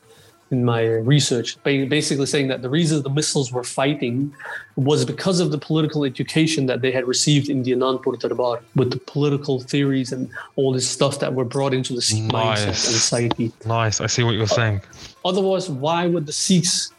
in 0.53 0.65
my 0.65 0.83
research, 0.85 1.61
basically 1.65 2.27
saying 2.27 2.49
that 2.49 2.61
the 2.63 2.69
reason 2.69 3.03
the 3.03 3.11
misls 3.11 3.51
were 3.51 3.65
fighting 3.65 4.33
was 4.77 5.05
because 5.05 5.41
of 5.41 5.51
the 5.51 5.59
political 5.59 6.05
education 6.05 6.67
that 6.67 6.83
they 6.83 6.93
had 6.93 7.09
received 7.09 7.49
in 7.49 7.63
the 7.63 7.73
Anandpur 7.73 8.21
Darbar 8.21 8.61
with 8.77 8.91
the 8.91 8.99
political 8.99 9.61
theories 9.61 10.13
and 10.13 10.31
all 10.57 10.73
this 10.73 10.89
stuff 10.89 11.19
that 11.21 11.35
were 11.35 11.47
brought 11.47 11.73
into 11.73 11.95
the 11.95 12.03
Sikh 12.03 12.25
mindset 12.25 12.59
and 12.59 12.67
Nice. 12.67 12.79
society. 12.79 13.53
Nice. 13.65 14.01
I 14.01 14.07
see 14.07 14.23
what 14.23 14.35
you're 14.35 14.47
saying. 14.47 14.83
Otherwise, 15.25 15.71
why 15.71 16.07
would 16.07 16.27
the 16.27 16.33
Sikhs, 16.33 16.93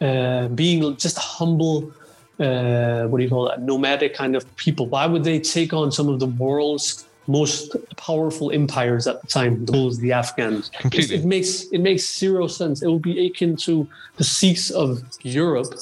uh, 0.00 0.48
being 0.48 0.96
just 0.96 1.18
humble, 1.18 1.92
uh, 2.38 3.06
what 3.08 3.18
do 3.18 3.24
you 3.24 3.30
call 3.30 3.48
that, 3.48 3.60
nomadic 3.62 4.14
kind 4.14 4.36
of 4.36 4.42
people, 4.56 4.86
why 4.86 5.06
would 5.06 5.24
they 5.24 5.40
take 5.40 5.72
on 5.72 5.90
some 5.90 6.08
of 6.08 6.20
the 6.20 6.26
world's 6.26 7.04
most 7.26 7.76
powerful 7.96 8.50
empires 8.50 9.06
at 9.06 9.20
the 9.20 9.26
time, 9.26 9.64
those 9.66 9.98
the 9.98 10.12
Afghans? 10.12 10.70
It, 10.74 10.80
Completely. 10.80 11.16
it 11.16 11.24
makes 11.24 11.62
it 11.72 11.78
makes 11.78 12.04
zero 12.18 12.46
sense. 12.46 12.82
It 12.82 12.88
would 12.88 13.02
be 13.02 13.26
akin 13.26 13.56
to 13.58 13.88
the 14.16 14.24
Sikhs 14.24 14.70
of 14.70 15.02
Europe, 15.22 15.74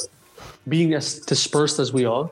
being 0.68 0.94
as 0.94 1.20
dispersed 1.20 1.78
as 1.78 1.92
we 1.92 2.04
are. 2.04 2.30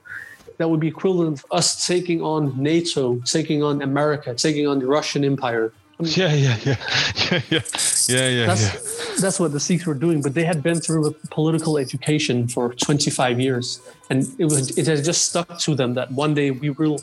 That 0.59 0.69
would 0.69 0.81
be 0.81 0.89
equivalent 0.89 1.39
of 1.39 1.47
us 1.53 1.87
taking 1.87 2.21
on 2.21 2.61
NATO, 2.61 3.21
taking 3.21 3.63
on 3.63 3.81
America, 3.83 4.35
taking 4.35 4.67
on 4.67 4.81
the 4.81 4.87
Russian 4.87 5.25
Empire. 5.25 5.73
Yeah, 6.01 6.33
yeah, 6.33 6.57
yeah, 6.63 6.77
yeah, 7.31 7.41
yeah, 7.51 7.61
yeah, 8.09 8.29
yeah. 8.29 8.47
That's 8.47 8.63
yeah. 8.63 9.21
that's 9.21 9.41
what 9.41 9.51
the 9.51 9.59
Sikhs 9.59 9.85
were 9.85 9.95
doing, 9.95 10.23
but 10.23 10.33
they 10.33 10.45
had 10.45 10.63
been 10.63 10.81
through 10.81 11.09
a 11.09 11.13
political 11.31 11.77
education 11.77 12.47
for 12.47 12.73
25 12.75 13.41
years, 13.41 13.81
and 14.09 14.25
it 14.39 14.45
was 14.45 14.79
it 14.79 14.87
has 14.87 15.05
just 15.05 15.25
stuck 15.25 15.59
to 15.59 15.75
them 15.75 15.95
that 15.95 16.13
one 16.13 16.35
day 16.35 16.53
we 16.53 16.71
will 16.71 17.01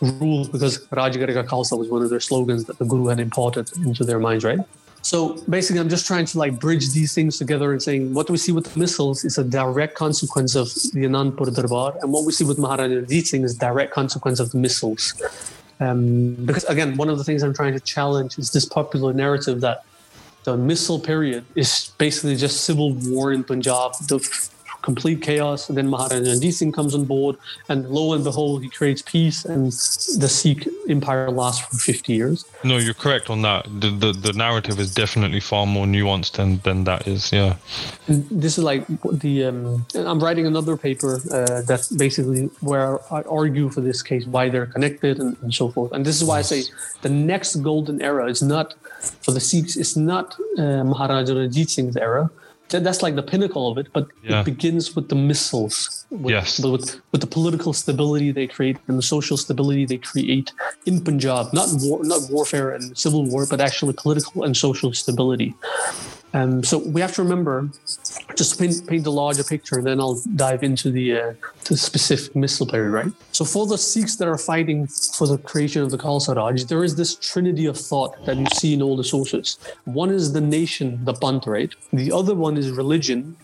rule 0.00 0.48
because 0.48 0.84
Raj 0.90 1.14
Karega 1.14 1.46
Khalsa 1.46 1.78
was 1.78 1.88
one 1.88 2.02
of 2.02 2.10
their 2.10 2.18
slogans 2.18 2.64
that 2.64 2.78
the 2.78 2.84
Guru 2.84 3.06
had 3.06 3.20
imported 3.20 3.70
into 3.76 4.02
their 4.02 4.18
minds, 4.18 4.44
right? 4.44 4.58
So 5.02 5.34
basically, 5.48 5.80
I'm 5.80 5.88
just 5.88 6.06
trying 6.06 6.24
to 6.24 6.38
like 6.38 6.58
bridge 6.58 6.90
these 6.90 7.14
things 7.14 7.38
together 7.38 7.70
and 7.70 7.80
saying 7.80 8.14
what 8.14 8.28
we 8.30 8.36
see 8.36 8.50
with 8.50 8.64
the 8.64 8.80
misls 8.80 9.24
is 9.24 9.38
a 9.38 9.44
direct 9.44 9.94
consequence 9.94 10.56
of 10.56 10.74
the 10.74 11.04
Anandpur 11.04 11.54
Darbar, 11.54 11.98
and 12.02 12.12
what 12.12 12.24
we 12.24 12.32
see 12.32 12.44
with 12.44 12.58
Maharaja 12.58 12.96
Ranjit 12.96 13.26
Singh 13.28 13.44
is 13.44 13.54
direct 13.54 13.92
consequence 13.92 14.40
of 14.40 14.50
the 14.50 14.58
misls. 14.58 15.14
Um, 15.80 16.34
because 16.46 16.64
again, 16.64 16.96
one 16.96 17.08
of 17.08 17.18
the 17.18 17.24
things 17.24 17.42
I'm 17.42 17.54
trying 17.54 17.72
to 17.72 17.80
challenge 17.80 18.38
is 18.38 18.52
this 18.52 18.64
popular 18.64 19.12
narrative 19.12 19.60
that 19.62 19.84
the 20.44 20.56
misl 20.56 21.02
period 21.02 21.44
is 21.54 21.92
basically 21.98 22.36
just 22.36 22.64
civil 22.64 22.92
war 22.94 23.32
in 23.32 23.44
Punjab, 23.44 23.92
the 24.08 24.18
complete 24.84 25.22
chaos. 25.22 25.68
And 25.68 25.78
then 25.78 25.88
Maharaja 25.88 26.30
Ranjit 26.30 26.54
Singh 26.54 26.72
comes 26.72 26.94
on 26.94 27.04
board, 27.04 27.36
and 27.68 27.88
lo 27.88 28.12
and 28.14 28.22
behold, 28.22 28.62
he 28.62 28.68
creates 28.68 29.02
peace, 29.02 29.44
and 29.44 29.66
the 30.24 30.28
Sikh 30.28 30.68
empire 30.88 31.30
lasts 31.30 31.64
for 31.66 31.76
50 31.76 32.12
years. 32.12 32.44
No, 32.62 32.76
you're 32.76 33.00
correct 33.04 33.30
on 33.30 33.42
that. 33.42 33.64
The, 33.80 33.90
the 33.90 34.12
the 34.12 34.32
narrative 34.32 34.78
is 34.78 34.94
definitely 34.94 35.40
far 35.40 35.66
more 35.66 35.86
nuanced 35.86 36.32
than 36.38 36.60
than 36.66 36.84
that 36.84 37.08
is. 37.08 37.32
Yeah. 37.32 37.56
And 38.06 38.28
this 38.44 38.58
is 38.58 38.64
like 38.64 38.84
the. 39.24 39.44
Um, 39.48 39.86
I'm 40.10 40.20
writing 40.26 40.46
another 40.46 40.76
paper 40.76 41.12
uh, 41.32 41.62
that's 41.62 41.88
basically 42.04 42.42
where 42.60 42.88
I 43.12 43.22
argue 43.40 43.70
for 43.70 43.80
this 43.80 44.02
case, 44.02 44.26
why 44.26 44.48
they're 44.52 44.70
connected, 44.76 45.18
and, 45.18 45.36
and 45.42 45.52
so 45.60 45.70
forth. 45.74 45.92
And 45.92 46.04
this 46.04 46.16
is 46.20 46.24
why 46.28 46.38
I 46.38 46.42
say 46.42 46.60
the 47.02 47.08
next 47.08 47.56
golden 47.56 48.02
era 48.02 48.24
is 48.34 48.42
not 48.42 48.74
for 49.24 49.32
the 49.32 49.40
Sikhs. 49.40 49.76
It's 49.76 49.96
not 49.96 50.26
uh, 50.58 50.84
Maharaja 50.84 51.34
Ranjit 51.34 51.70
Singh's 51.70 51.96
era. 51.96 52.30
That- 52.74 52.82
That's 52.82 53.02
like 53.06 53.14
the 53.14 53.22
pinnacle 53.22 53.70
of 53.70 53.78
it, 53.78 53.86
but 53.92 54.08
Yeah. 54.24 54.40
it 54.40 54.44
begins 54.44 54.96
with 54.96 55.06
the 55.08 55.14
misls. 55.14 56.04
With, 56.10 56.32
Yes. 56.36 56.58
With, 56.58 57.00
with 57.12 57.20
the 57.20 57.26
political 57.38 57.72
stability 57.72 58.32
they 58.32 58.48
create 58.48 58.78
and 58.88 58.98
the 58.98 59.02
social 59.16 59.36
stability 59.36 59.84
they 59.86 59.98
create 59.98 60.50
in 60.84 61.00
Punjab, 61.08 61.52
not 61.52 61.68
war, 61.82 61.98
not 62.04 62.22
warfare 62.30 62.68
and 62.76 62.82
civil 62.98 63.22
war, 63.32 63.46
but 63.52 63.60
actually 63.60 63.92
political 63.92 64.42
and 64.42 64.56
social 64.56 64.92
stability. 64.92 65.54
Um, 66.34 66.64
so 66.64 66.78
we 66.78 67.00
have 67.00 67.14
to 67.14 67.22
remember, 67.22 67.68
just 68.36 68.58
paint, 68.58 68.86
paint 68.88 69.04
the 69.04 69.12
larger 69.12 69.44
picture, 69.44 69.76
and 69.78 69.86
then 69.86 70.00
I'll 70.00 70.20
dive 70.34 70.64
into 70.64 70.90
the, 70.90 71.06
uh, 71.20 71.32
the 71.68 71.76
specific 71.76 72.34
misl 72.34 72.68
period, 72.68 72.90
right? 72.90 73.12
So 73.30 73.44
for 73.44 73.66
the 73.66 73.78
Sikhs 73.78 74.16
that 74.16 74.26
are 74.26 74.36
fighting 74.36 74.88
for 74.88 75.28
the 75.28 75.38
creation 75.38 75.82
of 75.82 75.92
the 75.92 75.96
Khalsa 75.96 76.34
Raj, 76.34 76.64
there 76.64 76.82
is 76.82 76.96
this 76.96 77.14
trinity 77.14 77.66
of 77.66 77.78
thought 77.78 78.12
that 78.26 78.36
you 78.36 78.46
see 78.52 78.74
in 78.74 78.82
all 78.82 78.96
the 78.96 79.04
sources. 79.04 79.58
One 79.84 80.10
is 80.10 80.32
the 80.32 80.40
nation, 80.40 81.04
the 81.04 81.14
Panth, 81.14 81.46
right? 81.46 81.72
The 81.92 82.10
other 82.10 82.34
one 82.34 82.56
is 82.56 82.72
religion, 82.72 83.36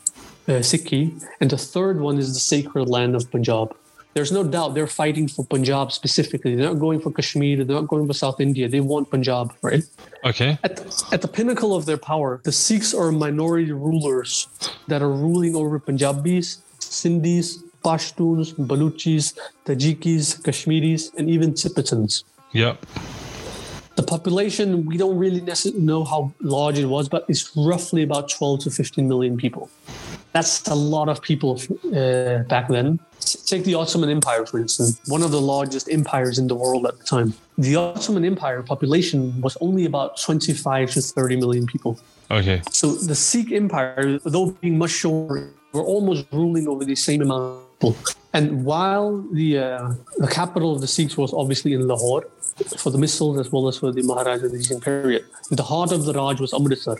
uh, 0.49 0.55
Sikhi, 0.55 1.25
and 1.41 1.49
the 1.49 1.59
third 1.59 2.01
one 2.01 2.19
is 2.19 2.35
the 2.35 2.41
sacred 2.41 2.89
land 2.89 3.15
of 3.15 3.31
Punjab. 3.31 3.77
There's 4.15 4.32
no 4.32 4.43
doubt 4.43 4.74
they're 4.74 4.89
fighting 4.89 5.28
for 5.28 5.45
Punjab 5.45 5.93
specifically. 5.93 6.57
They're 6.57 6.69
not 6.69 6.81
going 6.81 7.01
for 7.01 7.12
Kashmir. 7.12 7.65
They're 7.65 7.77
not 7.77 7.87
going 7.87 8.07
for 8.07 8.12
South 8.12 8.41
India. 8.41 8.69
They 8.69 8.81
want 8.81 9.11
Punjab, 9.11 9.53
right? 9.62 9.85
Okay. 10.24 10.59
At 10.65 10.77
the, 10.77 11.09
at 11.12 11.23
the 11.23 11.28
pinnacle 11.28 11.74
of 11.77 11.87
their 11.87 11.97
power, 11.97 12.41
the 12.43 12.53
Sikhs 12.53 12.93
are 12.93 13.12
minority 13.12 13.70
rulers 13.70 14.49
that 14.89 15.01
are 15.01 15.12
ruling 15.12 15.55
over 15.55 15.78
Punjabis, 15.78 16.59
Sindhis, 16.81 17.62
Pashtuns, 17.85 18.55
Baluchis, 18.55 19.39
Tajikis, 19.65 20.43
Kashmiris, 20.43 21.12
and 21.16 21.31
even 21.31 21.55
Tibetans. 21.55 22.24
Yep. 22.53 22.85
The 23.97 24.03
population, 24.03 24.87
we 24.87 24.97
don't 24.97 25.16
really 25.16 25.41
necessarily 25.41 25.82
know 25.82 26.05
how 26.05 26.32
large 26.41 26.78
it 26.78 26.87
was, 26.87 27.09
but 27.09 27.24
it's 27.28 27.51
roughly 27.57 28.03
about 28.03 28.28
12 28.31 28.61
to 28.61 28.70
15 28.70 29.09
million 29.09 29.37
people. 29.37 29.69
That's 30.32 30.66
a 30.69 30.74
lot 30.74 31.09
of 31.09 31.20
people 31.23 31.61
uh, 31.95 32.39
back 32.45 32.69
then. 32.69 33.01
Take 33.51 33.65
the 33.65 33.75
Ottoman 33.75 34.11
Empire, 34.11 34.47
for 34.47 34.61
instance, 34.61 35.01
one 35.09 35.25
of 35.25 35.33
the 35.33 35.41
largest 35.41 35.91
empires 35.91 36.39
in 36.39 36.47
the 36.47 36.55
world 36.55 36.87
at 36.87 36.97
the 36.99 37.03
time. 37.03 37.35
The 37.59 37.75
Ottoman 37.75 38.25
Empire 38.25 38.63
population 38.63 39.41
was 39.41 39.57
only 39.61 39.87
about 39.87 40.21
25 40.21 40.93
to 40.93 41.03
30 41.03 41.35
million 41.35 41.67
people. 41.67 41.99
Okay. 42.31 42.63
So 42.71 42.95
the 42.95 43.17
Sikh 43.17 43.51
Empire, 43.51 44.21
though 44.25 44.53
being 44.53 44.79
much 44.79 44.93
shorter, 44.93 45.53
were 45.73 45.83
almost 45.83 46.27
ruling 46.31 46.69
over 46.69 46.85
the 46.85 46.95
same 46.95 47.23
amount 47.23 47.43
of 47.43 47.81
people. 47.81 47.97
And 48.33 48.65
while 48.65 49.21
the 49.33 49.59
uh, 49.59 49.95
the 50.19 50.29
capital 50.29 50.73
of 50.73 50.81
the 50.81 50.87
Sikhs 50.87 51.17
was 51.17 51.33
obviously 51.35 51.73
in 51.73 51.89
Lahore 51.89 52.29
for 52.77 52.91
the 52.91 52.99
misls 52.99 53.41
as 53.41 53.51
well 53.51 53.67
as 53.67 53.79
for 53.79 53.91
the 53.91 54.03
Maharaja 54.03 54.47
Singh 54.49 54.81
period, 54.81 55.25
the 55.51 55.65
heart 55.65 55.91
of 55.91 56.05
the 56.05 56.13
Raj 56.13 56.39
was 56.41 56.55
Amritsar. 56.55 56.99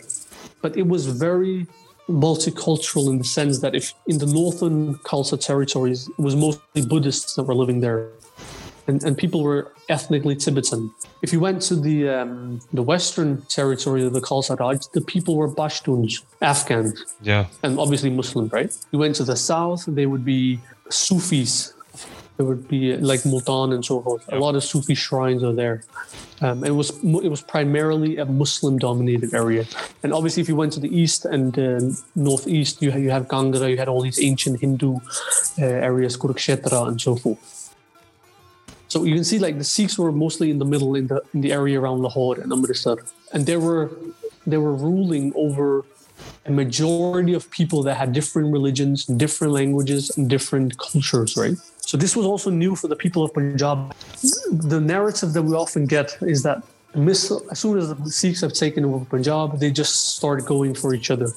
But 0.61 0.75
it 0.75 0.85
was 0.85 1.05
very 1.05 1.67
multicultural 2.11 3.07
in 3.09 3.17
the 3.17 3.23
sense 3.23 3.59
that 3.59 3.73
if 3.75 3.93
in 4.07 4.17
the 4.19 4.25
northern 4.25 4.95
Khalsa 4.99 5.39
territories, 5.39 6.09
it 6.09 6.21
was 6.21 6.35
mostly 6.35 6.85
Buddhists 6.85 7.35
that 7.35 7.43
were 7.43 7.55
living 7.55 7.81
there. 7.81 8.09
And, 8.87 9.03
and 9.03 9.15
people 9.17 9.43
were 9.43 9.71
ethnically 9.89 10.35
Tibetan. 10.35 10.91
If 11.21 11.31
you 11.31 11.39
went 11.39 11.61
to 11.69 11.75
the 11.75 12.09
um, 12.09 12.59
the 12.73 12.81
western 12.81 13.41
territory 13.43 14.03
of 14.05 14.13
the 14.13 14.21
Khalsa 14.21 14.59
Raj, 14.59 14.87
the 14.93 15.01
people 15.01 15.35
were 15.37 15.47
Pashtuns, 15.49 16.23
Afghans, 16.41 16.93
Yeah. 17.21 17.45
and 17.63 17.79
obviously 17.79 18.09
Muslim, 18.09 18.49
right? 18.51 18.75
You 18.91 18.99
went 18.99 19.15
to 19.17 19.23
the 19.23 19.35
south, 19.35 19.85
they 19.87 20.07
would 20.07 20.25
be 20.25 20.59
Sufis, 20.89 21.73
There 22.37 22.45
would 22.45 22.67
be 22.67 22.97
like 22.97 23.25
Multan 23.25 23.71
and 23.73 23.85
so 23.85 24.01
forth. 24.01 24.23
A 24.31 24.39
lot 24.39 24.55
of 24.55 24.63
Sufi 24.63 24.95
shrines 24.95 25.43
are 25.43 25.53
there. 25.53 25.83
Um, 26.41 26.63
it 26.63 26.71
was 26.71 26.89
it 27.03 27.29
was 27.29 27.41
primarily 27.41 28.17
a 28.17 28.25
Muslim-dominated 28.25 29.33
area, 29.33 29.65
and 30.01 30.11
obviously, 30.11 30.41
if 30.41 30.49
you 30.49 30.55
went 30.55 30.73
to 30.73 30.79
the 30.79 30.89
east 30.89 31.25
and 31.25 31.57
uh, 31.59 31.79
northeast, 32.15 32.81
you 32.81 32.89
have, 32.91 33.01
you 33.01 33.11
have 33.11 33.27
Kangra, 33.27 33.69
you 33.69 33.77
had 33.77 33.87
all 33.87 34.01
these 34.01 34.19
ancient 34.19 34.59
Hindu 34.59 34.95
uh, 34.95 35.65
areas, 35.65 36.17
Kurukshetra, 36.17 36.87
and 36.87 36.99
so 36.99 37.15
forth. 37.15 37.61
So 38.87 39.03
you 39.05 39.15
can 39.15 39.23
see, 39.23 39.39
like 39.39 39.57
the 39.57 39.63
Sikhs 39.63 39.97
were 39.97 40.11
mostly 40.11 40.49
in 40.49 40.57
the 40.57 40.65
middle, 40.65 40.95
in 40.95 41.07
the 41.07 41.21
in 41.33 41.41
the 41.41 41.53
area 41.53 41.79
around 41.79 42.01
Lahore 42.01 42.39
and 42.39 42.51
Amritsar, 42.51 42.97
and 43.33 43.45
they 43.45 43.57
were 43.57 43.91
they 44.47 44.57
were 44.57 44.73
ruling 44.73 45.31
over 45.35 45.85
a 46.45 46.51
majority 46.51 47.33
of 47.33 47.49
people 47.51 47.83
that 47.83 47.95
had 47.95 48.13
different 48.13 48.51
religions, 48.51 49.05
different 49.05 49.53
languages, 49.53 50.11
and 50.17 50.29
different 50.29 50.77
cultures, 50.77 51.37
right? 51.37 51.57
So 51.81 51.97
this 51.97 52.15
was 52.15 52.25
also 52.25 52.49
new 52.49 52.75
for 52.75 52.87
the 52.87 52.95
people 52.95 53.23
of 53.23 53.33
Punjab. 53.33 53.93
The 54.51 54.79
narrative 54.79 55.33
that 55.33 55.41
we 55.43 55.53
often 55.55 55.85
get 55.85 56.15
is 56.21 56.43
that 56.43 56.63
as 56.95 57.59
soon 57.59 57.77
as 57.77 57.89
the 57.89 58.09
Sikhs 58.09 58.41
have 58.41 58.53
taken 58.53 58.85
over 58.85 59.03
Punjab, 59.05 59.59
they 59.59 59.71
just 59.71 60.15
start 60.17 60.45
going 60.45 60.73
for 60.75 60.93
each 60.93 61.09
other. 61.11 61.27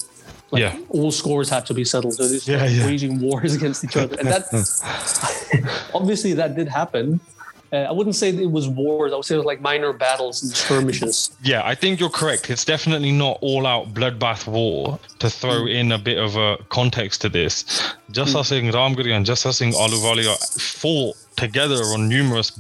Like 0.51 0.61
Yeah. 0.61 0.79
all 0.91 1.11
scores 1.11 1.49
have 1.51 1.65
to 1.67 1.75
be 1.75 1.85
settled. 1.85 2.15
So 2.15 2.29
they 2.29 2.39
start 2.39 2.61
Yeah, 2.61 2.67
yeah. 2.69 2.87
waging 2.87 3.21
wars 3.21 3.55
against 3.59 3.83
each 3.85 3.97
other. 3.97 4.15
And 4.19 4.29
that 4.29 4.45
obviously 5.95 6.33
that 6.35 6.55
did 6.55 6.69
happen. 6.69 7.21
Uh, 7.75 7.79
I 7.79 7.93
wouldn't 7.93 8.15
say 8.15 8.29
it 8.29 8.53
was 8.53 8.69
wars. 8.69 9.13
I 9.13 9.17
would 9.17 9.25
say 9.25 9.35
it 9.35 9.39
was 9.39 9.47
like 9.47 9.61
minor 9.61 9.93
battles 9.93 10.45
and 10.45 10.53
skirmishes. 10.53 11.37
Yeah, 11.43 11.63
I 11.65 11.75
think 11.75 11.99
you're 11.99 12.09
correct. 12.09 12.49
It's 12.49 12.65
definitely 12.65 13.11
not 13.11 13.39
all 13.41 13.67
out 13.67 13.93
bloodbath 13.93 14.47
war. 14.47 15.01
To 15.19 15.29
throw 15.29 15.67
in 15.67 15.91
a 15.91 15.99
bit 15.99 16.19
of 16.19 16.37
a 16.37 16.59
context 16.69 17.21
to 17.23 17.29
this, 17.29 17.65
Jassa 18.13 18.45
Singh 18.45 18.71
Ramgarhia 18.71 19.17
and 19.17 19.27
Jassa 19.27 19.53
Singh 19.53 19.73
Ahluwalia 19.73 20.37
fought 20.61 21.17
together 21.37 21.83
on 21.95 22.09
numerous. 22.09 22.53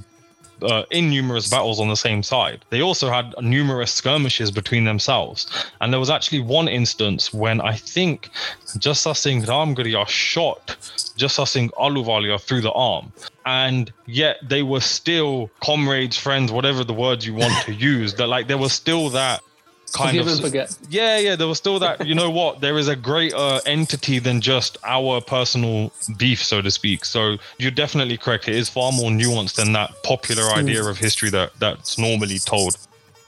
Uh, 0.62 0.84
in 0.90 1.10
numerous 1.10 1.48
battles 1.50 1.80
on 1.80 1.88
the 1.88 1.96
same 1.96 2.22
side. 2.22 2.64
They 2.70 2.80
also 2.80 3.10
had 3.10 3.34
numerous 3.40 3.92
skirmishes 3.92 4.50
between 4.50 4.84
themselves. 4.84 5.46
And 5.80 5.92
there 5.92 6.00
was 6.00 6.10
actually 6.10 6.40
one 6.40 6.68
instance 6.68 7.34
when 7.34 7.60
I 7.60 7.76
think 7.76 8.30
Jassa 8.78 9.16
Singh 9.16 9.42
Ramgarhia 9.42 10.06
shot 10.06 10.76
Jassa 11.16 11.46
Singh 11.46 11.70
Ahluwalia 11.70 12.40
through 12.40 12.62
the 12.62 12.72
arm. 12.72 13.12
And 13.46 13.92
yet 14.06 14.38
they 14.42 14.62
were 14.62 14.80
still 14.80 15.50
comrades, 15.60 16.16
friends, 16.16 16.50
whatever 16.50 16.84
the 16.84 16.94
words 16.94 17.26
you 17.26 17.34
want 17.34 17.54
to 17.64 17.72
use. 17.92 18.14
That 18.14 18.28
like 18.28 18.46
there 18.46 18.58
was 18.58 18.72
still 18.72 19.10
that 19.10 19.42
kind 19.92 20.10
Forgive 20.10 20.26
of 20.26 20.32
and 20.32 20.42
forget. 20.42 20.78
yeah, 20.88 21.18
yeah. 21.18 21.36
There 21.36 21.46
was 21.46 21.58
still 21.58 21.78
that. 21.78 22.06
You 22.06 22.14
know 22.14 22.30
what? 22.30 22.60
There 22.60 22.78
is 22.78 22.88
a 22.88 22.96
greater 22.96 23.60
entity 23.66 24.18
than 24.18 24.40
just 24.40 24.76
our 24.84 25.20
personal 25.20 25.92
beef, 26.16 26.42
so 26.42 26.60
to 26.62 26.70
speak. 26.70 27.04
So 27.04 27.36
you're 27.58 27.70
definitely 27.70 28.16
correct. 28.16 28.48
It 28.48 28.56
is 28.56 28.68
far 28.68 28.92
more 28.92 29.10
nuanced 29.10 29.54
than 29.54 29.72
that 29.72 30.02
popular 30.02 30.44
hmm. 30.44 30.58
idea 30.58 30.84
of 30.84 30.98
history 30.98 31.30
that 31.30 31.52
that's 31.58 31.98
normally 31.98 32.38
told. 32.38 32.76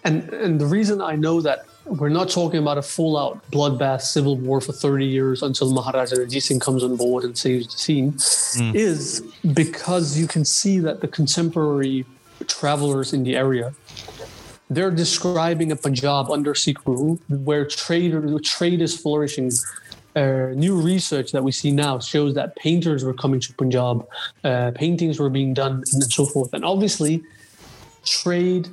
And 0.05 0.29
and 0.33 0.61
the 0.61 0.67
reason 0.67 1.01
I 1.01 1.17
know 1.17 1.41
that 1.41 1.67
we're 1.87 2.09
not 2.09 2.29
talking 2.29 2.59
about 2.59 2.79
a 2.79 2.83
full 2.83 3.17
out 3.17 3.49
bloodbath 3.51 4.03
civil 4.03 4.37
war 4.37 4.61
for 4.61 4.73
30 4.73 5.07
years 5.07 5.43
until 5.43 5.73
Maharaja 5.73 6.17
Ranjit 6.17 6.43
Singh 6.43 6.61
comes 6.61 6.83
on 6.83 6.97
board 6.97 7.23
and 7.23 7.39
saves 7.39 7.73
the 7.73 7.79
scene 7.79 8.15
hmm. 8.55 8.75
is 8.75 9.21
because 9.55 10.19
you 10.19 10.27
can 10.27 10.45
see 10.45 10.81
that 10.81 11.01
the 11.01 11.09
contemporary 11.09 12.05
travelers 12.49 13.13
in 13.13 13.25
the 13.25 13.37
area 13.37 13.73
they're 14.71 14.91
describing 14.91 15.71
a 15.73 15.77
Punjab 15.77 16.31
under 16.31 16.55
Sikh 16.55 16.87
rule 16.87 17.19
where 17.29 17.65
trade 17.65 18.15
trade 18.43 18.81
is 18.83 18.99
flourishing. 18.99 19.51
Uh, 20.15 20.51
new 20.55 20.81
research 20.81 21.33
that 21.33 21.45
we 21.45 21.53
see 21.53 21.71
now 21.71 21.99
shows 21.99 22.35
that 22.35 22.57
painters 22.57 23.05
were 23.05 23.13
coming 23.13 23.39
to 23.39 23.53
Punjab, 23.53 24.09
uh, 24.45 24.71
paintings 24.75 25.21
were 25.21 25.29
being 25.29 25.53
done, 25.53 25.85
and 25.93 26.03
so 26.11 26.25
forth. 26.25 26.55
And 26.55 26.65
obviously, 26.65 27.23
trade, 28.03 28.67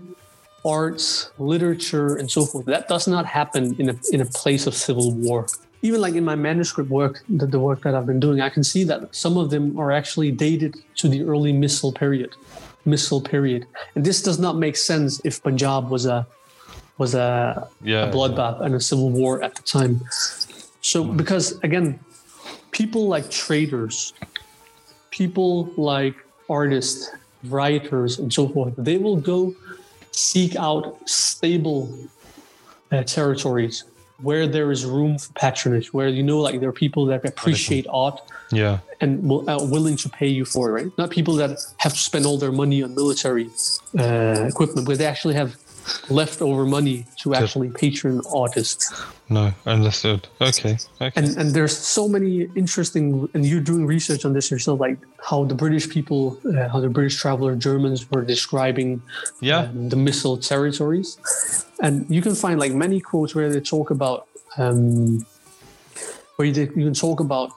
arts, 0.64 1.32
literature, 1.38 2.16
and 2.16 2.32
so 2.32 2.46
forth 2.46 2.66
that 2.68 2.88
does 2.88 3.10
not 3.10 3.26
happen 3.26 3.76
in 3.78 3.90
a 3.90 3.96
in 4.12 4.22
a 4.22 4.26
place 4.26 4.68
of 4.68 4.74
civil 4.74 5.12
war. 5.14 5.48
Even 5.82 6.00
like 6.00 6.14
in 6.14 6.24
my 6.24 6.36
manuscript 6.36 6.90
work, 6.90 7.22
the, 7.28 7.46
the 7.46 7.60
work 7.60 7.82
that 7.82 7.94
I've 7.94 8.06
been 8.06 8.22
doing, 8.22 8.40
I 8.40 8.48
can 8.48 8.64
see 8.64 8.86
that 8.86 9.14
some 9.14 9.36
of 9.36 9.50
them 9.50 9.78
are 9.78 9.92
actually 9.92 10.32
dated 10.32 10.78
to 10.96 11.10
the 11.10 11.24
early 11.24 11.52
Misl 11.52 11.94
period 11.94 12.34
misl 12.86 13.24
period. 13.24 13.66
And 13.96 14.06
this 14.06 14.22
does 14.22 14.40
not 14.40 14.58
make 14.58 14.76
sense 14.76 15.22
if 15.24 15.42
Punjab 15.44 15.90
was 15.90 16.06
a 16.06 16.28
was 16.98 17.16
a, 17.16 17.68
Yeah, 17.82 18.10
a 18.10 18.14
bloodbath 18.14 18.62
and 18.62 18.76
a 18.76 18.80
civil 18.80 19.10
war 19.10 19.42
at 19.42 19.56
the 19.56 19.64
time. 19.64 20.02
So 20.82 21.04
because 21.04 21.60
again, 21.64 22.00
people 22.72 23.08
like 23.08 23.30
traders, 23.30 24.14
people 25.12 25.72
like 25.78 26.16
artists, 26.50 27.10
writers, 27.46 28.20
and 28.20 28.32
so 28.32 28.48
forth, 28.48 28.74
they 28.78 28.98
will 28.98 29.18
go 29.18 29.56
seek 30.12 30.56
out 30.56 30.98
stable 31.10 31.98
uh, 32.92 33.04
territories 33.04 33.86
where 34.24 34.48
there 34.48 34.72
is 34.72 34.86
room 34.86 35.18
for 35.18 35.32
patronage, 35.34 35.94
where 35.94 36.08
you 36.08 36.24
know, 36.24 36.40
like 36.40 36.60
there 36.60 36.70
are 36.70 36.80
people 36.86 37.06
that 37.08 37.24
appreciate 37.26 37.86
art 37.90 38.20
Yeah, 38.52 38.80
and 39.02 39.12
will, 39.30 39.48
are 39.50 39.66
willing 39.66 39.98
to 39.98 40.10
pay 40.10 40.28
you 40.28 40.46
for 40.46 40.70
it, 40.70 40.72
right? 40.72 40.98
Not 40.98 41.10
people 41.12 41.36
that 41.36 41.52
have 41.78 41.94
to 41.94 42.00
spend 42.00 42.26
all 42.26 42.38
their 42.38 42.52
money 42.52 42.82
on 42.84 42.96
military 42.96 43.50
uh, 44.00 44.48
equipment, 44.48 44.88
but 44.88 44.98
they 44.98 45.06
actually 45.06 45.36
have 45.36 45.58
leftover 46.10 46.66
money 46.66 47.06
to 47.22 47.34
actually 47.34 47.70
patron 47.70 48.22
artists. 48.34 48.94
no, 49.30 49.54
understood. 49.66 50.28
Okay, 50.42 50.78
okay. 51.02 51.12
And 51.16 51.38
and 51.38 51.54
there's 51.54 51.76
so 51.76 52.08
many 52.08 52.50
interesting, 52.56 53.30
and 53.34 53.46
you're 53.46 53.62
doing 53.62 53.86
research 53.86 54.26
on 54.26 54.34
this 54.34 54.52
yourself, 54.52 54.80
like 54.80 54.98
how 55.22 55.44
the 55.46 55.56
British 55.56 55.90
people, 55.90 56.38
uh, 56.46 56.70
how 56.70 56.80
the 56.80 56.90
British 56.90 57.20
traveler 57.20 57.56
Germans 57.56 58.10
were 58.12 58.24
describing 58.24 59.02
yeah, 59.42 59.60
um, 59.60 59.90
the 59.90 59.96
misl 59.96 60.36
territories. 60.46 61.18
And 61.82 62.06
you 62.10 62.22
can 62.22 62.36
find 62.36 62.60
like 62.60 62.74
many 62.74 63.00
quotes 63.00 63.36
where 63.36 63.50
they 63.50 63.60
talk 63.60 63.90
about, 63.90 64.28
um, 64.58 65.26
where 66.36 66.48
you, 66.48 66.54
you 66.54 66.86
can 66.88 66.94
talk 66.94 67.20
about 67.20 67.52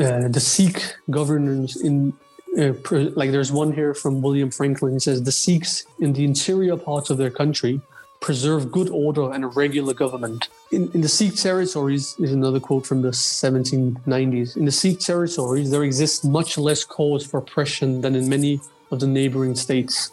uh, 0.00 0.28
the 0.28 0.40
Sikh 0.40 0.96
governors 1.10 1.76
in, 1.76 2.12
uh, 2.56 2.72
like 3.14 3.30
there's 3.30 3.52
one 3.52 3.72
here 3.72 3.94
from 3.94 4.22
William 4.22 4.50
Franklin. 4.50 4.94
He 4.94 5.00
says 5.00 5.22
the 5.22 5.32
Sikhs 5.32 5.84
in 5.98 6.12
the 6.12 6.24
interior 6.24 6.76
parts 6.76 7.10
of 7.10 7.18
their 7.18 7.30
country 7.30 7.80
preserve 8.20 8.72
good 8.72 8.88
order 8.90 9.32
and 9.32 9.44
a 9.44 9.46
regular 9.48 9.94
government. 9.94 10.48
In, 10.72 10.90
in 10.92 11.00
the 11.00 11.08
Sikh 11.08 11.36
territories, 11.36 12.16
is 12.18 12.32
another 12.32 12.60
quote 12.60 12.86
from 12.86 13.02
the 13.02 13.10
1790s. 13.10 14.56
In 14.56 14.64
the 14.64 14.72
Sikh 14.72 15.00
territories, 15.00 15.70
there 15.70 15.84
exists 15.84 16.24
much 16.24 16.58
less 16.58 16.84
cause 16.84 17.24
for 17.24 17.38
oppression 17.38 18.00
than 18.00 18.14
in 18.16 18.28
many 18.28 18.60
of 18.90 19.00
the 19.00 19.06
neighboring 19.06 19.54
states. 19.54 20.10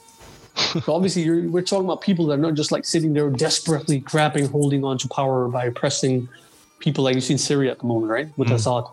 So 0.55 0.93
obviously, 0.93 1.23
you're, 1.23 1.49
we're 1.49 1.63
talking 1.63 1.85
about 1.85 2.01
people 2.01 2.27
that 2.27 2.35
are 2.35 2.41
not 2.41 2.53
just 2.53 2.71
like 2.71 2.85
sitting 2.85 3.13
there 3.13 3.29
desperately 3.29 3.99
grabbing, 3.99 4.47
holding 4.47 4.85
on 4.85 4.97
to 4.99 5.07
power 5.09 5.47
by 5.49 5.65
oppressing 5.65 6.29
people 6.79 7.03
like 7.03 7.15
you 7.15 7.21
see 7.21 7.33
in 7.33 7.39
Syria 7.39 7.71
at 7.71 7.79
the 7.79 7.85
moment, 7.85 8.11
right? 8.11 8.37
With 8.37 8.51
Assad. 8.51 8.85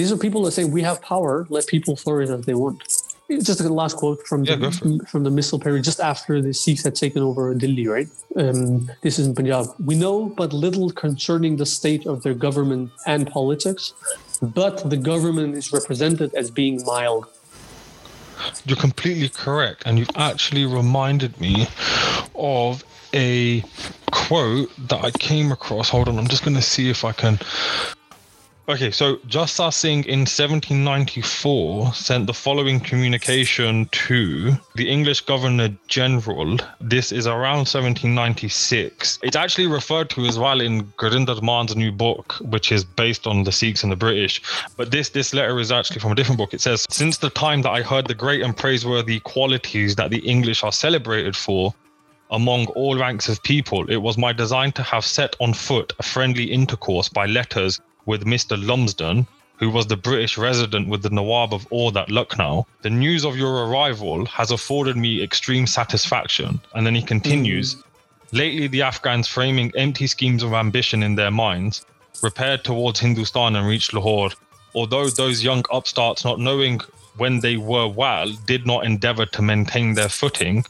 These 0.00 0.12
are 0.12 0.16
people 0.16 0.42
that 0.44 0.52
say 0.52 0.64
we 0.64 0.80
have 0.80 1.02
power, 1.02 1.46
let 1.50 1.66
people 1.66 1.94
flourish 1.94 2.30
as 2.30 2.46
they 2.46 2.54
want. 2.54 2.78
It's 3.28 3.44
Just 3.44 3.60
a 3.60 3.68
last 3.68 3.98
quote 3.98 4.26
from 4.26 4.44
Yeah, 4.44 4.56
the, 4.56 5.04
from 5.10 5.24
the 5.24 5.30
misl 5.38 5.62
period, 5.62 5.84
just 5.84 6.00
after 6.00 6.40
the 6.40 6.54
Sikhs 6.54 6.82
had 6.84 6.94
taken 6.94 7.20
over 7.22 7.52
Delhi, 7.52 7.86
right? 7.86 8.08
Um, 8.34 8.90
this 9.02 9.18
is 9.18 9.26
in 9.26 9.34
Punjab. 9.34 9.66
We 9.84 9.96
know 9.96 10.30
but 10.40 10.54
little 10.54 10.88
concerning 10.90 11.58
the 11.58 11.66
state 11.66 12.06
of 12.06 12.22
their 12.22 12.32
government 12.32 12.90
and 13.06 13.30
politics, 13.30 13.92
but 14.40 14.88
the 14.88 14.96
government 14.96 15.54
is 15.54 15.70
represented 15.70 16.34
as 16.34 16.50
being 16.50 16.82
mild. 16.86 17.26
You're 18.64 18.78
completely 18.88 19.28
correct, 19.28 19.82
and 19.84 19.98
you've 19.98 20.16
actually 20.16 20.64
reminded 20.64 21.38
me 21.38 21.68
of 22.34 22.82
a 23.12 23.62
quote 24.12 24.70
that 24.88 25.04
I 25.04 25.10
came 25.10 25.52
across. 25.52 25.90
Hold 25.90 26.08
on, 26.08 26.18
I'm 26.18 26.28
just 26.28 26.42
going 26.42 26.56
to 26.56 26.62
see 26.62 26.88
if 26.88 27.04
I 27.04 27.12
can. 27.12 27.38
Okay, 28.70 28.92
so 28.92 29.16
Jassa 29.26 29.74
Singh 29.74 30.04
in 30.04 30.20
1794 30.20 31.92
sent 31.92 32.28
the 32.28 32.32
following 32.32 32.78
communication 32.78 33.86
to 33.86 34.52
the 34.76 34.88
English 34.88 35.22
Governor 35.22 35.70
General. 35.88 36.56
This 36.80 37.10
is 37.10 37.26
around 37.26 37.66
1796. 37.66 39.18
It's 39.24 39.34
actually 39.34 39.66
referred 39.66 40.08
to 40.10 40.24
as 40.24 40.38
well 40.38 40.60
in 40.60 40.84
Gurinder 40.98 41.42
Mann's 41.42 41.74
new 41.74 41.90
book, 41.90 42.34
which 42.42 42.70
is 42.70 42.84
based 42.84 43.26
on 43.26 43.42
the 43.42 43.50
Sikhs 43.50 43.82
and 43.82 43.90
the 43.90 43.96
British. 43.96 44.40
But 44.76 44.92
this 44.92 45.08
this 45.08 45.34
letter 45.34 45.58
is 45.58 45.72
actually 45.72 45.98
from 45.98 46.12
a 46.12 46.14
different 46.14 46.38
book. 46.38 46.54
It 46.54 46.60
says, 46.60 46.86
"Since 46.90 47.18
the 47.18 47.30
time 47.30 47.62
that 47.62 47.70
I 47.70 47.82
heard 47.82 48.06
the 48.06 48.14
great 48.14 48.40
and 48.40 48.56
praiseworthy 48.56 49.18
qualities 49.18 49.96
that 49.96 50.10
the 50.10 50.18
English 50.18 50.62
are 50.62 50.70
celebrated 50.70 51.34
for." 51.34 51.74
Among 52.32 52.66
all 52.76 52.96
ranks 52.96 53.28
of 53.28 53.42
people, 53.42 53.90
it 53.90 53.96
was 53.96 54.16
my 54.16 54.32
design 54.32 54.70
to 54.72 54.84
have 54.84 55.04
set 55.04 55.34
on 55.40 55.54
foot 55.54 55.92
a 55.98 56.04
friendly 56.04 56.44
intercourse 56.44 57.08
by 57.08 57.26
letters 57.26 57.80
with 58.10 58.24
Mr. 58.24 58.54
Lumsden, 58.70 59.26
who 59.60 59.70
was 59.70 59.86
the 59.86 59.96
British 60.08 60.36
resident 60.36 60.88
with 60.88 61.02
the 61.02 61.10
Nawab 61.10 61.54
of 61.54 61.66
Oudh 61.72 61.96
at 61.96 62.10
Lucknow. 62.10 62.66
The 62.82 62.90
news 62.90 63.24
of 63.24 63.36
your 63.36 63.66
arrival 63.66 64.26
has 64.26 64.50
afforded 64.50 64.96
me 64.96 65.22
extreme 65.22 65.66
satisfaction. 65.66 66.60
And 66.74 66.84
then 66.84 66.96
he 66.96 67.02
continues 67.02 67.74
hmm. 67.74 67.80
Lately, 68.32 68.66
the 68.68 68.82
Afghans, 68.82 69.26
framing 69.26 69.72
empty 69.76 70.06
schemes 70.06 70.42
of 70.42 70.52
ambition 70.52 71.02
in 71.02 71.16
their 71.16 71.32
minds, 71.32 71.84
repaired 72.22 72.62
towards 72.62 73.00
Hindustan 73.00 73.56
and 73.56 73.66
reached 73.66 73.92
Lahore. 73.92 74.30
Although 74.74 75.08
those 75.10 75.42
young 75.42 75.64
upstarts, 75.72 76.24
not 76.24 76.38
knowing 76.38 76.80
when 77.16 77.40
they 77.40 77.56
were 77.56 77.88
well, 77.88 78.28
did 78.46 78.66
not 78.66 78.84
endeavor 78.84 79.26
to 79.26 79.42
maintain 79.42 79.94
their 79.94 80.08
footing. 80.08 80.64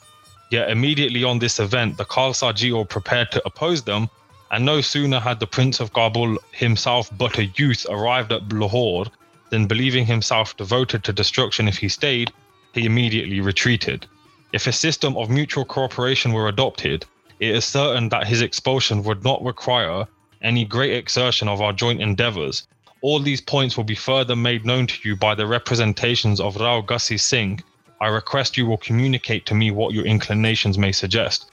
Yet 0.50 0.70
immediately 0.70 1.22
on 1.22 1.38
this 1.38 1.60
event, 1.60 1.98
the 1.98 2.06
Khalsa 2.06 2.52
Jio 2.54 2.88
prepared 2.88 3.30
to 3.32 3.42
oppose 3.44 3.82
them, 3.82 4.08
and 4.50 4.64
no 4.64 4.80
sooner 4.80 5.20
had 5.20 5.38
the 5.38 5.46
Prince 5.46 5.80
of 5.80 5.92
Kabul 5.92 6.38
himself 6.52 7.10
but 7.16 7.38
a 7.38 7.46
youth 7.46 7.86
arrived 7.88 8.32
at 8.32 8.52
Lahore 8.52 9.06
than 9.50 9.66
believing 9.66 10.06
himself 10.06 10.56
devoted 10.56 11.04
to 11.04 11.12
destruction 11.12 11.68
if 11.68 11.78
he 11.78 11.88
stayed, 11.88 12.32
he 12.72 12.86
immediately 12.86 13.40
retreated. 13.40 14.06
If 14.52 14.66
a 14.66 14.72
system 14.72 15.16
of 15.16 15.30
mutual 15.30 15.64
cooperation 15.64 16.32
were 16.32 16.48
adopted, 16.48 17.04
it 17.38 17.54
is 17.54 17.64
certain 17.64 18.08
that 18.08 18.26
his 18.26 18.42
expulsion 18.42 19.02
would 19.04 19.24
not 19.24 19.42
require 19.44 20.06
any 20.42 20.64
great 20.64 20.94
exertion 20.94 21.48
of 21.48 21.60
our 21.60 21.72
joint 21.72 22.00
endeavors. 22.00 22.66
All 23.02 23.20
these 23.20 23.40
points 23.40 23.76
will 23.76 23.84
be 23.84 23.94
further 23.94 24.36
made 24.36 24.66
known 24.66 24.86
to 24.88 25.08
you 25.08 25.16
by 25.16 25.34
the 25.34 25.46
representations 25.46 26.40
of 26.40 26.56
Rao 26.56 26.82
Gussi 26.82 27.18
Singh. 27.18 27.62
I 28.00 28.08
request 28.08 28.56
you 28.56 28.66
will 28.66 28.78
communicate 28.78 29.46
to 29.46 29.54
me 29.54 29.70
what 29.70 29.94
your 29.94 30.04
inclinations 30.04 30.76
may 30.76 30.92
suggest. 30.92 31.50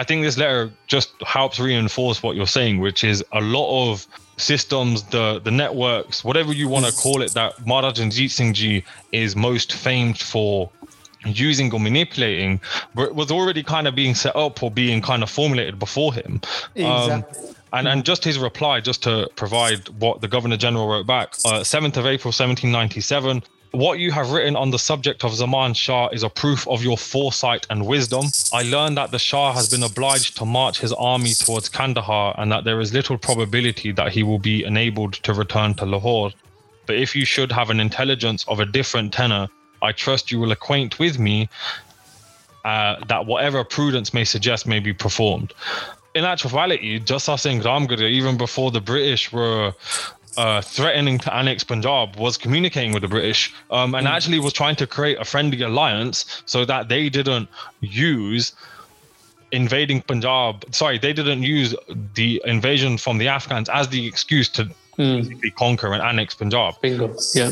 I 0.00 0.04
think 0.04 0.22
this 0.22 0.38
letter 0.38 0.72
just 0.86 1.12
helps 1.26 1.60
reinforce 1.60 2.22
what 2.22 2.34
you're 2.34 2.46
saying, 2.46 2.80
which 2.80 3.04
is 3.04 3.22
a 3.32 3.40
lot 3.42 3.68
of 3.90 4.06
systems, 4.38 5.02
the 5.02 5.40
the 5.44 5.50
networks, 5.50 6.24
whatever 6.24 6.54
you 6.54 6.68
want 6.68 6.86
to 6.86 6.92
call 6.92 7.20
it, 7.20 7.34
that 7.34 7.66
Maharaj 7.66 8.00
Ranjit 8.00 8.30
Singh 8.30 8.54
Ji 8.54 8.84
is 9.12 9.36
most 9.36 9.74
famed 9.74 10.18
for 10.18 10.70
using 11.26 11.70
or 11.74 11.78
manipulating 11.78 12.58
was 12.94 13.30
already 13.30 13.62
kind 13.62 13.86
of 13.86 13.94
being 13.94 14.14
set 14.14 14.34
up 14.34 14.62
or 14.62 14.70
being 14.70 15.02
kind 15.02 15.22
of 15.22 15.28
formulated 15.28 15.78
before 15.78 16.14
him. 16.14 16.40
Exactly. 16.74 16.88
Um, 16.88 17.24
and, 17.74 17.86
and 17.86 18.02
just 18.02 18.24
his 18.24 18.38
reply, 18.38 18.80
just 18.80 19.02
to 19.02 19.28
provide 19.36 19.86
what 20.00 20.22
the 20.22 20.28
Governor 20.28 20.56
General 20.56 20.88
wrote 20.88 21.06
back, 21.06 21.34
uh, 21.44 21.60
7th 21.60 21.98
of 21.98 22.06
April 22.06 22.32
1797. 22.32 23.42
What 23.72 24.00
you 24.00 24.10
have 24.10 24.32
written 24.32 24.56
on 24.56 24.72
the 24.72 24.80
subject 24.80 25.22
of 25.22 25.32
Zaman 25.32 25.74
Shah 25.74 26.08
is 26.08 26.24
a 26.24 26.28
proof 26.28 26.66
of 26.66 26.82
your 26.82 26.98
foresight 26.98 27.68
and 27.70 27.86
wisdom. 27.86 28.26
I 28.52 28.62
learned 28.62 28.96
that 28.96 29.12
the 29.12 29.18
Shah 29.18 29.52
has 29.52 29.68
been 29.68 29.84
obliged 29.84 30.36
to 30.38 30.44
march 30.44 30.80
his 30.80 30.92
army 30.92 31.34
towards 31.34 31.68
Kandahar 31.68 32.34
and 32.36 32.50
that 32.50 32.64
there 32.64 32.80
is 32.80 32.92
little 32.92 33.16
probability 33.16 33.92
that 33.92 34.10
he 34.10 34.24
will 34.24 34.40
be 34.40 34.64
enabled 34.64 35.12
to 35.22 35.32
return 35.32 35.74
to 35.74 35.86
Lahore. 35.86 36.32
But 36.86 36.96
if 36.96 37.14
you 37.14 37.24
should 37.24 37.52
have 37.52 37.70
an 37.70 37.78
intelligence 37.78 38.44
of 38.48 38.58
a 38.58 38.66
different 38.66 39.12
tenor, 39.12 39.48
I 39.80 39.92
trust 39.92 40.32
you 40.32 40.40
will 40.40 40.50
acquaint 40.50 40.98
with 40.98 41.20
me 41.20 41.48
uh, 42.64 42.96
that 43.06 43.26
whatever 43.26 43.62
prudence 43.62 44.12
may 44.12 44.24
suggest 44.24 44.66
may 44.66 44.80
be 44.80 44.92
performed. 44.92 45.54
In 46.16 46.24
actuality, 46.24 46.98
Jassa 46.98 47.38
Singh 47.38 47.60
Ramgarh, 47.60 48.02
even 48.02 48.36
before 48.36 48.72
the 48.72 48.80
British 48.80 49.30
were 49.30 49.72
uh, 50.40 50.62
threatening 50.62 51.18
to 51.18 51.34
annex 51.34 51.62
Punjab, 51.62 52.16
was 52.16 52.38
communicating 52.38 52.92
with 52.94 53.02
the 53.02 53.08
British 53.08 53.52
um, 53.70 53.94
and 53.94 54.08
actually 54.08 54.38
was 54.38 54.54
trying 54.54 54.74
to 54.76 54.86
create 54.86 55.18
a 55.20 55.24
friendly 55.24 55.60
alliance 55.60 56.42
so 56.46 56.64
that 56.64 56.88
they 56.88 57.10
didn't 57.10 57.46
use 57.80 58.54
invading 59.52 60.00
Punjab. 60.00 60.64
Sorry, 60.74 60.96
they 60.96 61.12
didn't 61.12 61.42
use 61.42 61.74
the 62.14 62.40
invasion 62.46 62.96
from 62.96 63.18
the 63.18 63.28
Afghans 63.28 63.68
as 63.68 63.88
the 63.88 64.06
excuse 64.06 64.48
to 64.50 64.70
basically 64.96 65.50
conquer 65.50 65.92
and 65.92 66.02
annex 66.02 66.34
Punjab. 66.34 66.80
Bingo. 66.80 67.14
Yeah. 67.34 67.50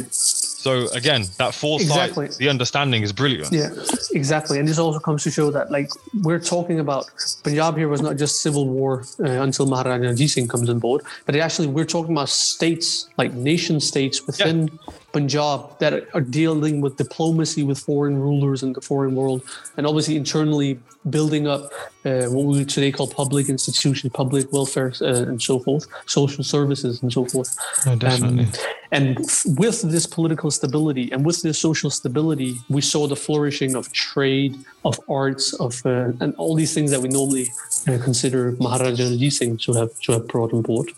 So 0.59 0.89
again, 0.91 1.25
that 1.37 1.55
foresight, 1.55 2.09
Exactly. 2.09 2.29
the 2.37 2.49
understanding 2.49 3.05
is 3.05 3.13
brilliant. 3.13 3.53
Yeah, 3.53 3.71
exactly. 4.11 4.59
And 4.59 4.67
this 4.67 4.77
also 4.77 4.99
comes 4.99 5.23
to 5.23 5.31
show 5.31 5.53
that, 5.53 5.71
like, 5.71 5.89
we're 6.23 6.41
talking 6.41 6.81
about 6.81 7.05
Punjab 7.45 7.77
here 7.77 7.87
was 7.87 8.03
not 8.03 8.17
just 8.17 8.43
civil 8.43 8.67
war 8.69 9.05
uh, 9.21 9.47
until 9.47 9.67
Maharaja 9.67 10.03
Ranjit 10.03 10.31
Singh 10.31 10.49
comes 10.49 10.69
on 10.69 10.81
board, 10.81 11.03
but 11.27 11.37
actually 11.37 11.69
we're 11.69 11.85
talking 11.85 12.11
about 12.13 12.29
states, 12.29 13.09
like 13.17 13.33
nation 13.35 13.79
states 13.79 14.27
within 14.27 14.69
Punjab 15.13 15.79
that 15.79 16.07
are 16.15 16.21
dealing 16.21 16.81
with 16.81 16.97
diplomacy 16.97 17.63
with 17.63 17.79
foreign 17.79 18.19
rulers 18.19 18.63
in 18.63 18.73
the 18.73 18.81
foreign 18.81 19.15
world, 19.15 19.43
and 19.77 19.87
obviously 19.87 20.17
internally 20.17 20.79
building 21.09 21.47
up 21.47 21.73
uh, 22.05 22.27
what 22.27 22.45
we 22.45 22.59
would 22.59 22.69
today 22.69 22.93
call 22.93 23.07
public 23.07 23.49
institutions, 23.49 24.13
public 24.13 24.53
welfare, 24.53 24.93
uh, 25.01 25.07
and 25.07 25.41
so 25.41 25.59
forth, 25.59 25.87
social 26.07 26.45
services, 26.45 27.03
and 27.03 27.13
so 27.13 27.25
forth. 27.25 27.57
No, 27.87 27.97
definitely. 27.97 28.45
Um, 28.45 28.53
and 28.91 29.19
with 29.59 29.83
this 29.83 30.07
political 30.07 30.51
stability 30.51 31.11
and 31.13 31.25
with 31.25 31.43
this 31.43 31.59
social 31.59 31.91
stability, 31.91 32.59
we 32.69 32.81
saw 32.81 33.07
the 33.07 33.17
flourishing 33.17 33.75
of 33.75 33.93
trade, 33.93 34.59
of 34.85 34.99
arts, 35.09 35.53
of 35.55 35.85
uh, 35.85 36.13
and 36.21 36.35
all 36.37 36.55
these 36.55 36.75
things 36.75 36.91
that 36.91 37.01
we 37.01 37.09
normally 37.09 37.49
consider 37.97 38.53
Maharaja 38.61 39.05
Ranjit 39.05 39.33
Singh 39.33 39.57
to 39.59 39.73
have 39.73 39.99
to 40.01 40.13
have 40.13 40.29
brought 40.29 40.53
on 40.53 40.63
board. 40.63 40.91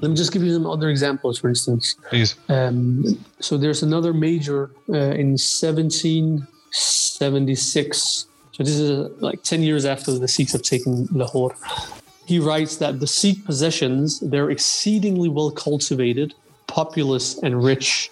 Let 0.00 0.10
me 0.10 0.16
just 0.16 0.32
give 0.32 0.42
you 0.42 0.54
some 0.54 0.66
other 0.66 0.88
examples. 0.88 1.38
For 1.38 1.48
instance, 1.48 1.96
Please. 2.08 2.34
um, 2.48 3.04
so 3.40 3.58
there's 3.58 3.82
another 3.82 4.14
major 4.14 4.70
uh, 4.88 5.12
in 5.22 5.36
1776. 5.36 8.26
So 8.52 8.62
this 8.62 8.78
is 8.78 8.90
uh, 8.90 9.08
like 9.20 9.42
10 9.42 9.62
years 9.62 9.84
after 9.84 10.12
the 10.18 10.28
Sikhs 10.28 10.52
have 10.52 10.62
taken 10.62 11.06
Lahore. 11.12 11.54
He 12.26 12.38
writes 12.38 12.76
that 12.76 13.00
the 13.00 13.06
Sikh 13.06 13.44
possessions, 13.44 14.20
they're 14.20 14.50
exceedingly 14.50 15.28
well 15.28 15.50
cultivated, 15.50 16.34
populous, 16.66 17.38
and 17.42 17.62
rich. 17.62 18.10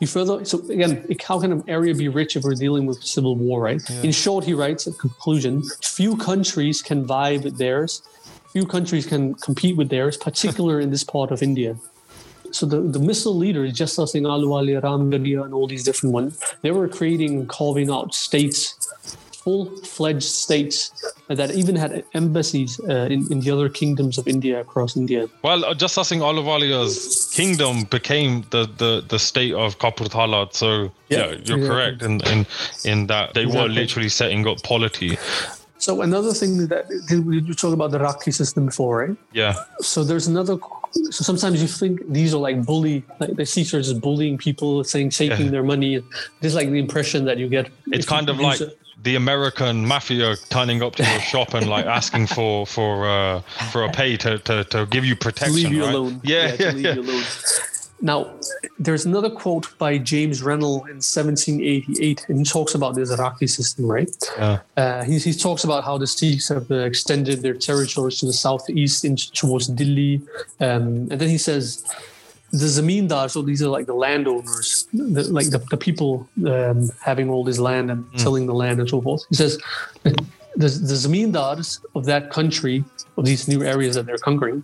He 0.00 0.06
further, 0.06 0.44
so 0.44 0.58
again, 0.68 1.04
how 1.26 1.40
can 1.40 1.52
an 1.52 1.64
area 1.66 1.94
be 1.94 2.08
rich 2.08 2.36
if 2.36 2.44
we're 2.44 2.54
dealing 2.54 2.86
with 2.86 3.02
civil 3.02 3.34
war, 3.34 3.60
right? 3.60 3.82
In 4.04 4.12
short, 4.12 4.44
he 4.44 4.54
writes, 4.54 4.86
in 4.86 4.92
conclusion, 4.94 5.62
few 5.82 6.16
countries 6.16 6.82
can 6.82 7.04
vie 7.04 7.38
with 7.38 7.58
theirs, 7.58 8.02
few 8.52 8.64
countries 8.64 9.06
can 9.06 9.34
compete 9.34 9.76
with 9.76 9.88
theirs, 9.88 10.16
particular 10.16 10.78
in 10.78 10.90
this 10.90 11.02
part 11.02 11.30
of 11.32 11.42
India. 11.42 11.76
So 12.50 12.64
the, 12.64 12.80
the 12.80 12.98
misl 12.98 13.36
leaders, 13.36 13.72
Jassa 13.72 14.08
Singh 14.08 14.22
Ahluwalia, 14.22 14.80
Ramgarhia, 14.80 15.44
and 15.44 15.52
all 15.52 15.66
these 15.66 15.84
different 15.84 16.14
ones, 16.14 16.40
they 16.62 16.70
were 16.70 16.88
creating, 16.88 17.46
carving 17.46 17.90
out 17.90 18.14
states, 18.14 19.16
full-fledged 19.48 20.30
states 20.46 20.78
that 21.28 21.50
even 21.60 21.74
had 21.84 22.04
embassies 22.20 22.70
uh, 22.80 23.14
in, 23.14 23.20
in 23.32 23.40
the 23.40 23.50
other 23.50 23.68
kingdoms 23.80 24.18
of 24.20 24.24
India 24.28 24.60
across 24.60 24.96
India. 25.02 25.22
Well, 25.42 25.64
uh, 25.64 25.74
Jassa 25.80 26.04
Singh 26.04 26.20
Ahluwalia's 26.28 26.94
kingdom 27.34 27.84
became 27.96 28.32
the, 28.50 28.62
the, 28.82 28.92
the 29.12 29.18
state 29.18 29.54
of 29.54 29.78
Kapurthala. 29.78 30.40
So 30.52 30.68
yeah, 31.08 31.18
Yeah, 31.18 31.26
you're 31.26 31.32
exactly. 31.60 31.68
correct 31.68 31.98
in, 32.08 32.14
in 32.32 32.38
in 32.92 32.98
that 33.12 33.26
they 33.36 33.46
were 33.56 33.68
literally 33.80 34.10
setting 34.20 34.42
up 34.50 34.58
polity. 34.72 35.10
So 35.86 35.90
another 36.10 36.32
thing 36.40 36.52
that 36.72 36.84
you 37.48 37.54
talked 37.62 37.76
about 37.80 37.90
the 37.96 38.00
Rakhi 38.08 38.32
system 38.42 38.62
before, 38.70 38.94
right? 39.02 39.16
Yeah, 39.40 39.54
So 39.92 39.98
there's 40.08 40.26
another. 40.34 40.54
So 41.16 41.20
sometimes 41.30 41.56
you 41.64 41.68
think 41.80 41.94
these 42.18 42.30
are 42.36 42.42
like 42.48 42.58
bully, 42.70 42.96
like 43.20 43.32
the 43.40 43.46
Sikhs 43.54 43.72
are 43.76 43.82
just 43.88 44.00
bullying 44.06 44.36
people, 44.46 44.72
saying 44.92 45.10
taking 45.22 45.46
Yeah. 45.46 45.54
their 45.54 45.66
money. 45.74 45.92
This 46.40 46.48
is 46.52 46.56
like 46.60 46.70
the 46.76 46.80
impression 46.86 47.20
that 47.28 47.36
you 47.42 47.48
get. 47.56 47.64
it's 47.96 48.08
kind 48.16 48.28
of 48.32 48.36
like 48.48 48.60
it. 48.66 48.70
The 49.02 49.14
American 49.14 49.86
mafia 49.86 50.36
turning 50.50 50.82
up 50.82 50.96
to 50.96 51.04
your 51.04 51.20
shop 51.32 51.54
and 51.54 51.68
like 51.68 51.86
asking 51.86 52.26
for 52.26 52.66
for 52.66 53.08
uh, 53.08 53.40
for 53.70 53.84
a 53.84 53.90
pay 53.90 54.16
to, 54.18 54.38
to, 54.38 54.64
to 54.64 54.86
give 54.86 55.04
you 55.04 55.14
to 55.14 55.20
protection. 55.20 55.54
leave 55.54 55.72
you 55.72 55.84
right? 55.84 55.94
alone. 55.94 56.20
Yeah, 56.24 56.56
yeah, 56.58 56.70
leave 56.70 56.84
yeah. 56.84 56.94
you 56.94 57.02
alone. 57.02 57.24
Now, 58.00 58.30
there's 58.78 59.04
another 59.06 59.28
quote 59.28 59.76
by 59.78 59.98
James 59.98 60.40
Rennell 60.40 60.84
in 60.86 61.00
1788, 61.02 62.26
and 62.28 62.38
he 62.38 62.44
talks 62.44 62.74
about 62.74 62.94
this 62.94 63.10
Rakhi 63.12 63.48
system, 63.50 63.86
right? 63.86 64.10
Yeah. 64.36 64.60
Uh, 64.76 65.04
he, 65.04 65.18
he 65.18 65.32
talks 65.32 65.64
about 65.64 65.82
how 65.82 65.98
the 65.98 66.06
Sikhs 66.06 66.48
have 66.48 66.70
uh, 66.70 66.76
extended 66.76 67.42
their 67.42 67.54
territories 67.54 68.20
to 68.20 68.26
the 68.26 68.32
southeast 68.32 69.04
into, 69.04 69.30
towards 69.32 69.66
Delhi. 69.66 70.22
Um, 70.60 71.08
and 71.10 71.20
then 71.20 71.28
he 71.28 71.38
says, 71.38 71.84
the 72.50 72.66
zamindar, 72.66 73.30
so 73.30 73.42
these 73.42 73.62
are 73.62 73.68
like 73.68 73.86
the 73.86 73.94
landowners, 73.94 74.88
the, 74.92 75.24
like 75.24 75.50
the, 75.50 75.58
the 75.70 75.76
people 75.76 76.28
um, 76.46 76.90
having 77.00 77.28
all 77.28 77.44
this 77.44 77.58
land 77.58 77.90
and 77.90 78.06
tilling 78.18 78.46
the 78.46 78.54
land 78.54 78.80
and 78.80 78.88
so 78.88 79.02
forth. 79.02 79.24
He 79.28 79.34
says, 79.34 79.58
the, 80.02 80.14
the 80.56 80.66
zamindars 80.66 81.84
of 81.94 82.06
that 82.06 82.30
country, 82.30 82.84
of 83.16 83.24
these 83.24 83.48
new 83.48 83.62
areas 83.62 83.96
that 83.96 84.06
they're 84.06 84.18
conquering, 84.18 84.62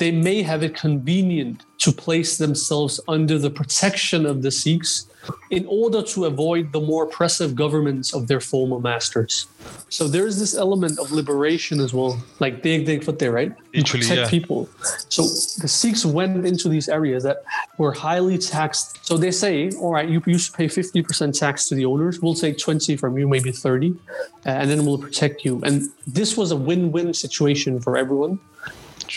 they 0.00 0.10
may 0.10 0.40
have 0.42 0.62
it 0.62 0.74
convenient 0.74 1.66
to 1.76 1.92
place 1.92 2.38
themselves 2.38 2.98
under 3.06 3.38
the 3.38 3.50
protection 3.50 4.24
of 4.24 4.40
the 4.40 4.50
Sikhs 4.50 5.06
in 5.50 5.66
order 5.66 6.02
to 6.02 6.24
avoid 6.24 6.72
the 6.72 6.80
more 6.80 7.04
oppressive 7.04 7.54
governments 7.54 8.14
of 8.14 8.26
their 8.26 8.40
former 8.40 8.80
masters. 8.80 9.46
So 9.90 10.08
there's 10.08 10.38
this 10.38 10.54
element 10.54 10.98
of 10.98 11.12
liberation 11.12 11.80
as 11.80 11.92
well, 11.92 12.18
like 12.38 12.62
dig 12.62 12.86
dig 12.86 13.04
foot 13.04 13.18
there, 13.18 13.30
right? 13.30 13.52
You 13.74 13.84
protect 13.84 14.20
yeah. 14.22 14.28
people. 14.28 14.70
So 15.10 15.22
the 15.60 15.68
Sikhs 15.68 16.06
went 16.06 16.46
into 16.46 16.70
these 16.70 16.88
areas 16.88 17.22
that 17.24 17.44
were 17.76 17.92
highly 17.92 18.38
taxed. 18.38 19.04
So 19.04 19.18
they 19.18 19.30
say, 19.30 19.70
all 19.82 19.92
right, 19.92 20.08
you 20.08 20.22
used 20.26 20.50
to 20.50 20.56
pay 20.56 20.66
50% 20.66 21.38
tax 21.38 21.68
to 21.68 21.74
the 21.74 21.84
owners. 21.84 22.20
We'll 22.20 22.40
take 22.46 22.56
20 22.56 22.96
from 22.96 23.18
you, 23.18 23.28
maybe 23.28 23.52
30, 23.52 23.90
uh, 23.90 24.48
and 24.48 24.70
then 24.70 24.86
we'll 24.86 25.02
protect 25.06 25.44
you. 25.44 25.60
And 25.62 25.90
this 26.06 26.38
was 26.38 26.52
a 26.52 26.56
win-win 26.56 27.12
situation 27.12 27.80
for 27.80 27.98
everyone 27.98 28.40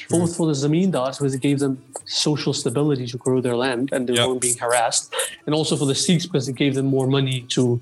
both 0.09 0.35
for 0.37 0.45
the 0.47 0.53
zamindars 0.53 1.17
because 1.17 1.33
it 1.33 1.41
gave 1.41 1.59
them 1.59 1.73
social 2.05 2.53
stability 2.53 3.05
to 3.07 3.17
grow 3.17 3.41
their 3.41 3.55
land 3.55 3.89
and 3.93 4.07
they 4.07 4.13
Yep. 4.13 4.27
weren't 4.27 4.41
being 4.41 4.57
harassed, 4.57 5.05
and 5.45 5.53
also 5.55 5.73
for 5.77 5.85
the 5.85 5.95
Sikhs 5.95 6.25
because 6.25 6.47
it 6.47 6.55
gave 6.63 6.73
them 6.75 6.87
more 6.97 7.07
money 7.07 7.37
to 7.55 7.81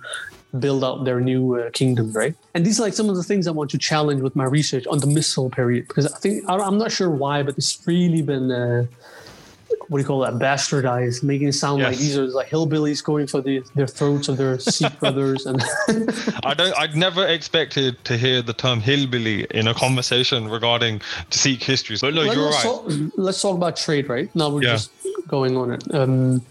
build 0.60 0.84
out 0.84 1.06
their 1.06 1.22
new 1.22 1.44
uh, 1.60 1.70
kingdom, 1.72 2.12
right? 2.12 2.36
And 2.54 2.66
these 2.66 2.78
are 2.80 2.84
like 2.84 2.94
some 2.94 3.10
of 3.10 3.16
the 3.16 3.24
things 3.24 3.48
I 3.48 3.52
want 3.52 3.70
to 3.72 3.78
challenge 3.78 4.22
with 4.22 4.36
my 4.36 4.44
research 4.44 4.86
on 4.88 5.00
the 5.00 5.08
misl 5.08 5.50
period 5.60 5.88
because 5.88 6.06
I 6.12 6.18
think 6.20 6.44
I- 6.50 6.58
I'm 6.68 6.78
not 6.78 6.92
sure 6.92 7.10
why, 7.10 7.42
but 7.44 7.54
it's 7.58 7.74
really 7.88 8.22
been 8.22 8.52
uh, 8.52 8.86
what 9.92 9.98
do 9.98 10.04
you 10.04 10.08
call 10.08 10.22
that 10.22 10.36
bastardized, 10.36 11.22
making 11.22 11.50
it 11.50 11.52
sound 11.54 11.84
like 11.84 11.98
these 11.98 12.18
are 12.18 12.26
like 12.28 12.48
hillbillies 12.48 13.04
going 13.04 13.28
for 13.28 13.42
the 13.42 13.62
their 13.76 13.88
throats 13.88 14.30
of 14.30 14.38
their 14.38 14.58
Sikh 14.58 14.98
brothers 15.02 15.46
and 15.46 15.62
I 16.46 16.54
don't. 16.54 16.74
I'd 16.80 16.96
never 16.96 17.28
expected 17.28 18.02
to 18.06 18.16
hear 18.16 18.42
the 18.42 18.54
term 18.54 18.80
hillbilly 18.80 19.44
in 19.52 19.68
a 19.68 19.74
conversation 19.74 20.48
regarding 20.48 21.02
Sikh 21.30 21.62
history. 21.62 21.98
But 22.00 22.14
no, 22.14 22.22
Let- 22.22 22.36
you're 22.38 22.46
let's 22.46 22.64
right. 22.64 22.72
Talk, 22.72 23.12
let's 23.18 23.42
talk 23.42 23.58
about 23.58 23.76
trade, 23.76 24.08
right? 24.08 24.34
Now 24.34 24.48
we're 24.48 24.64
Yeah. 24.64 24.76
just 24.76 24.92
going 25.28 25.58
on 25.58 25.72
it. 25.74 25.84
Um, 25.94 26.42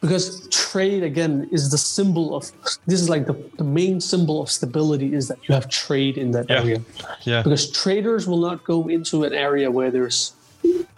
because 0.00 0.48
trade, 0.48 1.04
again, 1.04 1.48
is 1.52 1.70
the 1.70 1.78
symbol 1.78 2.34
of 2.36 2.50
this 2.88 3.00
is 3.00 3.08
like 3.08 3.26
the, 3.26 3.34
the 3.58 3.64
main 3.64 4.00
symbol 4.00 4.42
of 4.42 4.50
stability 4.50 5.12
is 5.14 5.28
that 5.28 5.38
you 5.48 5.54
have 5.54 5.68
trade 5.68 6.18
in 6.18 6.32
that 6.32 6.46
Yeah. 6.48 6.60
area. 6.62 6.80
Yeah. 7.22 7.42
Because 7.42 7.70
traders 7.70 8.26
will 8.26 8.40
not 8.40 8.64
go 8.64 8.88
into 8.88 9.22
an 9.22 9.32
area 9.34 9.70
where 9.70 9.90
there's 9.92 10.32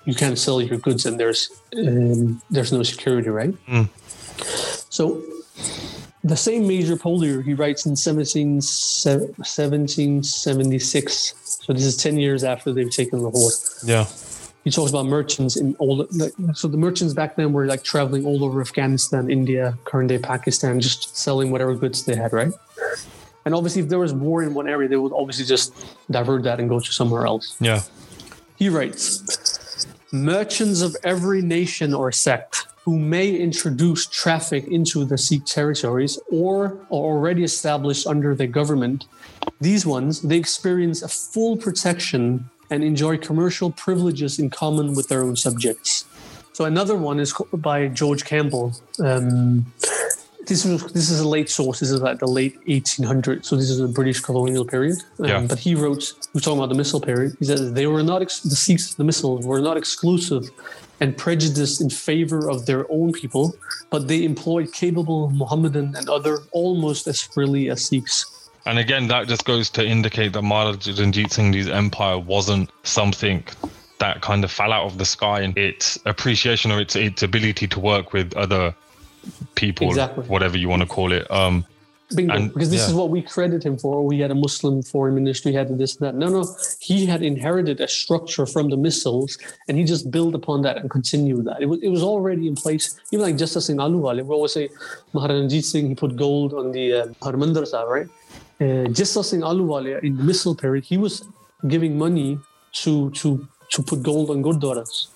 you 0.04 0.14
can't 0.14 0.38
sell 0.38 0.60
your 0.60 0.78
goods 0.78 1.06
and 1.06 1.18
there's 1.20 1.50
um, 1.76 2.40
there's 2.50 2.72
no 2.72 2.82
security, 2.82 3.28
right? 3.30 3.54
Mm. 3.66 3.88
So 4.92 5.22
the 6.24 6.36
same 6.36 6.66
Major 6.66 6.96
Polier, 6.96 7.42
he 7.42 7.54
writes 7.54 7.86
in 7.86 7.96
17, 7.96 8.60
1776. 8.60 11.34
So 11.64 11.72
this 11.72 11.84
is 11.84 11.96
10 11.96 12.18
years 12.18 12.44
after 12.44 12.72
they've 12.72 12.90
taken 12.90 13.20
Lahore 13.22 13.50
Yeah. 13.84 14.06
he 14.64 14.70
talks 14.70 14.90
about 14.90 15.06
merchants 15.06 15.56
in 15.56 15.74
all 15.78 16.06
like, 16.12 16.32
so 16.54 16.68
the 16.68 16.76
merchants 16.76 17.14
back 17.14 17.36
then 17.36 17.52
were 17.52 17.66
like 17.66 17.82
traveling 17.82 18.26
all 18.26 18.44
over 18.44 18.60
afghanistan 18.60 19.30
india 19.30 19.74
current 19.84 20.08
day 20.10 20.18
pakistan 20.18 20.78
just 20.80 21.16
selling 21.16 21.50
whatever 21.50 21.74
goods 21.74 22.04
they 22.04 22.14
had 22.14 22.30
right 22.32 22.52
and 23.46 23.54
obviously 23.54 23.80
if 23.82 23.88
there 23.88 23.98
was 23.98 24.12
war 24.12 24.42
in 24.42 24.52
one 24.52 24.68
area 24.68 24.86
they 24.88 24.96
would 25.04 25.12
obviously 25.14 25.46
just 25.46 25.72
divert 26.10 26.42
that 26.42 26.60
and 26.60 26.68
go 26.68 26.78
to 26.78 26.92
somewhere 26.92 27.24
else 27.26 27.56
Yeah. 27.60 27.80
he 28.56 28.68
writes 28.68 29.49
merchants 30.12 30.80
of 30.80 30.96
every 31.04 31.42
nation 31.42 31.94
or 31.94 32.10
sect 32.12 32.66
who 32.84 32.98
may 32.98 33.36
introduce 33.36 34.06
traffic 34.06 34.66
into 34.68 35.04
the 35.04 35.18
Sikh 35.18 35.44
territories 35.44 36.18
or 36.30 36.64
are 36.64 36.78
already 36.90 37.44
established 37.44 38.06
under 38.06 38.34
their 38.34 38.46
government, 38.46 39.06
these 39.60 39.84
ones, 39.84 40.22
they 40.22 40.36
experience 40.36 41.02
a 41.02 41.08
full 41.08 41.56
protection 41.56 42.48
and 42.70 42.82
enjoy 42.82 43.18
commercial 43.18 43.70
privileges 43.70 44.38
in 44.38 44.48
common 44.48 44.94
with 44.94 45.08
their 45.08 45.22
own 45.22 45.36
subjects. 45.36 46.06
So 46.52 46.64
another 46.64 46.96
one 46.96 47.20
is 47.20 47.34
by 47.52 47.88
George 47.88 48.24
Campbell. 48.24 48.74
Um, 48.98 49.66
this 50.50 50.64
was 50.64 50.92
this 50.92 51.08
is 51.10 51.20
a 51.20 51.28
late 51.36 51.48
source. 51.48 51.78
This 51.80 51.90
is 51.90 52.00
like 52.02 52.18
the 52.18 52.26
late 52.40 52.56
1800s. 52.66 53.46
So 53.46 53.56
this 53.56 53.70
is 53.70 53.78
the 53.78 53.88
British 53.88 54.20
colonial 54.20 54.64
period. 54.74 54.98
Um, 55.20 55.26
Yeah. 55.26 55.46
But 55.50 55.58
he 55.66 55.72
wrote, 55.74 56.02
he 56.02 56.34
was 56.34 56.42
talking 56.44 56.58
about 56.58 56.72
the 56.74 56.80
misl 56.82 57.00
period. 57.10 57.36
He 57.38 57.44
said 57.44 57.58
they 57.80 57.86
were 57.86 58.02
not 58.02 58.20
ex- 58.20 58.40
the 58.54 58.60
Sikhs, 58.66 58.94
the 58.94 59.04
misls 59.04 59.44
were 59.44 59.62
not 59.68 59.76
exclusive 59.76 60.50
and 61.02 61.16
prejudiced 61.16 61.80
in 61.80 61.88
favor 61.88 62.50
of 62.50 62.66
their 62.66 62.84
own 62.90 63.12
people, 63.12 63.54
but 63.88 64.08
they 64.08 64.20
employed 64.32 64.66
capable 64.72 65.30
Mohammedan 65.30 65.94
and 65.98 66.06
other 66.10 66.34
almost 66.50 67.06
as 67.06 67.22
freely 67.22 67.70
as 67.70 67.78
Sikhs. 67.88 68.50
And 68.66 68.78
again, 68.78 69.08
that 69.08 69.22
just 69.26 69.44
goes 69.46 69.70
to 69.70 69.82
indicate 69.96 70.32
that 70.34 70.42
Maharaja 70.42 70.92
Ranjit 70.98 71.32
Singh 71.32 71.52
Ji's 71.54 71.68
empire 71.68 72.18
wasn't 72.18 72.70
something 72.82 73.42
that 74.00 74.20
kind 74.20 74.42
of 74.44 74.50
fell 74.50 74.72
out 74.72 74.84
of 74.90 74.98
the 74.98 75.04
sky 75.04 75.40
and 75.40 75.56
its 75.56 75.98
appreciation 76.06 76.72
or 76.72 76.80
its 76.80 76.96
its 76.96 77.22
ability 77.22 77.66
to 77.68 77.78
work 77.80 78.12
with 78.12 78.34
other 78.44 78.74
people, 79.54 79.88
Exactly. 79.88 80.24
whatever 80.26 80.56
you 80.56 80.68
want 80.68 80.82
to 80.82 80.88
call 80.88 81.12
it. 81.12 81.30
Um, 81.30 81.64
Bingo. 82.14 82.34
And- 82.34 82.52
because 82.52 82.70
this 82.70 82.82
yeah. 82.82 82.88
is 82.88 82.94
what 82.94 83.10
we 83.10 83.22
credit 83.22 83.64
him 83.64 83.78
for. 83.78 84.04
We 84.04 84.18
had 84.18 84.30
a 84.30 84.34
Muslim 84.34 84.82
foreign 84.82 85.14
ministry, 85.14 85.52
had 85.52 85.76
this 85.78 85.96
and 85.96 86.06
that. 86.06 86.14
No, 86.14 86.28
no. 86.28 86.56
He 86.80 87.06
had 87.06 87.22
inherited 87.22 87.80
a 87.80 87.88
structure 87.88 88.46
from 88.46 88.70
the 88.70 88.76
misls 88.76 89.38
and 89.68 89.78
he 89.78 89.84
just 89.84 90.10
built 90.10 90.34
upon 90.34 90.62
that 90.62 90.76
and 90.78 90.90
continued 90.90 91.44
that. 91.44 91.62
It 91.62 91.66
was, 91.66 91.80
it 91.82 91.88
was 91.88 92.02
already 92.02 92.48
in 92.48 92.56
place. 92.56 92.98
Even 93.12 93.26
like 93.26 93.36
Jassa 93.36 93.62
Singh 93.62 93.76
Ahluwalia, 93.76 94.24
we 94.24 94.34
always 94.34 94.52
say 94.52 94.68
Maharaja 95.12 95.40
Ranjit 95.40 95.64
Singh, 95.64 95.88
he 95.88 95.94
put 95.94 96.16
gold 96.16 96.52
on 96.52 96.72
the 96.72 96.92
uh, 96.92 97.06
Harmandir 97.22 97.66
Sahib, 97.66 97.88
right? 97.88 98.08
Uh, 98.60 98.90
Jassa 98.90 99.24
Singh 99.24 99.42
Ahluwalia, 99.42 100.02
in 100.02 100.16
the 100.16 100.22
misl 100.22 100.58
period, 100.58 100.84
he 100.84 100.96
was 100.96 101.24
giving 101.68 101.96
money 101.96 102.38
to 102.72 103.10
to 103.10 103.46
to 103.70 103.82
put 103.82 104.02
gold 104.02 104.30
on 104.30 104.42
Gurdwaras. 104.42 105.08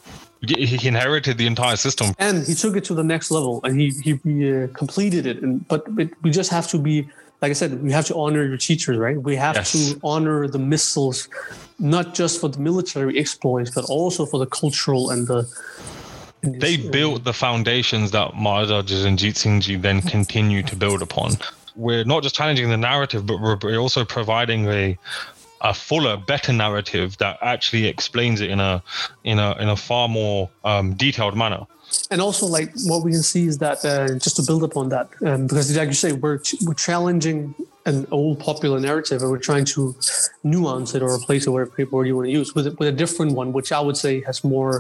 He 0.51 0.67
he 0.67 0.89
inherited 0.89 1.39
the 1.39 1.47
entire 1.47 1.77
system. 1.77 2.07
and 2.19 2.47
he 2.47 2.55
took 2.55 2.77
it 2.77 2.85
to 2.85 2.95
the 2.95 3.05
next 3.05 3.31
level 3.31 3.61
and 3.65 3.81
he 3.81 3.89
he, 4.07 4.13
he 4.25 4.35
uh, 4.53 4.67
completed 4.81 5.27
it 5.27 5.43
and 5.43 5.67
but, 5.69 5.83
but 5.97 6.09
we 6.23 6.31
just 6.31 6.51
have 6.51 6.67
to 6.69 6.79
be 6.79 7.09
like 7.43 7.51
i 7.51 7.55
said 7.55 7.83
we 7.83 7.93
have 7.93 8.07
to 8.07 8.15
honor 8.15 8.43
your 8.45 8.57
teachers 8.57 8.97
right 9.07 9.19
we 9.23 9.37
have 9.37 9.55
Yes. 9.57 9.73
to 9.73 10.01
honor 10.03 10.49
the 10.49 10.59
misls 10.73 11.29
not 11.79 12.15
just 12.15 12.41
for 12.41 12.49
the 12.49 12.61
military 12.71 13.19
exploits 13.19 13.71
but 13.71 13.85
also 13.97 14.25
for 14.27 14.39
the 14.45 14.47
cultural 14.47 15.11
and 15.11 15.27
the 15.27 15.41
and 16.43 16.61
They 16.61 16.77
this, 16.77 16.87
uh, 16.87 16.91
built 16.91 17.25
the 17.25 17.33
foundations 17.33 18.11
that 18.11 18.29
Maharaja 18.37 18.83
Ranjit 19.05 19.37
Singh 19.37 19.61
Ji 19.65 19.77
then 19.77 20.03
continue 20.03 20.63
to 20.71 20.77
build 20.77 21.01
upon. 21.01 21.31
We're 21.75 22.05
not 22.05 22.23
just 22.23 22.35
challenging 22.35 22.69
the 22.69 22.77
narrative, 22.77 23.23
but 23.31 23.37
we're 23.41 23.59
we're 23.63 23.79
also 23.87 24.05
providing 24.05 24.61
a 24.69 24.97
a 25.65 25.75
fuller, 25.75 26.17
better 26.17 26.53
narrative 26.53 27.17
that 27.19 27.39
actually 27.43 27.87
explains 27.87 28.41
it 28.41 28.51
in 28.51 28.61
a 28.61 28.83
in 29.25 29.39
a 29.39 29.57
in 29.63 29.69
a 29.69 29.77
far 29.77 30.09
more 30.09 30.49
um, 30.65 30.95
detailed 30.95 31.37
manner. 31.37 31.63
and 32.13 32.21
also 32.21 32.47
like 32.59 32.71
what 32.91 33.01
we 33.05 33.11
can 33.17 33.23
see 33.23 33.45
is 33.53 33.57
that 33.59 33.79
uh, 33.85 34.09
just 34.25 34.37
to 34.37 34.43
build 34.49 34.63
upon 34.71 34.89
that 34.95 35.07
um, 35.29 35.47
because 35.47 35.67
like 35.77 35.89
you 35.89 35.95
say 36.05 36.13
we're 36.25 36.41
we're 36.67 36.75
challenging 36.89 37.55
an 37.87 38.07
old 38.11 38.37
popular 38.49 38.79
narrative 38.81 39.19
and 39.23 39.31
we're 39.33 39.47
trying 39.51 39.67
to 39.77 39.81
nuance 40.43 40.95
it 40.97 41.03
or 41.07 41.11
replace 41.21 41.43
it 41.47 41.51
whatever 41.51 41.85
word 41.95 42.07
you 42.09 42.17
want 42.17 42.27
to 42.27 42.33
use 42.41 42.49
with, 42.57 42.67
a- 42.71 42.75
with 42.79 42.89
a 42.95 42.97
different 43.03 43.33
one 43.41 43.49
which 43.59 43.71
i 43.79 43.81
would 43.87 43.99
say 44.05 44.13
has 44.29 44.39
more 44.55 44.73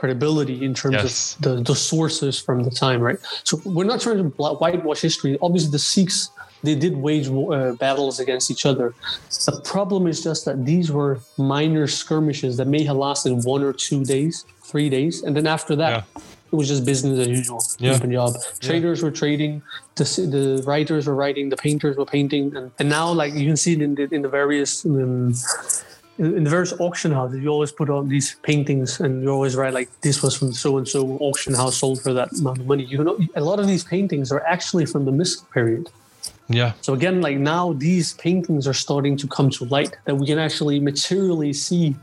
credibility 0.00 0.56
in 0.68 0.72
terms 0.74 0.94
Yes. 1.02 1.34
of 1.36 1.42
the, 1.42 1.52
the 1.72 1.74
sources 1.90 2.34
from 2.46 2.58
the 2.64 2.70
time 2.84 3.00
right 3.08 3.18
so 3.48 3.52
we're 3.76 3.90
not 3.94 4.00
trying 4.00 4.18
to 4.18 4.28
whitewash 4.62 5.00
history 5.08 5.32
obviously 5.46 5.70
the 5.70 5.84
sikhs 5.94 6.18
they 6.66 6.76
did 6.84 6.94
wage 7.08 7.28
war, 7.34 7.46
uh, 7.56 7.72
battles 7.86 8.14
against 8.24 8.46
each 8.54 8.64
other 8.70 8.88
the 9.48 9.60
problem 9.74 10.02
is 10.12 10.16
just 10.28 10.40
that 10.48 10.56
these 10.70 10.88
were 10.98 11.12
minor 11.54 11.86
skirmishes 12.00 12.52
that 12.58 12.68
may 12.76 12.82
have 12.90 12.98
lasted 13.08 13.32
one 13.54 13.62
or 13.68 13.72
two 13.88 14.00
days 14.14 14.34
three 14.70 14.88
days 14.96 15.14
and 15.24 15.32
then 15.36 15.46
after 15.56 15.74
that 15.82 15.92
Yeah. 15.94 16.22
it 16.52 16.56
was 16.60 16.68
just 16.72 16.82
business 16.92 17.16
as 17.24 17.28
usual 17.40 17.60
Yeah. 17.78 17.94
in 17.94 18.00
Punjab. 18.04 18.32
Traders 18.68 18.98
were 19.04 19.14
trading, 19.22 19.52
the, 19.98 20.04
the 20.36 20.44
writers 20.70 21.02
were 21.08 21.18
writing, 21.22 21.44
the 21.54 21.60
painters 21.66 21.94
were 22.00 22.10
painting, 22.16 22.44
and, 22.56 22.66
and 22.80 22.86
now 22.98 23.06
like 23.20 23.32
you 23.40 23.46
can 23.50 23.58
see 23.64 23.72
it 23.76 23.82
in 23.86 23.92
the, 23.98 24.04
in 24.16 24.20
the 24.26 24.32
various 24.40 24.70
um, 24.86 25.34
in, 26.18 26.44
the 26.44 26.50
various 26.58 26.72
auction 26.86 27.10
houses, 27.18 27.42
you 27.42 27.48
always 27.56 27.72
put 27.80 27.88
on 27.96 28.08
these 28.14 28.28
paintings, 28.50 29.00
and 29.00 29.12
you 29.22 29.28
always 29.36 29.54
write 29.58 29.74
like 29.80 29.88
this 30.06 30.22
was 30.24 30.32
from 30.38 30.52
so 30.64 30.78
and 30.78 30.86
so 30.94 31.00
auction 31.28 31.52
house 31.54 31.76
sold 31.82 31.98
for 32.04 32.12
that 32.18 32.28
amount 32.40 32.58
of 32.62 32.66
money. 32.72 32.84
You 32.84 33.04
know, 33.04 33.18
a 33.34 33.44
lot 33.50 33.58
of 33.62 33.66
these 33.72 33.84
paintings 33.84 34.26
are 34.34 34.42
actually 34.54 34.86
from 34.92 35.02
the 35.08 35.12
Misl 35.20 35.38
period. 35.56 35.84
Yeah, 36.48 36.72
So 36.80 36.94
again, 36.94 37.20
like 37.22 37.38
now 37.38 37.72
these 37.72 38.14
paintings 38.14 38.68
are 38.68 38.74
starting 38.74 39.16
to 39.16 39.26
come 39.26 39.50
to 39.50 39.64
light 39.64 39.96
that 40.04 40.14
we 40.14 40.26
can 40.26 40.38
actually 40.38 40.78
materially 40.80 41.52
see 41.52 41.96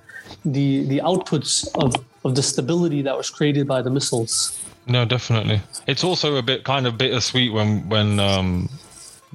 the 0.43 0.85
the 0.87 0.99
outputs 0.99 1.67
of, 1.75 1.95
of 2.25 2.35
the 2.35 2.43
stability 2.43 3.01
that 3.03 3.15
was 3.17 3.29
created 3.29 3.67
by 3.67 3.81
the 3.81 3.89
misls. 3.89 4.57
no, 4.87 5.05
definitely. 5.05 5.61
It's 5.87 6.03
also 6.03 6.35
a 6.35 6.41
bit 6.41 6.63
kind 6.65 6.85
of 6.87 6.97
bittersweet 6.97 7.53
when 7.53 7.87
when 7.89 8.19
um 8.19 8.69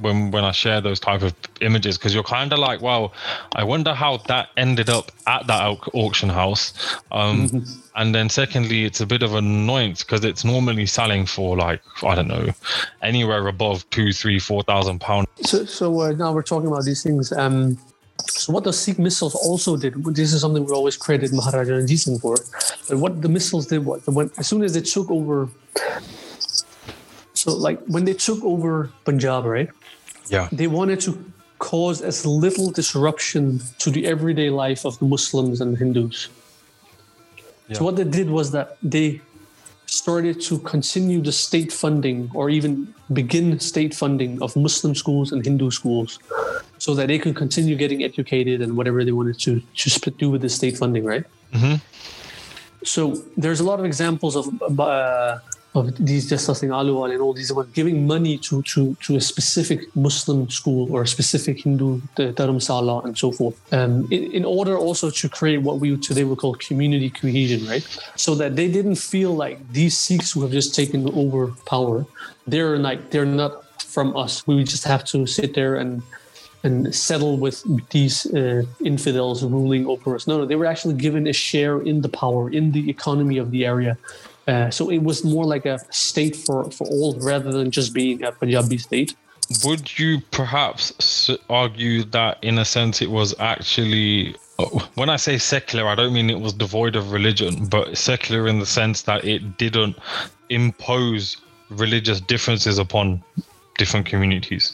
when 0.00 0.30
when 0.30 0.44
I 0.44 0.52
share 0.52 0.80
those 0.80 1.00
type 1.00 1.22
of 1.22 1.34
images 1.60 1.98
because 1.98 2.14
you're 2.14 2.22
kind 2.22 2.52
of 2.52 2.58
like, 2.58 2.80
wow, 2.80 3.12
I 3.54 3.64
wonder 3.64 3.94
how 3.94 4.18
that 4.28 4.50
ended 4.56 4.88
up 4.88 5.12
at 5.26 5.46
that 5.46 5.62
au- 5.62 5.90
auction 5.92 6.28
house. 6.28 6.72
Um, 7.12 7.64
and 7.96 8.14
then 8.14 8.28
secondly, 8.28 8.84
it's 8.84 9.00
a 9.00 9.06
bit 9.06 9.22
of 9.22 9.34
an 9.34 9.44
annoyance 9.44 10.02
because 10.02 10.24
it's 10.24 10.44
normally 10.44 10.86
selling 10.86 11.26
for 11.26 11.56
like 11.56 11.82
I 12.02 12.14
don't 12.14 12.28
know, 12.28 12.48
anywhere 13.02 13.46
above 13.48 13.88
two, 13.90 14.12
three, 14.12 14.38
four 14.38 14.62
thousand 14.62 15.00
pounds. 15.00 15.28
So, 15.42 15.64
so 15.64 16.00
uh, 16.00 16.12
now 16.12 16.32
we're 16.32 16.42
talking 16.42 16.68
about 16.68 16.84
these 16.84 17.02
things. 17.02 17.32
Um, 17.32 17.78
so 18.26 18.52
what 18.52 18.64
the 18.64 18.72
Sikh 18.72 18.96
misls 18.96 19.34
also 19.34 19.76
did, 19.76 20.02
this 20.14 20.32
is 20.32 20.40
something 20.40 20.64
we 20.64 20.72
always 20.72 20.96
credit 20.96 21.32
Maharaja 21.32 21.74
Ranjit 21.74 21.98
Singh 21.98 22.18
for, 22.18 22.36
but 22.88 22.98
what 22.98 23.22
the 23.22 23.28
misls 23.28 23.68
did 23.68 23.84
was, 23.84 24.06
when, 24.06 24.30
as 24.36 24.46
soon 24.46 24.62
as 24.62 24.74
they 24.74 24.80
took 24.80 25.10
over, 25.10 25.48
so 27.34 27.54
like 27.54 27.80
when 27.86 28.04
they 28.04 28.14
took 28.14 28.42
over 28.44 28.90
Punjab, 29.04 29.44
right, 29.44 29.70
Yeah, 30.30 30.48
they 30.52 30.66
wanted 30.66 31.00
to 31.00 31.12
cause 31.58 32.02
as 32.02 32.24
little 32.24 32.70
disruption 32.70 33.60
to 33.78 33.90
the 33.90 34.06
everyday 34.06 34.50
life 34.50 34.84
of 34.84 34.98
the 35.00 35.06
Muslims 35.06 35.60
and 35.60 35.76
Hindus. 35.76 36.28
Yeah. 37.68 37.76
So 37.78 37.84
what 37.84 37.96
they 37.96 38.04
did 38.04 38.30
was 38.30 38.52
that 38.52 38.76
they 38.82 39.20
started 39.86 40.40
to 40.42 40.58
continue 40.60 41.20
the 41.20 41.32
state 41.32 41.72
funding 41.72 42.30
or 42.34 42.50
even 42.50 42.92
begin 43.12 43.58
state 43.58 43.94
funding 43.94 44.40
of 44.42 44.54
Muslim 44.54 44.94
schools 44.94 45.32
and 45.32 45.44
Hindu 45.44 45.70
schools 45.70 46.18
so 46.78 46.94
that 46.94 47.08
they 47.08 47.18
could 47.18 47.34
continue 47.34 47.74
getting 47.74 48.04
educated 48.04 48.60
and 48.60 48.76
whatever 48.76 49.02
they 49.02 49.12
wanted 49.12 49.38
to, 49.40 49.60
to 49.74 50.10
do 50.10 50.30
with 50.30 50.42
the 50.42 50.48
state 50.48 50.76
funding, 50.76 51.04
right? 51.04 51.24
Mhm. 51.54 51.80
So 52.84 53.22
there's 53.36 53.60
a 53.60 53.64
lot 53.64 53.80
of 53.80 53.86
examples 53.86 54.36
of 54.36 54.46
uh, 54.78 55.38
of 55.74 55.94
these 56.04 56.30
Jassa 56.30 56.56
Singh 56.56 56.70
Ahluwalia 56.70 57.14
and 57.14 57.22
all 57.22 57.34
these 57.34 57.52
were 57.52 57.64
giving 57.64 58.06
money 58.06 58.38
to, 58.38 58.62
to, 58.62 58.94
to 59.02 59.16
a 59.16 59.20
specific 59.20 59.94
Muslim 59.94 60.48
school 60.48 60.90
or 60.92 61.02
a 61.02 61.06
specific 61.06 61.60
Hindu 61.60 62.00
the 62.16 62.32
dharamsala 62.32 63.04
and 63.04 63.16
so 63.16 63.30
forth, 63.32 63.56
um, 63.72 64.08
in, 64.10 64.32
in 64.32 64.44
order 64.44 64.76
also 64.76 65.10
to 65.10 65.28
create 65.28 65.58
what 65.58 65.78
we 65.78 65.96
today 65.98 66.24
would 66.24 66.38
call 66.38 66.54
community 66.54 67.10
cohesion, 67.10 67.66
right? 67.68 67.86
So 68.16 68.34
that 68.36 68.56
they 68.56 68.70
didn't 68.70 68.96
feel 68.96 69.34
like 69.34 69.56
these 69.72 69.96
Sikhs 69.96 70.32
who 70.32 70.42
have 70.42 70.52
just 70.52 70.74
taken 70.74 71.08
over 71.14 71.48
power, 71.66 72.06
they're 72.46 72.78
like 72.78 73.10
they're 73.10 73.26
not 73.26 73.80
from 73.82 74.16
us. 74.16 74.46
We 74.46 74.64
just 74.64 74.84
have 74.84 75.04
to 75.06 75.26
sit 75.26 75.54
there 75.54 75.76
and 75.76 76.02
and 76.64 76.92
settle 76.94 77.36
with 77.36 77.64
these 77.90 78.26
uh, 78.34 78.62
infidels 78.84 79.44
ruling 79.44 79.86
over 79.86 80.14
us. 80.16 80.26
No, 80.26 80.38
no, 80.38 80.44
they 80.44 80.56
were 80.56 80.66
actually 80.66 80.94
given 80.94 81.26
a 81.26 81.32
share 81.32 81.80
in 81.82 82.00
the 82.00 82.08
power, 82.08 82.50
in 82.50 82.72
the 82.72 82.90
economy 82.90 83.38
of 83.38 83.50
the 83.50 83.64
area. 83.64 83.96
Uh, 84.48 84.70
so 84.70 84.90
it 84.90 85.02
was 85.02 85.24
more 85.24 85.44
like 85.44 85.66
a 85.66 85.78
state 85.92 86.34
for, 86.34 86.70
for 86.70 86.86
all 86.88 87.14
rather 87.20 87.52
than 87.52 87.70
just 87.70 87.92
being 87.92 88.24
a 88.24 88.32
Punjabi 88.32 88.78
state. 88.78 89.14
Would 89.64 89.98
you 89.98 90.20
perhaps 90.30 91.30
argue 91.50 92.04
that, 92.04 92.38
in 92.42 92.58
a 92.58 92.64
sense, 92.64 93.02
it 93.02 93.10
was 93.10 93.34
actually 93.38 94.36
oh, 94.58 94.88
when 94.94 95.10
I 95.10 95.16
say 95.16 95.36
secular, 95.36 95.86
I 95.86 95.94
don't 95.94 96.14
mean 96.14 96.30
it 96.30 96.40
was 96.40 96.54
devoid 96.54 96.96
of 96.96 97.12
religion, 97.12 97.66
but 97.66 97.96
secular 97.98 98.48
in 98.48 98.58
the 98.58 98.66
sense 98.66 99.02
that 99.02 99.24
it 99.24 99.58
didn't 99.58 99.96
impose 100.48 101.36
religious 101.68 102.20
differences 102.20 102.78
upon 102.78 103.22
different 103.76 104.06
communities. 104.06 104.72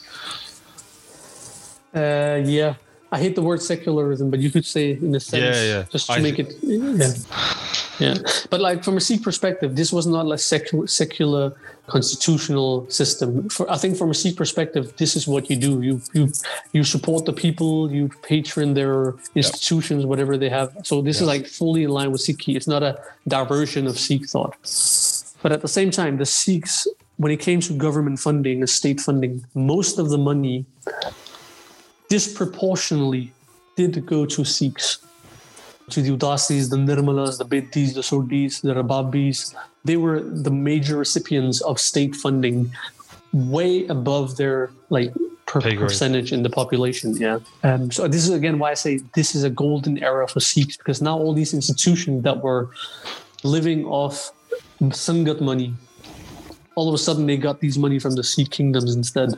Uh, 1.95 2.41
yeah, 2.45 2.75
I 3.15 3.19
hate 3.19 3.37
the 3.37 3.43
word 3.43 3.63
secularism, 3.63 4.29
but 4.29 4.41
you 4.41 4.51
could 4.51 4.67
say 4.67 4.99
in 5.07 5.15
a 5.15 5.21
sense, 5.21 5.57
yeah, 5.57 5.65
yeah. 5.73 5.83
just 5.89 6.07
to 6.09 6.15
I 6.15 6.19
make 6.19 6.41
it, 6.41 6.53
yeah, 6.63 7.13
yeah. 8.01 8.15
But 8.51 8.61
like 8.61 8.83
from 8.83 8.97
a 8.97 9.01
Sikh 9.01 9.23
perspective, 9.23 9.77
this 9.77 9.93
was 9.93 10.05
not 10.05 10.27
a 10.33 10.37
secular, 10.37 10.89
secular 10.89 11.53
constitutional 11.87 12.91
system. 12.91 13.49
For 13.51 13.71
I 13.71 13.77
think 13.77 13.97
from 13.97 14.11
a 14.11 14.15
Sikh 14.15 14.37
perspective, 14.37 14.97
this 14.97 15.15
is 15.15 15.29
what 15.29 15.49
you 15.49 15.55
do. 15.55 15.81
You 15.81 16.03
you 16.13 16.33
you 16.73 16.83
support 16.83 17.25
the 17.25 17.33
people, 17.33 17.93
you 17.93 18.11
patron 18.23 18.75
their 18.75 19.15
institutions, 19.37 20.05
whatever 20.05 20.37
they 20.37 20.49
have. 20.49 20.69
So 20.83 21.01
this 21.01 21.21
is 21.21 21.27
like 21.29 21.47
fully 21.47 21.85
in 21.85 21.91
line 21.91 22.11
with 22.11 22.21
Sikh. 22.21 22.49
It's 22.49 22.67
not 22.67 22.83
a 22.83 23.01
diversion 23.29 23.87
of 23.87 23.97
Sikh 23.97 24.27
thought. 24.29 24.57
But 25.43 25.53
at 25.53 25.61
the 25.63 25.73
same 25.79 25.93
time, 25.93 26.17
the 26.17 26.27
Sikhs, 26.27 26.89
when 27.19 27.31
it 27.31 27.39
came 27.39 27.61
to 27.61 27.75
government 27.75 28.19
funding 28.19 28.59
and 28.59 28.69
state 28.69 29.01
funding, 29.01 29.45
most 29.55 30.01
of 30.01 30.09
the 30.09 30.19
money 30.19 30.65
disproportionately 32.17 33.25
did 33.75 33.93
go 34.07 34.21
to 34.35 34.41
Sikhs, 34.45 34.89
to 35.93 35.99
the 36.05 36.11
Udasis, 36.17 36.71
the 36.71 36.81
Nirmalas, 36.89 37.39
the 37.43 37.49
Bedis, 37.53 37.91
the 37.99 38.05
Sodhis, 38.11 38.53
the 38.69 38.75
Rababis. 38.81 39.39
They 39.89 39.97
were 40.05 40.21
the 40.21 40.55
major 40.71 40.97
recipients 41.05 41.59
of 41.71 41.75
state 41.81 42.15
funding, 42.15 42.59
way 43.33 43.73
above 43.89 44.27
their 44.41 44.71
like 44.97 45.11
per 45.47 45.61
percentage 45.85 46.31
in 46.37 46.41
the 46.47 46.53
population. 46.61 47.09
Yeah. 47.17 47.41
Um, 47.69 47.91
so 47.91 48.07
this 48.07 48.23
is 48.29 48.33
again 48.41 48.57
why 48.61 48.71
I 48.71 48.79
say 48.85 48.93
this 49.19 49.35
is 49.35 49.43
a 49.51 49.53
golden 49.65 49.95
era 50.11 50.27
for 50.33 50.41
Sikhs 50.51 50.77
because 50.77 51.03
now 51.09 51.17
all 51.19 51.35
these 51.41 51.53
institutions 51.61 52.23
that 52.27 52.37
were 52.47 52.63
living 53.43 53.81
off 54.01 54.17
Sangat 54.81 55.41
money, 55.41 55.75
all 56.77 56.87
of 56.91 56.95
a 56.95 57.03
sudden 57.07 57.27
they 57.27 57.39
got 57.49 57.57
these 57.65 57.77
money 57.85 57.99
from 57.99 58.15
the 58.15 58.23
Sikh 58.23 58.51
kingdoms 58.59 58.95
instead. 58.95 59.31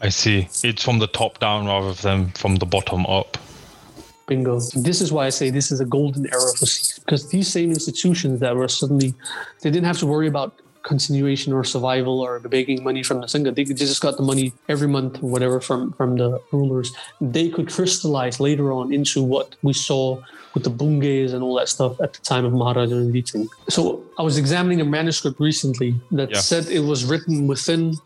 I 0.00 0.08
see. 0.10 0.48
It's 0.62 0.82
from 0.82 0.98
the 0.98 1.06
top 1.06 1.38
down 1.38 1.66
rather 1.66 1.92
than 1.92 2.30
from 2.32 2.56
the 2.56 2.66
bottom 2.66 3.06
up. 3.06 3.38
Bingo. 4.26 4.60
This 4.74 5.00
is 5.00 5.12
why 5.12 5.26
I 5.26 5.30
say 5.30 5.50
this 5.50 5.70
is 5.70 5.80
a 5.80 5.84
golden 5.84 6.26
era 6.26 6.40
for 6.58 6.66
Sikhs 6.66 6.98
because 6.98 7.30
these 7.30 7.48
same 7.48 7.70
institutions 7.70 8.40
that 8.40 8.56
were 8.56 8.68
suddenly, 8.68 9.14
they 9.62 9.70
didn't 9.70 9.86
have 9.86 9.98
to 9.98 10.06
worry 10.06 10.26
about 10.26 10.60
continuation 10.82 11.52
or 11.52 11.64
survival 11.64 12.20
or 12.20 12.38
begging 12.40 12.82
money 12.82 13.02
from 13.02 13.20
the 13.20 13.26
Sangha. 13.26 13.54
They 13.54 13.64
just 13.64 14.00
got 14.00 14.16
the 14.16 14.22
money 14.22 14.52
every 14.68 14.88
month 14.88 15.22
or 15.22 15.28
whatever 15.28 15.60
from, 15.60 15.92
from 15.92 16.16
the 16.16 16.40
rulers. 16.52 16.94
They 17.20 17.48
could 17.48 17.68
crystallize 17.68 18.38
later 18.40 18.72
on 18.72 18.92
into 18.92 19.22
what 19.22 19.56
we 19.62 19.72
saw 19.72 20.22
with 20.54 20.64
the 20.64 20.70
bungas 20.70 21.34
and 21.34 21.42
all 21.42 21.54
that 21.56 21.68
stuff 21.68 22.00
at 22.00 22.14
the 22.14 22.20
time 22.20 22.44
of 22.44 22.52
Maharaja 22.52 22.96
Ranjit 22.96 23.28
Singh. 23.28 23.48
So 23.68 24.04
I 24.18 24.22
was 24.22 24.38
examining 24.38 24.80
a 24.80 24.84
manuscript 24.84 25.38
recently 25.40 25.94
that 26.12 26.30
yeah. 26.30 26.38
said 26.38 26.66
it 26.68 26.80
was 26.80 27.04
written 27.04 27.46
within 27.46 27.96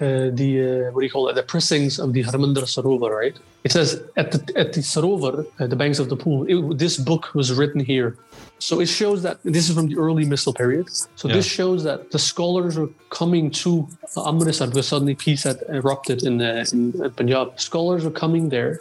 uh, 0.00 0.30
the 0.40 0.50
uh, 0.88 0.92
what 0.92 1.00
do 1.00 1.06
you 1.06 1.10
call 1.10 1.28
it? 1.28 1.34
The 1.34 1.42
pressings 1.42 1.98
of 1.98 2.12
the 2.12 2.22
Harmandir 2.22 2.64
Sarovar, 2.74 3.10
right? 3.10 3.36
It 3.64 3.72
says 3.72 4.00
at 4.16 4.32
the 4.32 4.40
at 4.56 4.72
the 4.72 4.80
Sarovar, 4.80 5.46
uh, 5.58 5.66
the 5.66 5.76
banks 5.76 5.98
of 5.98 6.08
the 6.08 6.16
pool. 6.16 6.44
It, 6.48 6.78
this 6.78 6.96
book 6.96 7.34
was 7.34 7.52
written 7.52 7.80
here, 7.80 8.16
so 8.58 8.80
it 8.80 8.86
shows 8.86 9.22
that 9.22 9.42
this 9.42 9.68
is 9.68 9.74
from 9.74 9.88
the 9.88 9.96
early 9.96 10.24
Misl 10.24 10.54
period. 10.54 10.86
So 11.16 11.28
yeah. 11.28 11.34
this 11.34 11.46
shows 11.46 11.82
that 11.84 12.10
the 12.12 12.18
scholars 12.18 12.78
were 12.78 12.90
coming 13.10 13.50
to 13.62 13.88
Amritsar 14.16 14.68
because 14.68 14.88
suddenly 14.88 15.14
peace 15.14 15.42
had 15.42 15.62
erupted 15.68 16.22
in, 16.22 16.40
uh, 16.40 16.64
in 16.72 16.92
Punjab. 17.16 17.58
Scholars 17.58 18.04
were 18.04 18.16
coming 18.24 18.48
there 18.48 18.78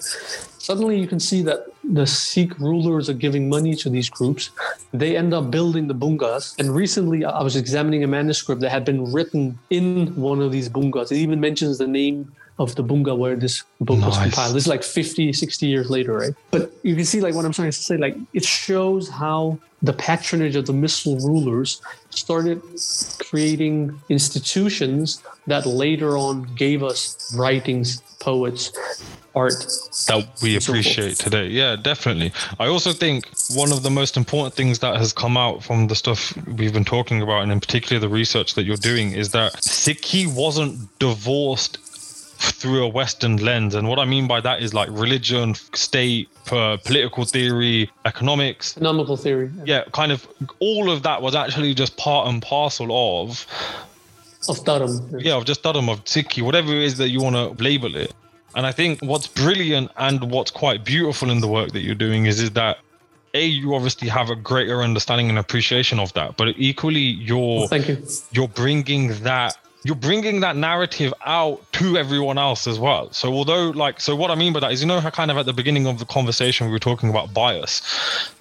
suddenly 0.69 0.99
you 0.99 1.07
can 1.07 1.21
see 1.29 1.41
that 1.49 1.59
the 1.89 2.05
Sikh 2.05 2.57
rulers 2.59 3.09
are 3.09 3.14
giving 3.14 3.49
money 3.49 3.76
to 3.76 3.89
these 3.89 4.09
groups. 4.09 4.49
They 4.93 5.15
end 5.15 5.34
up 5.34 5.51
building 5.51 5.88
the 5.88 5.95
bungas. 5.95 6.57
And 6.59 6.76
recently, 6.76 7.23
I 7.23 7.41
was 7.41 7.55
examining 7.55 8.03
a 8.03 8.07
manuscript 8.07 8.61
that 8.61 8.69
had 8.69 8.84
been 8.85 9.11
written 9.11 9.57
in 9.69 10.15
one 10.15 10.41
of 10.41 10.51
these 10.51 10.69
bungas. 10.69 11.11
It 11.11 11.18
even 11.18 11.39
mentions 11.39 11.77
the 11.77 11.88
name 11.88 12.31
of 12.59 12.75
the 12.75 12.84
bunga 12.84 13.15
where 13.15 13.35
this 13.35 13.63
book 13.81 13.99
nice. 13.99 14.07
was 14.07 14.17
compiled. 14.17 14.55
This 14.55 14.63
is 14.63 14.67
like 14.67 14.84
50, 14.84 15.34
60 15.34 15.65
years 15.65 15.89
later, 15.89 16.13
right? 16.13 16.34
But 16.51 16.73
you 16.84 16.95
can 16.95 17.05
see, 17.05 17.21
like, 17.21 17.35
what 17.35 17.45
I'm 17.45 17.51
trying 17.51 17.69
to 17.69 17.77
say, 17.77 17.97
like, 17.97 18.17
it 18.34 18.43
shows 18.43 19.09
how 19.09 19.59
the 19.84 19.93
patronage 19.93 20.55
of 20.55 20.65
the 20.65 20.73
Misl 20.73 21.23
rulers 21.23 21.81
started 22.09 22.61
creating 23.19 23.99
institutions 24.09 25.21
that 25.45 25.67
later 25.67 26.17
on 26.17 26.43
gave 26.55 26.81
us 26.81 27.34
writings, 27.38 28.01
poets, 28.19 28.71
art 29.35 29.53
that 30.07 30.27
we 30.41 30.57
appreciate 30.57 31.17
so 31.17 31.25
today. 31.25 31.47
Yeah, 31.47 31.75
definitely. 31.75 32.34
I 32.59 32.65
also 32.65 32.91
think 32.91 33.29
one 33.53 33.71
of 33.71 33.84
the 33.84 33.91
most 33.91 34.17
important 34.17 34.55
things 34.55 34.79
that 34.79 34.97
has 34.97 35.13
come 35.13 35.38
out 35.38 35.63
from 35.63 35.88
the 35.88 35.95
stuff 35.95 36.35
we've 36.47 36.73
been 36.73 36.85
talking 36.85 37.21
about, 37.21 37.43
and 37.43 37.51
in 37.51 37.59
particular 37.59 37.99
the 37.99 38.09
research 38.09 38.55
that 38.55 38.63
you're 38.63 38.77
doing, 38.77 39.11
is 39.11 39.29
that 39.31 39.53
Sikhi 39.57 40.25
wasn't 40.34 40.97
divorced 40.99 41.77
through 42.38 42.84
a 42.84 42.88
Western 42.88 43.38
lens. 43.38 43.76
And 43.76 43.88
what 43.88 43.99
I 43.99 44.05
mean 44.05 44.27
by 44.27 44.41
that 44.41 44.61
is 44.61 44.73
like 44.73 44.89
religion, 44.91 45.55
state, 45.73 46.30
uh, 46.51 46.77
political 46.84 47.26
theory, 47.26 47.89
economics, 48.05 48.77
economical 48.77 49.18
theory. 49.18 49.51
Yeah. 49.57 49.64
yeah, 49.65 49.84
kind 49.91 50.11
of 50.11 50.27
all 50.59 50.91
of 50.91 51.03
that 51.03 51.22
was 51.22 51.35
actually 51.35 51.73
just 51.73 51.97
part 51.97 52.27
and 52.27 52.41
parcel 52.41 53.22
of 53.22 53.45
of 54.49 54.57
Dharam. 54.64 55.22
Yeah, 55.22 55.35
of 55.35 55.45
just 55.45 55.64
Dharam, 55.64 55.89
of 55.89 56.03
Sikhi, 56.05 56.41
whatever 56.41 56.72
it 56.72 56.84
is 56.84 56.97
that 56.97 57.09
you 57.09 57.22
want 57.22 57.35
to 57.35 57.64
label 57.64 57.95
it. 57.95 58.14
And 58.55 58.65
I 58.65 58.72
think 58.72 59.01
what's 59.01 59.27
brilliant 59.27 59.91
and 59.97 60.31
what's 60.31 60.51
quite 60.51 60.84
beautiful 60.84 61.30
in 61.30 61.41
the 61.41 61.47
work 61.47 61.72
that 61.73 61.81
you're 61.81 61.95
doing 61.95 62.26
is, 62.26 62.39
is 62.39 62.51
that 62.51 62.80
a 63.34 63.45
you 63.45 63.76
obviously 63.76 64.07
have 64.07 64.30
a 64.30 64.35
greater 64.35 64.81
understanding 64.81 65.30
and 65.30 65.38
appreciation 65.38 65.99
of 65.99 66.14
that, 66.14 66.38
but 66.38 66.49
equally 66.57 66.99
you're 66.99 67.59
well, 67.59 67.68
thank 67.68 67.88
you. 67.88 68.01
You're 68.31 68.47
bringing 68.47 69.19
that 69.23 69.57
you're 69.83 69.95
bringing 69.95 70.39
that 70.41 70.55
narrative 70.55 71.13
out 71.25 71.61
to 71.73 71.97
everyone 71.97 72.37
else 72.37 72.67
as 72.67 72.79
well. 72.79 73.11
So 73.11 73.33
although 73.33 73.69
like 73.69 74.01
so 74.01 74.15
what 74.15 74.31
I 74.31 74.35
mean 74.35 74.53
by 74.53 74.59
that 74.61 74.71
is 74.71 74.81
you 74.81 74.87
know 74.87 74.99
how 74.99 75.09
kind 75.09 75.31
of 75.31 75.37
at 75.37 75.45
the 75.45 75.53
beginning 75.53 75.87
of 75.87 75.99
the 75.99 76.05
conversation 76.05 76.67
we 76.67 76.73
were 76.73 76.79
talking 76.79 77.09
about 77.09 77.33
bias. 77.33 77.81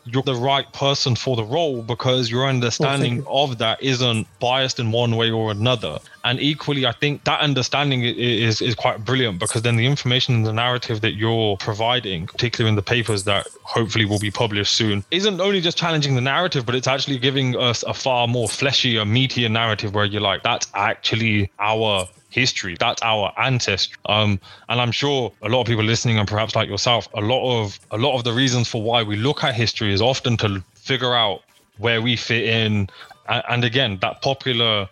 You're 0.07 0.23
the 0.23 0.35
right 0.35 0.71
person 0.73 1.17
for 1.17 1.37
the 1.37 1.45
role 1.45 1.83
because 1.83 2.31
your 2.31 2.47
understanding 2.47 3.25
well, 3.25 3.45
of 3.45 3.59
that 3.59 3.83
isn't 3.83 4.27
biased 4.39 4.79
in 4.79 4.93
one 4.93 5.17
way 5.17 5.31
or 5.31 5.51
another. 5.51 5.99
And 6.25 6.41
equally, 6.41 6.87
I 6.87 6.93
think 6.93 7.25
that 7.25 7.41
understanding 7.41 8.03
is 8.03 8.61
is 8.61 8.75
quite 8.75 9.05
brilliant 9.05 9.39
because 9.39 9.63
then 9.63 9.77
the 9.77 9.87
information 9.87 10.35
and 10.35 10.47
the 10.47 10.53
narrative 10.53 11.01
that 11.01 11.15
you're 11.15 11.57
providing, 11.57 12.27
particularly 12.27 12.71
in 12.71 12.77
the 12.77 12.83
papers 12.83 13.25
that 13.25 13.47
hopefully 13.63 14.05
will 14.05 14.19
be 14.19 14.31
published 14.31 14.75
soon, 14.75 15.05
isn't 15.11 15.41
only 15.41 15.61
just 15.61 15.79
challenging 15.79 16.15
the 16.15 16.21
narrative, 16.21 16.67
but 16.67 16.75
it's 16.75 16.89
actually 16.89 17.19
giving 17.19 17.57
us 17.57 17.83
a 17.85 17.95
far 17.95 18.27
more 18.27 18.49
fleshy, 18.49 18.97
a 18.97 19.05
meatier 19.05 19.51
narrative 19.51 19.95
where 19.95 20.05
you're 20.05 20.21
like, 20.21 20.43
that's 20.43 20.69
actually 20.75 21.51
our 21.59 22.09
history. 22.37 22.77
That's 22.79 23.03
our 23.03 23.33
ancestry. 23.39 23.97
Um, 24.07 24.39
and 24.69 24.81
I'm 24.81 24.93
sure 24.93 25.33
a 25.43 25.49
lot 25.49 25.63
of 25.63 25.67
people 25.67 25.85
listening, 25.85 26.19
and 26.19 26.29
perhaps 26.29 26.55
like 26.55 26.69
yourself, 26.69 27.09
a 27.15 27.21
lot 27.21 27.43
of 27.59 27.81
a 27.91 27.99
lot 27.99 28.15
of 28.17 28.23
the 28.25 28.33
reasons 28.33 28.69
for 28.69 28.83
why 28.83 29.03
we 29.03 29.17
look 29.17 29.43
at 29.43 29.55
history 29.55 29.93
is 29.93 30.03
often 30.03 30.37
to 30.39 30.63
figure 30.75 31.15
out 31.15 31.43
where 31.79 32.01
we 32.03 32.15
fit 32.17 32.45
in. 32.45 32.89
And, 33.29 33.65
again, 33.65 33.99
that 34.03 34.23
popular 34.23 34.89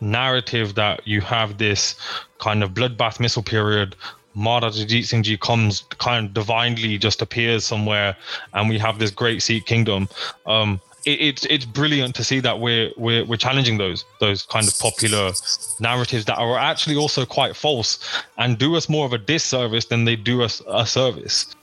narrative 0.00 0.74
that 0.74 1.06
you 1.06 1.20
have 1.20 1.58
this 1.58 1.94
kind 2.38 2.64
of 2.64 2.70
bloodbath 2.74 3.18
Misl 3.18 3.44
period 3.44 3.94
Maharaja 4.36 4.80
Ranjit 4.80 5.06
Singh 5.06 5.22
Ji 5.22 5.36
comes 5.38 5.82
kind 5.98 6.26
of 6.26 6.34
divinely 6.34 6.98
just 6.98 7.22
appears 7.22 7.64
somewhere 7.64 8.14
and 8.52 8.68
we 8.68 8.78
have 8.78 8.98
this 8.98 9.10
great 9.10 9.42
Sikh 9.42 9.64
kingdom. 9.64 10.08
Um, 10.44 10.78
it, 11.06 11.20
it's 11.20 11.46
it's 11.46 11.64
brilliant 11.64 12.14
to 12.16 12.24
see 12.24 12.40
that 12.40 12.60
we're 12.60 12.90
we're 12.96 13.24
we're 13.24 13.36
challenging 13.36 13.78
those 13.78 14.04
those 14.20 14.42
kind 14.42 14.68
of 14.68 14.78
popular 14.78 15.32
narratives 15.80 16.24
that 16.26 16.36
are 16.36 16.58
actually 16.58 16.96
also 16.96 17.24
quite 17.24 17.56
false 17.56 17.98
and 18.36 18.58
do 18.58 18.76
us 18.76 18.88
more 18.88 19.06
of 19.06 19.12
a 19.12 19.18
disservice 19.18 19.86
than 19.86 20.04
they 20.04 20.16
do 20.16 20.42
us 20.42 20.60
a 20.68 20.86
service. 20.86 21.54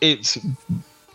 It's 0.00 0.38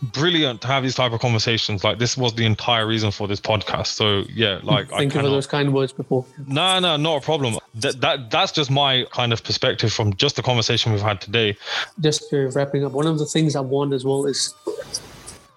brilliant 0.02 0.62
to 0.62 0.66
have 0.66 0.82
these 0.82 0.94
type 0.94 1.12
of 1.12 1.20
conversations. 1.20 1.84
Like 1.84 1.98
this 1.98 2.16
was 2.16 2.34
the 2.34 2.44
entire 2.44 2.86
reason 2.86 3.10
for 3.10 3.28
this 3.28 3.40
podcast. 3.40 3.88
So 3.88 4.24
yeah, 4.32 4.60
like 4.62 4.90
you 4.90 5.08
cannot, 5.08 5.12
for 5.12 5.22
those 5.22 5.46
kind 5.46 5.68
of 5.68 5.74
words 5.74 5.92
before. 5.92 6.24
No, 6.46 6.80
no, 6.80 6.96
not 6.96 7.22
a 7.22 7.24
problem. 7.24 7.58
That 7.74 8.00
that 8.00 8.30
that's 8.30 8.52
just 8.52 8.70
my 8.70 9.06
kind 9.12 9.32
of 9.32 9.44
perspective 9.44 9.92
from 9.92 10.14
just 10.16 10.36
the 10.36 10.42
conversation 10.42 10.92
we've 10.92 11.02
had 11.02 11.20
today. 11.20 11.56
Just 12.00 12.32
uh, 12.32 12.48
wrapping 12.50 12.84
up, 12.84 12.92
one 12.92 13.06
of 13.06 13.18
the 13.18 13.26
things 13.26 13.54
I 13.54 13.60
want 13.60 13.92
as 13.92 14.04
well 14.04 14.26
is 14.26 14.54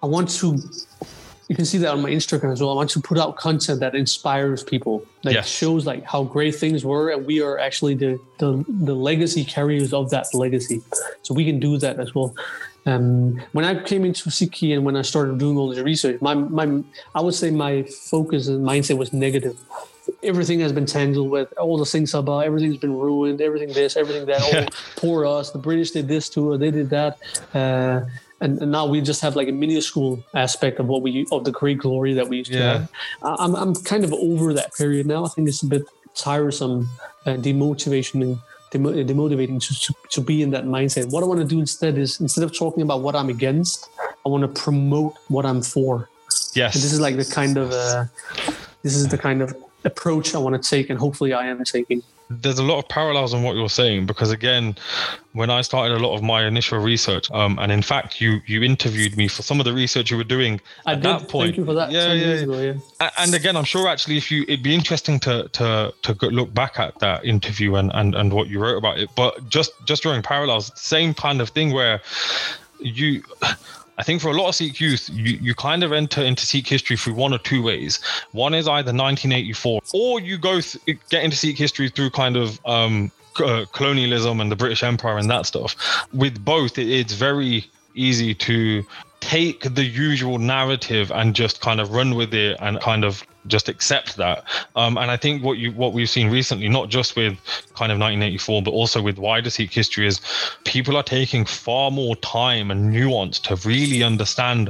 I 0.04 0.06
want 0.06 0.30
to. 0.30 0.60
You 1.54 1.58
can 1.62 1.66
see 1.66 1.78
that 1.84 1.92
on 1.92 2.02
my 2.02 2.10
Instagram 2.10 2.52
as 2.52 2.62
well. 2.62 2.72
I 2.72 2.74
want 2.82 2.90
to 2.98 3.00
put 3.00 3.20
out 3.20 3.36
content 3.36 3.80
that 3.82 3.94
inspires 3.94 4.64
people, 4.64 5.06
that 5.22 5.34
Yes. 5.34 5.48
shows 5.48 5.86
like 5.86 6.04
how 6.04 6.24
great 6.24 6.56
things 6.56 6.84
were, 6.84 7.12
and 7.12 7.28
we 7.28 7.42
are 7.44 7.60
actually 7.60 7.94
the, 7.94 8.20
the 8.40 8.66
the 8.90 8.96
legacy 8.96 9.46
carriers 9.46 9.94
of 9.94 10.10
that 10.10 10.26
legacy. 10.34 10.82
So 11.22 11.36
we 11.36 11.46
can 11.46 11.60
do 11.60 11.78
that 11.78 12.00
as 12.00 12.10
well. 12.16 12.34
Um, 12.88 13.40
when 13.52 13.66
I 13.66 13.74
came 13.84 14.04
into 14.04 14.32
Sikhi 14.32 14.74
and 14.76 14.84
when 14.84 14.96
I 14.96 15.04
started 15.04 15.38
doing 15.38 15.56
all 15.60 15.70
this 15.70 15.78
research, 15.94 16.20
my 16.28 16.34
my 16.34 16.66
I 17.14 17.22
would 17.22 17.36
say 17.36 17.52
my 17.52 17.84
focus 17.84 18.48
and 18.48 18.66
mindset 18.66 18.98
was 18.98 19.14
negative. 19.14 19.56
Everything 20.24 20.60
has 20.66 20.74
been 20.74 20.88
tangled 20.88 21.30
with 21.30 21.50
all 21.64 21.78
the 21.78 21.86
things 21.86 22.16
about 22.16 22.40
everything's 22.50 22.78
been 22.86 22.98
ruined, 22.98 23.42
everything 23.42 23.72
this, 23.74 23.96
everything 23.96 24.26
that. 24.26 24.42
Yeah. 24.52 24.66
Oh, 24.68 24.76
poor 24.96 25.20
us! 25.28 25.52
The 25.52 25.60
British 25.70 25.92
did 25.92 26.08
this 26.08 26.30
to 26.30 26.40
us, 26.54 26.60
they 26.60 26.72
did 26.72 26.90
that, 26.90 27.14
uh, 27.54 27.98
and, 28.44 28.62
and 28.62 28.72
now 28.72 28.86
we 28.86 29.02
just 29.02 29.22
have 29.22 29.36
like 29.36 29.48
a 29.48 29.52
minuscule 29.52 30.24
aspect 30.34 30.80
of 30.80 30.88
what 30.88 31.02
we 31.02 31.26
of 31.32 31.46
the 31.46 31.52
great 31.52 31.78
glory 31.78 32.14
that 32.14 32.28
we 32.28 32.38
used 32.38 32.52
to 32.52 32.62
have. 32.62 32.92
I'm 33.24 33.56
I'm 33.56 33.74
kind 33.76 34.04
of 34.04 34.14
over 34.14 34.54
that 34.54 34.76
period 34.76 35.08
now. 35.08 35.26
I 35.26 35.30
think 35.30 35.48
it's 35.48 35.64
a 35.64 35.68
bit 35.68 35.84
tiresome, 36.14 36.90
demotivation 37.26 38.22
and 38.22 38.40
demo- 38.72 38.94
demotivating 38.94 39.62
to, 39.66 39.80
to 39.80 39.94
to 40.10 40.22
be 40.22 40.44
in 40.44 40.52
that 40.52 40.66
mindset. 40.66 41.10
What 41.12 41.24
I 41.24 41.26
want 41.26 41.40
to 41.40 41.48
do 41.48 41.60
instead 41.60 41.98
is 41.98 42.20
instead 42.20 42.44
of 42.44 42.56
talking 42.56 42.84
about 42.84 43.02
what 43.02 43.16
I'm 43.16 43.30
against, 43.30 43.90
I 44.26 44.30
want 44.30 44.44
to 44.44 44.62
promote 44.62 45.16
what 45.30 45.46
I'm 45.46 45.62
for. 45.62 46.10
Yes. 46.54 46.76
And 46.76 46.84
this 46.84 46.94
is 46.94 47.00
like 47.00 47.16
the 47.16 47.26
kind 47.26 47.58
of 47.58 47.72
uh, 47.72 48.06
this 48.84 48.96
is 48.96 49.08
the 49.08 49.18
kind 49.18 49.42
of 49.42 49.56
approach 49.86 50.36
I 50.36 50.40
want 50.40 50.62
to 50.62 50.70
take, 50.70 50.90
and 50.90 51.00
hopefully 51.00 51.34
I 51.34 51.48
am 51.48 51.64
taking. 51.64 52.04
There's 52.30 52.60
a 52.60 52.64
lot 52.64 52.80
of 52.80 52.88
parallels 52.88 53.34
in 53.34 53.44
what 53.44 53.56
you're 53.56 53.70
saying 53.70 54.06
because 54.06 54.32
again 54.32 54.76
when 55.34 55.50
i 55.50 55.62
started 55.62 55.96
a 55.96 56.00
lot 56.00 56.16
of 56.16 56.24
my 56.24 56.46
initial 56.46 56.80
research 56.80 57.30
um, 57.32 57.58
and 57.60 57.72
in 57.72 57.82
fact 57.82 58.22
you 58.22 58.40
you 58.46 58.64
interviewed 58.64 59.16
me 59.18 59.28
for 59.28 59.42
some 59.44 59.60
of 59.60 59.66
the 59.66 59.74
research 59.74 60.10
you 60.10 60.18
were 60.18 60.24
doing 60.24 60.60
I 60.86 60.94
at 60.94 61.02
did. 61.02 61.04
that 61.04 61.30
point 61.30 61.48
Thank 61.50 61.58
you 61.58 61.66
for 61.66 61.74
that. 61.74 61.92
yeah 61.92 62.14
yeah, 62.14 62.34
ago, 62.36 62.60
yeah. 62.60 63.10
And 63.18 63.34
again 63.34 63.56
i'm 63.56 63.66
sure 63.66 63.88
actually 63.88 64.18
if 64.18 64.32
you 64.32 64.44
it'd 64.44 64.64
be 64.64 64.74
interesting 64.74 65.20
to 65.22 65.48
to 65.50 65.94
to 66.02 66.14
look 66.28 66.54
back 66.54 66.80
at 66.80 66.98
that 67.00 67.26
interview 67.26 67.76
and 67.76 67.92
and 67.94 68.16
and 68.16 68.34
what 68.34 68.48
you 68.48 68.60
wrote 68.60 68.78
about 68.78 68.98
it 69.00 69.10
but 69.16 69.48
just 69.50 69.72
just 69.86 70.04
drawing 70.04 70.22
parallels 70.22 70.72
same 70.76 71.14
kind 71.14 71.42
of 71.42 71.50
thing 71.50 71.72
where 71.72 72.02
you 72.80 73.24
I 73.98 74.04
think 74.04 74.22
for 74.22 74.30
a 74.30 74.34
lot 74.34 74.50
of 74.50 74.56
Sikh 74.56 74.80
youth, 74.80 75.10
you, 75.14 75.38
you 75.42 75.54
kind 75.54 75.84
of 75.84 75.92
enter 75.92 76.22
into 76.22 76.46
Sikh 76.46 76.68
history 76.68 76.98
through 76.98 77.14
one 77.14 77.34
or 77.34 77.38
two 77.38 77.62
ways. 77.62 78.00
One 78.32 78.54
is 78.54 78.68
either 78.68 78.92
1984, 78.92 79.82
or 79.94 80.20
you 80.20 80.38
go 80.38 80.62
th- 80.62 80.98
get 81.10 81.24
into 81.24 81.38
Sikh 81.38 81.58
history 81.58 81.90
through 81.90 82.10
kind 82.10 82.36
of 82.36 82.60
um, 82.66 83.12
uh, 83.40 83.66
colonialism 83.72 84.40
and 84.40 84.52
the 84.52 84.56
British 84.56 84.84
Empire 84.84 85.18
and 85.18 85.30
that 85.30 85.46
stuff. 85.46 85.76
With 86.14 86.44
both, 86.44 86.78
it, 86.78 86.90
it's 86.90 87.14
very 87.14 87.66
easy 87.96 88.34
to 88.34 88.84
take 89.20 89.62
the 89.76 89.86
usual 89.86 90.38
narrative 90.38 91.12
and 91.12 91.36
just 91.36 91.62
kind 91.62 91.80
of 91.80 91.92
run 91.92 92.16
with 92.16 92.34
it 92.34 92.58
and 92.60 92.80
kind 92.82 93.06
of 93.06 93.24
just 93.48 93.70
accept 93.70 94.18
that. 94.18 94.44
Um, 94.76 94.98
and 94.98 95.12
I 95.12 95.18
think 95.18 95.44
what 95.44 95.58
you 95.58 95.72
what 95.72 95.94
we've 95.94 96.10
seen 96.10 96.30
recently, 96.30 96.70
not 96.70 96.90
just 96.90 97.16
with 97.16 97.34
kind 97.76 97.92
of 97.92 98.00
1984, 98.00 98.62
but 98.64 98.72
also 98.72 99.02
with 99.02 99.18
wider 99.18 99.50
Sikh 99.50 99.74
history, 99.74 100.08
is 100.08 100.22
people 100.64 100.98
are 100.98 101.04
taking 101.04 101.46
far 101.46 101.92
more 101.92 102.16
time 102.18 102.72
and 102.72 102.92
nuance 102.92 103.40
to 103.40 103.56
really 103.68 104.04
understand 104.04 104.70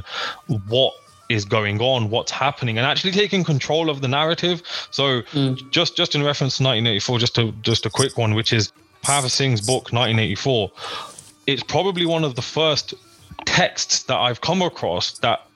what 0.68 0.94
is 1.28 1.44
going 1.44 1.80
on, 1.80 2.10
what's 2.10 2.30
happening, 2.30 2.76
and 2.78 2.86
actually 2.86 3.10
taking 3.10 3.44
control 3.44 3.88
of 3.88 4.00
the 4.00 4.08
narrative. 4.08 4.62
So 4.90 5.22
just 5.70 5.96
just 5.96 6.14
in 6.14 6.22
reference 6.22 6.58
to 6.58 6.64
1984, 6.64 7.18
just 7.18 7.38
a 7.38 7.52
just 7.62 7.86
a 7.86 7.90
quick 7.90 8.18
one, 8.18 8.34
which 8.34 8.52
is 8.52 8.72
Pav 9.02 9.30
Singh's 9.30 9.60
book 9.60 9.92
1984. 9.92 10.70
It's 11.46 11.62
probably 11.62 12.06
one 12.06 12.24
of 12.24 12.36
the 12.36 12.42
first 12.42 12.94
texts 13.44 14.04
that 14.04 14.16
I've 14.16 14.40
come 14.40 14.62
across 14.62 15.18
that 15.18 15.46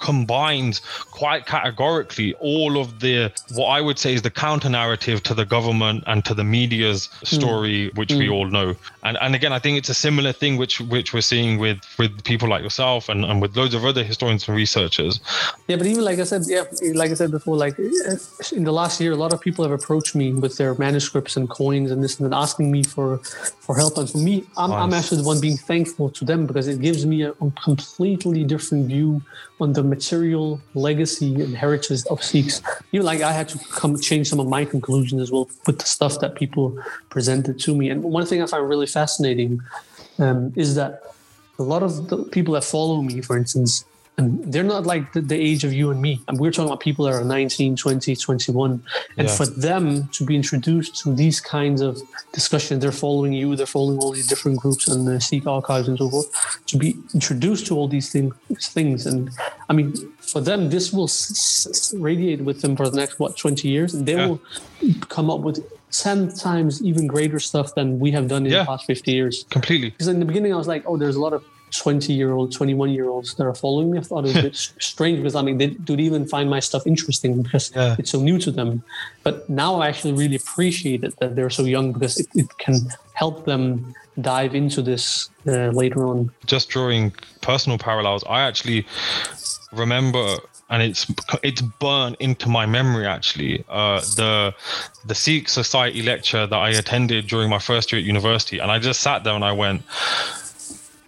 combines 0.00 0.80
quite 1.10 1.46
categorically 1.46 2.34
all 2.34 2.78
of 2.78 3.00
the 3.00 3.30
what 3.54 3.66
I 3.66 3.80
would 3.80 3.98
say 3.98 4.14
is 4.14 4.22
the 4.22 4.30
counter 4.30 4.68
narrative 4.68 5.22
to 5.24 5.34
the 5.34 5.44
government 5.44 6.04
and 6.06 6.24
to 6.24 6.34
the 6.34 6.44
media's 6.44 7.08
story, 7.22 7.90
which 7.94 8.12
we 8.12 8.28
all 8.28 8.46
know. 8.46 8.74
And 9.04 9.16
and 9.20 9.34
again, 9.34 9.52
I 9.52 9.58
think 9.58 9.78
it's 9.78 9.88
a 9.88 9.94
similar 9.94 10.32
thing 10.32 10.56
which 10.56 10.80
which 10.80 11.12
we're 11.14 11.20
seeing 11.20 11.58
with 11.58 11.78
with 11.98 12.24
people 12.24 12.48
like 12.48 12.62
yourself 12.62 13.08
and, 13.08 13.24
and 13.24 13.40
with 13.40 13.56
loads 13.56 13.74
of 13.74 13.84
other 13.84 14.02
historians 14.02 14.48
and 14.48 14.56
researchers. 14.56 15.20
Yeah, 15.68 15.76
but 15.76 15.86
even 15.86 16.04
like 16.04 16.18
I 16.18 16.24
said, 16.24 16.42
yeah, 16.46 16.64
like 16.94 17.10
I 17.10 17.14
said 17.14 17.30
before, 17.30 17.56
like 17.56 17.78
uh, 17.78 18.16
in 18.52 18.64
the 18.64 18.72
last 18.72 19.00
year, 19.00 19.12
a 19.12 19.16
lot 19.16 19.32
of 19.32 19.40
people 19.40 19.64
have 19.64 19.72
approached 19.72 20.14
me 20.14 20.32
with 20.32 20.56
their 20.56 20.74
manuscripts 20.74 21.36
and 21.36 21.48
coins 21.48 21.90
and 21.90 22.02
this 22.02 22.18
and 22.18 22.34
asking 22.34 22.70
me 22.70 22.82
for 22.82 23.18
for 23.18 23.76
help. 23.76 23.98
And 23.98 24.08
for 24.08 24.18
me, 24.18 24.44
I'm, 24.56 24.72
I'm 24.72 24.94
actually 24.94 25.18
the 25.18 25.28
one 25.32 25.40
being 25.40 25.56
thankful 25.56 26.10
to 26.10 26.24
them 26.24 26.46
because 26.46 26.66
it 26.68 26.80
gives 26.80 27.04
me 27.06 27.22
a 27.22 27.32
completely 27.62 28.44
different 28.44 28.86
view 28.86 29.22
on 29.60 29.74
the 29.74 29.82
material 29.82 30.60
legacy 30.74 31.34
and 31.34 31.56
heritage 31.56 32.02
of 32.10 32.22
Sikhs. 32.22 32.62
Even 32.92 33.06
like 33.06 33.20
I 33.20 33.32
had 33.32 33.48
to 33.50 33.58
come 33.58 33.98
change 33.98 34.28
some 34.28 34.40
of 34.40 34.48
my 34.48 34.64
conclusions 34.64 35.20
as 35.20 35.30
well 35.30 35.48
with 35.66 35.78
the 35.78 35.84
stuff 35.84 36.20
that 36.20 36.34
people 36.34 36.78
presented 37.10 37.58
to 37.60 37.74
me. 37.74 37.90
And 37.90 38.02
one 38.02 38.26
thing 38.26 38.42
I 38.42 38.46
find 38.46 38.68
really 38.68 38.86
fascinating 38.86 39.60
um, 40.18 40.52
is 40.56 40.74
that 40.74 41.02
a 41.58 41.62
lot 41.62 41.82
of 41.82 42.08
the 42.08 42.24
people 42.24 42.54
that 42.54 42.64
follow 42.64 43.02
me, 43.02 43.20
for 43.20 43.36
instance, 43.36 43.84
and 44.20 44.52
they're 44.52 44.70
not 44.76 44.84
like 44.84 45.04
the, 45.14 45.22
the 45.22 45.34
age 45.50 45.62
of 45.64 45.72
you 45.72 45.90
and 45.90 46.00
me. 46.02 46.20
And 46.28 46.38
we're 46.38 46.50
talking 46.52 46.68
about 46.68 46.80
people 46.80 47.06
that 47.06 47.14
are 47.14 47.24
19, 47.24 47.74
20, 47.76 48.14
21. 48.16 48.82
And 49.16 49.28
Yeah. 49.28 49.34
for 49.34 49.46
them 49.46 50.08
to 50.16 50.24
be 50.24 50.36
introduced 50.36 50.96
to 51.02 51.14
these 51.14 51.40
kinds 51.40 51.80
of 51.80 51.92
discussions, 52.32 52.82
they're 52.82 52.92
following 53.06 53.32
you, 53.32 53.56
they're 53.56 53.66
following 53.78 53.98
all 53.98 54.12
these 54.12 54.26
different 54.26 54.58
groups 54.60 54.88
and 54.88 55.06
the 55.08 55.20
Sikh 55.20 55.46
archives 55.46 55.88
and 55.88 55.96
so 55.98 56.10
forth, 56.10 56.28
to 56.66 56.76
be 56.76 56.96
introduced 57.14 57.66
to 57.68 57.72
all 57.76 57.88
these 57.88 58.12
thing, 58.12 58.32
things. 58.60 59.06
And 59.06 59.30
I 59.70 59.72
mean, 59.72 59.94
for 60.32 60.40
them, 60.40 60.68
this 60.70 60.92
will 60.92 61.04
s- 61.04 61.66
s- 61.66 61.94
radiate 61.96 62.42
with 62.48 62.60
them 62.60 62.76
for 62.76 62.88
the 62.90 62.96
next, 62.96 63.18
what, 63.18 63.36
20 63.38 63.68
years? 63.68 63.94
And 63.94 64.04
they 64.06 64.16
Yeah. 64.16 64.26
will 64.26 64.40
come 65.08 65.30
up 65.30 65.40
with 65.40 65.58
10 65.92 66.28
times 66.36 66.82
even 66.82 67.06
greater 67.06 67.40
stuff 67.40 67.74
than 67.74 67.98
we 67.98 68.10
have 68.12 68.28
done 68.28 68.44
in 68.46 68.52
Yeah. 68.52 68.60
the 68.60 68.66
past 68.66 68.84
50 68.86 69.12
years. 69.12 69.44
Completely. 69.50 69.90
Because 69.90 70.08
in 70.08 70.18
the 70.20 70.24
beginning, 70.26 70.52
I 70.52 70.56
was 70.56 70.68
like, 70.68 70.84
oh, 70.86 70.96
there's 70.96 71.16
a 71.16 71.20
lot 71.20 71.32
of 71.32 71.42
20 71.70 72.12
year 72.12 72.32
old, 72.32 72.52
21 72.52 72.90
year 72.90 73.08
olds 73.08 73.34
that 73.34 73.44
are 73.44 73.54
following 73.54 73.90
me. 73.90 73.98
I 73.98 74.02
thought 74.02 74.20
it 74.24 74.28
was 74.28 74.36
a 74.36 74.42
bit 74.42 74.56
strange 74.80 75.18
because 75.18 75.34
I 75.34 75.42
mean, 75.42 75.58
they 75.58 75.68
do 75.68 75.96
they 75.96 76.02
even 76.04 76.26
find 76.26 76.48
my 76.50 76.60
stuff 76.60 76.86
interesting 76.86 77.42
because 77.42 77.72
Yeah. 77.74 77.96
it's 77.98 78.10
so 78.10 78.20
new 78.20 78.38
to 78.38 78.50
them. 78.50 78.82
But 79.22 79.48
now 79.48 79.80
I 79.80 79.88
actually 79.88 80.12
really 80.14 80.36
appreciate 80.36 81.04
it 81.04 81.18
that 81.20 81.36
they're 81.36 81.50
so 81.50 81.64
young 81.64 81.92
because 81.92 82.18
it, 82.20 82.26
it 82.34 82.58
can 82.58 82.76
help 83.14 83.44
them 83.44 83.94
dive 84.20 84.54
into 84.54 84.82
this 84.82 85.30
uh, 85.46 85.68
later 85.68 86.06
on. 86.06 86.30
just 86.46 86.68
drawing 86.68 87.12
personal 87.40 87.78
parallels, 87.78 88.22
I 88.28 88.42
actually 88.42 88.86
remember, 89.72 90.36
and 90.68 90.82
it's 90.82 91.06
it's 91.42 91.60
burned 91.62 92.16
into 92.20 92.48
my 92.48 92.66
memory 92.66 93.06
actually. 93.06 93.64
Uh, 93.68 94.00
the 94.16 94.54
the 95.06 95.14
Sikh 95.14 95.48
Society 95.48 96.02
lecture 96.02 96.46
that 96.46 96.56
I 96.56 96.70
attended 96.70 97.26
during 97.28 97.48
my 97.50 97.58
first 97.58 97.92
year 97.92 98.00
at 98.00 98.04
university, 98.06 98.58
and 98.58 98.70
I 98.70 98.78
just 98.78 99.00
sat 99.00 99.24
there 99.24 99.34
and 99.34 99.44
I 99.44 99.52
went, 99.52 99.82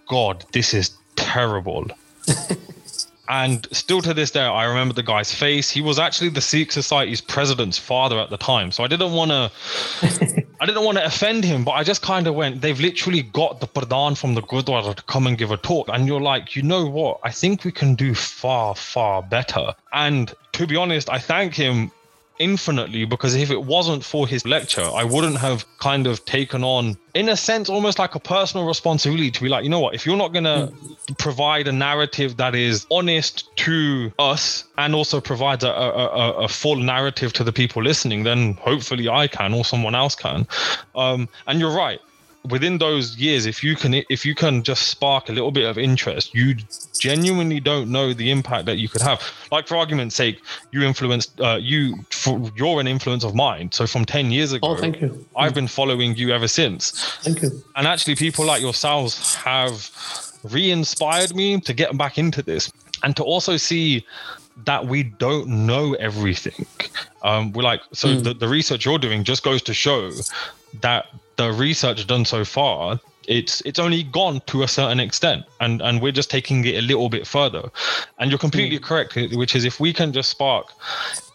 "God, 0.07 0.45
this 0.51 0.73
is 0.73 0.91
terrible." 1.15 1.87
And 3.29 3.67
still 3.71 4.01
to 4.01 4.13
this 4.13 4.31
day, 4.31 4.41
I 4.41 4.65
remember 4.65 4.93
the 4.93 5.03
guy's 5.03 5.33
face. 5.33 5.69
He 5.69 5.81
was 5.81 5.97
actually 5.97 6.29
the 6.29 6.41
Sikh 6.41 6.71
Society's 6.73 7.21
president's 7.21 7.77
father 7.77 8.19
at 8.19 8.29
the 8.29 8.37
time. 8.37 8.71
So 8.71 8.83
I 8.83 8.87
didn't 8.87 9.13
want 9.13 9.31
to, 9.31 9.49
I 10.61 10.65
didn't 10.65 10.83
want 10.83 10.97
to 10.97 11.05
offend 11.05 11.45
him, 11.45 11.63
but 11.63 11.71
I 11.71 11.83
just 11.83 12.01
kind 12.01 12.27
of 12.27 12.35
went. 12.35 12.61
They've 12.61 12.79
literally 12.79 13.21
got 13.21 13.61
the 13.61 13.67
pradhan 13.67 14.17
from 14.17 14.35
the 14.35 14.41
Gurdwara 14.41 14.93
to 14.93 15.03
come 15.03 15.25
and 15.25 15.37
give 15.37 15.51
a 15.51 15.57
talk, 15.57 15.87
and 15.91 16.05
you're 16.05 16.21
like, 16.21 16.55
you 16.55 16.63
know 16.63 16.85
what? 16.85 17.21
I 17.23 17.31
think 17.31 17.63
we 17.63 17.71
can 17.71 17.95
do 17.95 18.13
far, 18.13 18.75
far 18.75 19.23
better. 19.23 19.73
And 19.93 20.33
to 20.51 20.67
be 20.67 20.75
honest, 20.75 21.09
I 21.09 21.17
thank 21.17 21.55
him 21.55 21.91
infinitely 22.39 23.05
because 23.05 23.35
if 23.35 23.51
it 23.51 23.63
wasn't 23.63 24.03
for 24.03 24.27
his 24.27 24.45
lecture, 24.45 24.83
I 24.83 25.03
wouldn't 25.03 25.37
have 25.37 25.65
kind 25.77 26.07
of 26.07 26.23
taken 26.25 26.63
on, 26.63 26.97
in 27.13 27.29
a 27.29 27.37
sense, 27.37 27.69
almost 27.69 27.99
like 27.99 28.15
a 28.15 28.19
personal 28.19 28.65
responsibility 28.65 29.31
to 29.31 29.41
be 29.41 29.49
like, 29.49 29.63
you 29.63 29.69
know 29.69 29.79
what, 29.79 29.95
if 29.95 30.05
you're 30.05 30.17
not 30.17 30.33
going 30.33 30.45
to 30.45 30.71
provide 31.17 31.67
a 31.67 31.71
narrative 31.71 32.37
that 32.37 32.55
is 32.55 32.85
honest 32.89 33.55
to 33.57 34.11
us 34.19 34.65
and 34.77 34.95
also 34.95 35.21
provides 35.21 35.63
a, 35.63 35.69
a, 35.69 36.31
a, 36.43 36.47
full 36.47 36.77
narrative 36.77 37.33
to 37.33 37.43
the 37.43 37.53
people 37.53 37.83
listening, 37.83 38.23
then 38.23 38.53
hopefully 38.55 39.07
I 39.09 39.27
can 39.27 39.53
or 39.53 39.65
someone 39.65 39.95
else 39.95 40.15
can. 40.15 40.47
Um, 40.95 41.29
and 41.47 41.59
you're 41.59 41.75
right. 41.75 41.99
Within 42.49 42.77
those 42.77 43.15
years, 43.17 43.45
if 43.45 43.63
you 43.63 43.73
can, 43.75 43.93
if 44.09 44.25
you 44.25 44.35
can 44.35 44.63
just 44.63 44.87
spark 44.89 45.29
a 45.29 45.31
little 45.31 45.49
bit 45.51 45.63
of 45.63 45.77
interest, 45.77 46.35
you 46.35 46.55
genuinely 46.99 47.61
don't 47.61 47.89
know 47.89 48.13
the 48.13 48.31
impact 48.31 48.65
that 48.65 48.77
you 48.77 48.89
could 48.89 49.01
have. 49.01 49.21
Like 49.49 49.65
for 49.67 49.77
argument's 49.77 50.15
sake, 50.15 50.41
you 50.71 50.83
influenced, 50.83 51.39
uh, 51.39 51.57
you, 51.61 51.95
for, 52.11 52.51
you're 52.55 52.81
an 52.81 52.87
influence 52.87 53.23
of 53.23 53.33
mine. 53.33 53.71
So 53.71 53.87
from 53.87 54.03
ten 54.03 54.29
years 54.29 54.51
ago, 54.51 54.67
Oh, 54.67 54.75
thank 54.75 54.99
you. 54.99 55.25
I've 55.37 55.53
been 55.53 55.69
following 55.69 56.15
you 56.15 56.31
ever 56.31 56.49
since 56.49 56.91
Thank 57.21 57.41
you. 57.43 57.63
and 57.77 57.87
actually 57.87 58.15
people 58.15 58.43
like 58.45 58.61
yourselves 58.61 59.35
have 59.35 59.89
re-inspired 60.43 61.33
me 61.35 61.61
to 61.61 61.73
get 61.73 61.97
back 61.97 62.17
into 62.17 62.41
this 62.41 62.71
and 63.03 63.15
to 63.15 63.23
also 63.23 63.55
see 63.55 64.05
that 64.65 64.85
we 64.85 65.03
don't 65.03 65.47
know 65.47 65.93
everything. 65.93 66.65
Um, 67.23 67.53
we're 67.53 67.63
like, 67.63 67.81
so 67.93 68.09
Mm. 68.09 68.23
the, 68.25 68.33
the 68.33 68.47
research 68.49 68.85
you're 68.85 68.99
doing 68.99 69.23
just 69.23 69.43
goes 69.43 69.61
to 69.63 69.73
show 69.73 70.11
that 70.81 71.05
the 71.35 71.51
research 71.51 72.05
done 72.07 72.25
so 72.25 72.45
far, 72.45 72.99
it's 73.27 73.61
it's 73.61 73.79
only 73.79 74.03
gone 74.03 74.41
to 74.47 74.63
a 74.63 74.67
certain 74.67 74.99
extent, 74.99 75.45
and 75.59 75.81
and 75.81 76.01
we're 76.01 76.11
just 76.11 76.29
taking 76.29 76.65
it 76.65 76.75
a 76.75 76.81
little 76.81 77.09
bit 77.09 77.25
further. 77.25 77.69
And 78.19 78.29
you're 78.31 78.39
completely 78.39 78.79
correct, 78.79 79.15
which 79.15 79.55
is 79.55 79.65
if 79.65 79.79
we 79.79 79.93
can 79.93 80.11
just 80.13 80.29
spark. 80.29 80.67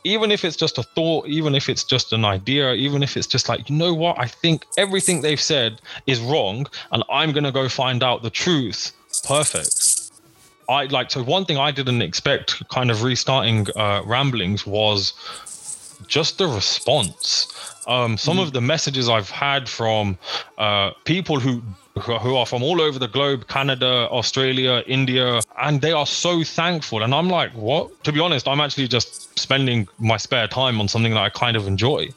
Even 0.05 0.31
if 0.31 0.45
it's 0.45 0.57
just 0.57 0.79
a 0.79 0.83
thought, 0.83 1.27
even 1.27 1.55
if 1.55 1.69
it's 1.69 1.85
just 1.85 2.12
an 2.12 2.25
idea, 2.25 2.73
even 2.75 3.03
if 3.03 3.16
it's 3.16 3.27
just 3.27 3.49
like, 3.49 3.69
you 3.69 3.77
know 3.77 3.93
what, 3.93 4.19
I 4.19 4.27
think 4.27 4.65
everything 4.77 5.23
they've 5.23 5.41
said 5.41 5.81
is 6.07 6.20
wrong, 6.20 6.66
and 6.93 7.03
I'm 7.11 7.33
gonna 7.33 7.53
go 7.53 7.69
find 7.69 8.03
out 8.03 8.23
the 8.23 8.31
truth. 8.31 8.93
Perfect. 9.27 10.11
I 10.69 10.85
like 10.85 11.11
so 11.11 11.23
one 11.23 11.47
thing 11.47 11.57
I 11.57 11.70
didn't 11.70 12.03
expect 12.03 12.66
kind 12.69 12.91
of 12.91 13.03
restarting 13.03 13.66
uh, 13.75 14.03
ramblings 14.05 14.66
was 14.66 15.15
just 16.07 16.39
the 16.39 16.47
response. 16.47 17.49
Um, 17.87 18.19
some 18.19 18.39
of 18.39 18.53
the 18.53 18.61
messages 18.61 19.09
I've 19.09 19.31
had 19.31 19.69
from 19.69 20.19
uh, 20.59 20.91
people 21.05 21.41
who 21.41 21.62
who 21.99 22.37
are 22.37 22.47
from 22.47 22.62
all 22.62 22.81
over 22.81 22.99
the 22.99 23.09
globe 23.09 23.49
Canada, 23.49 24.09
Australia, 24.11 24.83
India, 24.87 25.41
and 25.61 25.81
they 25.81 25.93
are 25.93 26.07
so 26.07 26.45
thankful. 26.45 27.03
And 27.03 27.15
I'm 27.15 27.29
like, 27.29 27.51
what? 27.53 28.05
To 28.05 28.12
be 28.12 28.20
honest, 28.20 28.47
I'm 28.47 28.61
actually 28.61 28.89
just 28.89 29.39
spending 29.39 29.89
my 29.99 30.16
spare 30.16 30.49
time 30.49 30.81
on 30.81 30.89
something 30.89 31.12
that 31.15 31.23
I 31.23 31.31
kind 31.31 31.57
of 31.57 31.66
enjoy. 31.66 32.09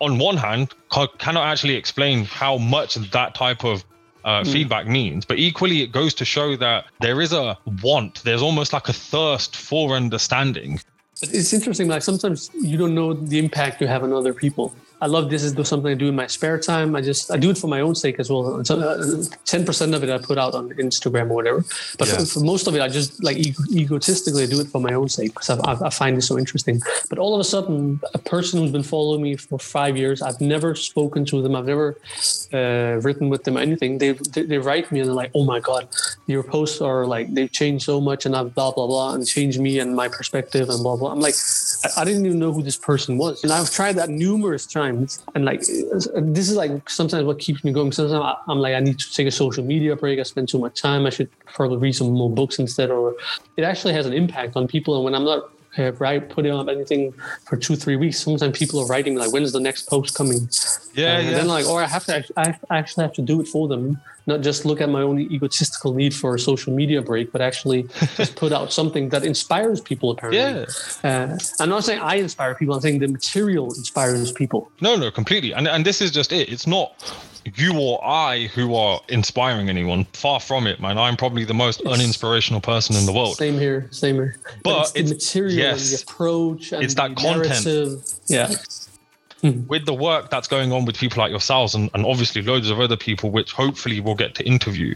On 0.00 0.18
one 0.18 0.36
hand, 0.36 0.74
ca- 0.88 1.06
cannot 1.18 1.46
actually 1.46 1.76
explain 1.76 2.24
how 2.24 2.58
much 2.58 2.94
that 2.96 3.34
type 3.34 3.64
of 3.64 3.84
uh, 4.24 4.44
feedback 4.44 4.86
means. 4.86 5.24
But 5.24 5.38
equally, 5.38 5.82
it 5.82 5.92
goes 5.92 6.14
to 6.14 6.24
show 6.24 6.56
that 6.56 6.86
there 7.00 7.20
is 7.20 7.32
a 7.32 7.56
want, 7.82 8.22
there's 8.24 8.42
almost 8.42 8.72
like 8.72 8.88
a 8.88 8.92
thirst 8.92 9.56
for 9.56 9.94
understanding. 9.94 10.80
It's 11.22 11.52
interesting. 11.52 11.88
Like 11.88 12.02
sometimes 12.02 12.50
you 12.54 12.78
don't 12.78 12.94
know 12.94 13.12
the 13.12 13.38
impact 13.38 13.80
you 13.80 13.86
have 13.86 14.02
on 14.02 14.12
other 14.12 14.32
people. 14.32 14.74
I 15.02 15.06
love 15.06 15.30
this 15.30 15.42
is 15.42 15.52
something 15.68 15.90
I 15.90 15.94
do 15.94 16.08
in 16.08 16.16
my 16.16 16.26
spare 16.26 16.58
time. 16.58 16.94
I 16.94 17.00
just 17.00 17.30
I 17.30 17.36
do 17.38 17.50
it 17.50 17.58
for 17.58 17.68
my 17.68 17.80
own 17.80 17.94
sake 17.94 18.16
as 18.18 18.28
well. 18.30 18.60
uh, 18.60 19.24
Ten 19.44 19.64
percent 19.64 19.94
of 19.94 20.02
it 20.04 20.10
I 20.10 20.18
put 20.18 20.38
out 20.38 20.54
on 20.54 20.68
Instagram 20.74 21.30
or 21.30 21.34
whatever, 21.34 21.64
but 21.98 22.08
Yeah. 22.08 22.18
for, 22.18 22.24
for 22.26 22.40
most 22.40 22.66
of 22.66 22.74
it 22.76 22.82
I 22.82 22.88
just 22.88 23.22
like 23.24 23.36
ego- 23.38 23.62
egotistically 23.72 24.46
do 24.46 24.60
it 24.60 24.68
for 24.68 24.80
my 24.80 24.92
own 24.94 25.08
sake 25.08 25.32
because 25.34 25.50
I, 25.50 25.56
I, 25.70 25.86
I 25.86 25.90
find 25.90 26.18
it 26.18 26.22
so 26.22 26.38
interesting. 26.38 26.80
But 27.08 27.18
all 27.18 27.34
of 27.34 27.40
a 27.40 27.44
sudden, 27.44 28.00
a 28.14 28.18
person 28.18 28.60
who's 28.60 28.72
been 28.72 28.82
following 28.82 29.22
me 29.22 29.36
for 29.36 29.58
five 29.58 29.96
years, 29.96 30.20
I've 30.22 30.40
never 30.40 30.74
spoken 30.74 31.24
to 31.26 31.40
them, 31.42 31.54
I've 31.56 31.66
never 31.74 31.96
uh, 32.52 33.00
written 33.06 33.28
with 33.30 33.44
them 33.44 33.56
anything. 33.56 33.98
They, 33.98 34.12
they 34.34 34.42
they 34.42 34.58
write 34.58 34.90
me 34.92 35.00
and 35.00 35.08
they're 35.08 35.14
like, 35.22 35.30
"Oh 35.34 35.44
my 35.44 35.60
god, 35.60 35.88
your 36.26 36.42
posts 36.42 36.80
are 36.80 37.06
like 37.14 37.32
they've 37.34 37.50
changed 37.60 37.84
so 37.84 38.00
much 38.00 38.26
and 38.26 38.34
I've 38.36 38.54
blah 38.54 38.70
blah 38.72 38.86
blah 38.86 39.14
and 39.14 39.26
changed 39.26 39.58
me 39.60 39.78
and 39.78 39.94
my 39.96 40.08
perspective 40.08 40.68
and 40.68 40.82
blah 40.82 40.96
blah." 40.96 41.12
I'm 41.12 41.20
like, 41.28 41.36
I, 41.84 42.02
I 42.02 42.04
didn't 42.04 42.26
even 42.26 42.38
know 42.38 42.52
who 42.52 42.62
this 42.62 42.76
person 42.90 43.16
was, 43.24 43.42
and 43.44 43.52
I've 43.52 43.70
tried 43.70 43.94
that 44.00 44.10
numerous 44.10 44.66
times. 44.66 44.89
And 45.34 45.44
like, 45.44 45.60
this 45.60 46.48
is 46.50 46.56
like 46.56 46.88
sometimes 46.88 47.24
what 47.24 47.38
keeps 47.38 47.64
me 47.64 47.72
going. 47.72 47.92
Sometimes 47.92 48.36
I'm 48.48 48.58
like, 48.58 48.74
I 48.74 48.80
need 48.80 48.98
to 48.98 49.12
take 49.12 49.26
a 49.26 49.30
social 49.30 49.64
media 49.64 49.96
break. 49.96 50.18
I 50.18 50.22
spend 50.22 50.48
too 50.48 50.58
much 50.58 50.80
time. 50.80 51.06
I 51.06 51.10
should 51.10 51.30
probably 51.46 51.78
read 51.78 51.92
some 51.92 52.10
more 52.12 52.30
books 52.30 52.58
instead. 52.58 52.90
Or 52.90 53.16
it 53.56 53.62
actually 53.62 53.94
has 53.94 54.06
an 54.06 54.12
impact 54.12 54.56
on 54.56 54.68
people. 54.68 54.94
And 54.96 55.04
when 55.04 55.14
I'm 55.14 55.24
not 55.24 55.50
uh, 55.78 55.92
right 55.92 56.28
putting 56.28 56.52
up 56.52 56.68
anything 56.68 57.12
for 57.46 57.56
two 57.56 57.76
three 57.76 57.96
weeks, 57.96 58.18
sometimes 58.18 58.58
people 58.58 58.80
are 58.80 58.86
writing 58.86 59.14
like, 59.14 59.32
"When's 59.32 59.52
the 59.52 59.60
next 59.60 59.88
post 59.88 60.14
coming?" 60.14 60.48
Yeah, 60.94 61.18
and 61.18 61.28
yeah. 61.28 61.36
then 61.36 61.48
like, 61.48 61.66
or 61.66 61.82
I 61.82 61.86
have 61.86 62.04
to, 62.06 62.24
I 62.36 62.58
actually 62.70 63.04
have 63.04 63.12
to 63.14 63.22
do 63.22 63.40
it 63.40 63.46
for 63.46 63.68
them, 63.68 64.00
not 64.26 64.40
just 64.42 64.64
look 64.64 64.80
at 64.80 64.88
my 64.88 65.02
own 65.02 65.18
egotistical 65.20 65.94
need 65.94 66.14
for 66.14 66.34
a 66.34 66.38
social 66.38 66.72
media 66.72 67.02
break, 67.02 67.32
but 67.32 67.40
actually 67.40 67.88
just 68.16 68.36
put 68.36 68.52
out 68.52 68.72
something 68.72 69.08
that 69.10 69.24
inspires 69.24 69.80
people. 69.80 70.10
Apparently, 70.10 70.38
Yeah. 70.40 70.66
Uh, 71.02 71.38
I'm 71.60 71.68
not 71.68 71.84
saying 71.84 72.00
I 72.00 72.16
inspire 72.16 72.54
people. 72.54 72.74
I'm 72.74 72.80
saying 72.80 73.00
the 73.00 73.08
material 73.08 73.66
inspires 73.74 74.32
people. 74.32 74.70
No, 74.80 74.96
no, 74.96 75.10
completely. 75.10 75.52
And 75.52 75.66
and 75.68 75.84
this 75.84 76.00
is 76.00 76.10
just 76.10 76.32
it. 76.32 76.48
It's 76.52 76.66
not 76.66 76.92
you 77.56 77.78
or 77.80 78.04
I 78.04 78.48
who 78.54 78.74
are 78.74 79.00
inspiring 79.08 79.70
anyone. 79.70 80.04
Far 80.12 80.40
from 80.40 80.66
it, 80.66 80.78
man. 80.80 80.98
I'm 80.98 81.16
probably 81.16 81.44
the 81.44 81.54
most 81.54 81.80
uninspirational 81.84 82.62
person 82.62 82.96
in 82.96 83.06
the 83.06 83.12
world. 83.12 83.36
Same 83.36 83.58
here, 83.58 83.88
same 83.90 84.16
here. 84.16 84.36
But 84.62 84.92
it's 84.94 85.08
the 85.10 85.14
material 85.14 85.54
yes. 85.54 85.90
and 85.90 85.98
the 85.98 86.02
approach 86.02 86.72
and 86.72 86.82
It's 86.84 86.94
that 86.94 87.08
the 87.10 87.14
content. 87.14 87.64
narrative. 87.64 88.02
Yeah, 88.26 88.52
With 89.42 89.86
the 89.86 89.94
work 89.94 90.30
that's 90.30 90.48
going 90.48 90.72
on 90.72 90.84
with 90.84 90.96
people 90.96 91.22
like 91.22 91.30
yourselves 91.30 91.74
and, 91.74 91.90
and 91.94 92.04
obviously 92.04 92.42
loads 92.42 92.68
of 92.68 92.78
other 92.80 92.96
people, 92.96 93.30
which 93.30 93.52
hopefully 93.52 94.00
we'll 94.00 94.14
get 94.14 94.34
to 94.34 94.44
interview, 94.44 94.94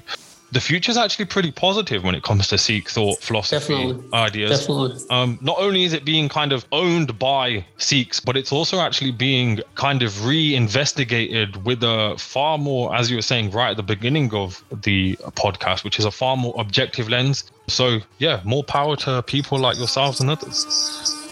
the 0.53 0.61
future 0.61 0.91
is 0.91 0.97
actually 0.97 1.25
pretty 1.25 1.51
positive 1.51 2.05
when 2.05 2.15
it 2.15 2.23
comes 2.23 2.47
to 2.49 2.59
Sikh 2.59 2.89
thought, 2.89 3.19
philosophy, 3.21 3.75
Definitely. 3.75 4.13
ideas. 4.13 4.61
definitely. 4.61 5.05
um, 5.11 5.39
not 5.41 5.57
only 5.59 5.83
is 5.83 5.93
it 5.93 6.05
being 6.05 6.29
kind 6.29 6.53
of 6.53 6.65
owned 6.71 7.19
by 7.19 7.65
Sikhs, 7.79 8.21
but 8.21 8.37
it's 8.37 8.53
also 8.53 8.79
actually 8.79 9.11
being 9.11 9.61
kind 9.75 10.03
of 10.03 10.25
re-investigated 10.27 11.65
with 11.65 11.83
a 11.83 12.15
far 12.19 12.57
more, 12.57 12.95
as 12.95 13.11
you 13.11 13.17
were 13.17 13.23
saying 13.23 13.51
right 13.51 13.71
at 13.71 13.77
the 13.77 13.83
beginning 13.83 14.33
of 14.33 14.63
the 14.83 15.17
podcast, 15.35 15.83
which 15.83 15.99
is 15.99 16.05
a 16.05 16.11
far 16.11 16.37
more 16.37 16.55
objective 16.57 17.09
lens. 17.09 17.51
So 17.67 17.99
yeah, 18.19 18.41
more 18.45 18.63
power 18.63 18.95
to 18.97 19.23
people 19.23 19.59
like 19.59 19.77
yourselves 19.77 20.21
and 20.21 20.31
others. 20.31 21.24